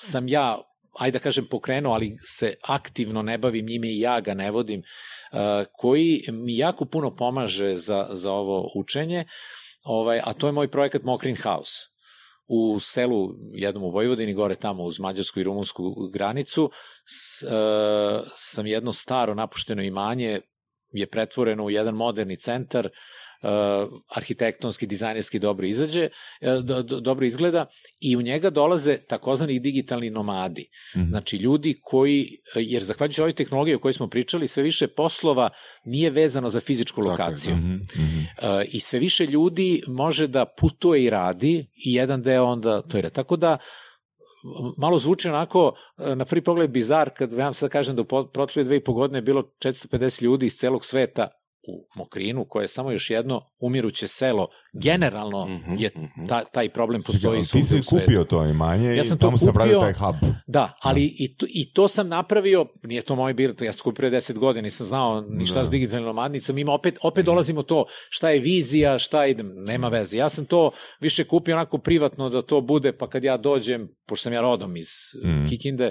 sam 0.00 0.28
ja 0.28 0.62
ajde 0.92 1.18
da 1.18 1.22
kažem 1.22 1.46
pokrenuo, 1.50 1.92
ali 1.92 2.16
se 2.22 2.54
aktivno 2.62 3.22
ne 3.22 3.38
bavim 3.38 3.66
njime 3.66 3.88
i 3.88 4.00
ja 4.00 4.20
ga 4.20 4.34
ne 4.34 4.50
vodim, 4.50 4.80
uh, 4.80 5.38
koji 5.72 6.24
mi 6.28 6.56
jako 6.56 6.84
puno 6.84 7.16
pomaže 7.16 7.76
za, 7.76 8.08
za 8.12 8.32
ovo 8.32 8.70
učenje, 8.74 9.24
ovaj, 9.84 10.20
a 10.24 10.32
to 10.32 10.46
je 10.46 10.52
moj 10.52 10.68
projekat 10.68 11.02
Mokrin 11.02 11.36
House 11.36 11.72
u 12.52 12.80
selu 12.80 13.34
jednom 13.52 13.84
u 13.84 13.90
Vojvodini, 13.90 14.34
gore 14.34 14.54
tamo 14.54 14.82
uz 14.82 15.00
mađarsku 15.00 15.40
i 15.40 15.42
rumunsku 15.42 15.94
granicu, 16.12 16.70
s, 17.04 17.42
uh, 17.42 17.50
sam 18.34 18.66
jedno 18.66 18.92
staro 18.92 19.34
napušteno 19.34 19.82
imanje 19.82 20.40
je 20.92 21.06
pretvoreno 21.06 21.64
u 21.64 21.70
jedan 21.70 21.94
moderni 21.94 22.36
centar, 22.36 22.88
arhitektonski, 24.08 24.86
dizajnerski 24.86 25.38
dobro 25.38 25.66
izađe, 25.66 26.08
uh, 26.40 26.64
do, 26.64 26.82
do, 26.82 27.00
dobro 27.00 27.26
izgleda 27.26 27.66
i 28.00 28.16
u 28.16 28.22
njega 28.22 28.50
dolaze 28.50 28.96
takozvani 28.96 29.60
digitalni 29.60 30.10
nomadi. 30.10 30.70
Mhm. 30.96 31.08
Znači 31.08 31.36
ljudi 31.36 31.74
koji, 31.82 32.36
jer 32.54 32.82
zahvaljujući 32.82 33.20
ovoj 33.20 33.32
tehnologiji 33.32 33.74
o 33.74 33.78
kojoj 33.78 33.94
smo 33.94 34.08
pričali, 34.08 34.48
sve 34.48 34.62
više 34.62 34.88
poslova 34.88 35.50
nije 35.84 36.10
vezano 36.10 36.50
za 36.50 36.60
fizičku 36.60 37.00
Tako 37.00 37.10
lokaciju. 37.10 37.54
Mhm. 37.54 37.74
Uh, 37.74 37.84
i 38.72 38.80
sve 38.80 38.98
više 38.98 39.26
ljudi 39.26 39.82
može 39.86 40.26
da 40.26 40.44
putuje 40.58 41.04
i 41.04 41.10
radi 41.10 41.66
i 41.74 41.94
jedan 41.94 42.22
deo 42.22 42.44
onda 42.44 42.82
to 42.82 42.96
je. 42.96 43.10
Tako 43.10 43.36
da 43.36 43.58
malo 44.76 44.98
zvuči 44.98 45.28
onako 45.28 45.72
na 46.16 46.24
prvi 46.24 46.44
pogled 46.44 46.70
bizar 46.70 47.10
kad 47.16 47.32
vam 47.32 47.54
sad 47.54 47.70
kažem 47.70 47.96
da 47.96 48.02
u 48.02 48.04
protekle 48.32 48.64
dve 48.64 48.76
i 48.76 48.84
po 48.84 48.92
godine 48.92 49.18
je 49.18 49.22
bilo 49.22 49.42
450 49.42 50.22
ljudi 50.22 50.46
iz 50.46 50.56
celog 50.56 50.84
sveta 50.84 51.28
u 51.62 51.86
Mokrinu, 51.94 52.44
koje 52.44 52.64
je 52.64 52.68
samo 52.68 52.90
još 52.92 53.10
jedno 53.10 53.42
umiruće 53.58 54.08
selo. 54.08 54.48
Generalno 54.74 55.46
Mhm, 55.46 55.74
je 55.74 55.90
mhm. 55.96 56.26
ta, 56.28 56.44
taj 56.44 56.68
problem 56.68 57.02
postoji 57.02 57.38
Ti 57.38 57.44
svugde 57.44 57.68
si 57.68 57.74
u 57.74 57.82
svetu. 57.82 58.00
kupio 58.00 58.24
to 58.24 58.46
imanje 58.46 58.88
Ja 58.88 59.04
sam 59.04 59.16
i 59.16 59.18
to 59.18 59.26
tamo 59.26 59.38
sam 59.38 59.46
napravio 59.46 59.74
kupio- 59.74 59.82
taj 59.82 60.12
hub. 60.12 60.14
Da, 60.46 60.76
ali 60.80 61.04
i 61.14 61.36
to, 61.36 61.46
i 61.48 61.72
to 61.72 61.88
sam 61.88 62.08
napravio, 62.08 62.66
nije 62.82 63.02
to 63.02 63.14
moj 63.16 63.34
bil, 63.34 63.52
ja 63.60 63.72
sam 63.72 63.82
kupio 63.82 63.94
pre 63.94 64.10
10 64.10 64.32
godina, 64.34 64.62
nisam 64.62 64.86
znao 64.86 65.20
ni 65.22 65.46
šta 65.46 65.58
Da. 65.58 65.66
s 65.66 65.70
digitalnim 65.70 66.06
nomadnicom, 66.06 66.58
ima 66.58 66.72
opet, 66.72 66.98
opet 67.02 67.24
dolazimo 67.24 67.62
to, 67.62 67.84
šta 68.08 68.30
je 68.30 68.40
vizija, 68.40 68.98
šta 68.98 69.26
ide, 69.26 69.42
nema 69.42 69.88
veze. 69.88 70.16
Ja 70.16 70.28
sam 70.28 70.44
to 70.44 70.70
više 71.00 71.24
kupio 71.24 71.54
onako 71.54 71.78
privatno 71.78 72.28
da 72.28 72.42
to 72.42 72.60
bude, 72.60 72.92
pa 72.92 73.08
kad 73.08 73.24
ja 73.24 73.36
dođem, 73.36 73.88
pošto 74.06 74.22
sam 74.22 74.32
ja 74.32 74.40
rodom 74.40 74.76
iz 74.76 74.88
Mm. 75.24 75.30
mm. 75.32 75.46
Kikinde, 75.48 75.90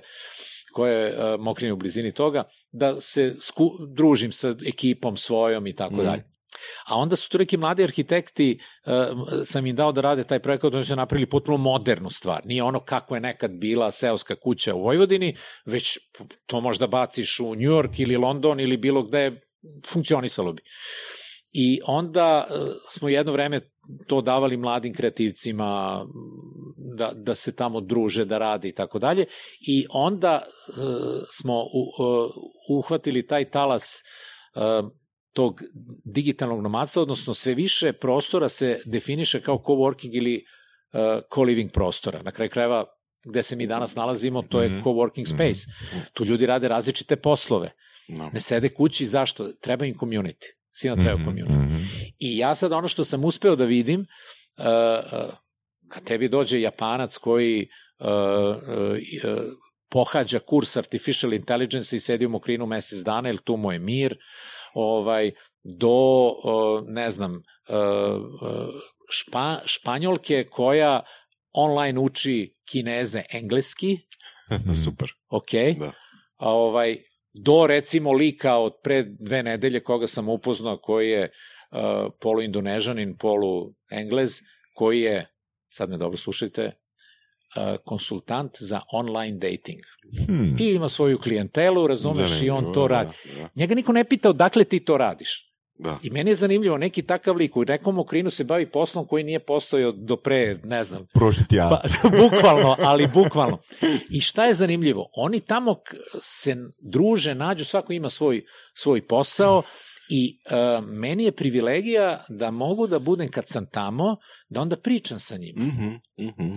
koje 0.71 1.05
je 1.05 1.37
Mokrin 1.37 1.71
u 1.71 1.75
blizini 1.77 2.11
toga, 2.11 2.43
da 2.71 3.01
se 3.01 3.35
sku, 3.41 3.71
družim 3.95 4.31
sa 4.31 4.53
ekipom 4.65 5.17
svojom 5.17 5.67
i 5.67 5.75
tako 5.75 5.95
Mm. 5.95 6.03
dalje. 6.03 6.23
A 6.85 6.95
onda 6.97 7.15
su 7.15 7.29
tu 7.29 7.37
neki 7.37 7.57
mladi 7.57 7.83
arhitekti, 7.83 8.59
uh, 8.85 8.93
sam 9.43 9.65
im 9.65 9.75
dao 9.75 9.91
da 9.91 10.01
rade 10.01 10.23
taj 10.23 10.39
projekat, 10.39 10.73
oni 10.73 10.85
su 10.85 10.95
napravili 10.95 11.29
potpuno 11.29 11.57
modernu 11.57 12.09
stvar. 12.09 12.41
Nije 12.45 12.63
ono 12.63 12.79
kako 12.79 13.15
je 13.15 13.21
nekad 13.21 13.51
bila 13.51 13.91
seoska 13.91 14.35
kuća 14.35 14.75
u 14.75 14.83
Vojvodini, 14.83 15.37
već 15.65 15.97
to 16.45 16.61
možda 16.61 16.87
baciš 16.87 17.39
u 17.39 17.55
New 17.55 17.71
York 17.71 18.01
ili 18.01 18.17
London 18.17 18.59
ili 18.59 18.77
bilo 18.77 19.03
gde, 19.03 19.41
funkcionisalo 19.87 20.53
bi. 20.53 20.61
I 21.51 21.79
onda 21.85 22.47
uh, 22.49 22.67
smo 22.89 23.09
jedno 23.09 23.31
vreme 23.31 23.59
to 24.07 24.21
davali 24.21 24.57
mladim 24.57 24.93
kreativcima 24.93 26.05
da, 26.97 27.11
da 27.15 27.35
se 27.35 27.55
tamo 27.55 27.81
druže, 27.81 28.25
da 28.25 28.37
rade 28.37 28.69
i 28.69 28.71
tako 28.71 28.99
dalje. 28.99 29.25
I 29.67 29.85
onda 29.89 30.41
uh, 30.41 30.75
smo 31.31 31.53
u, 31.53 31.81
uh, 32.03 32.31
uhvatili 32.77 33.27
taj 33.27 33.49
talas 33.49 34.03
uh, 34.55 34.89
tog 35.33 35.61
digitalnog 36.05 36.61
nomadstva, 36.61 37.01
odnosno 37.01 37.33
sve 37.33 37.53
više 37.53 37.93
prostora 37.93 38.49
se 38.49 38.81
definiše 38.85 39.41
kao 39.41 39.57
coworking 39.57 40.09
ili 40.11 40.35
uh, 40.93 40.99
co-living 41.29 41.71
prostora. 41.71 42.21
Na 42.21 42.31
kraju 42.31 42.49
krajeva 42.49 42.85
gde 43.25 43.43
se 43.43 43.55
mi 43.55 43.67
danas 43.67 43.95
nalazimo, 43.95 44.41
to 44.41 44.61
je 44.61 44.69
Mhm. 44.69 44.79
coworking 44.79 45.25
space. 45.25 45.61
Tu 46.13 46.25
ljudi 46.25 46.45
rade 46.45 46.67
različite 46.67 47.15
poslove. 47.15 47.71
No. 48.07 48.29
Ne 48.33 48.41
sede 48.41 48.69
kući, 48.69 49.05
zašto? 49.07 49.47
Treba 49.61 49.85
im 49.85 49.95
community. 49.95 50.45
Svima 50.79 50.95
treba 50.95 51.15
Mhm, 51.15 51.29
community. 51.29 51.65
mhm. 51.65 51.83
I 52.19 52.37
ja 52.37 52.55
sad 52.55 52.71
ono 52.71 52.87
što 52.87 53.03
sam 53.03 53.25
uspeo 53.25 53.55
da 53.55 53.65
vidim, 53.65 53.99
uh, 53.99 54.65
uh, 54.65 55.33
kad 55.87 56.03
tebi 56.03 56.29
dođe 56.29 56.61
Japanac 56.61 57.17
koji 57.17 57.67
uh, 57.99 58.07
uh, 58.07 59.37
uh, 59.37 59.43
pohađa 59.89 60.39
kurs 60.39 60.77
Artificial 60.77 61.33
Intelligence 61.33 61.95
i 61.95 61.99
sedi 61.99 62.25
u 62.25 62.29
mokrinu 62.29 62.65
mesec 62.65 62.99
dana, 62.99 63.29
jer 63.29 63.37
tu 63.37 63.57
mu 63.57 63.71
je 63.71 63.79
mir, 63.79 64.17
ovaj, 64.73 65.31
do, 65.63 66.27
uh, 66.27 66.83
ne 66.87 67.11
znam, 67.11 67.33
uh, 67.33 67.41
uh, 68.41 68.67
špa, 69.11 69.59
španjolke 69.65 70.43
koja 70.43 71.01
online 71.53 71.99
uči 71.99 72.55
kineze 72.71 73.23
engleski, 73.31 73.97
Super. 74.85 75.09
ok, 75.29 75.51
Da. 75.79 75.91
a 76.37 76.49
ovaj, 76.49 76.97
do 77.43 77.67
recimo 77.67 78.11
lika 78.11 78.57
od 78.57 78.73
pre 78.83 79.03
dve 79.03 79.43
nedelje 79.43 79.79
koga 79.83 80.07
sam 80.07 80.29
upoznao 80.29 80.77
koji 80.77 81.09
je 81.09 81.23
uh, 81.71 81.79
polu 82.21 82.41
indonežanin, 82.41 83.17
polu 83.17 83.73
englez, 83.91 84.41
koji 84.73 85.01
je, 85.01 85.25
sad 85.69 85.89
me 85.89 85.97
dobro 85.97 86.17
slušajte, 86.17 86.65
uh, 86.65 87.77
konsultant 87.85 88.51
za 88.59 88.81
online 88.91 89.37
dating. 89.37 89.79
Hmm. 90.27 90.55
I 90.59 90.73
ima 90.73 90.89
svoju 90.89 91.17
klijentelu, 91.17 91.87
razumeš, 91.87 92.41
i 92.41 92.49
on 92.49 92.73
to 92.73 92.87
da, 92.87 92.95
radi. 92.95 93.11
Da, 93.37 93.49
Njega 93.55 93.75
niko 93.75 93.93
ne 93.93 94.03
pita 94.03 94.29
odakle 94.29 94.63
ti 94.63 94.79
to 94.79 94.97
radiš. 94.97 95.48
Da. 95.79 95.97
I 96.03 96.09
meni 96.09 96.31
je 96.31 96.35
zanimljivo, 96.35 96.77
neki 96.77 97.01
takav 97.01 97.35
lik 97.35 97.57
u 97.57 97.65
nekom 97.65 97.99
okrinu 97.99 98.29
se 98.29 98.43
bavi 98.43 98.71
poslom 98.71 99.07
koji 99.07 99.23
nije 99.23 99.39
postojao 99.39 99.91
do 99.91 100.15
pre, 100.15 100.59
ne 100.63 100.83
znam, 100.83 101.05
Prošli 101.13 101.43
tjedan. 101.49 101.69
Pa, 101.69 101.81
bukvalno, 102.21 102.75
ali 102.79 103.07
bukvalno. 103.07 103.57
I 104.09 104.21
šta 104.21 104.45
je 104.45 104.53
zanimljivo? 104.53 105.09
Oni 105.13 105.39
tamo 105.39 105.75
se 106.21 106.55
druže, 106.79 107.35
nađu, 107.35 107.65
svako 107.65 107.93
ima 107.93 108.09
svoj, 108.09 108.45
svoj 108.73 109.07
posao 109.07 109.63
i 110.09 110.41
uh, 110.45 110.85
meni 110.85 111.23
je 111.23 111.31
privilegija 111.31 112.25
da 112.29 112.51
mogu 112.51 112.87
da 112.87 112.99
budem 112.99 113.27
kad 113.27 113.47
sam 113.47 113.65
tamo, 113.71 114.17
da 114.49 114.61
onda 114.61 114.77
pričam 114.77 115.19
sa 115.19 115.37
njima. 115.37 115.63
Mhm, 115.63 115.87
mhm. 116.19 116.55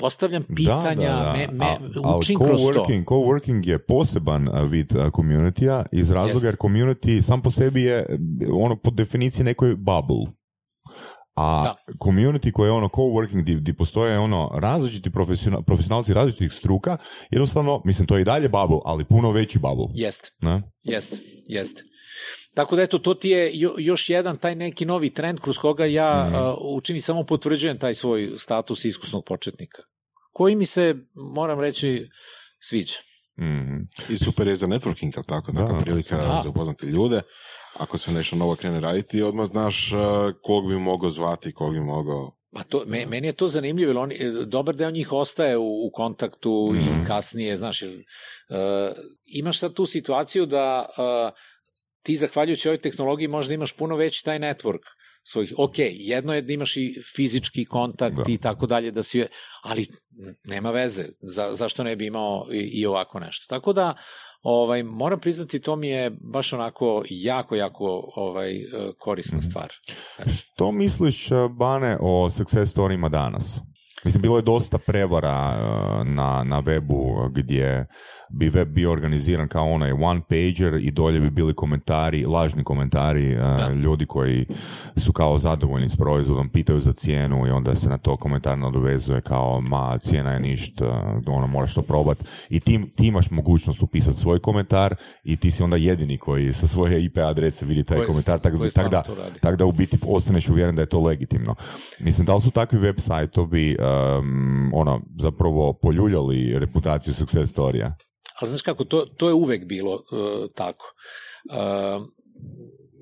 Postavljam 0.00 0.44
pitanja, 0.56 1.32
me, 1.32 1.48
me, 1.52 1.64
A- 1.64 1.78
ali 2.04 2.18
učim 2.18 2.38
kroz 2.38 2.60
to. 2.64 2.84
coworking, 3.04 3.66
je 3.66 3.78
poseban 3.78 4.48
vid 4.68 4.88
community 4.92 5.84
iz 5.92 6.10
razloga 6.10 6.32
Jeste. 6.32 6.46
jer 6.46 6.56
community 6.56 7.22
sam 7.22 7.42
po 7.42 7.50
sebi 7.50 7.82
je 7.82 8.06
ono 8.52 8.76
po 8.76 8.90
definiciji 8.90 9.44
nekoj 9.44 9.74
bubble. 9.76 10.32
A 11.34 11.62
Da. 11.64 11.74
community 11.98 12.52
koje 12.52 12.68
je 12.68 12.72
ono 12.72 12.88
coworking 12.88 13.42
gdje, 13.42 13.54
gdje 13.54 13.74
postoje 13.74 14.18
ono 14.18 14.50
različiti 14.54 15.10
profesional, 15.10 15.62
profesionalci 15.62 16.14
različitih 16.14 16.52
struka, 16.52 16.96
jednostavno, 17.30 17.82
mislim 17.84 18.06
to 18.06 18.16
je 18.16 18.20
i 18.20 18.24
dalje 18.24 18.48
bubble, 18.48 18.78
ali 18.84 19.04
puno 19.04 19.30
veći 19.30 19.58
bubble. 19.58 19.86
Jeste. 19.94 20.28
Ne? 20.40 20.62
Jeste, 20.82 21.16
jeste. 21.46 21.82
Tako 22.54 22.76
da 22.76 22.82
eto, 22.82 22.98
to 22.98 23.14
ti 23.14 23.28
je 23.28 23.50
jo, 23.54 23.74
još 23.78 24.10
jedan 24.10 24.36
taj 24.36 24.54
neki 24.54 24.84
novi 24.84 25.10
trend 25.10 25.40
kroz 25.40 25.58
koga 25.58 25.84
ja 25.84 26.24
Mhm. 26.26 26.36
mm. 26.36 26.40
uh, 26.48 26.54
učini 26.76 27.00
samo 27.00 27.24
potvrđujem 27.24 27.78
taj 27.78 27.94
svoj 27.94 28.32
status 28.36 28.84
iskusnog 28.84 29.24
početnika. 29.24 29.82
Koji 30.32 30.56
mi 30.56 30.66
se, 30.66 30.94
moram 31.14 31.60
reći, 31.60 32.08
sviđa. 32.60 32.94
Mhm. 33.40 33.76
I 34.08 34.16
super 34.18 34.46
je 34.48 34.56
za 34.56 34.66
networking, 34.66 35.12
ali 35.16 35.26
tako? 35.26 35.52
Da. 35.52 35.62
Neka 35.62 35.78
prilika 35.80 36.16
Da. 36.16 36.40
za 36.42 36.48
upoznati 36.48 36.86
ljude. 36.86 37.22
Ako 37.76 37.98
se 37.98 38.12
nešto 38.12 38.36
novo 38.36 38.54
krene 38.56 38.80
raditi, 38.80 39.22
odmah 39.22 39.46
znaš 39.46 39.92
uh, 39.92 39.98
kog 40.42 40.68
bi 40.68 40.74
mogao 40.74 41.10
zvati, 41.10 41.52
kog 41.52 41.72
bi 41.72 41.80
mogao... 41.80 42.36
Pa 42.52 42.62
to, 42.62 42.82
me, 42.86 43.06
meni 43.06 43.26
je 43.26 43.32
to 43.32 43.48
zanimljivo, 43.48 43.90
jer 43.90 43.98
oni, 43.98 44.14
e, 44.14 44.30
dobar 44.46 44.74
deo 44.76 44.90
njih 44.90 45.12
ostaje 45.12 45.56
u, 45.56 45.62
u 45.86 45.90
kontaktu 45.92 46.70
Mhm. 46.74 46.80
i 47.02 47.06
kasnije, 47.06 47.56
znaš, 47.56 47.82
jer, 47.82 47.90
uh, 47.90 48.96
imaš 49.24 49.58
sad 49.58 49.74
tu 49.74 49.86
situaciju 49.86 50.46
da 50.46 50.86
uh, 50.88 51.32
ti 52.02 52.16
zahvaljujući 52.16 52.68
ovoj 52.68 52.78
tehnologiji 52.78 53.28
možda 53.28 53.54
imaš 53.54 53.72
puno 53.72 53.96
veći 53.96 54.24
taj 54.24 54.38
network 54.38 54.82
svojih, 55.22 55.54
ok, 55.58 55.74
jedno 55.78 56.34
je 56.34 56.42
da 56.42 56.52
imaš 56.52 56.76
i 56.76 57.02
fizički 57.16 57.64
kontakt 57.64 58.16
Da. 58.16 58.22
i 58.28 58.38
tako 58.38 58.66
dalje, 58.66 58.90
da 58.90 59.02
si, 59.02 59.24
ali 59.62 59.86
nema 60.44 60.70
veze, 60.70 61.04
za, 61.20 61.54
zašto 61.54 61.84
ne 61.84 61.96
bi 61.96 62.06
imao 62.06 62.46
i, 62.52 62.58
i 62.58 62.86
ovako 62.86 63.20
nešto. 63.20 63.46
Tako 63.48 63.72
da, 63.72 63.94
ovaj, 64.42 64.82
moram 64.82 65.20
priznati, 65.20 65.60
to 65.60 65.76
mi 65.76 65.88
je 65.88 66.10
baš 66.32 66.52
onako 66.52 67.02
jako, 67.10 67.56
jako 67.56 68.10
ovaj, 68.16 68.54
korisna 68.98 69.38
Mhm. 69.38 69.46
stvar. 69.50 69.72
Znaš, 70.16 70.40
Što 70.42 70.72
misliš, 70.72 71.28
Bane, 71.50 71.96
o 72.00 72.30
success 72.30 72.74
storyima 72.74 73.08
danas? 73.08 73.60
Mislim, 74.04 74.22
bilo 74.22 74.36
je 74.36 74.42
dosta 74.42 74.78
prevara 74.78 75.28
a, 75.30 76.02
na, 76.06 76.44
na 76.44 76.62
webu 76.62 77.30
gdje 77.32 77.86
bi 78.30 78.48
web 78.50 78.68
bio 78.68 78.92
organiziran 78.92 79.48
kao 79.48 79.70
onaj 79.70 79.92
one 79.92 80.20
pager 80.28 80.74
i 80.74 80.90
dolje 80.90 81.20
bi 81.20 81.30
bili 81.30 81.54
komentari, 81.54 82.26
lažni 82.26 82.64
komentari 82.64 83.34
Da. 83.34 83.68
ljudi 83.72 84.06
koji 84.06 84.46
su 84.96 85.12
kao 85.12 85.38
zadovoljni 85.38 85.88
s 85.88 85.96
proizvodom, 85.96 86.48
pitaju 86.48 86.80
za 86.80 86.92
cijenu 86.92 87.46
i 87.46 87.50
onda 87.50 87.74
se 87.74 87.88
na 87.88 87.98
to 87.98 88.16
komentar 88.16 88.58
nadovezuje 88.58 89.20
kao 89.20 89.60
ma 89.60 89.98
cijena 89.98 90.32
je 90.32 90.40
ništa, 90.40 90.86
ono 91.26 91.46
moraš 91.46 91.74
to 91.74 91.82
probat 91.82 92.24
i 92.48 92.60
ti, 92.60 92.80
ti 92.96 93.06
imaš 93.06 93.30
mogućnost 93.30 93.82
upisati 93.82 94.18
svoj 94.18 94.38
komentar 94.38 94.94
i 95.24 95.36
ti 95.36 95.50
si 95.50 95.62
onda 95.62 95.76
jedini 95.76 96.18
koji 96.18 96.52
sa 96.52 96.66
svoje 96.66 97.04
IP 97.04 97.18
adrese 97.18 97.66
vidi 97.66 97.84
taj 97.84 97.96
Koji- 97.96 98.06
komentar, 98.06 98.38
tako 98.40 98.68
tak 98.70 98.90
da, 98.90 99.02
tako 99.40 99.56
da 99.56 99.64
u 99.64 99.72
biti 99.72 99.98
ostaneš 100.06 100.48
uvjeren 100.48 100.74
da 100.76 100.82
je 100.82 100.86
to 100.88 101.00
legitimno. 101.00 101.54
Mislim, 102.00 102.26
da 102.26 102.34
li 102.34 102.40
su 102.40 102.50
takvi 102.50 102.78
web 102.78 102.96
sajtovi 102.98 103.76
um, 104.18 104.70
ono, 104.74 105.00
zapravo 105.20 105.72
poljuljali 105.72 106.58
reputaciju 106.58 107.14
success 107.14 107.52
storija? 107.52 107.94
Ali 108.40 108.48
znaš 108.48 108.62
kako, 108.62 108.84
to, 108.84 109.06
to 109.16 109.28
je 109.28 109.34
uvek 109.34 109.64
bilo 109.64 109.94
uh, 109.94 110.50
tako. 110.54 110.94
Uh, 111.44 112.06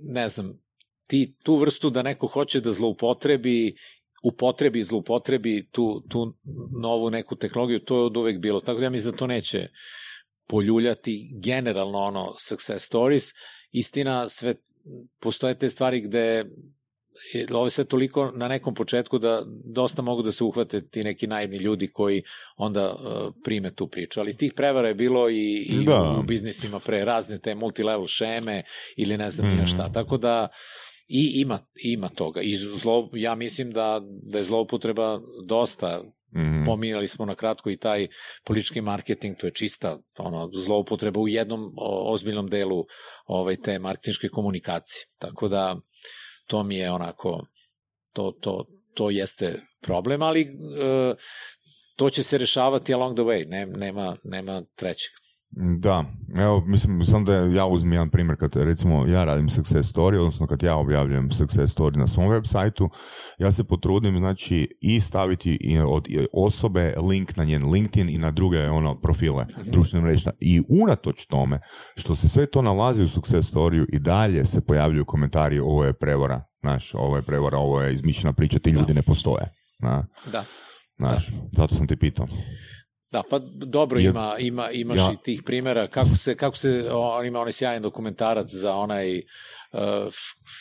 ne 0.03 0.29
znam, 0.29 0.61
ti 1.07 1.35
tu 1.43 1.57
vrstu 1.57 1.91
da 1.91 2.03
neko 2.03 2.27
hoće 2.27 2.61
da 2.61 2.73
zloupotrebi, 2.73 3.77
upotrebi, 4.23 4.83
zloupotrebi 4.83 5.69
tu, 5.73 6.03
tu 6.09 6.35
novu 6.81 7.11
neku 7.11 7.37
tehnologiju, 7.37 7.81
to 7.81 7.97
je 7.97 8.05
od 8.05 8.17
uvek 8.17 8.39
bilo. 8.39 8.61
Tako 8.61 8.79
da 8.79 8.87
ja 8.87 8.91
mislim 8.91 9.11
da 9.13 9.19
to 9.19 9.27
neće 9.27 9.69
poljuljati 10.47 11.31
generalno 11.43 11.99
ono 11.99 12.35
success 12.39 12.87
stories. 12.87 13.25
Istina, 13.71 14.29
sve, 14.29 14.55
postoje 15.21 15.59
te 15.59 15.69
stvari 15.69 16.01
gde 16.01 16.45
ovo 17.53 17.67
je 17.67 17.71
sve 17.71 17.85
toliko 17.85 18.31
na 18.31 18.49
nekom 18.49 18.75
početku 18.75 19.19
da 19.19 19.43
dosta 19.75 20.03
mogu 20.03 20.23
da 20.23 20.33
se 20.33 20.45
uhvate 20.45 20.89
ti 20.89 21.05
neki 21.05 21.27
naivni 21.27 21.57
ljudi 21.57 21.89
koji 21.93 22.23
onda 22.57 22.93
uh, 22.95 23.35
prime 23.45 23.75
tu 23.75 23.89
priču. 23.89 24.21
Ali 24.21 24.37
tih 24.37 24.53
prevara 24.57 24.89
je 24.89 24.95
bilo 24.95 25.31
i, 25.31 25.67
i 25.69 25.85
Da. 25.85 26.15
u, 26.17 26.21
u 26.21 26.23
biznisima 26.23 26.81
pre 26.81 27.05
razne 27.05 27.39
te 27.39 27.55
multilevel 27.55 28.07
šeme 28.07 28.63
ili 28.97 29.17
ne 29.17 29.31
znam 29.31 29.49
Mhm. 29.53 29.63
mm. 29.63 29.67
šta. 29.67 29.93
Tako 29.93 30.17
da 30.17 30.49
i 31.09 31.41
ima, 31.41 31.59
ima 31.85 32.09
toga. 32.09 32.41
I 32.41 32.57
zlo, 32.57 33.11
ja 33.13 33.35
mislim 33.35 33.71
da, 33.71 34.01
da 34.23 34.39
je 34.39 34.45
zloupotreba 34.45 35.21
dosta 35.47 36.03
Mhm. 36.37 36.65
Pominjali 36.65 37.09
smo 37.09 37.25
na 37.25 37.35
kratko 37.35 37.71
i 37.71 37.77
taj 37.77 38.09
politički 38.45 38.81
marketing, 38.81 39.37
to 39.37 39.47
je 39.47 39.53
čista 39.55 39.99
ono, 40.19 40.51
zloupotreba 40.53 41.21
u 41.21 41.29
jednom 41.29 41.73
o, 41.77 42.13
ozbiljnom 42.13 42.49
delu 42.49 42.85
ovaj, 43.27 43.57
te 43.57 43.79
marketinške 43.79 44.29
komunikacije. 44.29 45.05
Tako 45.19 45.49
da 45.49 45.81
to 46.49 46.63
mi 46.63 46.77
je 46.77 46.91
onako, 46.91 47.47
to, 48.15 48.33
to, 48.41 48.65
to 48.95 49.11
jeste 49.11 49.61
problem, 49.81 50.23
ali 50.23 50.41
e, 50.41 51.15
to 51.97 52.11
će 52.11 52.23
se 52.23 52.39
rešavati 52.39 52.95
along 52.95 53.17
the 53.17 53.25
way, 53.25 53.49
ne, 53.49 53.67
nema, 53.67 54.17
nema 54.25 54.63
trećeg. 54.77 55.11
Da, 55.51 56.05
evo, 56.37 56.65
mislim, 56.67 57.05
sam 57.05 57.25
da 57.25 57.35
ja 57.35 57.67
uzmem 57.67 57.93
jedan 57.93 58.11
primjer 58.11 58.37
kad 58.39 58.57
recimo 58.57 59.07
ja 59.07 59.25
radim 59.25 59.49
success 59.49 59.95
story, 59.95 60.19
odnosno 60.19 60.47
kad 60.47 60.63
ja 60.63 60.77
objavljujem 60.77 61.31
success 61.33 61.77
story 61.77 61.97
na 61.97 62.07
svom 62.07 62.29
web 62.29 62.45
sajtu, 62.47 62.91
ja 63.39 63.53
se 63.53 63.65
potrudim 63.65 64.19
znači 64.19 64.69
i 64.81 65.01
staviti 65.01 65.59
od 65.87 66.09
osobe 66.33 66.95
link 67.09 67.37
na 67.37 67.45
njen 67.45 67.71
LinkedIn 67.71 68.09
i 68.09 68.19
na 68.19 68.31
druge 68.31 68.69
ono 68.69 69.01
profile 69.01 69.47
društvene 69.65 70.05
mreže. 70.05 70.31
I 70.41 70.63
unatoč 70.69 71.27
tome 71.27 71.61
što 71.97 72.17
se 72.17 72.29
sve 72.29 72.47
to 72.47 72.63
nalazi 72.63 73.03
u 73.03 73.09
success 73.09 73.55
storyu 73.55 73.87
i 73.93 73.99
dalje 73.99 74.47
se 74.47 74.61
pojavljuju 74.61 75.05
komentari 75.05 75.59
ovo 75.59 75.85
je 75.85 75.93
prevara, 75.93 76.45
znaš, 76.61 76.95
ovo 76.95 77.17
je 77.17 77.23
prevara, 77.23 77.59
ovo 77.59 77.83
je 77.83 77.95
izmišljena 77.95 78.33
priča, 78.33 78.59
ti 78.59 78.71
ljudi 78.71 78.95
ne 78.95 79.03
postoje. 79.03 79.55
Na, 79.79 80.07
Da. 80.33 80.45
znaš, 80.97 81.29
zato 81.53 81.75
sam 81.75 81.87
te 81.87 81.97
pitao. 81.97 82.27
Da, 83.11 83.23
pa 83.31 83.39
dobro 83.55 83.99
Jer- 83.99 84.11
ima, 84.11 84.35
ima, 84.39 84.71
imaš 84.71 84.99
Ja- 84.99 85.13
i 85.13 85.17
tih 85.25 85.43
primjera 85.43 85.87
kako 85.87 86.09
se, 86.09 86.37
kako 86.37 86.57
se 86.57 86.89
on 86.93 87.27
ima 87.27 87.41
onaj 87.41 87.53
sjajan 87.53 87.83
dokumentarac 87.83 88.47
za 88.51 88.75
onaj 88.75 89.19
uh, 89.19 89.81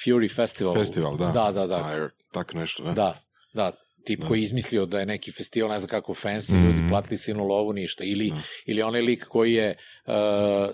Fury 0.05 0.35
Festival. 0.35 0.73
Festival, 0.73 1.17
da. 1.17 1.27
Da, 1.27 1.51
da, 1.51 1.67
da. 1.67 1.83
Fire, 1.83 2.09
tako 2.31 2.57
nešto, 2.57 2.83
da. 2.83 2.91
Da, 2.93 3.19
da, 3.53 3.71
tip 4.07 4.19
Da. 4.19 4.27
koji 4.27 4.39
je 4.39 4.43
izmislio 4.43 4.85
da 4.85 4.99
je 4.99 5.05
neki 5.05 5.31
festival, 5.31 5.69
ne 5.69 5.79
znam 5.79 5.89
kako 5.89 6.13
fancy, 6.13 6.53
Mhm. 6.53 6.65
ljudi 6.65 6.87
platili 6.89 7.17
sinu 7.17 7.43
lovu, 7.45 7.73
ništa. 7.73 8.03
Ili, 8.03 8.29
Da. 8.29 8.35
ili 8.65 8.81
onaj 8.81 9.01
lik 9.01 9.25
koji 9.25 9.53
je 9.53 9.75
uh, 10.05 10.13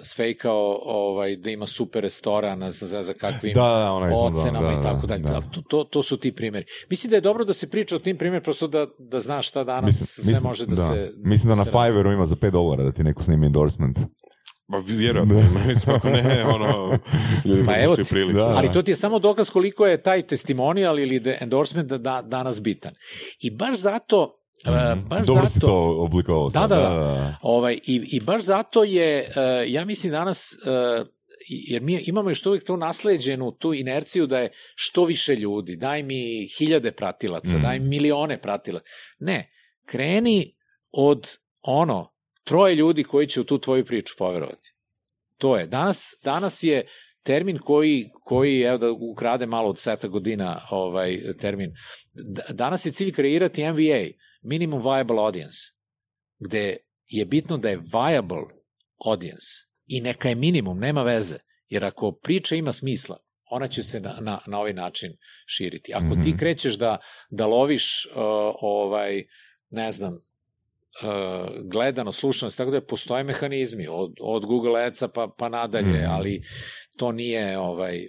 sfejkao 0.03 0.61
ovaj, 0.83 1.35
da 1.35 1.49
ima 1.49 1.67
super 1.67 2.01
restoran, 2.03 2.59
ne 2.59 2.71
znam 2.71 3.03
za 3.03 3.13
kakvim 3.15 3.53
Da, 3.53 3.61
da, 3.61 3.91
onaj 3.91 4.09
sam, 4.11 4.33
da, 4.33 4.39
ocenama 4.39 4.67
da, 4.67 4.79
i 4.79 4.83
tako 4.83 5.07
dalje. 5.07 5.21
da. 5.23 5.41
To, 5.43 5.61
to, 5.61 5.83
to 5.83 6.03
su 6.03 6.17
ti 6.17 6.31
primjeri. 6.33 6.65
Mislim 6.89 7.09
da 7.09 7.17
je 7.17 7.21
dobro 7.21 7.45
da 7.45 7.53
se 7.53 7.69
priča 7.69 7.95
o 7.95 7.99
tim 7.99 8.17
primjerima, 8.17 8.43
prosto 8.43 8.67
da, 8.67 8.87
da 8.99 9.19
znaš 9.19 9.47
šta 9.47 9.63
danas 9.63 9.95
sve 10.15 10.39
može 10.39 10.65
da, 10.65 10.75
se... 10.75 11.11
Mislim 11.17 11.49
da 11.49 11.55
na 11.55 11.65
se 11.65 11.71
radi. 11.71 11.89
Fiverru 11.89 12.11
ima 12.11 12.25
za 12.25 12.35
5 12.35 12.51
dolara 12.51 12.83
da 12.83 12.91
ti 12.91 13.03
neko 13.03 13.23
snimi 13.23 13.45
endorsement. 13.45 13.99
Pa 14.67 14.77
vjerojatno, 14.79 15.35
Da. 15.35 15.41
mislim, 15.67 15.95
ako 15.95 16.09
ne, 16.09 16.45
ono, 16.45 16.97
ljudi 17.45 17.65
Pa 17.65 17.77
evo 17.77 17.95
ti. 17.95 18.03
priliku. 18.03 18.33
Da. 18.33 18.45
Ali 18.47 18.71
to 18.71 18.81
ti 18.81 18.91
je 18.91 18.95
samo 18.95 19.19
dokaz 19.19 19.49
koliko 19.49 19.85
je 19.85 20.01
taj 20.01 20.21
testimonial 20.21 20.99
ili 20.99 21.21
endorsement 21.41 21.89
da, 21.89 21.97
da, 21.97 22.21
danas 22.23 22.61
bitan. 22.61 22.93
I 23.39 23.51
baš 23.51 23.77
zato, 23.77 24.39
Mhm. 24.65 25.07
baš 25.07 25.25
Dobro 25.27 25.47
si 25.47 25.53
zato, 25.53 25.67
to 25.67 25.97
oblikovao. 25.99 26.49
Da, 26.49 26.59
sad, 26.59 26.69
da, 26.69 26.75
da. 26.75 27.37
ovaj, 27.41 27.73
i, 27.75 27.79
i 28.07 28.19
baš 28.19 28.41
zato 28.41 28.83
je, 28.83 29.19
e, 29.19 29.25
ja 29.67 29.85
mislim 29.85 30.11
danas, 30.11 30.53
e, 30.53 31.05
jer 31.49 31.81
mi 31.81 31.93
imamo 31.97 32.29
još 32.29 32.45
uvijek 32.45 32.63
tu 32.63 32.77
nasleđenu 32.77 33.51
tu 33.51 33.73
inerciju 33.73 34.27
da 34.27 34.39
je 34.39 34.49
što 34.75 35.05
više 35.05 35.35
ljudi, 35.35 35.75
daj 35.75 36.03
mi 36.03 36.21
hiljade 36.49 36.91
pratilaca, 36.91 37.47
Mhm. 37.47 37.61
daj 37.61 37.79
mi 37.79 37.87
milione 37.87 38.37
pratilaca. 38.37 38.85
Ne, 39.19 39.49
kreni 39.85 40.55
od 40.91 41.27
ono, 41.61 42.12
troje 42.43 42.75
ljudi 42.75 43.03
koji 43.03 43.27
će 43.27 43.41
u 43.41 43.43
tu 43.43 43.57
tvoju 43.57 43.85
priču 43.85 44.15
poverovati. 44.17 44.73
To 45.37 45.57
je. 45.57 45.67
Danas, 45.67 46.13
danas 46.23 46.63
je 46.63 46.87
termin 47.23 47.57
koji, 47.57 48.09
koji 48.23 48.61
evo 48.61 48.77
da 48.77 48.91
ukrade 48.91 49.45
malo 49.45 49.69
od 49.69 49.79
seta 49.79 50.07
godina 50.07 50.61
ovaj 50.71 51.19
termin. 51.39 51.71
Danas 52.49 52.85
je 52.85 52.91
cilj 52.91 53.11
kreirati 53.11 53.63
MVA, 53.63 54.07
Minimum 54.41 54.81
Viable 54.81 55.19
Audience, 55.19 55.57
gde 56.39 56.77
je 57.07 57.25
bitno 57.25 57.57
da 57.57 57.69
je 57.69 57.77
viable 57.93 58.43
audience 59.05 59.47
i 59.87 60.01
neka 60.01 60.29
je 60.29 60.35
minimum, 60.35 60.79
nema 60.79 61.03
veze. 61.03 61.37
Jer 61.69 61.85
ako 61.85 62.11
priča 62.11 62.55
ima 62.55 62.73
smisla, 62.73 63.17
ona 63.49 63.67
će 63.67 63.83
se 63.83 63.99
na, 63.99 64.17
na, 64.21 64.39
na 64.47 64.59
ovaj 64.59 64.73
način 64.73 65.11
širiti. 65.45 65.93
Ako 65.93 66.13
ti 66.23 66.29
Mhm. 66.29 66.37
krećeš 66.37 66.73
da, 66.77 66.97
da 67.29 67.45
loviš 67.47 68.05
uh, 68.05 68.13
ovaj, 68.61 69.23
ne 69.69 69.91
znam, 69.91 70.19
gledano, 71.63 72.11
slušanost, 72.11 72.57
tako 72.57 72.71
da 72.71 72.81
postoje 72.81 73.23
mehanizmi 73.23 73.87
od, 73.87 74.11
od 74.21 74.45
Google 74.45 74.83
Adsa 74.83 75.07
pa, 75.07 75.27
pa 75.29 75.49
nadalje, 75.49 75.87
Mhm. 75.99 76.09
ali 76.09 76.41
to 76.97 77.11
nije 77.11 77.59
ovaj, 77.59 77.99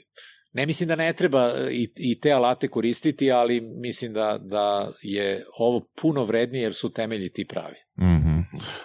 ne 0.53 0.67
mislim 0.67 0.89
da 0.89 0.97
ne 0.97 1.13
treba 1.13 1.47
uh, 1.47 1.71
i, 1.71 1.89
i 1.97 2.21
te 2.21 2.33
alate 2.33 2.69
koristiti, 2.69 3.33
ali 3.33 3.61
mislim 3.61 4.13
da, 4.13 4.39
da 4.41 4.91
je 5.03 5.45
ovo 5.59 5.87
puno 6.03 6.25
vrednije 6.25 6.63
jer 6.63 6.75
su 6.75 6.93
temelji 6.93 7.29
ti 7.29 7.47
pravi. 7.47 7.75
Mhm. 8.01 8.39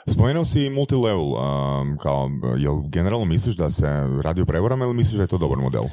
Spomenuo 0.08 0.46
si 0.46 0.70
multilevel, 0.70 1.22
um, 1.24 1.98
kao, 1.98 2.30
jel 2.58 2.76
generalno 2.84 3.26
misliš 3.26 3.56
da 3.56 3.70
se 3.70 3.86
radi 4.24 4.42
o 4.42 4.46
prevarama 4.46 4.86
ili 4.86 4.94
misliš 4.94 5.16
da 5.16 5.24
je 5.24 5.28
to 5.28 5.38
dobar 5.38 5.58
model 5.58 5.84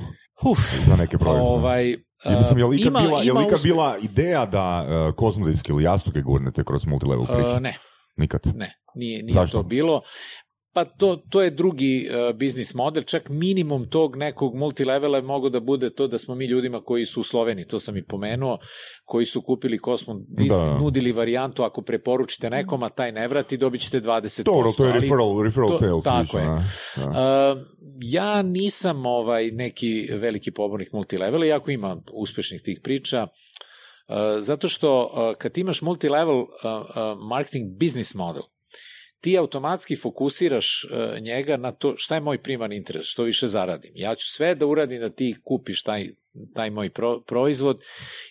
Uf, 0.42 0.58
za 0.86 0.96
neke 0.96 1.18
proizvode? 1.18 1.48
ovaj, 1.50 1.90
Ja 2.24 2.38
mislim, 2.38 2.58
je 2.58 2.64
li 2.64 2.76
ikad, 2.76 2.86
ima- 2.88 3.00
bila, 3.00 3.22
je 3.22 3.32
li 3.32 3.44
ikad 3.44 3.60
bila 3.62 3.98
ideja 3.98 4.46
da 4.46 4.86
uh, 5.08 5.14
kozmodiski 5.14 5.72
ili 5.72 5.82
jastuke 5.84 6.20
gurnete 6.20 6.64
kroz 6.64 6.86
multilevel 6.86 7.26
priču? 7.26 7.48
Uh, 7.48 7.60
ne, 7.60 7.78
Nikad. 8.16 8.40
ne, 8.46 8.74
nije, 8.94 9.22
nije 9.22 9.34
Zašto? 9.34 9.56
to 9.56 9.62
bilo. 9.64 10.02
Pa 10.72 10.84
to, 10.84 11.16
to 11.30 11.42
je 11.42 11.50
drugi 11.50 12.08
uh, 12.08 12.36
biznis 12.36 12.74
model, 12.74 13.02
čak 13.02 13.28
minimum 13.28 13.88
tog 13.88 14.16
nekog 14.16 14.54
multilevela 14.54 15.18
je 15.18 15.22
mogo 15.22 15.48
da 15.48 15.60
bude 15.60 15.90
to 15.90 16.06
da 16.06 16.18
smo 16.18 16.34
mi 16.34 16.44
ljudima 16.46 16.80
koji 16.80 17.06
su 17.06 17.20
u 17.20 17.24
Sloveniji, 17.24 17.66
to 17.66 17.80
sam 17.80 17.96
i 17.96 18.04
pomenuo, 18.04 18.58
koji 19.04 19.26
su 19.26 19.42
kupili 19.42 19.78
Cosmo 19.78 20.14
Disk, 20.28 20.58
Da. 20.58 20.78
nudili 20.78 21.12
varijantu 21.12 21.62
ako 21.62 21.82
preporučite 21.82 22.50
nekom, 22.50 22.82
a 22.82 22.88
taj 22.88 23.12
ne 23.12 23.28
vrati, 23.28 23.56
dobit 23.56 23.80
ćete 23.80 24.00
20%. 24.00 24.42
Dobro, 24.44 24.72
to 24.72 24.84
je 24.84 24.92
ali- 24.92 25.00
referral, 25.00 25.42
referral 25.42 25.68
to- 25.68 25.78
sales. 25.78 26.04
tako 26.04 26.20
više, 26.20 26.38
je. 26.38 26.44
da. 26.44 26.62
Da. 27.04 27.52
Uh, 27.52 27.62
ja 28.02 28.42
nisam 28.42 29.06
ovaj 29.06 29.50
neki 29.50 29.88
veliki 30.12 30.50
pobornik 30.50 30.92
multilevela, 30.92 31.46
iako 31.46 31.70
ima 31.70 31.96
uspešnih 32.12 32.62
tih 32.62 32.80
priča, 32.82 33.22
uh, 33.22 33.28
zato 34.38 34.68
što 34.68 35.04
uh, 35.04 35.36
kad 35.38 35.58
imaš 35.58 35.82
multilevel 35.82 36.40
uh, 36.40 36.48
marketing 37.28 37.78
business 37.80 38.14
model, 38.14 38.42
ti 39.20 39.38
automatski 39.38 39.96
fokusiraš 39.96 40.86
njega 41.20 41.56
na 41.56 41.72
to 41.72 41.94
šta 41.96 42.14
je 42.14 42.20
moj 42.20 42.42
primarni 42.42 42.76
interes, 42.76 43.04
što 43.04 43.22
više 43.22 43.46
zaradim. 43.46 43.92
Ja 43.94 44.14
ću 44.14 44.26
sve 44.26 44.54
da 44.54 44.66
uradim 44.66 45.00
da 45.00 45.10
ti 45.10 45.34
kupiš 45.44 45.82
taj, 45.82 46.08
taj 46.54 46.70
moj 46.70 46.90
pro, 46.90 47.20
proizvod 47.20 47.84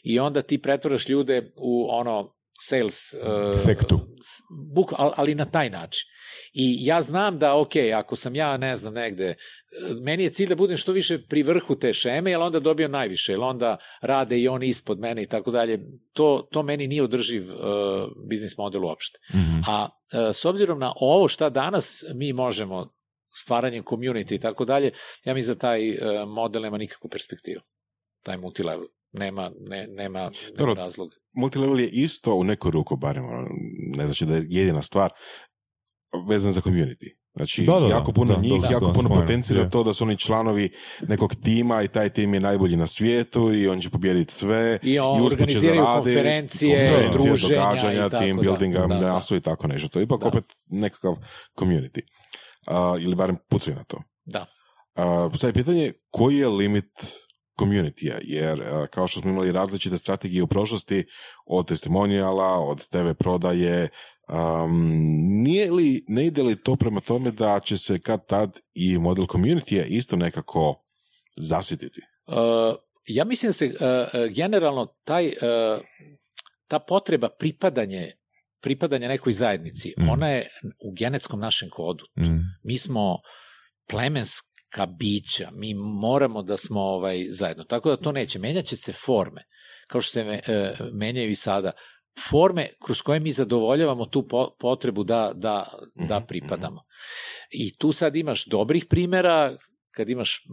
i 0.03 0.19
onda 0.19 0.41
ti 0.41 0.61
pretvaraš 0.61 1.09
ljude 1.09 1.51
u 1.55 1.87
ono 1.89 2.34
sales 2.61 3.13
uh, 3.13 3.59
Sektu. 3.59 3.99
Buk, 4.75 4.93
ali, 4.97 5.35
na 5.35 5.45
taj 5.45 5.69
način. 5.69 6.05
I 6.53 6.85
ja 6.85 7.01
znam 7.01 7.39
da, 7.39 7.55
ok, 7.55 7.71
ako 7.95 8.15
sam 8.15 8.35
ja, 8.35 8.57
ne 8.57 8.75
znam, 8.75 8.93
negde, 8.93 9.25
e, 9.25 9.35
meni 10.01 10.23
je 10.23 10.29
cilj 10.29 10.49
da 10.49 10.55
budem 10.55 10.77
što 10.77 10.91
više 10.91 11.19
pri 11.29 11.43
vrhu 11.43 11.75
te 11.75 11.93
šeme, 11.93 12.31
jer 12.31 12.39
onda 12.39 12.59
dobijam 12.59 12.91
najviše, 12.91 13.31
jer 13.31 13.39
onda 13.39 13.77
rade 14.01 14.39
i 14.39 14.47
oni 14.47 14.67
ispod 14.67 14.99
mene 14.99 15.23
i 15.23 15.27
tako 15.27 15.51
dalje. 15.51 15.79
To, 16.13 16.47
to 16.51 16.63
meni 16.63 16.87
nije 16.87 17.03
održiv 17.03 17.53
uh, 17.53 17.59
biznis 18.29 18.57
model 18.57 18.85
uopšte. 18.85 19.19
Mhm. 19.33 19.59
A 19.67 19.89
e, 20.13 20.33
s 20.33 20.45
obzirom 20.45 20.79
na 20.79 20.93
ovo 20.95 21.27
šta 21.27 21.49
danas 21.49 22.03
mi 22.13 22.33
možemo 22.33 22.95
stvaranjem 23.35 23.83
community 23.83 24.35
i 24.35 24.39
tako 24.39 24.65
dalje, 24.65 24.91
ja 25.23 25.33
mislim 25.33 25.53
da 25.53 25.59
taj 25.59 25.89
e, 25.89 26.25
model 26.25 26.61
nema 26.61 26.77
nikakvu 26.77 27.09
perspektivu. 27.09 27.61
Taj 28.23 28.37
multilevel. 28.37 28.87
Nema, 29.19 29.51
ne, 29.59 29.87
nema, 29.87 30.19
nema 30.19 30.29
Dobro. 30.57 30.73
razloga. 30.73 31.15
Multilevel 31.33 31.79
je 31.79 31.89
isto 31.89 32.35
u 32.35 32.43
neku 32.43 32.71
ruku, 32.71 32.95
barem, 32.97 33.23
ne 33.97 34.05
znači 34.05 34.25
da 34.25 34.35
je 34.35 34.45
jedina 34.49 34.81
stvar, 34.81 35.11
vezan 36.27 36.51
za 36.51 36.61
community. 36.61 37.15
Znači, 37.35 37.63
Da, 37.63 37.79
da, 37.79 37.87
jako 37.87 38.11
puno 38.11 38.35
Da, 38.35 38.41
njih, 38.41 38.61
da, 38.61 38.67
jako 38.67 38.85
da, 38.85 38.93
puno 38.93 39.09
potencira 39.09 39.69
to 39.69 39.83
da 39.83 39.93
su 39.93 40.03
oni 40.03 40.17
članovi 40.17 40.71
nekog 41.07 41.35
tima 41.35 41.83
i 41.83 41.87
taj 41.87 42.09
tim 42.09 42.33
je 42.33 42.39
najbolji 42.39 42.75
na 42.75 42.87
svijetu 42.87 43.53
i 43.53 43.67
on 43.67 43.81
će 43.81 43.89
pobijediti 43.89 44.33
sve. 44.33 44.79
I 44.83 44.99
on 44.99 45.19
će 45.19 45.25
organiziraju 45.25 45.81
zaraditi, 45.81 46.15
konferencije, 46.15 46.89
konferencije, 46.89 47.27
druženja 47.27 47.61
događanja, 47.61 47.93
i 47.93 48.09
tako 48.09 48.23
team 48.23 48.37
da. 48.37 48.41
buildinga, 48.41 48.79
Da, 48.79 48.87
da. 48.87 49.13
nasu 49.13 49.35
i 49.35 49.41
tako 49.41 49.67
nešto. 49.67 49.87
To 49.87 49.99
je 49.99 50.03
ipak 50.03 50.19
Da. 50.21 50.27
opet 50.27 50.43
nekakav 50.65 51.15
community. 51.57 52.01
Uh, 52.67 53.03
ili 53.03 53.15
barem 53.15 53.37
pucaju 53.49 53.75
na 53.75 53.83
to. 53.83 53.97
Da. 54.25 54.45
Uh, 54.95 55.35
sad 55.35 55.47
je 55.49 55.53
pitanje 55.53 55.93
koji 56.11 56.35
je 56.37 56.47
limit 56.47 56.89
community 57.57 58.19
jer 58.21 58.59
uh, 58.59 58.87
kao 58.87 59.07
što 59.07 59.21
smo 59.21 59.31
imali 59.31 59.51
različite 59.51 59.97
strategije 59.97 60.43
u 60.43 60.47
prošlosti 60.47 61.05
od 61.45 61.67
testimonijala, 61.67 62.59
od 62.59 62.87
TV 62.87 63.11
prodaje, 63.19 63.89
um, 64.29 65.01
nije 65.43 65.71
li, 65.71 66.03
ne 66.07 66.25
ide 66.25 66.43
li 66.43 66.63
to 66.63 66.75
prema 66.75 66.99
tome 66.99 67.31
da 67.31 67.59
će 67.59 67.77
se 67.77 67.99
kad 67.99 68.27
tad 68.27 68.59
i 68.73 68.97
model 68.97 69.25
community 69.25 69.85
isto 69.87 70.15
nekako 70.15 70.83
zasititi? 71.37 72.01
Uh, 72.27 72.35
ja 73.07 73.25
mislim 73.25 73.49
da 73.49 73.53
se 73.53 73.65
uh, 73.65 74.33
generalno 74.35 74.85
taj, 75.03 75.27
uh, 75.27 75.81
ta 76.67 76.79
potreba 76.79 77.29
pripadanje 77.39 78.11
pripadanja 78.61 79.07
nekoj 79.07 79.33
zajednici, 79.33 79.93
Mhm. 79.97 80.09
ona 80.09 80.29
je 80.29 80.47
u 80.85 80.93
genetskom 80.97 81.39
našem 81.39 81.69
kodu. 81.69 82.05
Mhm. 82.19 82.37
Mi 82.63 82.77
smo 82.77 83.17
plemenska 84.75 84.85
bića, 84.85 85.49
mi 85.53 85.73
moramo 85.73 86.43
da 86.43 86.57
smo 86.57 86.81
ovaj 86.81 87.25
zajedno. 87.29 87.63
Tako 87.63 87.89
da 87.89 87.97
to 87.97 88.11
neće. 88.11 88.39
Menjaće 88.39 88.75
se 88.75 88.93
forme, 88.93 89.43
kao 89.87 90.01
što 90.01 90.11
se 90.11 90.23
me, 90.23 90.41
e, 90.47 90.75
menjaju 90.93 91.29
i 91.31 91.35
sada. 91.35 91.71
forme 92.29 92.69
kroz 92.85 93.01
koje 93.01 93.19
mi 93.19 93.31
zadovoljavamo 93.31 94.05
tu 94.05 94.27
po, 94.27 94.55
potrebu 94.59 95.03
da, 95.03 95.31
da, 95.35 95.65
da 95.95 96.19
Mhm, 96.19 96.27
pripadamo. 96.27 96.81
I 97.51 97.77
tu 97.77 97.91
sad 97.91 98.15
imaš 98.15 98.45
dobrih 98.45 98.85
primera, 98.89 99.57
kad 99.95 100.09
imaš 100.09 100.43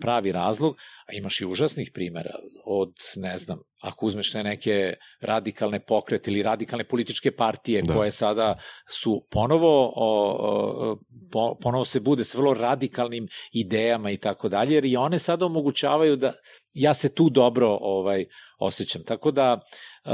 pravi 0.00 0.32
razlog, 0.32 0.76
a 1.06 1.12
imaš 1.12 1.40
i 1.40 1.46
užasnih 1.46 1.90
primera 1.94 2.30
od, 2.64 2.92
ne 3.16 3.38
znam, 3.38 3.58
ako 3.80 4.06
uzmeš 4.06 4.32
te 4.32 4.42
neke 4.42 4.94
radikalne 5.20 5.80
pokrete 5.80 6.30
ili 6.30 6.42
radikalne 6.42 6.84
političke 6.84 7.30
partije 7.30 7.82
Da. 7.82 7.86
da. 7.86 7.94
koje 7.94 8.12
sada 8.12 8.58
su 8.90 9.26
ponovo, 9.30 9.92
o, 9.96 10.36
o, 10.40 10.98
po, 11.32 11.58
ponovo 11.62 11.84
se 11.84 12.00
bude 12.00 12.24
s 12.24 12.34
vrlo 12.34 12.54
radikalnim 12.54 13.28
idejama 13.52 14.10
i 14.10 14.16
tako 14.16 14.48
dalje, 14.48 14.74
jer 14.74 14.84
i 14.84 14.96
one 14.96 15.18
sada 15.18 15.46
omogućavaju 15.46 16.16
da 16.16 16.32
ja 16.72 16.94
se 16.94 17.14
tu 17.14 17.30
dobro 17.30 17.78
ovaj 17.80 18.24
osjećam. 18.58 19.04
Tako 19.04 19.30
da 19.30 19.60
e, 20.04 20.10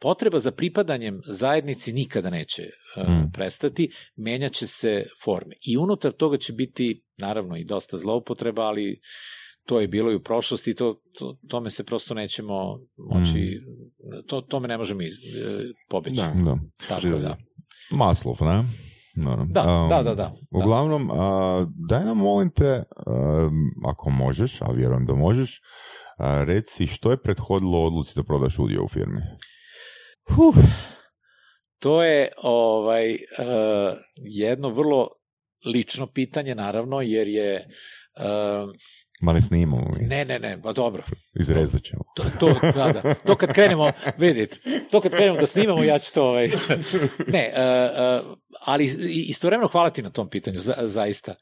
potreba 0.00 0.38
za 0.38 0.50
pripadanjem 0.50 1.20
zajednici 1.26 1.92
nikada 1.92 2.30
neće 2.30 2.62
e, 2.62 3.02
Mm. 3.10 3.30
prestati, 3.32 3.90
menjaće 4.16 4.66
se 4.66 5.04
forme. 5.24 5.54
I 5.66 5.76
unutar 5.78 6.12
toga 6.12 6.36
će 6.38 6.52
biti, 6.52 7.02
naravno, 7.18 7.56
i 7.56 7.64
dosta 7.64 7.96
zloupotreba, 7.96 8.62
ali 8.62 9.00
to 9.66 9.80
je 9.80 9.88
bilo 9.88 10.12
i 10.12 10.14
u 10.14 10.22
prošlosti, 10.22 10.74
to, 10.74 11.00
to, 11.18 11.36
tome 11.48 11.70
se 11.70 11.84
prosto 11.84 12.14
nećemo 12.14 12.78
moći, 12.96 13.60
to, 14.26 14.40
tome 14.40 14.68
ne 14.68 14.78
možemo 14.78 15.02
iz, 15.02 15.12
e, 15.12 15.64
pobeći. 15.90 16.16
Da. 16.16 16.32
Da. 16.44 16.58
Tako 16.88 17.08
da. 17.08 17.36
Maslov, 17.90 18.36
ne? 18.40 18.64
Naravno. 19.16 19.52
Da, 19.52 19.60
Um, 19.82 19.88
da, 19.88 20.02
da, 20.02 20.14
da. 20.14 20.34
Uglavnom, 20.50 21.10
a, 21.10 21.66
daj 21.88 22.04
nam 22.04 22.18
molim 22.18 22.50
te, 22.50 22.82
um, 23.06 23.70
ako 23.86 24.10
možeš, 24.10 24.62
a 24.62 24.66
vjerujem 24.74 25.06
da 25.06 25.14
možeš, 25.14 25.60
a, 26.18 26.44
reci 26.44 26.86
što 26.86 27.10
je 27.10 27.22
prethodilo 27.22 27.84
odluci 27.86 28.12
da 28.16 28.22
prodaš 28.22 28.58
udio 28.58 28.84
u 28.84 28.88
firmi? 28.88 29.20
Huh. 30.28 30.54
To 31.78 32.02
je 32.02 32.32
ovaj 32.42 33.12
uh, 33.12 33.18
jedno 34.16 34.68
vrlo 34.68 35.08
lično 35.66 36.06
pitanje, 36.06 36.54
naravno, 36.54 37.00
jer 37.00 37.28
je... 37.28 37.68
Uh, 38.16 38.70
Ma 39.20 39.32
ne 39.32 39.40
snimamo 39.40 39.96
ne, 40.00 40.24
ne, 40.24 40.38
ne, 40.38 40.62
pa 40.62 40.72
dobro. 40.72 41.02
izrezat 41.40 41.82
ćemo. 41.82 42.02
To, 42.16 42.22
to, 42.40 42.54
da, 42.62 42.92
da. 42.92 43.14
To 43.14 43.36
kad 43.36 43.52
krenemo, 43.52 43.90
vidite, 44.18 44.56
to 44.90 45.00
kad 45.00 45.12
krenemo 45.12 45.38
da 45.40 45.46
snimamo, 45.46 45.82
ja 45.82 45.98
ću 45.98 46.14
to, 46.14 46.28
ovaj, 46.28 46.48
ne, 47.26 47.52
uh, 47.52 48.26
uh, 48.30 48.36
ali 48.60 48.84
istovremeno 49.28 49.68
hvala 49.68 49.90
ti 49.90 50.02
na 50.02 50.10
tom 50.10 50.30
pitanju, 50.30 50.60
za, 50.60 50.74
zaista. 50.80 51.34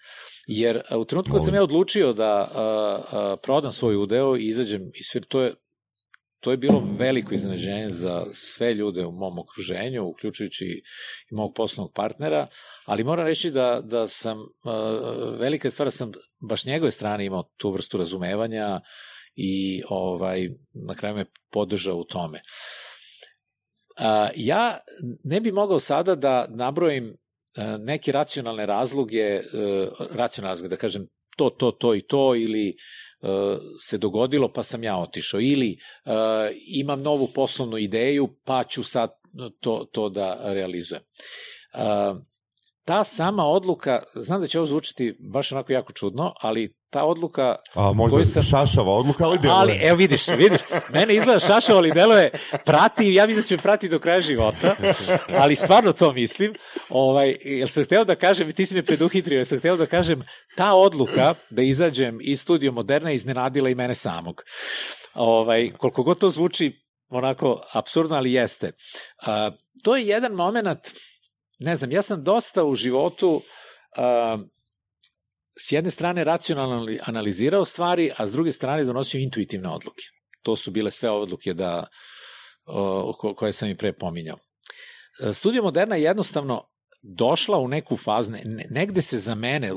Jer 0.47 0.83
u 0.97 1.05
trenutku 1.05 1.33
kad 1.33 1.45
sam 1.45 1.55
ja 1.55 1.63
odlučio 1.63 2.13
da 2.13 2.49
uh, 2.51 3.19
uh, 3.19 3.39
prodam 3.43 3.73
svoj 3.73 3.97
udeo 3.97 4.37
i 4.37 4.49
izađem 4.49 4.83
iz 4.95 5.07
firme, 5.13 5.27
to 5.29 5.43
je 5.43 5.55
to 6.41 6.51
je 6.51 6.57
bilo 6.57 6.97
veliko 6.99 7.35
iznenađenje 7.35 7.91
za 7.91 8.25
sve 8.33 8.75
ljude 8.75 9.07
u 9.07 9.13
mom 9.13 9.39
okruženju, 9.39 10.05
uključujući 10.05 10.83
i 11.31 11.35
mog 11.35 11.53
poslovnog 11.55 11.93
partnera, 11.95 12.47
ali 12.85 13.05
moram 13.05 13.27
reći 13.27 13.51
da, 13.51 13.81
da 13.85 14.07
sam, 14.07 14.39
uh, 14.39 15.41
velika 15.41 15.69
je 15.69 15.73
stvar 15.73 15.87
da 15.87 15.91
sam 15.91 16.13
baš 16.49 16.65
njegove 16.65 16.91
strane 16.91 17.25
imao 17.25 17.43
tu 17.57 17.71
vrstu 17.71 17.99
razumevanja 17.99 18.81
i 19.35 19.83
ovaj, 19.89 20.49
na 20.87 20.95
kraju 20.95 21.15
me 21.15 21.25
podržao 21.51 21.97
u 21.97 22.05
tome. 22.05 22.41
Ja 24.35 24.79
ne 25.25 25.41
bi 25.41 25.53
mogao 25.53 25.81
sada 25.81 26.15
da 26.15 26.47
nabrojim 26.49 27.09
e, 27.09 27.79
neke 27.79 28.13
racionalne 28.13 28.67
razloge, 28.67 29.23
e, 29.23 29.43
racionalne 30.11 30.53
razloge, 30.53 30.69
da 30.69 30.77
kažem 30.77 31.07
to, 31.37 31.51
to, 31.51 31.71
to 31.71 31.95
i 31.95 32.01
to, 32.01 32.35
ili 32.35 32.69
e, 32.69 32.75
se 33.81 33.99
dogodilo 33.99 34.53
pa 34.53 34.63
sam 34.63 34.85
ja 34.85 34.97
otišao, 34.97 35.41
ili 35.41 35.71
e, 35.73 35.79
imam 36.67 37.03
novu 37.03 37.29
poslovnu 37.35 37.79
ideju 37.79 38.29
pa 38.45 38.65
ću 38.65 38.83
sad 38.83 39.11
to, 39.61 39.87
to 39.93 40.09
da 40.09 40.39
realizujem. 40.43 41.03
E, 41.03 41.79
ta 42.85 43.05
sama 43.05 43.45
odluka, 43.45 44.03
znam 44.15 44.41
da 44.41 44.47
će 44.47 44.59
ovo 44.59 44.67
zvučiti 44.67 45.17
baš 45.33 45.53
onako 45.53 45.73
jako 45.73 45.93
čudno, 45.93 46.35
ali 46.41 46.75
ta 46.97 47.05
odluka 47.05 47.57
A 47.75 47.93
možda 47.93 48.25
sam- 48.25 48.43
šašava 48.43 48.93
odluka, 48.93 49.25
ali 49.25 49.39
djeluje. 49.39 49.61
Ali, 49.61 49.79
evo 49.83 49.97
vidiš, 49.97 50.29
vidiš, 50.29 50.61
mene 50.93 51.15
izgleda 51.15 51.41
šašao, 51.41 51.77
ali 51.77 51.93
deluje, 51.93 52.31
prati, 52.65 53.15
ja 53.15 53.27
mislim 53.27 53.43
da 53.43 53.47
će 53.47 53.57
me 53.57 53.63
prati 53.63 53.89
do 53.89 53.99
kraja 53.99 54.21
života, 54.21 54.75
ali 55.43 55.57
stvarno 55.57 55.93
to 55.93 56.13
mislim. 56.13 56.55
Ovaj, 56.89 57.37
jer 57.45 57.69
sam 57.71 57.85
hteo 57.85 58.05
da 58.05 58.15
kažem, 58.15 58.53
ti 58.53 58.67
si 58.67 58.75
me 58.75 58.83
preduhitrio, 58.83 59.37
jer 59.37 59.47
sam 59.47 59.59
hteo 59.59 59.77
da 59.77 59.87
kažem, 59.87 60.23
ta 60.57 60.75
odluka 60.75 61.35
da 61.51 61.63
izađem 61.63 62.19
iz 62.21 62.41
studio 62.41 62.73
Moderna 62.73 63.13
iznenadila 63.13 63.69
i 63.69 63.75
mene 63.75 63.95
samog. 63.95 64.43
Ovaj, 65.15 65.71
koliko 65.79 66.03
god 66.03 66.19
to 66.19 66.31
zvuči 66.31 66.73
onako 67.09 67.61
absurdno, 67.73 68.17
ali 68.17 68.33
jeste. 68.33 68.73
A, 69.27 69.51
to 69.85 69.97
je 69.97 70.07
jedan 70.07 70.33
moment, 70.33 70.81
ne 71.59 71.77
znam, 71.77 71.93
ja 71.93 72.03
sam 72.03 72.25
dosta 72.25 72.65
u 72.65 72.75
životu 72.75 73.43
a, 73.97 74.39
s 75.61 75.73
jedne 75.73 75.91
strane 75.91 76.25
racionalno 76.25 76.77
anali- 76.77 76.99
analizirao 77.03 77.65
stvari, 77.65 78.11
a 78.17 78.27
s 78.27 78.33
druge 78.33 78.53
strane 78.53 78.85
donosio 78.85 79.19
intuitivne 79.21 79.69
odluke. 79.69 80.05
To 80.43 80.57
su 80.57 80.71
bile 80.71 80.91
sve 80.91 81.11
odluke 81.11 81.55
da, 81.55 81.87
o, 82.67 83.13
ko- 83.19 83.35
koje 83.35 83.53
sam 83.53 83.69
i 83.69 83.77
pre 83.77 83.93
pominjao. 83.93 84.39
E, 85.21 85.33
Studio 85.33 85.63
Moderna 85.63 85.97
je 85.97 86.03
jednostavno 86.03 86.69
došla 87.03 87.59
u 87.59 87.69
neku 87.69 87.97
fazu, 87.97 88.31
ne- 88.31 88.43
ne- 88.45 88.67
negde 88.71 89.03
se 89.03 89.19
za 89.19 89.35
mene, 89.35 89.73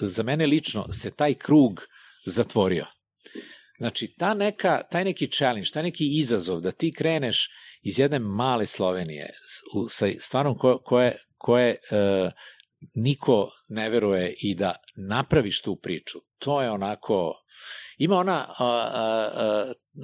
za 0.00 0.22
mene 0.22 0.46
lično, 0.46 0.92
se 0.92 1.10
taj 1.10 1.34
krug 1.34 1.80
zatvorio. 2.26 2.86
Znači, 3.78 4.14
ta 4.18 4.34
neka, 4.34 4.82
taj 4.90 5.04
neki 5.04 5.30
challenge, 5.30 5.68
taj 5.72 5.82
neki 5.82 6.18
izazov 6.18 6.60
da 6.60 6.70
ti 6.70 6.92
kreneš 6.96 7.48
iz 7.82 7.98
jedne 7.98 8.18
male 8.18 8.66
Slovenije 8.66 9.30
u, 9.74 9.88
sa 9.88 10.06
stvarnom 10.18 10.58
ko, 10.58 10.78
koje, 10.84 11.16
koje 11.38 11.70
e, 11.70 12.30
niko 12.94 13.48
ne 13.68 13.90
veruje 13.90 14.34
i 14.40 14.54
da 14.54 14.74
napraviš 15.08 15.62
tu 15.62 15.76
priču. 15.76 16.18
To 16.38 16.62
je 16.62 16.70
onako... 16.70 17.34
Ima 17.98 18.16
ona 18.16 18.46
a, 18.58 18.64
a, 18.64 19.30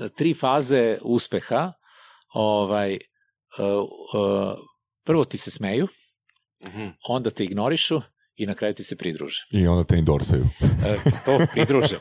a, 0.01 0.09
tri 0.17 0.35
faze 0.35 0.99
uspeha. 1.03 1.73
Ovaj, 2.35 2.99
a, 3.59 3.85
a, 4.15 4.57
prvo 5.05 5.25
ti 5.25 5.39
se 5.39 5.51
smeju, 5.51 5.89
Mhm. 6.67 6.87
onda 7.09 7.31
te 7.31 7.45
ignorišu 7.45 8.01
i 8.35 8.47
na 8.47 8.55
kraju 8.55 8.75
ti 8.75 8.85
se 8.85 8.97
pridruže. 8.97 9.47
I 9.53 9.67
onda 9.67 9.85
te 9.85 9.97
endorsaju. 9.97 10.45
E, 10.87 10.97
to 11.25 11.47
pridruže. 11.53 11.97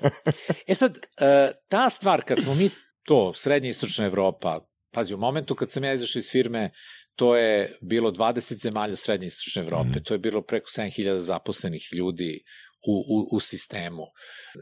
E 0.67 0.75
sad, 0.75 0.97
e, 0.97 1.51
ta 1.69 1.89
stvar, 1.89 2.21
kad 2.23 2.39
smo 2.39 2.55
mi 2.55 2.69
to, 3.05 3.33
srednja 3.33 3.67
i 3.67 3.69
istočna 3.69 4.05
Evropa, 4.05 4.59
pazi, 4.93 5.13
u 5.13 5.17
momentu 5.17 5.55
kad 5.55 5.71
sam 5.71 5.83
ja 5.83 5.93
izašao 5.93 6.19
iz 6.19 6.29
firme, 6.31 6.69
to 7.15 7.35
je 7.35 7.77
bilo 7.81 8.11
20 8.11 8.61
zemalja 8.61 8.95
srednje 8.95 9.27
istočne 9.27 9.61
Evrope, 9.61 9.89
Mhm. 9.89 10.03
to 10.03 10.13
je 10.13 10.17
bilo 10.17 10.41
preko 10.41 10.69
7000 10.69 11.19
zaposlenih 11.19 11.89
ljudi 11.93 12.43
u, 12.87 12.93
u, 12.93 13.35
u 13.35 13.39
sistemu. 13.39 14.03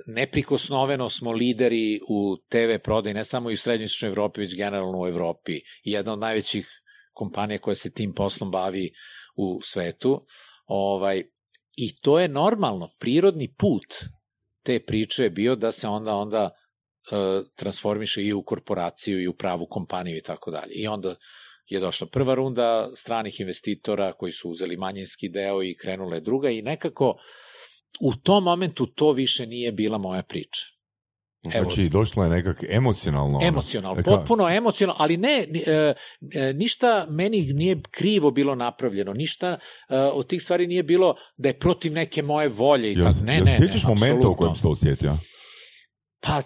Neprikosnoveno 0.07 1.09
smo 1.09 1.31
lideri 1.31 1.99
u 2.09 2.38
TV 2.49 2.84
prodaj, 2.84 3.13
ne 3.13 3.26
samo 3.26 3.49
i 3.49 3.53
u 3.53 3.57
srednjoj 3.57 3.84
i 3.84 3.85
istočnoj 3.85 4.09
Evropi, 4.09 4.41
već 4.41 4.55
generalno 4.55 5.01
u 5.01 5.07
Evropi. 5.07 5.53
I 5.84 5.91
jedna 5.91 6.13
od 6.13 6.19
najvećih 6.19 6.67
kompanija 7.13 7.59
koja 7.59 7.76
se 7.76 7.93
tim 7.93 8.13
poslom 8.13 8.51
bavi 8.51 8.91
u 9.35 9.59
svetu. 9.63 10.26
Ovaj, 10.65 11.23
I 11.77 11.95
to 12.01 12.19
je 12.19 12.27
normalno, 12.27 12.89
prirodni 12.99 13.55
put 13.57 13.85
te 14.63 14.80
priče 14.80 15.23
je 15.23 15.30
bio 15.30 15.55
da 15.55 15.71
se 15.71 15.88
onda 15.88 16.15
onda 16.15 16.49
e, 16.49 17.15
transformiše 17.55 18.23
i 18.23 18.34
u 18.34 18.43
korporaciju 18.43 19.21
i 19.21 19.27
u 19.27 19.34
pravu 19.34 19.67
kompaniju 19.69 20.17
i 20.17 20.21
tako 20.21 20.51
dalje. 20.51 20.73
I 20.73 20.88
onda 20.88 21.15
je 21.69 21.79
došla 21.79 22.07
prva 22.07 22.33
runda 22.33 22.89
stranih 22.95 23.39
investitora 23.39 24.13
koji 24.13 24.31
su 24.31 24.49
uzeli 24.49 24.77
manjinski 24.77 25.29
deo 25.29 25.63
i 25.63 25.75
krenule 25.75 26.19
druga 26.19 26.49
i 26.49 26.61
nekako 26.61 27.15
u 28.01 28.13
tom 28.13 28.43
momentu 28.43 28.85
to 28.85 29.11
više 29.11 29.45
nije 29.45 29.71
bila 29.71 29.97
moja 29.97 30.23
priča. 30.23 30.61
Evo, 31.53 31.63
Znači, 31.63 31.89
došlo 31.89 32.23
je 32.23 32.29
nekak 32.29 32.63
emocionalno. 32.69 33.37
ono. 33.37 33.47
emocionalno, 33.47 33.99
E, 33.99 34.03
ka- 34.03 34.17
potpuno 34.17 34.49
emocionalno, 34.49 34.97
ali 34.99 35.17
ne, 35.17 35.47
e, 35.65 35.93
e, 36.33 36.53
ništa 36.53 37.07
meni 37.09 37.41
nije 37.53 37.81
krivo 37.91 38.31
bilo 38.31 38.55
napravljeno, 38.55 39.13
ništa 39.13 39.47
e, 39.89 39.97
od 39.97 40.27
tih 40.27 40.41
stvari 40.41 40.67
nije 40.67 40.83
bilo 40.83 41.15
da 41.37 41.49
je 41.49 41.59
protiv 41.59 41.93
neke 41.93 42.21
moje 42.21 42.47
volje 42.47 42.91
i 42.91 42.95
tako. 42.95 43.17
Ne, 43.23 43.33
ne, 43.33 43.41
ne, 43.41 43.57
sjećaš 43.57 43.83
momenta 43.83 44.27
u 44.27 44.35
kojem 44.35 44.55
si 44.55 44.61
to 44.61 44.69
osjetio? 44.69 45.17
Pa, 46.21 46.41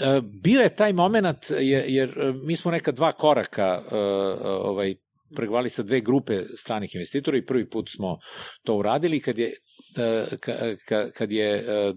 e, 0.00 0.20
bio 0.42 0.60
je 0.60 0.76
taj 0.76 0.92
moment, 0.92 1.50
jer, 1.50 1.84
jer 1.88 2.08
e, 2.18 2.32
mi 2.44 2.56
smo 2.56 2.70
neka 2.70 2.92
dva 2.92 3.12
koraka 3.12 3.82
e, 3.90 3.96
ovaj, 4.44 4.94
pregovali 5.36 5.70
sa 5.70 5.82
dve 5.82 6.00
grupe 6.00 6.42
stranih 6.54 6.94
investitora 6.94 7.38
i 7.38 7.44
prvi 7.44 7.70
put 7.70 7.90
smo 7.90 8.18
to 8.64 8.76
uradili 8.76 9.20
kad 9.20 9.38
je 9.38 9.46
e, 9.46 10.26
ka- 10.36 10.76
ka- 10.88 11.10
kad 11.12 11.32
je 11.32 11.56
e, 11.56 11.94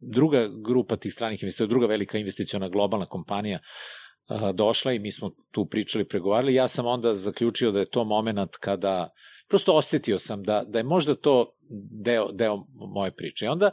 druga 0.00 0.48
grupa 0.64 0.96
tih 0.96 1.12
stranih 1.12 1.42
investitora, 1.42 1.68
druga 1.68 1.86
velika 1.86 2.18
investiciona 2.18 2.68
globalna 2.68 3.06
kompanija 3.06 3.58
e, 3.58 4.52
došla 4.54 4.92
i 4.92 4.98
mi 4.98 5.12
smo 5.12 5.30
tu 5.50 5.66
pričali, 5.66 6.08
pregovarali, 6.08 6.54
ja 6.54 6.68
sam 6.68 6.86
onda 6.86 7.14
zaključio 7.14 7.70
da 7.70 7.80
je 7.80 7.90
to 7.90 8.04
moment 8.04 8.56
kada 8.60 9.10
prosto 9.48 9.74
osetio 9.76 10.18
sam 10.18 10.42
da, 10.42 10.64
da 10.66 10.78
je 10.78 10.84
možda 10.84 11.14
to 11.14 11.52
deo, 12.04 12.32
deo 12.32 12.66
moje 12.94 13.10
priče. 13.10 13.44
I 13.44 13.48
onda, 13.48 13.70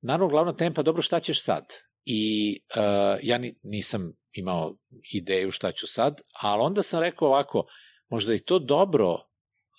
naravno, 0.00 0.28
glavna 0.28 0.52
tema, 0.52 0.74
pa 0.74 0.82
dobro, 0.82 1.02
šta 1.02 1.20
ćeš 1.20 1.44
sad? 1.44 1.64
I 2.06 2.56
uh, 2.76 3.18
ja 3.22 3.38
ni, 3.38 3.54
nisam 3.62 4.12
imao 4.32 4.76
ideju 5.12 5.50
šta 5.50 5.72
ću 5.72 5.86
sad, 5.86 6.20
ali 6.40 6.62
onda 6.62 6.82
sam 6.82 7.00
rekao 7.00 7.28
ovako, 7.28 7.64
možda 8.08 8.32
je 8.32 8.44
to 8.44 8.58
dobro 8.58 9.16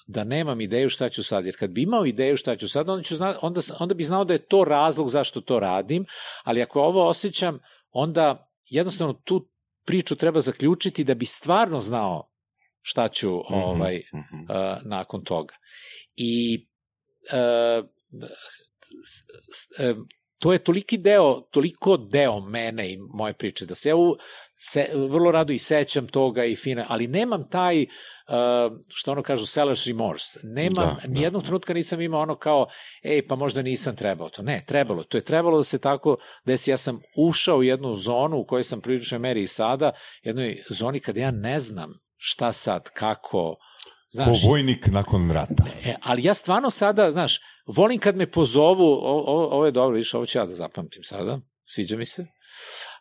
da 0.07 0.23
nemam 0.23 0.61
ideju 0.61 0.89
šta 0.89 1.09
ću 1.09 1.23
sad, 1.23 1.45
jer 1.45 1.57
kad 1.59 1.69
bi 1.69 1.81
imao 1.81 2.05
ideju 2.05 2.37
šta 2.37 2.55
ću 2.55 2.69
sad, 2.69 2.89
onda, 2.89 3.03
ću 3.03 3.15
zna, 3.15 3.37
onda, 3.41 3.61
onda 3.79 3.93
bi 3.93 4.03
znao 4.03 4.25
da 4.25 4.33
je 4.33 4.45
to 4.45 4.63
razlog 4.63 5.09
zašto 5.09 5.41
to 5.41 5.59
radim, 5.59 6.05
ali 6.43 6.61
ako 6.61 6.81
ovo 6.81 7.07
osjećam, 7.07 7.59
onda 7.91 8.51
jednostavno 8.69 9.13
tu 9.13 9.49
priču 9.85 10.15
treba 10.15 10.41
zaključiti 10.41 11.03
da 11.03 11.13
bi 11.13 11.25
stvarno 11.25 11.81
znao 11.81 12.29
šta 12.81 13.07
ću 13.07 13.29
mm 13.29 13.53
-hmm, 13.53 13.63
ovaj 13.63 14.01
mm 14.13 14.17
-hmm. 14.17 14.75
uh, 14.75 14.85
nakon 14.85 15.23
toga. 15.23 15.55
I 16.15 16.67
uh, 17.31 17.85
to 20.39 20.53
je 20.53 20.59
toliki 20.59 20.97
deo, 20.97 21.41
toliko 21.51 21.97
deo 21.97 22.39
mene 22.39 22.91
i 22.91 22.97
moje 22.97 23.33
priče, 23.33 23.65
da 23.65 23.75
se 23.75 23.89
ja 23.89 23.95
u, 23.95 24.15
se, 24.57 24.89
vrlo 24.93 25.31
rado 25.31 25.53
i 25.53 25.59
sećam 25.59 26.07
toga 26.07 26.45
i 26.45 26.55
fine, 26.55 26.85
ali 26.87 27.07
nemam 27.07 27.49
taj, 27.49 27.81
uh, 27.81 28.77
što 28.89 29.11
ono 29.11 29.23
kažu, 29.23 29.45
seller's 29.45 29.87
remorse. 29.87 30.39
Nemam, 30.43 30.97
da, 31.01 31.07
nijednog 31.07 31.41
da. 31.41 31.45
trenutka 31.45 31.73
nisam 31.73 32.01
imao 32.01 32.21
ono 32.21 32.35
kao, 32.35 32.67
ej, 33.03 33.27
pa 33.27 33.35
možda 33.35 33.61
nisam 33.61 33.95
trebao 33.95 34.29
to. 34.29 34.43
Ne, 34.43 34.63
trebalo. 34.67 35.03
To 35.03 35.17
je 35.17 35.23
trebalo 35.23 35.57
da 35.57 35.63
se 35.63 35.79
tako 35.79 36.17
desi. 36.45 36.71
Ja 36.71 36.77
sam 36.77 37.01
ušao 37.17 37.57
u 37.57 37.63
jednu 37.63 37.95
zonu 37.95 38.37
u 38.37 38.45
kojoj 38.45 38.63
sam 38.63 38.81
prilično 38.81 39.19
meri 39.19 39.43
i 39.43 39.47
sada, 39.47 39.91
jednoj 40.23 40.63
zoni 40.69 40.99
kada 40.99 41.19
ja 41.19 41.31
ne 41.31 41.59
znam 41.59 41.93
šta 42.17 42.53
sad, 42.53 42.89
kako, 42.93 43.55
Znaš, 44.09 44.41
Ko 44.41 44.47
vojnik 44.47 44.87
nakon 44.87 45.31
rata. 45.31 45.65
E, 45.85 45.95
ali 46.01 46.23
ja 46.23 46.33
stvarno 46.33 46.69
sada, 46.69 47.11
znaš, 47.11 47.39
volim 47.67 47.99
kad 47.99 48.15
me 48.15 48.31
pozovu, 48.31 48.85
ovo, 48.85 49.47
ovo 49.47 49.65
je 49.65 49.71
dobro, 49.71 49.95
viš, 49.95 50.13
ovo 50.13 50.25
ću 50.25 50.37
ja 50.37 50.45
da 50.45 50.53
zapamtim 50.53 51.03
sada, 51.03 51.39
sviđa 51.65 51.97
mi 51.97 52.05
se. 52.05 52.25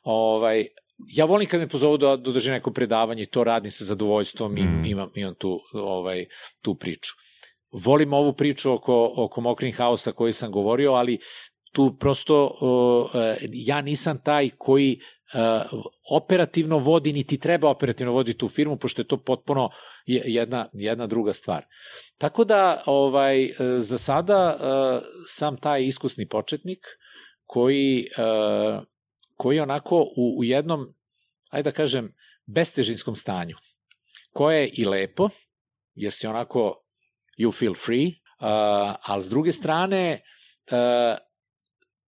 Ovaj, 0.02 0.66
ja 1.14 1.24
volim 1.24 1.48
kad 1.48 1.60
me 1.60 1.68
pozovu 1.68 1.96
da, 1.96 2.16
da 2.16 2.32
drži 2.32 2.50
neko 2.50 2.70
predavanje 2.72 3.22
i 3.22 3.26
to 3.26 3.44
radim 3.44 3.70
sa 3.70 3.84
zadovoljstvom 3.84 4.56
i 4.56 4.62
mm. 4.62 4.84
imam, 4.84 5.10
imam 5.14 5.34
tu, 5.34 5.60
ovaj, 5.72 6.26
tu 6.62 6.74
priču. 6.74 7.12
Volim 7.72 8.12
ovu 8.12 8.32
priču 8.32 8.72
oko, 8.72 9.12
oko 9.16 9.40
Mokrin 9.40 9.72
Hausa 9.72 10.12
koju 10.12 10.32
sam 10.32 10.52
govorio, 10.52 10.92
ali 10.92 11.18
tu 11.72 11.96
prosto 12.00 12.44
uh, 12.46 13.10
ja 13.52 13.80
nisam 13.80 14.20
taj 14.24 14.50
koji 14.58 15.00
operativno 16.10 16.78
vodi, 16.78 17.12
niti 17.12 17.38
treba 17.38 17.70
operativno 17.70 18.12
voditi 18.12 18.38
tu 18.38 18.48
firmu, 18.48 18.76
pošto 18.76 19.02
je 19.02 19.08
to 19.08 19.16
potpuno 19.16 19.70
jedna, 20.06 20.68
jedna 20.72 21.06
druga 21.06 21.32
stvar. 21.32 21.64
Tako 22.18 22.44
da, 22.44 22.82
ovaj, 22.86 23.50
za 23.78 23.98
sada 23.98 24.56
uh, 24.56 25.02
sam 25.26 25.56
taj 25.56 25.84
iskusni 25.84 26.28
početnik 26.28 26.86
koji, 27.44 28.06
koji 29.36 29.60
onako 29.60 30.00
u, 30.16 30.38
u 30.38 30.44
jednom, 30.44 30.94
ajde 31.50 31.70
da 31.70 31.76
kažem, 31.76 32.14
bestežinskom 32.46 33.16
stanju, 33.16 33.56
koje 34.32 34.60
je 34.60 34.68
i 34.68 34.84
lepo, 34.84 35.28
jer 35.94 36.12
si 36.12 36.26
onako 36.26 36.82
you 37.38 37.58
feel 37.58 37.74
free, 37.74 38.10
ali 39.02 39.22
s 39.22 39.28
druge 39.28 39.52
strane 39.52 40.20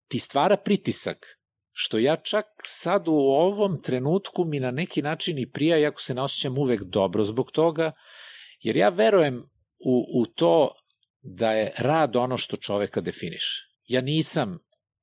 ti 0.08 0.18
stvara 0.18 0.56
pritisak 0.56 1.37
što 1.80 1.98
ja 1.98 2.16
čak 2.16 2.46
sad 2.64 3.08
u 3.08 3.12
ovom 3.14 3.82
trenutku 3.82 4.44
mi 4.44 4.58
na 4.58 4.70
neki 4.70 5.02
način 5.02 5.38
i 5.38 5.50
prija, 5.50 5.78
iako 5.78 6.02
se 6.02 6.14
ne 6.14 6.22
osjećam 6.22 6.58
uvek 6.58 6.82
dobro 6.82 7.24
zbog 7.24 7.50
toga, 7.50 7.92
jer 8.60 8.76
ja 8.76 8.88
verujem 8.88 9.38
u, 9.78 10.20
u 10.20 10.26
to 10.26 10.74
da 11.22 11.52
je 11.52 11.72
rad 11.78 12.16
ono 12.16 12.36
što 12.36 12.56
čoveka 12.56 13.00
definiše. 13.00 13.64
Ja 13.86 14.00
nisam 14.00 14.58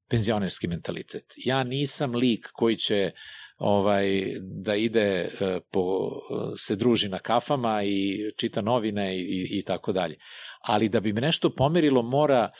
penzionerski 0.10 0.68
mentalitet. 0.68 1.34
Ja 1.38 1.64
nisam 1.64 2.16
lik 2.16 2.48
koji 2.54 2.78
će 2.78 3.12
ovaj 3.58 4.34
da 4.42 4.76
ide 4.76 5.00
e, 5.00 5.60
po 5.72 6.12
se 6.58 6.76
druži 6.76 7.10
na 7.10 7.20
kafama 7.20 7.84
i 7.84 8.20
čita 8.38 8.62
novine 8.62 9.18
i, 9.18 9.48
i 9.60 9.64
tako 9.64 9.92
dalje. 9.92 10.16
Ali 10.60 10.90
da 10.90 11.00
bi 11.00 11.14
me 11.14 11.22
nešto 11.22 11.50
pomerilo 11.50 12.02
mora 12.02 12.50
e, 12.50 12.52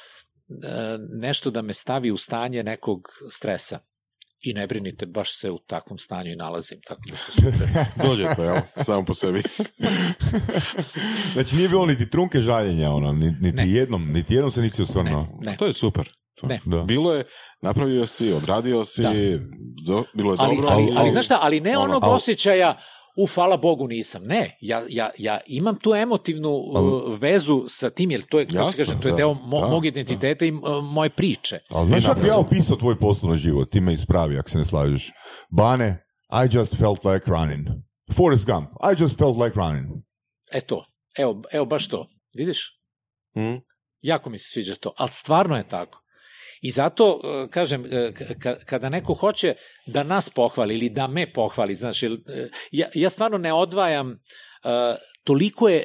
nešto 1.22 1.52
da 1.52 1.62
me 1.62 1.74
stavi 1.74 2.12
u 2.12 2.18
stanje 2.18 2.64
nekog 2.64 3.02
stresa 3.32 3.80
i 4.42 4.54
ne 4.54 4.68
brinite, 4.68 5.06
baš 5.06 5.40
se 5.40 5.52
u 5.52 5.60
takvom 5.60 5.98
stanju 5.98 6.32
i 6.32 6.36
nalazim, 6.36 6.80
tako 6.88 7.02
da 7.12 7.18
se 7.18 7.32
super. 7.32 7.68
Dođe 8.08 8.36
to, 8.36 8.44
jel? 8.44 8.56
Samo 8.84 9.06
po 9.06 9.14
sebi. 9.14 9.44
znači 11.34 11.56
nije 11.56 11.70
bilo 11.70 11.86
niti 11.86 12.10
trunke 12.10 12.40
žaljenja, 12.40 12.92
ono, 12.92 13.14
niti 13.14 13.58
ne. 13.58 13.70
jednom, 13.70 14.12
niti 14.12 14.34
jednom 14.34 14.52
se 14.52 14.62
nisi 14.62 14.82
osvrnuo. 14.82 15.22
Ne, 15.22 15.52
ne. 15.52 15.58
To 15.58 15.66
je 15.66 15.74
super. 15.74 16.10
Ne. 16.44 16.60
Da. 16.66 16.82
Bilo 16.82 17.14
je, 17.14 17.24
napravio 17.62 18.06
si, 18.06 18.34
odradio 18.34 18.86
si, 18.86 19.02
da. 19.02 19.12
do, 19.88 20.04
bilo 20.14 20.34
je 20.34 20.38
ali, 20.40 20.56
dobro. 20.56 20.70
Ali, 20.72 20.84
ali, 20.84 20.94
ali 20.98 21.12
znaš 21.12 21.26
šta, 21.26 21.40
ali 21.42 21.60
ne 21.60 21.78
ono, 21.78 21.84
onog 21.84 22.04
ali, 22.04 22.14
osjećaja, 22.14 22.78
u, 23.18 23.28
hvala 23.36 23.58
Bogu 23.58 23.88
nisam. 23.88 24.24
Ne, 24.24 24.58
ja, 24.62 24.84
ja, 24.90 25.10
ja 25.18 25.40
imam 25.48 25.80
tu 25.80 25.94
emotivnu 25.94 26.50
uh, 26.50 27.20
vezu 27.20 27.64
sa 27.68 27.90
tim, 27.90 28.12
jer 28.12 28.22
to 28.22 28.40
je, 28.40 28.46
kako 28.46 28.72
se 28.72 28.78
kažem, 28.78 29.02
to 29.02 29.08
je 29.08 29.12
da, 29.12 29.18
deo 29.18 29.34
mo, 29.34 29.62
da, 29.62 29.68
mog 29.68 29.86
identiteta 29.86 30.40
da. 30.40 30.46
i 30.46 30.52
uh, 30.52 30.84
moje 30.84 31.10
priče. 31.10 31.60
Ali 31.70 31.88
znaš 31.88 32.06
kako 32.06 32.28
ja 32.28 32.38
opisao 32.38 32.76
tvoj 32.76 33.00
poslovni 33.00 33.38
život, 33.38 33.72
ti 33.72 33.80
me 33.80 33.94
ispravi 33.94 34.40
ako 34.40 34.50
se 34.50 34.58
ne 34.58 34.66
slažeš. 34.66 35.12
Bane, 35.50 36.06
I 36.32 36.58
just 36.58 36.76
felt 36.76 37.06
like 37.06 37.32
running. 37.32 37.68
Forrest 38.14 38.46
Gump, 38.46 38.70
I 38.82 39.02
just 39.04 39.18
felt 39.18 39.38
like 39.38 39.56
running. 39.56 39.86
E 40.52 40.62
to, 40.62 40.86
evo, 41.18 41.42
evo 41.52 41.66
baš 41.66 41.88
to, 41.88 42.08
vidiš? 42.38 42.80
Mm. 43.38 43.62
Jako 44.02 44.30
mi 44.30 44.38
se 44.38 44.50
sviđa 44.50 44.76
to, 44.76 44.94
ali 44.98 45.10
stvarno 45.12 45.58
je 45.58 45.68
tako. 45.68 46.05
I 46.66 46.72
zato, 46.72 47.20
e, 47.24 47.48
kažem, 47.52 47.86
e, 47.86 48.14
kada 48.66 48.90
neko 48.90 49.14
hoće 49.14 49.54
da 49.86 50.04
nas 50.04 50.30
pohvali 50.30 50.76
ili 50.76 50.90
da 50.90 51.08
me 51.08 51.34
pohvali, 51.34 51.76
znaš, 51.76 52.04
e, 52.04 52.10
ja, 52.72 52.88
ja 52.94 53.10
stvarno 53.10 53.38
ne 53.38 53.54
odvajam, 53.54 54.20
toliko 55.24 55.70
je 55.70 55.84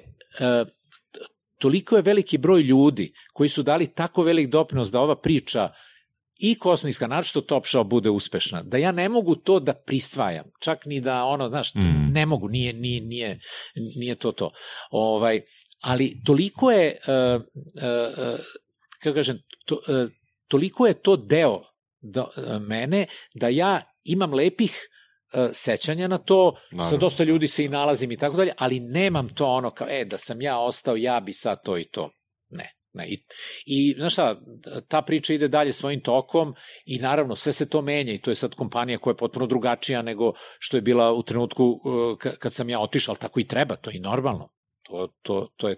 toliko 1.59 1.97
je 1.97 2.03
veliki 2.03 2.39
broj 2.39 2.63
ljudi 2.63 3.13
koji 3.33 3.49
su 3.49 3.63
dali 3.63 3.87
tako 3.95 4.23
velik 4.23 4.49
doprinos 4.49 4.91
da 4.91 5.01
ova 5.01 5.17
priča 5.21 5.69
i 6.39 6.55
kosmijska, 6.55 7.07
naročito 7.07 7.41
Top 7.41 7.65
Show, 7.65 7.85
bude 7.85 8.11
uspešna. 8.11 8.63
Da 8.63 8.77
ja 8.77 8.93
ne 8.93 9.09
mogu 9.09 9.35
to 9.35 9.61
da 9.61 9.75
prisvajam. 9.75 10.45
Čak 10.61 10.87
ni 10.87 11.01
da, 11.01 11.25
ono, 11.25 11.49
znaš, 11.49 11.75
mm. 11.75 12.13
ne 12.13 12.27
mogu, 12.27 12.49
nije, 12.49 12.73
nije, 12.73 13.01
nije, 13.01 13.41
nije 13.97 14.15
to 14.15 14.33
to. 14.33 14.51
Ovaj, 14.91 15.41
ali 15.81 16.17
toliko 16.25 16.71
je, 16.71 16.99
uh, 17.07 17.43
uh, 17.43 18.41
kako 19.03 19.15
kažem, 19.15 19.43
to, 19.67 19.75
uh, 19.75 20.11
toliko 20.51 20.87
je 20.87 20.95
to 20.95 21.17
deo 21.17 21.63
da, 22.01 22.27
mene 22.61 23.07
da 23.35 23.49
ja 23.49 23.83
imam 24.05 24.35
lepih 24.35 24.89
uh, 25.33 25.51
sećanja 25.53 26.09
na 26.09 26.19
to, 26.19 26.57
Naravno. 26.71 26.91
sa 26.91 26.97
dosta 26.97 27.25
ljudi 27.25 27.49
se 27.49 27.65
i 27.65 27.69
nalazim 27.69 28.13
i 28.13 28.17
tako 28.17 28.37
dalje, 28.37 28.53
ali 28.59 28.81
nemam 28.81 29.29
to 29.29 29.47
ono 29.47 29.71
kao, 29.71 29.87
e, 29.91 30.05
da 30.05 30.19
sam 30.19 30.43
ja 30.43 30.59
ostao, 30.59 30.97
ja 30.97 31.21
bi 31.21 31.33
sad 31.33 31.63
to 31.65 31.79
i 31.79 31.85
to. 31.85 32.11
Ne. 32.49 32.75
Ne, 32.93 33.09
i, 33.09 33.25
I, 33.67 33.95
znaš 33.99 34.13
šta, 34.13 34.41
ta 34.89 35.03
priča 35.03 35.35
ide 35.35 35.49
dalje 35.49 35.73
svojim 35.73 36.01
tokom 36.01 36.55
i 36.85 36.99
naravno 36.99 37.37
sve 37.37 37.53
se 37.53 37.69
to 37.69 37.83
menja 37.83 38.13
i 38.13 38.19
to 38.19 38.31
je 38.31 38.35
sad 38.35 38.55
kompanija 38.55 38.99
koja 38.99 39.13
je 39.13 39.17
potpuno 39.17 39.47
drugačija 39.47 40.03
nego 40.03 40.33
što 40.59 40.77
je 40.77 40.81
bila 40.81 41.13
u 41.13 41.23
trenutku 41.23 41.65
uh, 41.65 42.19
kad 42.39 42.55
sam 42.55 42.69
ja 42.69 42.81
otišao, 42.81 43.13
ali 43.13 43.19
tako 43.19 43.41
i 43.41 43.47
treba, 43.47 43.77
to 43.77 43.91
je 43.91 43.97
i 43.97 44.01
normalno. 44.01 44.49
To, 44.83 45.09
to, 45.23 45.49
to, 45.57 45.69
je, 45.69 45.77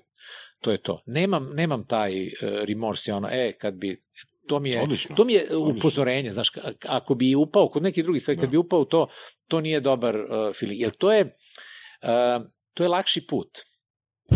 to 0.61 0.70
je 0.70 0.78
to. 0.78 1.03
Nemam, 1.07 1.51
nemam 1.55 1.86
taj 1.86 2.27
uh, 2.27 2.32
remorse, 2.43 3.15
ono, 3.15 3.28
e, 3.32 3.53
kad 3.61 3.74
bi, 3.74 4.03
to 4.48 4.60
mi 4.60 4.70
je, 4.70 4.82
Odlično. 4.82 5.16
to 5.16 5.24
mi 5.24 5.32
je 5.32 5.56
upozorenje, 5.56 6.31
znaš, 6.31 6.51
ako 6.86 7.14
bi 7.14 7.35
upao 7.35 7.69
kod 7.69 7.82
neki 7.82 8.02
drugi 8.02 8.20
stvari, 8.20 8.39
kad 8.39 8.48
da. 8.48 8.51
bi 8.51 8.56
upao 8.56 8.85
to, 8.85 9.09
to 9.48 9.60
nije 9.60 9.81
dobar 9.81 10.16
uh, 10.16 10.55
feeling. 10.59 10.81
Jer 10.81 10.90
to 10.90 11.12
je, 11.12 11.24
uh, 11.24 12.47
to 12.74 12.85
je 12.85 12.89
lakši 12.89 13.27
put. 13.27 13.48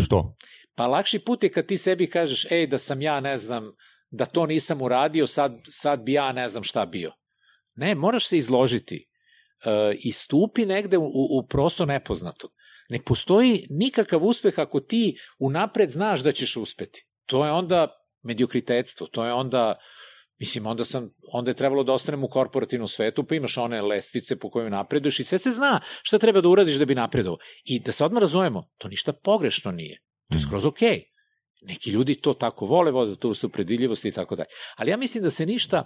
Što? 0.03 0.35
Pa 0.75 0.87
lakši 0.87 1.19
put 1.19 1.43
je 1.43 1.49
kad 1.51 1.65
ti 1.65 1.77
sebi 1.77 2.09
kažeš, 2.09 2.51
ej, 2.51 2.67
da 2.67 2.77
sam 2.77 3.01
ja, 3.01 3.19
ne 3.19 3.37
znam, 3.37 3.71
da 4.09 4.25
to 4.25 4.45
nisam 4.45 4.81
uradio, 4.81 5.27
sad, 5.27 5.59
sad 5.69 6.03
bi 6.03 6.13
ja 6.13 6.31
ne 6.31 6.49
znam 6.49 6.63
šta 6.63 6.85
bio. 6.85 7.11
Ne, 7.75 7.95
moraš 7.95 8.27
se 8.27 8.37
izložiti 8.37 9.05
uh, 9.65 9.95
i 9.99 10.11
stupi 10.11 10.65
negde 10.65 10.97
u, 10.97 11.11
u 11.13 11.47
prostor 11.47 11.87
nepoznatog. 11.87 12.51
Ne 12.89 12.99
postoji 13.03 13.67
nikakav 13.69 14.23
uspeh 14.23 14.59
ako 14.59 14.79
ti 14.79 15.17
unapred 15.39 15.91
znaš 15.91 16.19
da 16.23 16.31
ćeš 16.31 16.57
uspeti. 16.57 17.07
To 17.25 17.45
je 17.45 17.51
onda 17.51 18.06
mediokritetstvo, 18.27 19.07
to 19.07 19.25
je 19.25 19.33
onda 19.33 19.75
Mislim, 20.39 20.65
onda, 20.65 20.85
sam, 20.85 21.09
onda 21.33 21.51
je 21.51 21.55
trebalo 21.55 21.83
da 21.83 21.93
ostanem 21.93 22.23
u 22.23 22.29
korporativnom 22.29 22.87
svetu, 22.87 23.23
pa 23.23 23.35
imaš 23.35 23.57
one 23.57 23.81
lestvice 23.81 24.39
po 24.39 24.49
kojoj 24.49 24.69
napreduješ 24.69 25.19
i 25.19 25.23
sve 25.23 25.39
se 25.39 25.51
zna 25.51 25.81
šta 26.01 26.17
treba 26.17 26.41
da 26.41 26.49
uradiš 26.49 26.75
da 26.75 26.85
bi 26.85 26.95
napredovao. 26.95 27.37
I 27.63 27.79
da 27.79 27.91
se 27.91 28.05
odmah 28.05 28.21
razumemo, 28.21 28.69
to 28.77 28.87
ništa 28.87 29.13
pogrešno 29.13 29.71
nije. 29.71 30.01
To 30.29 30.35
je 30.35 30.37
mm. 30.37 30.47
skroz 30.47 30.65
okej. 30.65 30.89
Okay. 30.89 31.03
Neki 31.61 31.89
ljudi 31.89 32.15
to 32.21 32.33
tako 32.33 32.65
vole, 32.65 32.91
vode 32.91 33.15
to 33.15 33.33
su 33.33 33.49
predvidljivosti 33.49 34.07
i 34.07 34.11
tako 34.11 34.35
dalje. 34.35 34.47
Ali 34.75 34.91
ja 34.91 34.97
mislim 34.97 35.23
da 35.23 35.29
se 35.29 35.45
ništa, 35.45 35.83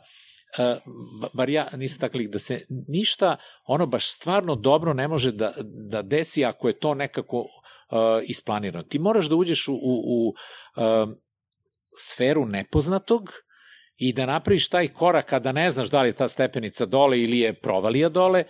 uh, 0.60 1.30
bar 1.34 1.50
ja 1.50 1.70
nisam 1.78 2.00
taklik, 2.00 2.30
da 2.30 2.40
se 2.40 2.66
ništa 2.88 3.38
ono 3.68 3.86
baš 3.86 4.12
stvarno 4.14 4.56
dobro 4.56 4.94
ne 4.94 5.08
može 5.08 5.32
da, 5.32 5.54
da 5.90 6.02
desi 6.02 6.46
ako 6.46 6.68
je 6.68 6.80
to 6.80 6.96
nekako 6.96 7.40
uh, 7.40 7.48
isplanirano. 8.24 8.84
Ti 8.84 9.00
moraš 9.00 9.30
da 9.30 9.36
uđeš 9.36 9.68
u, 9.68 9.74
u, 9.74 9.78
u 10.06 10.28
uh, 10.28 11.14
sferu 11.98 12.46
nepoznatog 12.46 13.32
i 13.98 14.14
da 14.14 14.26
napraviš 14.26 14.70
taj 14.70 14.88
korak 14.88 15.26
kada 15.26 15.52
ne 15.52 15.72
znaš 15.72 15.90
da 15.90 16.02
li 16.02 16.10
je 16.10 16.14
ta 16.14 16.28
stepenica 16.28 16.86
dole 16.86 17.22
ili 17.22 17.40
je 17.40 17.54
provalija 17.54 18.10
dole, 18.10 18.44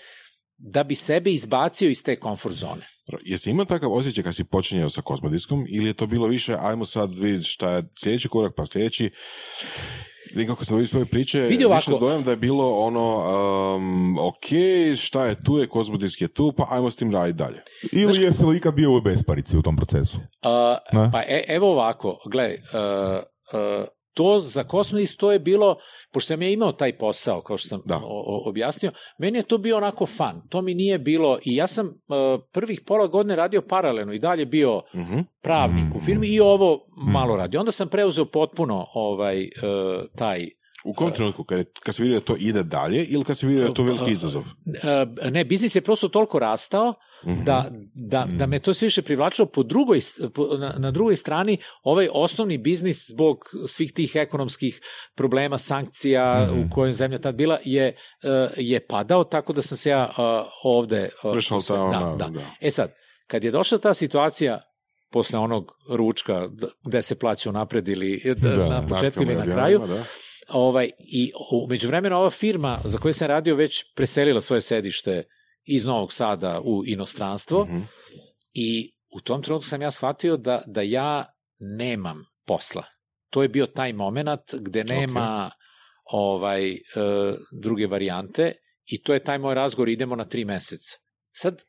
da 0.58 0.84
bi 0.84 0.96
sebe 0.96 1.32
izbacio 1.32 1.90
iz 1.90 2.04
te 2.04 2.16
komfort 2.16 2.56
zone. 2.56 2.88
Jesi 3.22 3.50
imao 3.50 3.66
takav 3.66 3.94
osjećaj 3.94 4.24
kad 4.24 4.36
si 4.36 4.44
počinjao 4.44 4.90
sa 4.90 5.02
kosmodiskom 5.02 5.66
ili 5.70 5.88
je 5.88 5.94
to 5.94 6.08
bilo 6.08 6.28
više, 6.28 6.56
ajmo 6.60 6.86
sad 6.86 7.16
vidjeti 7.16 7.46
šta 7.46 7.72
je 7.72 7.84
sljedeći 8.04 8.30
korak, 8.30 8.54
pa 8.56 8.66
sljedeći 8.66 9.12
vi 10.36 10.48
kako 10.48 10.66
sam 10.66 10.76
vidio 10.76 10.88
svoje 10.88 11.06
priče, 11.06 11.42
Vidi 11.42 11.66
ovako. 11.66 11.92
više 11.92 12.00
dojam 12.00 12.24
da 12.24 12.32
je 12.32 12.38
bilo 12.38 12.78
ono, 12.78 13.18
um, 13.76 14.18
ok, 14.20 14.46
šta 14.98 15.26
je 15.26 15.44
tu 15.44 15.58
je, 15.58 15.68
kozmodisk 15.68 16.22
je 16.22 16.28
tu, 16.28 16.54
pa 16.58 16.68
ajmo 16.70 16.92
s 16.92 16.96
tim 16.96 17.12
raditi 17.12 17.38
dalje. 17.38 17.62
Ili 17.92 18.24
jesi 18.24 18.46
li 18.46 18.58
ikad 18.58 18.74
bio 18.74 18.98
u 18.98 19.02
besparici 19.02 19.58
u 19.58 19.62
tom 19.62 19.76
procesu? 19.76 20.18
Ne? 20.94 21.10
pa 21.12 21.22
e, 21.22 21.44
evo 21.48 21.72
ovako, 21.72 22.18
gledaj, 22.32 22.54
uh, 22.54 22.60
uh, 22.60 23.24
to 24.14 24.40
za 24.40 24.64
Kosmodis 24.64 25.18
to 25.18 25.32
je 25.32 25.40
bilo, 25.40 25.76
pošto 26.12 26.28
sam 26.28 26.42
ja 26.42 26.50
imao 26.50 26.72
taj 26.72 26.98
posao, 26.98 27.42
kao 27.42 27.58
što 27.58 27.68
sam 27.68 27.82
Da. 27.86 27.98
o- 27.98 28.02
o- 28.04 28.44
objasnio, 28.46 28.92
meni 29.18 29.38
je 29.38 29.44
to 29.44 29.58
bio 29.58 29.78
onako 29.78 30.06
fan, 30.06 30.42
to 30.50 30.62
mi 30.62 30.74
nije 30.74 31.00
bilo, 31.00 31.40
i 31.44 31.56
ja 31.56 31.68
sam 31.68 31.88
uh, 31.88 31.94
prvih 32.52 32.82
pola 32.82 33.08
godine 33.08 33.36
radio 33.36 33.62
paralelno 33.62 34.14
i 34.14 34.20
dalje 34.20 34.46
bio 34.46 34.82
Mhm. 34.96 35.20
pravnik 35.42 35.96
u 35.96 36.00
firmi 36.00 36.28
i 36.28 36.40
ovo 36.40 36.80
malo 36.98 37.36
radio. 37.36 37.60
Onda 37.60 37.72
sam 37.72 37.88
preuzeo 37.88 38.26
potpuno 38.26 38.86
ovaj, 38.94 39.42
uh, 39.42 39.50
taj 40.16 40.48
U 40.84 40.94
kom 40.94 41.12
trenutku, 41.12 41.44
kad, 41.44 41.58
je, 41.58 41.66
kad 41.80 41.96
si 41.96 42.02
vidio 42.02 42.20
da 42.20 42.26
to 42.26 42.36
ide 42.40 42.64
dalje 42.64 43.06
ili 43.06 43.24
kad 43.24 43.38
si 43.38 43.46
vidio 43.46 43.62
da 43.62 43.68
je 43.68 43.74
to 43.74 43.84
veliki 43.84 44.12
izazov? 44.12 44.44
Ne, 45.32 45.46
biznis 45.46 45.76
je 45.76 45.82
prosto 45.82 46.08
toliko 46.08 46.40
rastao 46.40 46.94
Mhm. 47.26 47.44
da, 47.44 47.66
da, 47.96 48.28
da 48.30 48.46
me 48.46 48.60
to 48.60 48.74
sve 48.74 48.86
više 48.86 49.02
privlačilo 49.02 49.46
po 49.46 49.64
drugoj, 49.64 50.00
po, 50.34 50.48
na, 50.48 50.74
na 50.78 50.92
drugoj 50.92 51.16
strani 51.16 51.58
ovaj 51.84 52.08
osnovni 52.12 52.58
biznis 52.58 53.10
zbog 53.10 53.38
svih 53.68 53.94
tih 53.94 54.12
ekonomskih 54.16 54.82
problema, 55.16 55.58
sankcija 55.58 56.48
Mhm. 56.48 56.60
u 56.60 56.70
kojoj 56.72 56.94
zemlja 56.94 57.18
tad 57.18 57.36
bila 57.36 57.58
je, 57.66 57.96
uh, 58.24 58.30
je 58.58 58.88
padao, 58.88 59.24
tako 59.24 59.54
da 59.54 59.62
sam 59.62 59.78
se 59.78 59.90
ja 59.90 60.10
uh, 60.10 60.24
ovde... 60.64 61.10
uh, 61.24 61.32
Prešao 61.32 61.62
ta 61.62 61.84
ona, 61.84 62.00
da, 62.00 62.16
da. 62.18 62.30
da. 62.30 62.42
E 62.62 62.72
sad, 62.72 62.94
kad 63.28 63.44
je 63.44 63.52
došla 63.52 63.78
ta 63.78 63.94
situacija 63.94 64.62
posle 65.12 65.40
onog 65.40 65.72
ručka 65.90 66.50
gde 66.86 67.02
se 67.02 67.16
plaća 67.16 67.50
unapred 67.50 67.88
ili 67.88 68.22
Da, 68.38 68.70
na 68.70 68.88
početku 68.88 69.24
ili 69.24 69.36
na 69.36 69.44
kraju, 69.46 69.80
da. 69.80 70.04
Ovaj, 70.54 70.92
i 71.00 71.32
u 71.52 71.68
međuvremenu 71.68 72.16
ova 72.16 72.30
firma 72.30 72.80
za 72.86 72.98
koju 72.98 73.14
sam 73.14 73.28
radio 73.28 73.56
već 73.56 73.94
preselila 73.96 74.42
svoje 74.42 74.62
sedište 74.62 75.24
iz 75.64 75.86
Novog 75.86 76.14
Sada 76.14 76.62
u 76.64 76.84
inostranstvo 76.86 77.66
Mhm. 77.66 77.80
i 78.54 78.94
u 79.16 79.20
tom 79.20 79.44
trenutku 79.44 79.68
sam 79.68 79.82
ja 79.82 79.92
shvatio 79.92 80.38
da, 80.38 80.62
da 80.68 80.82
ja 80.82 81.26
nemam 81.60 82.26
posla. 82.46 82.84
To 83.30 83.42
je 83.42 83.50
bio 83.50 83.66
taj 83.66 83.94
moment 83.94 84.54
gde 84.54 84.84
nema 84.84 85.52
ovaj 86.04 86.72
e, 86.72 86.80
druge 87.62 87.88
varijante 87.88 88.54
i 88.86 89.02
to 89.04 89.14
je 89.14 89.24
taj 89.24 89.38
moj 89.40 89.56
razgovor 89.56 89.90
idemo 89.90 90.16
na 90.16 90.26
tri 90.26 90.46
meseca. 90.46 90.98
Sad, 91.32 91.62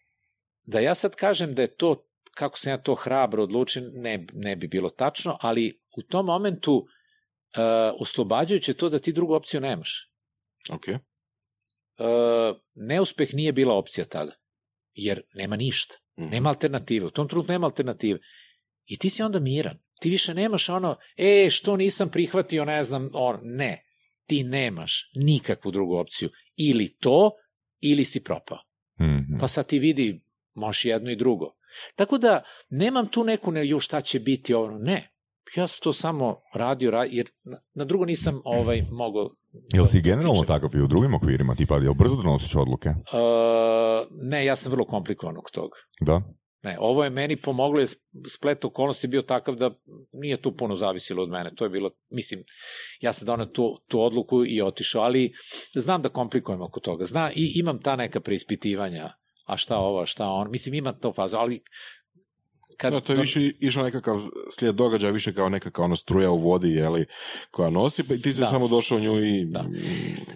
da 0.63 0.81
ja 0.81 0.95
sad 0.95 1.15
kažem 1.15 1.55
da 1.55 1.63
je 1.63 1.77
to, 1.77 2.07
kako 2.35 2.59
sam 2.59 2.71
ja 2.73 2.79
to 2.79 2.95
hrabro 2.95 3.43
odlučen, 3.43 3.91
ne, 3.95 4.27
ne 4.33 4.57
bi 4.57 4.69
bilo 4.69 4.89
tačno, 4.89 5.39
ali 5.41 5.81
u 5.99 6.03
tom 6.03 6.27
momentu 6.27 6.87
e, 7.57 7.61
oslobađajuće 7.99 8.75
to 8.75 8.89
da 8.89 8.99
ti 8.99 9.13
drugu 9.13 9.35
opciju 9.35 9.61
nemaš. 9.61 10.11
Ok. 10.71 10.89
E, 10.89 10.99
neuspeh 12.75 13.35
nije 13.35 13.53
bila 13.53 13.75
opcija 13.75 14.05
tada, 14.05 14.33
jer 14.95 15.23
nema 15.35 15.57
ništa. 15.57 15.95
Mhm. 16.19 16.29
Nema 16.29 16.49
alternative. 16.49 17.07
U 17.07 17.11
tom 17.11 17.29
trenutku 17.29 17.53
nema 17.53 17.67
alternative. 17.67 18.19
I 18.87 18.99
ti 18.99 19.11
si 19.11 19.23
onda 19.23 19.41
miran. 19.41 19.79
Ti 20.01 20.11
više 20.11 20.35
nemaš 20.35 20.69
ono, 20.69 20.97
e, 21.17 21.51
što 21.51 21.77
nisam 21.77 22.11
prihvatio, 22.11 22.65
ne 22.65 22.85
znam, 22.85 23.11
on, 23.13 23.41
ne. 23.43 23.85
Ti 24.27 24.45
nemaš 24.45 25.11
nikakvu 25.15 25.71
drugu 25.71 25.97
opciju. 25.97 26.31
Ili 26.57 26.97
to, 27.01 27.31
ili 27.81 28.05
si 28.05 28.25
propao. 28.25 28.59
Mhm. 29.01 29.39
Pa 29.41 29.49
sad 29.49 29.67
ti 29.67 29.79
vidi, 29.79 30.25
možeš 30.55 30.85
jedno 30.85 31.11
i 31.11 31.17
drugo. 31.17 31.55
Tako 31.97 32.19
da, 32.19 32.43
nemam 32.71 33.09
tu 33.09 33.25
neku, 33.25 33.53
ne, 33.53 33.67
ju 33.67 33.81
šta 33.81 34.01
će 34.01 34.21
biti 34.21 34.55
ovo, 34.55 34.79
ne. 34.79 35.12
Ja 35.57 35.67
sam 35.67 35.83
to 35.83 35.93
samo 35.93 36.41
radio, 36.55 36.91
ra- 36.91 37.09
jer 37.11 37.31
na, 37.45 37.59
na 37.75 37.85
drugo 37.85 38.05
nisam 38.05 38.41
ovaj, 38.45 38.83
mogao... 38.91 39.31
Jel 39.75 39.87
si 39.87 40.01
da 40.01 40.03
generalno 40.03 40.33
utičem. 40.33 40.47
takav 40.47 40.71
i 40.75 40.83
u 40.83 40.87
drugim 40.87 41.15
okvirima, 41.15 41.55
tipa, 41.55 41.77
jel 41.79 41.95
brzo 41.95 42.17
donosiš 42.17 42.55
odluke? 42.57 42.89
Uh, 42.89 44.07
ne, 44.11 44.45
ja 44.45 44.57
sam 44.57 44.73
vrlo 44.73 44.85
komplikovan 44.85 45.37
oko 45.37 45.51
toga. 45.51 45.77
Da? 46.01 46.23
Ne, 46.63 46.77
ovo 46.81 47.05
je 47.05 47.11
meni 47.11 47.37
pomoglo, 47.37 47.81
je 47.81 47.87
splet 48.29 48.65
okolnosti 48.65 49.09
bio 49.09 49.23
takav 49.23 49.55
da 49.55 49.71
nije 50.13 50.37
tu 50.43 50.57
puno 50.57 50.75
zavisilo 50.75 51.23
od 51.23 51.29
mene. 51.29 51.55
To 51.55 51.65
je 51.65 51.71
bilo, 51.71 51.91
mislim, 52.11 52.45
ja 53.01 53.13
sam 53.13 53.27
donao 53.27 53.47
tu, 53.47 53.79
tu 53.89 54.03
odluku 54.03 54.45
i 54.47 54.63
otišao, 54.63 55.03
ali 55.03 55.33
znam 55.75 56.03
da 56.03 56.09
komplikujem 56.09 56.63
oko 56.63 56.81
toga. 56.81 57.05
Zna, 57.05 57.33
i 57.35 57.53
imam 57.55 57.81
ta 57.81 57.97
neka 57.97 58.21
preispitivanja, 58.21 59.11
a 59.47 59.57
šta 59.57 59.79
ovo, 59.79 60.01
a 60.01 60.07
šta 60.07 60.29
on. 60.29 60.51
Mislim, 60.51 60.75
imam 60.75 60.99
to 61.01 61.13
fazu, 61.13 61.37
ali 61.37 61.63
kad... 62.83 62.93
Da, 62.93 63.01
to 63.01 63.13
je 63.13 63.21
više 63.21 63.41
išao 63.61 63.83
nekakav 63.83 64.21
slijed 64.51 64.75
događaja, 64.75 65.13
više 65.13 65.35
kao 65.35 65.49
nekakva 65.49 65.85
ono 65.85 65.97
struja 65.97 66.31
u 66.31 66.39
vodi, 66.41 66.69
jeli, 66.71 67.07
koja 67.51 67.71
nosi, 67.71 68.03
pa 68.03 68.15
i 68.15 68.23
ti 68.23 68.33
si 68.33 68.41
Da. 68.41 68.47
samo 68.47 68.69
došao 68.69 68.99
u 68.99 69.01
nju 69.01 69.25
i... 69.25 69.45
Da. 69.45 69.65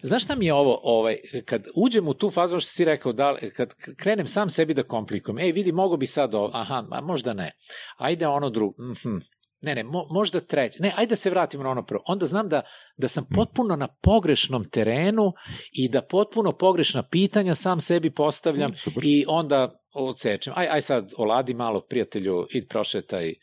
Znaš 0.03 0.25
šta 0.25 0.35
mi 0.35 0.47
je 0.47 0.55
ovo, 0.55 0.81
ovaj, 0.83 1.17
kad 1.45 1.63
uđem 1.77 2.09
u 2.09 2.15
tu 2.15 2.31
fazu, 2.31 2.61
što 2.61 2.71
si 2.71 2.85
rekao, 2.85 3.13
da, 3.13 3.31
li- 3.31 3.51
kad 3.51 3.75
krenem 3.97 4.27
sam 4.27 4.51
sebi 4.51 4.75
da 4.75 4.83
komplikujem, 4.83 5.39
ej, 5.39 5.53
vidi, 5.53 5.73
mogo 5.73 5.97
bi 5.97 6.07
sad 6.07 6.35
ovo, 6.35 6.51
aha, 6.55 6.85
a 6.91 7.01
možda 7.01 7.35
ne, 7.35 7.53
ajde 7.97 8.27
ono 8.27 8.51
drugo, 8.51 8.83
mhm, 8.85 9.17
ne, 9.61 9.75
ne, 9.75 9.85
mo, 9.85 10.07
možda 10.11 10.41
treće, 10.41 10.83
ne, 10.83 10.93
ajde 10.97 11.11
da 11.11 11.17
se 11.17 11.31
vratimo 11.31 11.65
na 11.65 11.71
ono 11.71 11.85
prvo. 11.85 12.03
Onda 12.07 12.27
znam 12.27 12.49
da, 12.49 12.63
da 12.97 13.09
sam 13.09 13.27
potpuno 13.27 13.77
na 13.77 13.89
pogrešnom 14.03 14.65
terenu 14.65 15.33
i 15.73 15.89
da 15.89 16.03
potpuno 16.03 16.53
pogrešna 16.53 17.03
pitanja 17.03 17.55
sam 17.55 17.81
sebi 17.81 18.11
postavljam 18.11 18.71
Mm, 18.71 18.75
super. 18.75 19.03
i 19.05 19.25
onda 19.29 19.79
odsečem. 20.05 20.53
Aj, 20.57 20.69
aj 20.71 20.83
sad, 20.83 21.13
oladi 21.17 21.55
malo, 21.55 21.81
prijatelju, 21.81 22.47
id 22.51 22.69
prošetaj, 22.69 23.35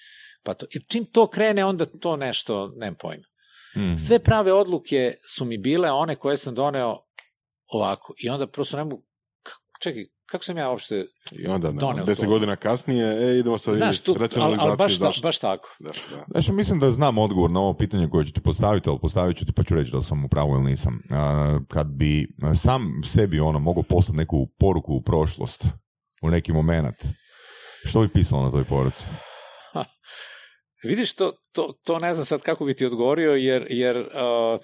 pa 0.44 0.54
to. 0.54 0.66
I 0.72 0.80
čim 0.88 1.06
to 1.06 1.28
krene, 1.28 1.66
onda 1.66 1.86
to 1.86 2.16
nešto, 2.18 2.72
nemam 2.76 2.96
pojma. 3.00 3.24
Mhm. 3.78 3.96
Sve 3.98 4.20
prave 4.20 4.54
odluke 4.54 5.14
su 5.36 5.46
mi 5.46 5.58
bile 5.58 5.92
one 5.92 6.16
koje 6.16 6.38
sam 6.38 6.56
doneo 6.56 6.98
ovako. 7.68 8.14
I 8.24 8.30
onda 8.30 8.48
prosto 8.48 8.78
ne 8.78 8.84
mogu... 8.84 9.04
Čekaj, 9.82 10.04
kako 10.26 10.44
sam 10.44 10.58
ja 10.58 10.70
uopšte... 10.70 11.06
I 11.32 11.48
onda, 11.48 11.72
ne, 11.72 11.80
Doneo 11.80 12.06
deset 12.06 12.24
to. 12.26 12.30
godina 12.30 12.56
kasnije, 12.56 13.06
e, 13.06 13.40
idemo 13.40 13.58
sad 13.58 13.76
Znaš, 13.76 14.00
tu, 14.00 14.12
ali, 14.12 14.20
racionalizaciju 14.20 14.70
ali 14.70 14.78
baš, 14.78 14.98
zašto. 14.98 15.28
baš 15.28 15.40
tako. 15.40 15.70
Da, 15.80 15.90
da. 16.12 16.26
Znaš, 16.28 16.48
mislim 16.48 16.80
da 16.80 16.92
znam 16.92 17.18
odgovor 17.18 17.52
na 17.52 17.60
ovo 17.60 17.74
pitanje 17.74 18.10
koje 18.10 18.26
ću 18.26 18.34
ti 18.34 18.42
postaviti, 18.42 18.90
ali 18.90 19.00
postavit 19.02 19.38
ću 19.38 19.46
ti 19.46 19.52
pa 19.52 19.64
ću 19.64 19.76
reći 19.76 19.92
da 19.92 20.02
sam 20.02 20.26
u 20.26 20.28
pravu 20.28 20.54
ili 20.54 20.64
nisam. 20.64 21.02
Kad 21.68 21.88
bi 21.88 22.28
sam 22.56 23.02
sebi 23.06 23.40
ono 23.40 23.60
mogao 23.60 23.84
poslati 23.84 24.18
neku 24.18 24.48
poruku 24.60 24.94
u 24.94 25.02
prošlost, 25.02 25.66
u 26.24 26.30
neki 26.30 26.52
moment, 26.52 26.96
što 27.86 28.02
bi 28.02 28.10
pisalo 28.14 28.44
na 28.44 28.52
toj 28.52 28.64
poruci? 28.64 29.04
Vidiš, 30.84 31.16
to, 31.16 31.34
to, 31.52 31.74
to 31.86 32.00
ne 32.00 32.14
znam 32.14 32.26
sad 32.26 32.42
kako 32.42 32.66
bi 32.66 32.74
ti 32.74 32.86
odgovorio, 32.86 33.32
jer, 33.32 33.68
jer 33.70 33.98
uh, 33.98 34.60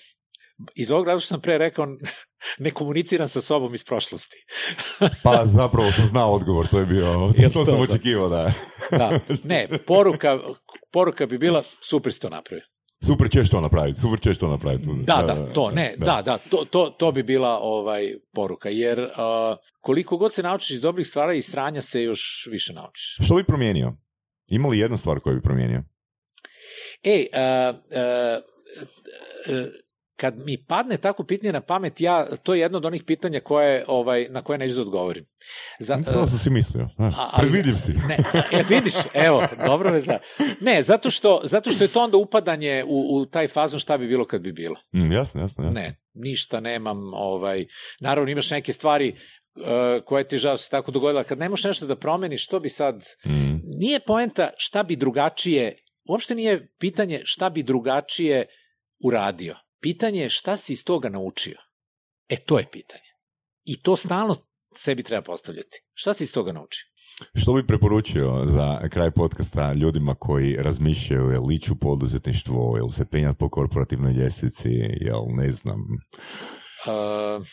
iz 0.75 0.91
ovog 0.91 1.05
razloga 1.05 1.19
što 1.19 1.27
sam 1.27 1.41
pre 1.41 1.57
rekao, 1.57 1.85
ne 2.65 2.71
komuniciram 2.71 3.27
sa 3.27 3.41
sobom 3.41 3.73
iz 3.73 3.83
prošlosti. 3.83 4.37
Pa 5.23 5.45
zapravo 5.45 5.91
sam 5.91 6.05
znao 6.05 6.33
odgovor, 6.33 6.67
to 6.67 6.79
je 6.79 6.85
bio, 6.85 7.03
to, 7.43 7.49
to, 7.53 7.65
sam 7.65 7.81
očekivao 7.81 8.29
da. 8.29 8.53
Da, 8.91 9.19
ne, 9.43 9.67
poruka, 9.87 10.39
poruka 10.91 11.25
bi 11.25 11.37
bila 11.37 11.63
super 11.81 12.13
si 12.13 12.19
to 12.19 12.29
napravio. 12.29 12.65
Super 13.05 13.31
ćeš 13.31 13.49
to 13.49 13.61
napraviti, 13.61 13.99
super 13.99 14.19
ćeš 14.21 14.37
to 14.37 14.47
napraviti. 14.47 14.87
Da, 15.05 15.23
da, 15.27 15.53
to, 15.53 15.71
ne, 15.71 15.95
da, 15.97 16.21
da, 16.25 16.37
to, 16.37 16.65
to, 16.65 16.89
to 16.89 17.11
bi 17.11 17.23
bila 17.23 17.59
ovaj 17.61 18.13
poruka, 18.33 18.69
jer 18.69 18.99
uh, 18.99 19.09
koliko 19.81 20.17
god 20.17 20.33
se 20.33 20.43
naučiš 20.43 20.71
iz 20.71 20.81
dobrih 20.81 21.07
stvari 21.07 21.37
i 21.37 21.41
sranja 21.41 21.81
se 21.81 22.03
još 22.03 22.47
više 22.51 22.73
naučiš. 22.73 23.17
Što 23.25 23.35
bi 23.35 23.43
promijenio? 23.43 23.93
Ima 24.49 24.67
li 24.67 24.79
jedna 24.79 24.97
stvar 24.97 25.19
koju 25.19 25.35
bi 25.35 25.41
promijenio? 25.41 25.83
Ej, 27.03 27.27
uh, 27.33 27.75
uh, 27.75 28.43
uh, 29.55 29.67
kad 30.19 30.37
mi 30.37 30.57
padne 30.67 30.97
tako 30.97 31.23
pitanje 31.23 31.53
na 31.53 31.61
pamet, 31.61 32.01
ja, 32.01 32.27
to 32.43 32.53
je 32.53 32.59
jedno 32.59 32.77
od 32.77 32.85
onih 32.85 33.03
pitanja 33.03 33.39
koje, 33.39 33.83
ovaj, 33.87 34.27
na 34.29 34.41
koje 34.41 34.57
neću 34.57 34.75
da 34.75 34.81
odgovorim. 34.81 35.25
Za, 35.79 35.99
Samo 36.05 36.27
sam 36.27 36.37
si 36.37 36.49
mislio. 36.49 36.89
znaš, 36.95 37.13
Predvidljiv 37.39 37.75
si. 37.75 37.93
Ne, 37.93 38.17
e, 38.59 38.63
vidiš, 38.69 38.93
evo, 39.13 39.43
dobro 39.65 39.91
me 39.91 40.01
zna. 40.01 40.19
Ne, 40.61 40.83
zato 40.83 41.09
što, 41.09 41.41
zato 41.43 41.71
što 41.71 41.83
je 41.83 41.87
to 41.87 42.03
onda 42.03 42.17
upadanje 42.17 42.83
u, 42.87 43.17
u 43.17 43.25
taj 43.25 43.47
fazon 43.47 43.79
šta 43.79 43.97
bi 43.97 44.07
bilo 44.07 44.25
kad 44.25 44.41
bi 44.41 44.51
bilo. 44.51 44.75
Mm, 44.93 45.11
jasno, 45.11 45.41
jasno. 45.41 45.65
jasno. 45.65 45.81
Ne, 45.81 45.95
ništa 46.13 46.59
nemam, 46.59 47.13
ovaj, 47.13 47.65
naravno 48.01 48.31
imaš 48.31 48.51
neke 48.51 48.73
stvari 48.73 49.09
uh, 49.55 50.03
koje 50.05 50.27
ti 50.27 50.37
žao 50.37 50.57
se 50.57 50.69
tako 50.69 50.91
dogodila. 50.91 51.23
Kad 51.23 51.39
ne 51.39 51.49
možeš 51.49 51.63
nešto 51.63 51.85
da 51.85 51.95
promeniš, 51.95 52.45
što 52.45 52.59
bi 52.59 52.69
sad... 52.69 53.05
Mm. 53.25 53.59
Nije 53.77 53.99
poenta 53.99 54.49
šta 54.57 54.83
bi 54.83 54.95
drugačije, 54.95 55.77
uopšte 56.09 56.35
nije 56.35 56.71
pitanje 56.79 57.21
šta 57.23 57.49
bi 57.49 57.63
drugačije 57.63 58.45
uradio. 59.03 59.55
Pitanje 59.81 60.21
je 60.21 60.29
šta 60.29 60.57
si 60.57 60.73
iz 60.73 60.83
toga 60.85 61.09
naučio. 61.09 61.57
E, 62.29 62.35
to 62.37 62.59
je 62.59 62.69
pitanje. 62.71 63.09
I 63.65 63.81
to 63.81 63.95
stalno 63.95 64.35
sebi 64.75 65.03
treba 65.03 65.21
postavljati. 65.21 65.77
Šta 65.93 66.13
si 66.13 66.23
iz 66.23 66.33
toga 66.33 66.51
naučio? 66.51 66.85
Što 67.35 67.53
bi 67.53 67.67
preporučio 67.67 68.43
za 68.45 68.89
kraj 68.89 69.11
podcasta 69.11 69.73
ljudima 69.73 70.15
koji 70.15 70.55
razmišljaju 70.55 71.29
jel 71.31 71.45
liču 71.47 71.75
poduzetništvo, 71.75 72.77
jel 72.77 72.89
se 72.89 73.05
penjat 73.05 73.37
po 73.37 73.49
korporativnoj 73.49 74.13
ljestvici, 74.13 74.69
jel 75.01 75.21
ne 75.27 75.51
znam. 75.51 75.79
Uh, 76.85 77.45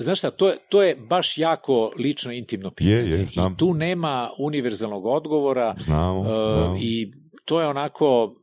znaš 0.00 0.18
šta, 0.18 0.30
to 0.30 0.48
je, 0.48 0.56
to 0.70 0.82
je 0.82 0.96
baš 0.96 1.38
jako 1.38 1.90
lično 1.98 2.32
intimno 2.32 2.70
pitanje. 2.70 2.96
Je, 2.96 3.10
je, 3.10 3.24
znam. 3.24 3.52
I 3.52 3.56
tu 3.56 3.74
nema 3.74 4.30
univerzalnog 4.38 5.06
odgovora 5.06 5.74
Znamo, 5.78 6.24
znamo. 6.24 6.76
i 6.80 7.12
to 7.44 7.60
je 7.60 7.68
onako 7.68 8.34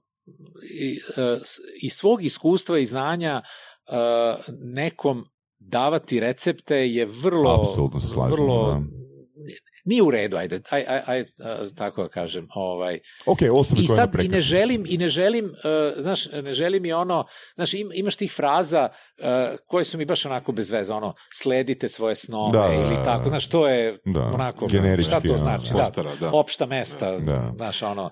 i, 0.71 0.99
s- 1.43 1.59
iz 1.81 1.93
svog 1.93 2.23
iskustva 2.23 2.79
i 2.79 2.85
znanja 2.85 3.41
uh, 3.41 3.95
nekom 4.63 5.25
davati 5.59 6.19
recepte 6.19 6.91
je 6.91 7.05
vrlo 7.05 7.65
se 7.99 8.07
slažem, 8.07 8.31
vrlo 8.33 8.67
da. 8.67 9.00
Nije 9.85 10.03
u 10.03 10.11
redu 10.11 10.37
ajde 10.37 10.61
aj, 10.69 10.85
aj, 10.87 11.01
aj, 11.07 11.23
tako 11.71 12.03
da 12.03 12.09
kažem 12.09 12.47
ovaj 12.51 12.99
Ok, 13.25 13.39
osobe 13.51 13.81
i 13.81 13.87
sad 13.87 14.15
i 14.15 14.27
ne 14.27 14.41
želim 14.41 14.83
i 14.87 14.97
ne 14.97 15.07
želim 15.07 15.45
uh, 15.45 15.51
znaš 15.97 16.25
ne 16.33 16.51
želim 16.51 16.85
i 16.85 16.93
ono 16.93 17.25
znaš 17.55 17.73
im, 17.73 17.89
imaš 17.93 18.15
tih 18.15 18.31
fraza 18.31 18.89
uh, 18.89 19.25
koje 19.67 19.85
su 19.85 19.97
mi 19.97 20.05
baš 20.05 20.25
onako 20.25 20.51
bez 20.51 20.71
veze 20.71 20.93
ono 20.93 21.13
sledite 21.33 21.89
svoje 21.89 22.15
snove 22.15 22.51
Da, 22.53 22.67
da, 22.67 22.73
ili 22.75 22.95
da, 22.95 23.03
tako 23.03 23.23
da. 23.23 23.29
znaš 23.29 23.47
to 23.47 23.67
je 23.67 23.97
Da, 24.05 24.21
onako 24.25 24.67
generički, 24.67 25.07
šta 25.07 25.19
to 25.21 25.37
znači 25.37 25.73
da 25.73 25.79
postara, 25.79 26.15
da. 26.15 26.31
opšta 26.31 26.65
mesta 26.65 27.11
Da. 27.11 27.51
znaš 27.55 27.83
ono 27.83 28.11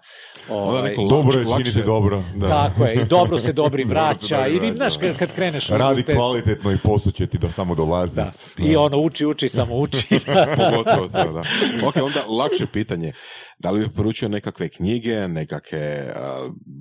ovaj, 0.50 0.82
neko 0.82 1.04
Dobro 1.04 1.40
je 1.40 1.46
lakše- 1.46 1.64
činiti 1.64 1.84
dobro. 1.84 2.24
Da. 2.36 2.48
tako 2.50 2.86
je 2.86 2.94
i 2.96 3.06
dobro 3.06 3.38
se 3.40 3.54
dobri 3.54 3.84
Dobro 3.86 4.00
se 4.14 4.36
vraća 4.36 4.48
ili 4.48 4.60
vraća, 4.60 4.76
znaš 4.76 4.94
da. 4.96 5.02
kad, 5.02 5.18
kad 5.18 5.32
kreneš 5.32 5.70
u 5.70 5.78
Radi 5.78 6.04
testu, 6.04 6.20
kvalitetno 6.20 6.72
i 6.72 6.78
posao 6.78 7.12
će 7.12 7.28
ti 7.28 7.38
da 7.38 7.50
samo 7.50 7.76
dolazi. 7.76 8.16
da. 8.16 8.32
i 8.60 8.76
ono 8.76 8.98
uči 8.98 9.26
uči 9.26 9.50
samo 9.50 9.76
uči 9.76 10.08
Pogotovo 10.58 11.08
to, 11.08 11.32
da. 11.32 11.42
Ok, 11.88 11.96
onda 11.96 12.26
lakše 12.28 12.66
pitanje. 12.74 13.14
Da 13.60 13.72
li 13.72 13.80
bi 13.80 13.96
poručio 13.96 14.30
nekakve 14.30 14.70
knjige, 14.70 15.28
nekakve 15.28 16.14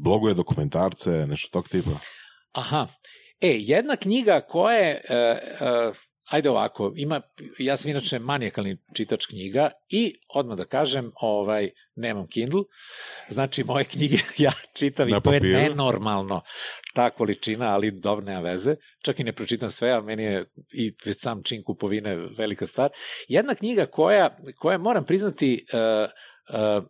blogove, 0.05 0.34
dokumentarce, 0.34 1.10
nešto 1.10 1.48
tog 1.52 1.68
tipa? 1.68 1.90
Aha. 2.52 2.86
E, 3.40 3.56
jedna 3.59 3.96
knjiga 3.96 4.40
koja 4.40 4.76
je, 4.76 5.00
e, 5.09 5.14
e, 5.14 5.92
ajde 6.30 6.50
ovako, 6.50 6.92
ima, 6.96 7.20
ja 7.59 7.76
sam 7.76 7.90
inače 7.90 8.18
manijakalni 8.18 8.76
čitač 8.94 9.26
knjiga 9.26 9.70
i 9.88 10.14
odmah 10.34 10.56
da 10.56 10.64
kažem, 10.64 11.10
ovaj, 11.20 11.70
nemam 11.96 12.26
Kindle, 12.26 12.62
znači 13.28 13.64
moje 13.64 13.84
knjige 13.84 14.16
ja 14.38 14.52
čitam 14.74 15.09
i 15.09 15.12
to 15.24 15.32
je 15.32 15.40
nenormalno 15.40 16.40
ta 16.99 17.11
količina, 17.11 17.75
ali 17.75 17.91
dobro, 17.91 18.25
nema 18.25 18.41
veze. 18.41 18.77
Čak 19.03 19.20
i 19.20 19.25
ne 19.25 19.33
pročitam 19.33 19.70
sve, 19.70 19.91
a 19.91 20.01
meni 20.01 20.23
je 20.23 20.45
i 20.73 20.93
već 21.05 21.20
sam 21.20 21.43
čin 21.43 21.62
kupovine 21.62 22.16
velika 22.39 22.66
stvar. 22.66 22.91
Jedna 23.29 23.55
knjiga 23.55 23.87
koja, 23.87 24.37
koja 24.57 24.79
moram 24.79 25.05
priznati, 25.05 25.66
uh, 25.73 26.83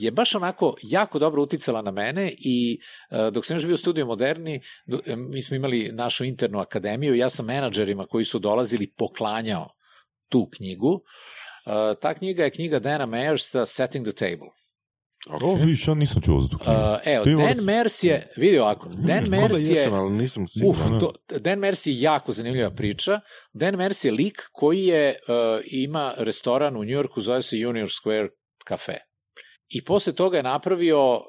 je 0.00 0.10
baš 0.10 0.34
onako 0.34 0.74
jako 0.82 1.18
dobro 1.18 1.42
uticala 1.42 1.82
na 1.82 1.90
mene 1.90 2.32
i 2.38 2.80
uh, 3.10 3.32
dok 3.32 3.46
sam 3.46 3.56
još 3.56 3.64
bio 3.64 3.74
u 3.74 3.76
studiju 3.76 4.06
moderni, 4.06 4.60
e, 5.06 5.16
mi 5.16 5.42
smo 5.42 5.56
imali 5.56 5.90
našu 5.92 6.24
internu 6.24 6.58
akademiju, 6.58 7.14
ja 7.14 7.30
sam 7.30 7.46
menadžerima 7.46 8.06
koji 8.06 8.24
su 8.24 8.38
dolazili 8.38 8.92
poklanjao 8.96 9.68
tu 10.28 10.48
knjigu. 10.56 11.00
Ta 12.00 12.14
knjiga 12.14 12.44
je 12.44 12.50
knjiga 12.50 12.78
Dana 12.78 13.06
Mayersa 13.06 13.66
Setting 13.66 14.06
the 14.06 14.14
Table. 14.14 14.61
O, 15.30 15.54
viš, 15.54 15.88
ja 15.88 15.94
nisam 15.94 16.22
čuo 16.22 16.40
za 16.40 16.48
tu 16.48 16.58
knjigu. 16.58 16.72
Uh, 16.72 16.98
evo, 17.04 17.24
Ti 17.24 17.34
Dan 17.34 17.64
Mers 17.64 18.02
je, 18.02 18.32
vidi 18.36 18.58
ovako, 18.58 18.88
Dan 18.88 19.24
da 19.24 19.30
Mers 19.30 19.58
je, 19.58 19.74
jesam, 19.74 19.94
ali 19.94 20.12
nisam 20.12 20.44
uf, 20.66 20.78
to, 21.00 21.12
Dan 21.38 21.58
Mers 21.58 21.86
je 21.86 22.00
jako 22.00 22.32
zanimljiva 22.32 22.70
priča. 22.70 23.20
Dan 23.52 23.76
Mers 23.76 24.04
je 24.04 24.12
lik 24.12 24.42
koji 24.52 24.86
je, 24.86 25.08
uh, 25.28 25.64
ima 25.66 26.14
restoran 26.16 26.76
u 26.76 26.84
Njujorku, 26.84 27.20
zove 27.20 27.42
se 27.42 27.66
Union 27.66 27.86
Square 27.86 28.28
Cafe. 28.68 28.96
I 29.68 29.84
posle 29.84 30.12
toga 30.12 30.36
je 30.36 30.42
napravio 30.42 31.16
uh, 31.16 31.22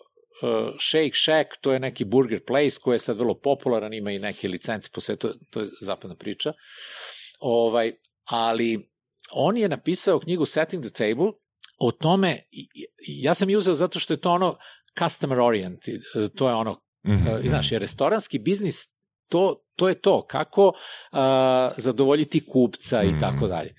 Shake 0.79 1.15
Shack, 1.23 1.49
to 1.61 1.73
je 1.73 1.79
neki 1.79 2.05
burger 2.05 2.45
place 2.47 2.77
koji 2.81 2.95
je 2.95 2.99
sad 2.99 3.17
vrlo 3.17 3.39
popularan, 3.39 3.93
ima 3.93 4.11
i 4.11 4.19
neke 4.19 4.47
licence 4.47 4.89
po 4.93 5.01
svetu, 5.01 5.29
to 5.49 5.59
je 5.59 5.67
zapadna 5.81 6.15
priča. 6.15 6.53
Ovaj, 7.39 7.93
ali 8.25 8.89
on 9.31 9.57
je 9.57 9.69
napisao 9.69 10.19
knjigu 10.19 10.45
Setting 10.45 10.83
the 10.83 10.91
Table 10.91 11.31
o 11.77 11.91
tome, 11.91 12.39
ja 13.07 13.33
sam 13.33 13.49
je 13.49 13.57
uzeo 13.57 13.75
zato 13.75 13.99
što 13.99 14.13
je 14.13 14.17
to 14.17 14.31
ono 14.31 14.57
customer 14.99 15.39
oriented, 15.39 16.01
to 16.35 16.47
je 16.49 16.55
ono, 16.55 16.79
Mhm, 17.07 17.27
e, 17.27 17.49
znaš, 17.49 17.71
je 17.71 17.79
restoranski 17.79 18.39
biznis 18.39 18.87
to, 19.27 19.63
to 19.75 19.89
je 19.89 20.01
to, 20.01 20.25
kako 20.27 20.67
uh, 20.67 21.17
zadovoljiti 21.77 22.45
kupca 22.47 23.03
i 23.03 23.07
Mhm. 23.07 23.19
tako 23.19 23.47
dalje. 23.47 23.73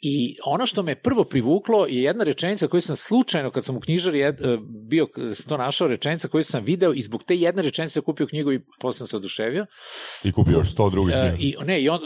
I 0.00 0.36
ono 0.44 0.66
što 0.66 0.82
me 0.82 0.94
prvo 0.94 1.24
privuklo 1.24 1.86
je 1.86 2.02
jedna 2.02 2.24
rečenica 2.24 2.68
koju 2.68 2.80
sam 2.80 2.96
slučajno, 2.96 3.50
kad 3.50 3.64
sam 3.64 3.76
u 3.76 3.80
knjižari 3.80 4.18
jed, 4.18 4.40
e, 4.40 4.58
bio, 4.88 5.06
to 5.48 5.56
našao, 5.56 5.88
rečenica 5.88 6.28
koju 6.28 6.44
sam 6.44 6.64
video 6.64 6.92
i 6.92 7.02
zbog 7.02 7.22
te 7.24 7.36
jedne 7.36 7.62
rečenice 7.62 8.00
kupio 8.00 8.26
knjigu 8.26 8.52
i 8.52 8.60
posle 8.80 8.98
sam 8.98 9.06
se 9.06 9.16
oduševio. 9.16 9.66
I 10.24 10.32
kupio 10.32 10.52
još 10.52 10.72
sto 10.72 10.90
drugih 10.90 11.14
E, 11.16 11.34
knjiga. 11.36 11.62
I, 11.62 11.66
ne, 11.66 11.80
i 11.82 11.88
on, 11.88 12.00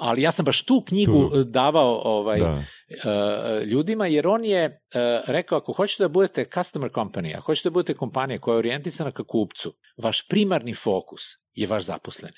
ali 0.00 0.22
ja 0.22 0.32
sam 0.32 0.44
baš 0.44 0.62
tu 0.62 0.82
knjigu 0.86 1.30
Tu. 1.30 1.44
davao 1.44 2.00
ovaj, 2.04 2.38
Da. 2.38 2.64
e, 3.04 3.64
ljudima, 3.64 4.06
jer 4.06 4.26
on 4.26 4.44
je 4.44 4.80
rekao, 5.26 5.58
ako 5.58 5.72
hoćete 5.72 6.04
da 6.04 6.08
budete 6.08 6.44
customer 6.54 6.90
company, 6.90 7.36
ako 7.36 7.46
hoćete 7.46 7.68
da 7.68 7.72
budete 7.72 7.94
kompanija 7.94 8.38
koja 8.38 8.54
je 8.54 8.58
orijentisana 8.58 9.10
ka 9.12 9.24
kupcu, 9.24 9.74
vaš 10.02 10.28
primarni 10.28 10.74
fokus 10.74 11.22
je 11.52 11.66
vaš 11.66 11.84
zaposleni, 11.84 12.36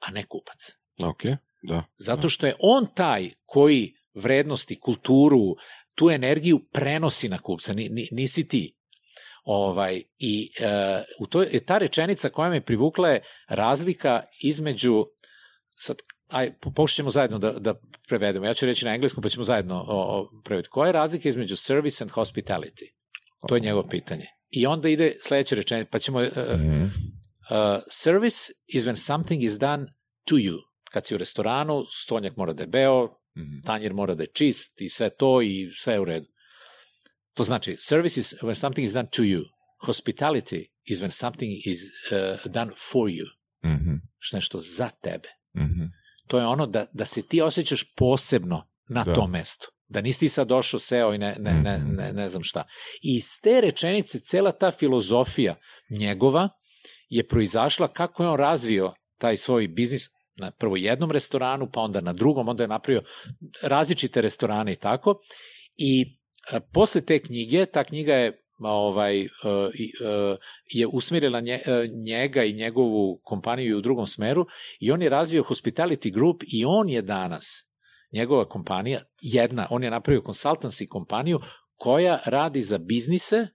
a 0.00 0.10
ne 0.12 0.24
kupac. 0.26 0.58
Ok, 1.04 1.22
da. 1.62 1.84
Zato 1.96 2.28
što 2.28 2.46
je 2.46 2.54
on 2.60 2.86
taj 2.94 3.30
koji 3.46 3.94
vrednosti, 4.18 4.80
kulturu, 4.80 5.56
tu 5.94 6.10
energiju 6.10 6.60
prenosi 6.72 7.28
na 7.28 7.38
kupca, 7.38 7.72
ni, 7.72 7.88
ni, 7.88 8.08
nisi 8.12 8.48
ti. 8.48 8.74
Ovaj, 9.44 10.02
I 10.18 10.50
e, 10.60 10.68
u 11.20 11.26
to, 11.26 11.44
ta 11.66 11.78
rečenica 11.78 12.28
koja 12.28 12.50
me 12.50 12.60
privukla 12.60 13.08
je 13.08 13.22
razlika 13.48 14.22
između, 14.42 15.04
sad, 15.76 15.96
aj, 16.28 16.52
po- 16.60 16.70
pokušat 16.70 17.06
zajedno 17.08 17.38
da, 17.38 17.52
da 17.52 17.74
prevedemo, 18.08 18.46
ja 18.46 18.54
ću 18.54 18.66
reći 18.66 18.84
na 18.84 18.94
engleskom 18.94 19.22
pa 19.22 19.28
ćemo 19.28 19.44
zajedno 19.44 19.84
o, 19.88 20.20
o, 20.20 20.30
prevediti. 20.44 20.70
Koja 20.70 20.86
je 20.86 20.92
razlika 20.92 21.28
između 21.28 21.56
service 21.56 22.04
and 22.04 22.10
hospitality? 22.10 22.92
To 23.48 23.54
je 23.54 23.60
njegovo 23.60 23.88
pitanje. 23.88 24.26
I 24.50 24.66
onda 24.66 24.88
ide 24.88 25.16
sledeća 25.22 25.54
rečenica, 25.54 25.88
pa 25.90 25.98
ćemo... 25.98 26.22
e, 26.22 26.30
Mhm. 26.56 26.84
uh, 26.84 26.90
service 27.90 28.52
is 28.66 28.84
when 28.84 28.96
something 28.96 29.42
is 29.42 29.58
done 29.58 29.86
to 30.24 30.36
you. 30.36 30.56
Kad 30.92 31.06
si 31.06 31.14
u 31.14 31.18
restoranu, 31.18 31.84
stonjak 32.04 32.36
mora 32.36 32.52
da 32.52 32.62
je 32.62 32.66
beo, 32.66 33.08
Mhm. 33.38 33.60
tanjir 33.64 33.92
mora 33.94 34.14
da 34.14 34.22
je 34.22 34.32
čist 34.34 34.80
i 34.80 34.88
sve 34.88 35.10
to 35.10 35.42
i 35.42 35.70
sve 35.76 35.92
je 35.94 36.00
u 36.00 36.04
redu. 36.04 36.26
To 37.34 37.44
znači, 37.44 37.76
service 37.76 38.20
is 38.20 38.34
when 38.34 38.54
something 38.54 38.86
is 38.86 38.92
done 38.92 39.08
to 39.12 39.22
you. 39.22 39.44
Hospitality 39.82 40.64
is 40.84 41.00
when 41.00 41.10
something 41.10 41.52
is 41.66 41.78
uh, 41.82 42.52
done 42.52 42.70
for 42.90 43.08
you. 43.08 43.26
Mhm. 43.64 43.94
Što 44.18 44.36
nešto 44.36 44.58
za 44.58 44.90
tebe. 45.02 45.28
Mhm. 45.56 45.82
To 46.26 46.38
je 46.38 46.46
ono 46.46 46.66
da, 46.66 46.86
da 46.92 47.04
se 47.04 47.22
ti 47.22 47.40
osjećaš 47.40 47.84
posebno 47.96 48.68
na 48.88 49.04
Da. 49.04 49.14
tom 49.14 49.30
mestu. 49.30 49.68
Da 49.88 50.00
nisi 50.00 50.20
ti 50.20 50.28
sad 50.28 50.48
došao, 50.48 50.80
seo 50.80 51.14
i 51.14 51.18
ne, 51.18 51.36
ne, 51.38 51.52
ne, 51.52 51.78
Mhm. 51.78 51.94
ne, 51.96 52.12
ne 52.12 52.28
znam 52.28 52.42
šta. 52.42 52.64
I 53.02 53.16
iz 53.16 53.24
te 53.42 53.60
rečenice 53.60 54.20
cela 54.20 54.52
ta 54.52 54.70
filozofija 54.70 55.56
njegova 55.90 56.48
je 57.08 57.26
proizašla 57.28 57.88
kako 57.88 58.22
je 58.22 58.28
on 58.28 58.36
razvio 58.38 58.94
taj 59.18 59.36
svoj 59.36 59.68
biznis 59.68 60.10
na 60.38 60.50
prvo 60.50 60.76
jednom 60.76 61.10
restoranu, 61.10 61.68
pa 61.72 61.80
onda 61.80 62.00
na 62.00 62.12
drugom, 62.12 62.48
onda 62.48 62.64
je 62.64 62.68
napravio 62.68 63.02
različite 63.62 64.20
restorane 64.20 64.72
i 64.72 64.76
tako. 64.76 65.20
I 65.76 66.18
a, 66.50 66.60
posle 66.60 67.00
te 67.00 67.18
knjige, 67.18 67.66
ta 67.66 67.84
knjiga 67.84 68.14
je 68.14 68.42
ovaj, 68.58 69.20
e, 69.20 69.26
e, 69.26 69.28
je 70.70 70.86
e, 70.86 71.88
njega 72.04 72.44
i 72.44 72.52
njegovu 72.52 73.20
kompaniju 73.22 73.78
u 73.78 73.80
drugom 73.80 74.06
smeru 74.06 74.46
i 74.80 74.92
on 74.92 75.02
je 75.02 75.08
razvio 75.08 75.42
Hospitality 75.42 76.12
Group 76.12 76.42
i 76.52 76.64
on 76.64 76.88
je 76.88 77.02
danas, 77.02 77.68
njegova 78.12 78.48
kompanija, 78.48 79.00
jedna, 79.20 79.66
on 79.70 79.84
je 79.84 79.90
napravio 79.90 80.22
consultancy 80.22 80.88
kompaniju 80.88 81.40
koja 81.76 82.20
radi 82.26 82.62
za 82.62 82.78
biznise, 82.78 83.46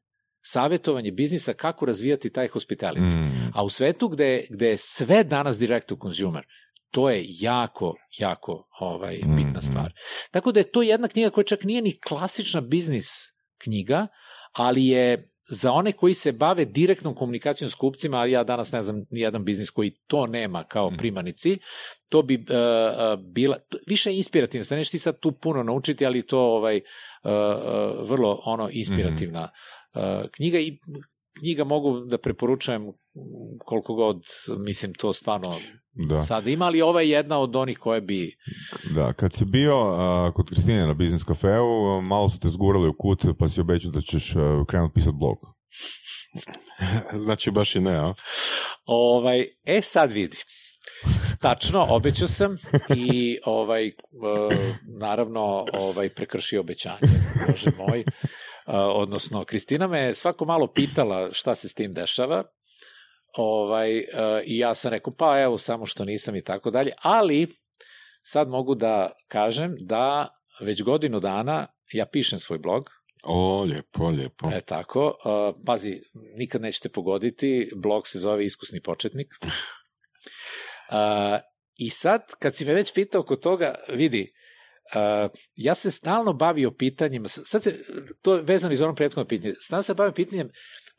savjetovanje 0.41 1.11
biznisa 1.11 1.53
kako 1.53 1.85
razvijati 1.85 2.29
taj 2.29 2.47
hospitality. 2.47 3.07
Mhm. 3.07 3.47
A 3.53 3.63
u 3.63 3.69
svetu 3.69 4.07
gde, 4.07 4.47
gde 4.49 4.67
je 4.67 4.77
sve 4.77 5.23
danas 5.23 5.59
direct 5.59 5.87
to 5.87 5.97
consumer, 6.01 6.45
to 6.93 7.09
je 7.09 7.25
jako, 7.29 7.95
jako 8.17 8.67
ovaj, 8.79 9.15
bitna 9.15 9.59
Mhm. 9.59 9.61
stvar. 9.61 9.93
Tako 10.31 10.51
da 10.51 10.59
je 10.59 10.71
to 10.71 10.81
jedna 10.81 11.07
knjiga 11.07 11.29
koja 11.29 11.43
čak 11.43 11.63
nije 11.63 11.81
ni 11.81 11.99
klasična 11.99 12.61
biznis 12.61 13.05
knjiga, 13.57 14.07
ali 14.51 14.85
je 14.87 15.29
za 15.49 15.71
one 15.71 15.91
koji 15.91 16.13
se 16.13 16.31
bave 16.31 16.65
direktnom 16.65 17.15
komunikacijom 17.15 17.69
s 17.69 17.75
kupcima, 17.75 18.17
ali 18.17 18.31
ja 18.31 18.43
danas 18.43 18.71
ne 18.71 18.81
znam 18.81 19.05
ni 19.09 19.19
jedan 19.19 19.43
biznis 19.43 19.69
koji 19.69 19.91
to 20.07 20.27
nema 20.27 20.63
kao 20.63 20.87
Mhm. 20.87 20.97
primarni 20.97 21.33
cilj, 21.33 21.59
to 22.09 22.21
bi 22.21 22.35
uh, 22.35 22.43
bila, 23.23 23.57
to- 23.59 23.77
više 23.87 24.11
je 24.11 24.17
inspirativno, 24.17 24.65
sad 24.65 24.89
ti 24.89 24.99
sad 24.99 25.19
tu 25.19 25.31
puno 25.31 25.63
naučiti, 25.63 26.05
ali 26.05 26.27
to 26.27 26.39
ovaj, 26.39 26.77
uh, 26.77 27.31
uh, 27.31 28.09
vrlo 28.09 28.41
ono 28.45 28.69
inspirativna 28.71 29.49
uh, 29.95 30.01
knjiga 30.31 30.59
i 30.59 30.79
knjiga 31.39 31.63
mogu 31.63 31.99
da 31.99 32.17
preporučujem 32.17 32.91
koliko 33.65 33.93
god, 33.93 34.23
mislim, 34.57 34.93
to 34.93 35.13
stvarno 35.13 35.59
Da. 36.09 36.21
sad 36.21 36.47
ima, 36.47 36.65
ali 36.65 36.81
ova 36.81 37.01
je 37.01 37.09
jedna 37.09 37.39
od 37.39 37.55
onih 37.55 37.77
koje 37.77 38.01
bi... 38.01 38.37
Da, 38.95 39.13
kad 39.13 39.33
si 39.33 39.45
bio 39.45 39.75
a, 39.75 40.31
kod 40.35 40.49
Kristine 40.49 40.87
na 40.87 40.93
biznis 40.93 41.23
kafeu, 41.23 42.01
malo 42.01 42.29
su 42.29 42.39
te 42.39 42.47
zgurali 42.47 42.87
u 42.87 42.95
kut, 42.97 43.25
pa 43.39 43.47
si 43.49 43.61
obećao 43.61 43.91
da 43.91 44.01
ćeš 44.01 44.35
a, 44.35 44.63
krenut 44.67 44.93
pisat 44.93 45.13
blog. 45.13 45.37
Znači 47.25 47.51
baš 47.51 47.75
i 47.75 47.79
ne, 47.79 47.95
a? 47.95 48.13
Ovaj, 48.85 49.45
e 49.65 49.81
sad 49.81 50.11
vidi. 50.11 50.37
tačno, 51.41 51.85
obećao 51.89 52.27
sam 52.27 52.57
i 52.95 53.37
ovaj, 53.45 53.91
naravno 54.99 55.65
ovaj, 55.73 56.09
prekršio 56.09 56.61
obećanje, 56.61 56.99
bože 57.47 57.69
moj. 57.77 57.99
E, 57.99 58.05
odnosno, 58.75 59.45
Kristina 59.45 59.87
me 59.87 60.13
svako 60.13 60.45
malo 60.45 60.67
pitala 60.67 61.29
šta 61.33 61.55
se 61.55 61.69
s 61.69 61.73
tim 61.73 61.91
dešava, 61.91 62.43
ovaj, 63.37 63.97
e, 63.97 64.05
i 64.45 64.57
ja 64.57 64.75
sam 64.75 64.91
rekao, 64.91 65.13
pa 65.13 65.41
evo, 65.41 65.57
samo 65.57 65.85
što 65.85 66.05
nisam 66.05 66.35
i 66.35 66.43
tako 66.43 66.71
dalje, 66.71 66.91
ali 67.01 67.47
sad 68.21 68.49
mogu 68.49 68.75
da 68.75 69.11
kažem 69.27 69.75
da 69.79 70.27
već 70.61 70.83
godinu 70.83 71.19
dana 71.19 71.67
ja 71.91 72.05
pišem 72.05 72.39
svoj 72.39 72.57
blog, 72.57 72.89
O, 73.23 73.63
lijepo, 73.63 74.09
lijepo. 74.09 74.49
E 74.53 74.61
tako, 74.61 75.05
uh, 75.07 75.55
pazi, 75.65 76.01
nikad 76.13 76.61
nećete 76.61 76.89
pogoditi, 76.89 77.71
blog 77.75 78.07
se 78.07 78.19
zove 78.19 78.45
Iskusni 78.45 78.81
početnik. 78.81 79.27
Uh, 79.43 79.49
I 81.85 81.89
sad, 81.89 82.21
kad 82.39 82.55
si 82.55 82.65
me 82.65 82.73
već 82.73 82.93
pitao 82.93 83.21
oko 83.21 83.35
toga, 83.35 83.75
vidi, 83.89 84.33
uh, 84.95 85.31
ja 85.55 85.75
se 85.75 85.91
stalno 85.91 86.33
bavio 86.33 86.71
pitanjem, 86.71 87.23
sad 87.27 87.63
se, 87.63 87.79
to 88.21 88.35
je 88.35 88.41
vezano 88.41 88.73
iz 88.73 88.81
onom 88.81 88.95
prethodnog 88.95 89.27
pitanja, 89.27 89.53
stalno 89.59 89.83
se 89.83 89.93
bavio 89.93 90.13
pitanjem 90.13 90.49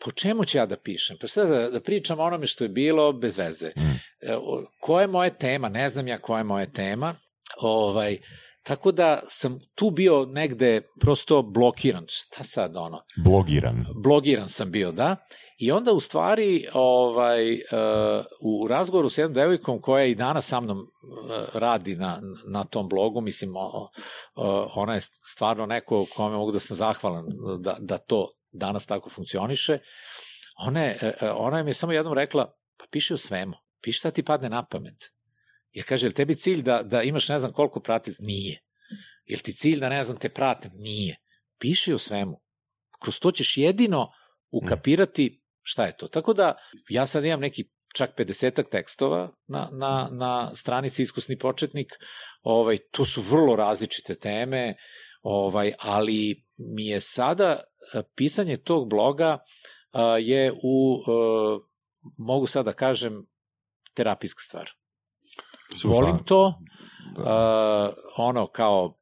po 0.04 0.10
čemu 0.10 0.44
ću 0.44 0.58
ja 0.58 0.66
da 0.66 0.76
pišem? 0.76 1.16
Pa 1.20 1.26
sad 1.26 1.48
da, 1.48 1.70
da 1.70 1.80
pričam 1.80 2.20
o 2.20 2.24
onome 2.24 2.46
što 2.46 2.64
je 2.64 2.68
bilo 2.68 3.12
bez 3.12 3.38
veze. 3.38 3.70
Mm. 3.76 3.80
Uh, 3.80 4.64
koja 4.80 5.00
je 5.00 5.08
moja 5.08 5.30
tema? 5.30 5.68
Ne 5.68 5.88
znam 5.88 6.08
ja 6.08 6.18
koja 6.18 6.38
je 6.38 6.44
moja 6.44 6.66
tema. 6.66 7.14
Ovaj, 7.60 8.18
Tako 8.64 8.92
da 8.92 9.20
sam 9.28 9.58
tu 9.74 9.90
bio 9.90 10.26
negde 10.26 10.82
prosto 11.00 11.42
blokiran. 11.42 12.04
Šta 12.08 12.44
sad 12.44 12.76
ono? 12.76 13.00
Blogiran. 13.24 13.86
Blogiran 14.02 14.48
sam 14.48 14.70
bio, 14.70 14.92
da. 14.92 15.16
I 15.58 15.72
onda 15.72 15.92
u 15.92 16.00
stvari 16.00 16.66
ovaj, 16.72 17.52
uh, 17.52 17.60
u 18.40 18.68
razgovoru 18.68 19.08
s 19.08 19.18
jednom 19.18 19.34
devojkom 19.34 19.80
koja 19.80 20.04
i 20.04 20.14
danas 20.14 20.46
sa 20.46 20.60
mnom 20.60 20.78
uh, 20.78 20.86
radi 21.54 21.96
na, 21.96 22.20
na 22.48 22.64
tom 22.64 22.88
blogu, 22.88 23.20
mislim, 23.20 23.52
ona 24.74 24.94
je 24.94 25.00
stvarno 25.34 25.66
neko 25.66 26.06
kome 26.16 26.36
mogu 26.36 26.52
da 26.52 26.60
sam 26.60 26.76
zahvalan 26.76 27.24
da, 27.58 27.76
da 27.80 27.98
to 27.98 28.28
danas 28.54 28.86
tako 28.86 29.10
funkcioniše. 29.10 29.78
Ona 30.58 30.82
je, 30.82 31.16
ona 31.34 31.58
je 31.58 31.64
mi 31.64 31.74
samo 31.74 31.92
jednom 31.92 32.14
rekla, 32.14 32.54
pa 32.78 32.84
piši 32.90 33.14
o 33.14 33.18
svemu, 33.18 33.56
piši 33.82 33.98
šta 33.98 34.10
ti 34.10 34.22
padne 34.22 34.48
na 34.48 34.64
pamet. 34.64 35.10
Jer 35.72 35.86
kaže, 35.88 36.06
je 36.06 36.12
tebi 36.12 36.34
cilj 36.34 36.62
da, 36.62 36.82
da 36.82 37.02
imaš 37.02 37.28
ne 37.28 37.38
znam 37.38 37.52
koliko 37.52 37.80
pratica? 37.80 38.22
Nije. 38.22 38.60
Jel 39.24 39.40
ti 39.40 39.52
cilj 39.52 39.80
da 39.80 39.88
ne 39.88 40.04
znam 40.04 40.18
te 40.18 40.28
pratim? 40.28 40.70
Nije. 40.74 41.16
Piši 41.58 41.92
o 41.92 41.98
svemu. 41.98 42.40
Kroz 43.02 43.18
to 43.18 43.32
ćeš 43.32 43.56
jedino 43.56 44.08
ukapirati 44.50 45.42
šta 45.62 45.86
je 45.86 45.96
to. 45.96 46.08
Tako 46.08 46.32
da 46.32 46.56
ja 46.88 47.06
sad 47.06 47.24
imam 47.24 47.40
neki 47.40 47.64
čak 47.94 48.10
50 48.18 48.70
tekstova 48.70 49.30
na, 49.46 49.68
na, 49.72 50.08
na 50.12 50.54
stranici 50.54 51.02
Iskusni 51.02 51.38
početnik. 51.38 51.92
Ovaj, 52.42 52.78
to 52.90 53.04
su 53.04 53.22
vrlo 53.22 53.56
različite 53.56 54.14
teme, 54.14 54.74
ovaj, 55.24 55.72
ali 55.78 56.44
mi 56.56 56.86
je 56.86 57.00
sada 57.00 57.60
pisanje 58.16 58.56
tog 58.56 58.88
bloga 58.90 59.38
a, 59.92 60.18
je 60.18 60.52
u, 60.62 61.02
a, 61.06 61.58
mogu 62.18 62.46
sada 62.46 62.70
da 62.70 62.76
kažem, 62.76 63.26
terapijska 63.94 64.40
stvar. 64.40 64.70
Super. 65.76 65.90
Volim 65.90 66.18
to, 66.24 66.54
Da. 67.16 67.92
ono 68.16 68.46
kao 68.46 68.98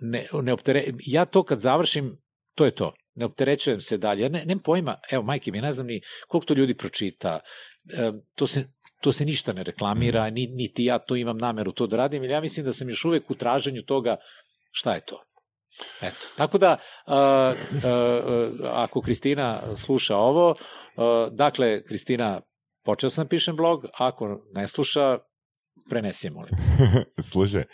ne, 0.00 0.26
ne 0.42 0.52
optere, 0.52 0.84
ja 1.06 1.24
to 1.24 1.42
kad 1.42 1.58
završim, 1.58 2.22
to 2.54 2.64
je 2.64 2.70
to. 2.70 2.94
Ne 3.14 3.24
opterećujem 3.24 3.80
se 3.80 3.98
dalje. 3.98 4.22
Ja 4.22 4.28
ne, 4.28 4.44
nemam 4.44 4.62
pojma, 4.62 4.98
evo 5.10 5.22
majke 5.22 5.52
mi, 5.52 5.60
ne 5.60 5.72
znam 5.72 5.86
ni 5.86 6.00
koliko 6.28 6.46
to 6.46 6.54
ljudi 6.54 6.74
pročita. 6.74 7.40
E, 7.92 8.12
to 8.36 8.46
se 8.46 8.64
to 9.00 9.12
se 9.12 9.24
ništa 9.24 9.52
ne 9.52 9.62
reklamira, 9.62 10.30
ni, 10.30 10.46
niti 10.46 10.84
ja 10.84 10.98
to 10.98 11.16
imam 11.16 11.38
nameru 11.38 11.72
to 11.72 11.86
da 11.86 11.96
radim, 11.96 12.22
jer 12.22 12.30
ja 12.30 12.40
mislim 12.40 12.66
da 12.66 12.72
sam 12.72 12.88
još 12.88 13.04
uvek 13.04 13.30
u 13.30 13.34
traženju 13.34 13.82
toga 13.82 14.16
šta 14.70 14.94
je 14.94 15.00
to. 15.00 15.22
Eto. 16.02 16.26
Tako 16.36 16.58
da, 16.58 16.76
uh, 17.06 17.14
uh, 17.14 17.84
uh, 17.84 18.66
ako 18.72 19.00
Kristina 19.00 19.62
sluša 19.76 20.16
ovo, 20.16 20.50
uh, 20.50 20.56
dakle, 21.32 21.84
Kristina, 21.84 22.40
počeo 22.84 23.10
sam 23.10 23.24
da 23.24 23.28
pišem 23.28 23.56
blog, 23.56 23.84
ako 23.98 24.40
ne 24.54 24.68
sluša, 24.68 25.18
prenesi 25.90 26.30
molim. 26.30 26.54
Slušaj, 27.30 27.64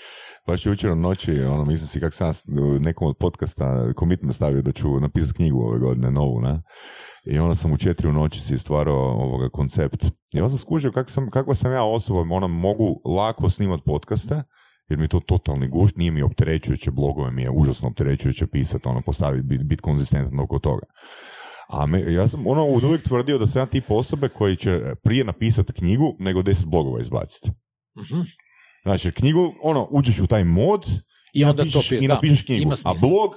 baš 0.47 0.67
jučer 0.67 0.91
u 0.91 0.97
noći, 0.97 1.41
ono, 1.41 1.65
mislim 1.65 1.89
si 1.89 2.01
kak 2.01 2.15
sam 2.15 2.29
ja 2.29 2.35
nekom 2.81 3.09
od 3.09 3.17
podcasta 3.17 3.93
commitment 3.99 4.35
stavio 4.35 4.63
da 4.63 4.73
ću 4.73 5.01
napisati 5.01 5.37
knjigu 5.37 5.59
ove 5.61 5.79
godine, 5.79 6.11
novu, 6.11 6.41
ne? 6.41 6.63
I 7.25 7.39
onda 7.39 7.55
sam 7.55 7.73
u 7.73 7.77
četiri 7.77 8.09
u 8.09 8.13
noći 8.13 8.41
si 8.41 8.59
stvarao 8.59 8.97
ovoga 8.97 9.49
koncept. 9.49 10.05
Onda 10.35 10.49
sam 10.49 10.59
skužio 10.59 10.93
kak 10.93 11.11
sam, 11.11 11.31
kakva 11.31 11.55
sam 11.55 11.73
ja 11.73 11.85
osoba, 11.85 12.21
ona 12.31 12.47
mogu 12.47 13.01
lako 13.17 13.51
snimat 13.51 13.81
podcaste, 13.87 14.43
jer 14.91 14.99
mi 14.99 15.05
je 15.05 15.09
to 15.09 15.21
totalni 15.21 15.69
gušt, 15.69 15.97
nije 15.97 16.11
mi 16.11 16.23
opterećujuće, 16.23 16.91
blogove 16.91 17.31
mi 17.31 17.43
je 17.43 17.51
užasno 17.51 17.89
opterećujuće 17.89 18.47
pisati, 18.47 18.89
ono, 18.89 19.01
postaviti, 19.03 19.43
biti 19.47 19.65
bit 19.65 19.81
konzistentan 19.81 20.41
oko 20.41 20.59
toga. 20.59 20.87
A 21.69 21.87
me, 21.87 22.13
ja 22.13 22.29
sam 22.29 22.47
ono 22.47 22.67
od 22.67 22.85
uvijek 22.85 23.03
tvrdio 23.03 23.39
da 23.39 23.47
sam 23.47 23.63
ja 23.63 23.67
tip 23.67 23.91
osobe 23.91 24.29
koji 24.29 24.57
će 24.57 24.81
prije 25.03 25.25
napisati 25.25 25.73
knjigu 25.73 26.17
nego 26.19 26.43
deset 26.43 26.67
blogova 26.67 27.01
izbaciti. 27.01 27.51
Mhm. 27.99 28.21
Znači, 28.83 29.13
knjigu, 29.13 29.53
ono, 29.63 29.89
uđeš 29.91 30.19
u 30.19 30.27
taj 30.27 30.45
mod 30.45 30.87
I 31.33 31.45
onda 31.45 31.57
to 31.57 31.67
napišeš, 31.67 31.91
pi- 31.91 32.05
i 32.05 32.09
da, 32.09 32.15
napišeš 32.15 32.43
knjigu. 32.45 32.63
ima 32.63 32.75
A 32.85 32.95
blog 33.01 33.35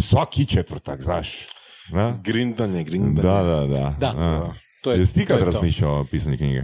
svaki 0.00 0.46
četvrtak, 0.46 1.02
znaš. 1.02 1.46
Da, 1.92 2.20
Grindanje, 2.24 2.78
da, 2.78 2.90
grindanje. 2.90 3.22
da. 3.22 3.42
Da, 3.72 3.96
Da. 4.00 4.14
A. 4.16 4.52
To 4.82 4.92
je, 4.92 4.98
Jesi 4.98 5.14
ti 5.14 5.20
to 5.20 5.26
kad 5.28 5.38
to. 5.38 5.44
razmišljao 5.44 6.00
o 6.00 6.04
pisanju 6.04 6.36
knjige? 6.36 6.62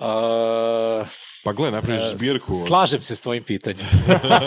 Uh, 0.00 1.06
Pa 1.44 1.52
gle, 1.52 1.70
napraviš 1.70 2.02
e, 2.02 2.16
zbirku. 2.16 2.54
Slažem 2.66 3.02
se 3.02 3.16
s 3.16 3.20
tvojim 3.20 3.42
pitanjem. 3.42 3.86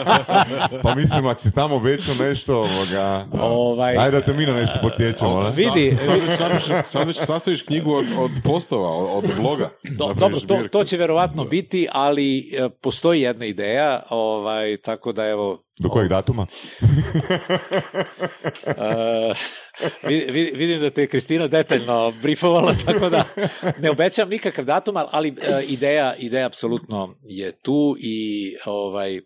Pa 0.84 0.96
mislim, 0.96 1.26
ako 1.26 1.42
si 1.42 1.52
tamo 1.52 1.76
obećao 1.76 2.16
nešto, 2.20 2.58
ovoga... 2.58 3.26
Ovaj, 3.32 3.98
Ajde 3.98 4.12
da 4.20 4.26
te 4.26 4.34
mi 4.34 4.46
na 4.46 4.54
nešto 4.54 4.80
podsjećamo, 4.82 5.42
ne? 5.42 5.52
vidi, 5.56 5.98
Sad 6.38 6.52
već, 6.52 6.64
sad 6.86 7.08
već 7.08 7.18
sastaviš 7.18 7.62
knjigu 7.62 7.94
od, 7.94 8.06
od 8.18 8.32
postova, 8.44 8.90
od, 8.90 9.24
bloga. 9.42 9.70
Do, 9.84 10.14
dobro, 10.14 10.30
to, 10.30 10.40
zbirku. 10.40 10.68
to 10.68 10.84
će 10.84 10.98
verovatno 10.98 11.44
biti, 11.46 11.88
ali 11.92 12.40
e, 12.40 12.70
postoji 12.82 13.22
jedna 13.22 13.46
ideja, 13.46 14.04
ovaj, 14.10 14.78
tako 14.78 15.12
da 15.12 15.26
evo... 15.26 15.64
Do 15.80 15.90
kojeg 15.90 16.10
datuma? 16.10 16.48
e, 16.82 16.94
vidi- 18.66 18.72
vidi- 18.72 19.63
vidim 20.54 20.82
da 20.82 20.90
te 20.90 21.02
je 21.02 21.08
Kristina 21.08 21.48
detaljno 21.48 22.14
brifovala, 22.22 22.74
tako 22.86 23.10
da 23.10 23.26
ne 23.80 23.90
obećam 23.90 24.30
nikakav 24.30 24.66
datum, 24.66 24.96
ali- 25.12 25.36
e, 25.42 25.64
ideja, 25.68 26.16
ideja 26.16 26.46
apsolutno 26.46 27.16
je 27.24 27.52
tu 27.62 27.96
i 28.00 28.18
ovaj, 28.66 29.18
e, 29.18 29.22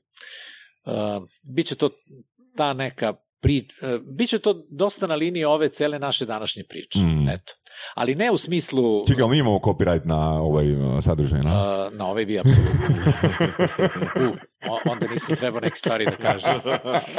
bit 1.55 1.67
će 1.67 1.75
to 1.75 1.89
ta 2.57 2.73
neka 2.73 3.13
pri, 3.41 3.57
e, 3.81 3.99
bit 4.17 4.29
će 4.29 4.39
to 4.39 4.65
dosta 4.71 5.07
na 5.07 5.15
liniji 5.15 5.43
ove 5.45 5.69
cele 5.69 5.99
naše 5.99 6.25
današnje 6.25 6.63
priče. 6.69 6.99
Mm. 6.99 7.29
Eto. 7.29 7.53
Ali 7.95 8.15
ne 8.15 8.31
u 8.31 8.37
smislu... 8.37 9.03
Čekaj, 9.07 9.27
mi 9.27 9.37
imamo 9.37 9.59
copyright 9.59 10.05
na 10.05 10.41
ovaj 10.41 10.65
sadržaj, 11.01 11.39
na? 11.39 11.89
Na 11.93 12.07
ovaj 12.07 12.25
vi 12.25 12.39
apsolutno. 12.39 12.71
O- 14.61 14.79
onda 14.85 15.05
nisam 15.07 15.35
trebao 15.35 15.61
neke 15.61 15.75
stvari 15.75 16.05
da 16.05 16.11
kažem. 16.13 16.49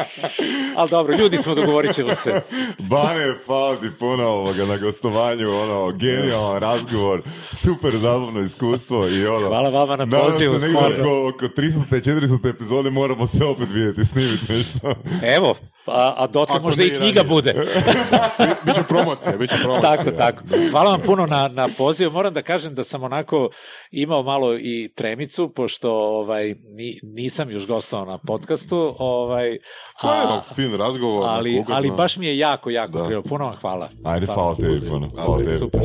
Ali 0.76 0.90
dobro, 0.90 1.16
ljudi 1.16 1.38
smo, 1.38 1.54
dogovorit 1.54 1.94
ćemo 1.94 2.14
se. 2.14 2.40
Bane, 2.80 3.34
hvala 3.46 3.76
ti 3.76 3.86
puno 3.98 4.24
ovoga 4.24 4.64
na 4.64 4.76
gostovanju, 4.76 5.50
ono, 5.52 5.92
genijalan 5.92 6.58
razgovor, 6.58 7.22
super 7.54 7.92
zabavno 7.92 8.40
iskustvo 8.40 9.08
i 9.08 9.26
ono... 9.26 9.48
Hvala 9.48 9.70
vama 9.70 9.96
na 9.96 10.04
Nadam 10.04 10.20
se 10.22 10.32
pozivu, 10.32 10.52
negdje 10.52 10.68
stvarno. 10.70 10.96
oko, 11.00 11.28
oko 11.28 11.44
300. 11.46 11.78
400. 11.90 12.50
epizode 12.50 12.90
moramo 12.90 13.26
se 13.26 13.44
opet 13.44 13.68
vidjeti, 13.70 14.04
snimiti 14.04 14.52
nešto. 14.52 14.92
Evo, 15.24 15.54
a, 15.86 16.14
a 16.16 16.26
dotle 16.26 16.56
Ako 16.56 16.64
možda 16.64 16.84
i 16.84 16.88
knjiga 16.88 17.00
ranije. 17.14 17.24
bude. 17.24 17.54
Biće 18.66 18.82
promocija, 18.88 19.32
biće 19.32 19.54
promocija. 19.62 19.96
tako, 19.96 20.10
tako. 20.10 20.42
Hvala 20.70 20.90
vam 20.90 21.00
puno 21.00 21.26
na, 21.26 21.48
na 21.48 21.68
pozivu. 21.68 22.12
Moram 22.12 22.34
da 22.34 22.42
kažem 22.42 22.74
da 22.74 22.84
sam 22.84 23.02
onako 23.02 23.50
imao 23.90 24.22
malo 24.22 24.54
i 24.54 24.92
tremicu, 24.94 25.48
pošto 25.48 25.90
ovaj, 25.92 26.54
ni, 26.66 26.98
nisam 27.28 27.50
još 27.50 27.66
gostovao 27.66 28.06
na 28.06 28.18
podcastu. 28.18 28.94
Ovaj, 28.98 29.58
Pa 30.02 30.14
je 30.14 30.22
a, 30.22 30.24
ono, 30.24 30.40
fin 30.54 30.74
razgovor. 30.74 31.24
ali, 31.26 31.64
ali 31.68 31.90
baš 31.90 32.16
mi 32.16 32.26
je 32.26 32.38
jako, 32.38 32.70
jako 32.70 32.92
Da. 32.92 33.04
prijelo. 33.04 33.22
Puno 33.22 33.44
vam 33.44 33.56
hvala. 33.56 33.88
Ajde, 34.04 34.26
hvala 34.26 34.54
puno. 34.90 35.08
Hvala 35.16 35.38
tebi. 35.38 35.52
Super. 35.52 35.80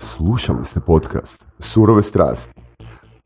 Slušali 0.00 0.64
ste 0.64 0.80
podcast 0.80 1.46
Surove 1.58 2.02
strasti. 2.02 2.52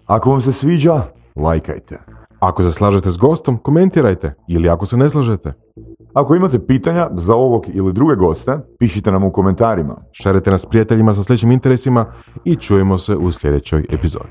Ako 0.06 0.30
vam 0.30 0.40
se 0.40 0.52
sviđa, 0.52 1.02
lajkajte. 1.36 1.98
Ako 2.40 2.62
se 2.62 2.72
slažete 2.72 3.10
s 3.10 3.16
gostom, 3.16 3.58
komentirajte. 3.58 4.34
Ili 4.48 4.68
ako 4.68 4.86
se 4.86 4.96
ne 4.96 5.10
slažete, 5.10 5.52
Ako 6.14 6.34
imate 6.34 6.66
pitanja 6.66 7.08
za 7.12 7.34
ovog 7.34 7.66
ili 7.68 7.92
druge 7.92 8.14
goste, 8.16 8.58
pišite 8.78 9.12
nam 9.12 9.24
u 9.24 9.32
komentarima. 9.32 9.96
šarite 10.12 10.50
nas 10.50 10.66
prijateljima 10.66 11.14
sa 11.14 11.22
sljedećim 11.22 11.52
interesima 11.52 12.06
i 12.44 12.56
čujemo 12.56 12.98
se 12.98 13.16
u 13.16 13.32
sljedećoj 13.32 13.84
epizodi. 13.90 14.30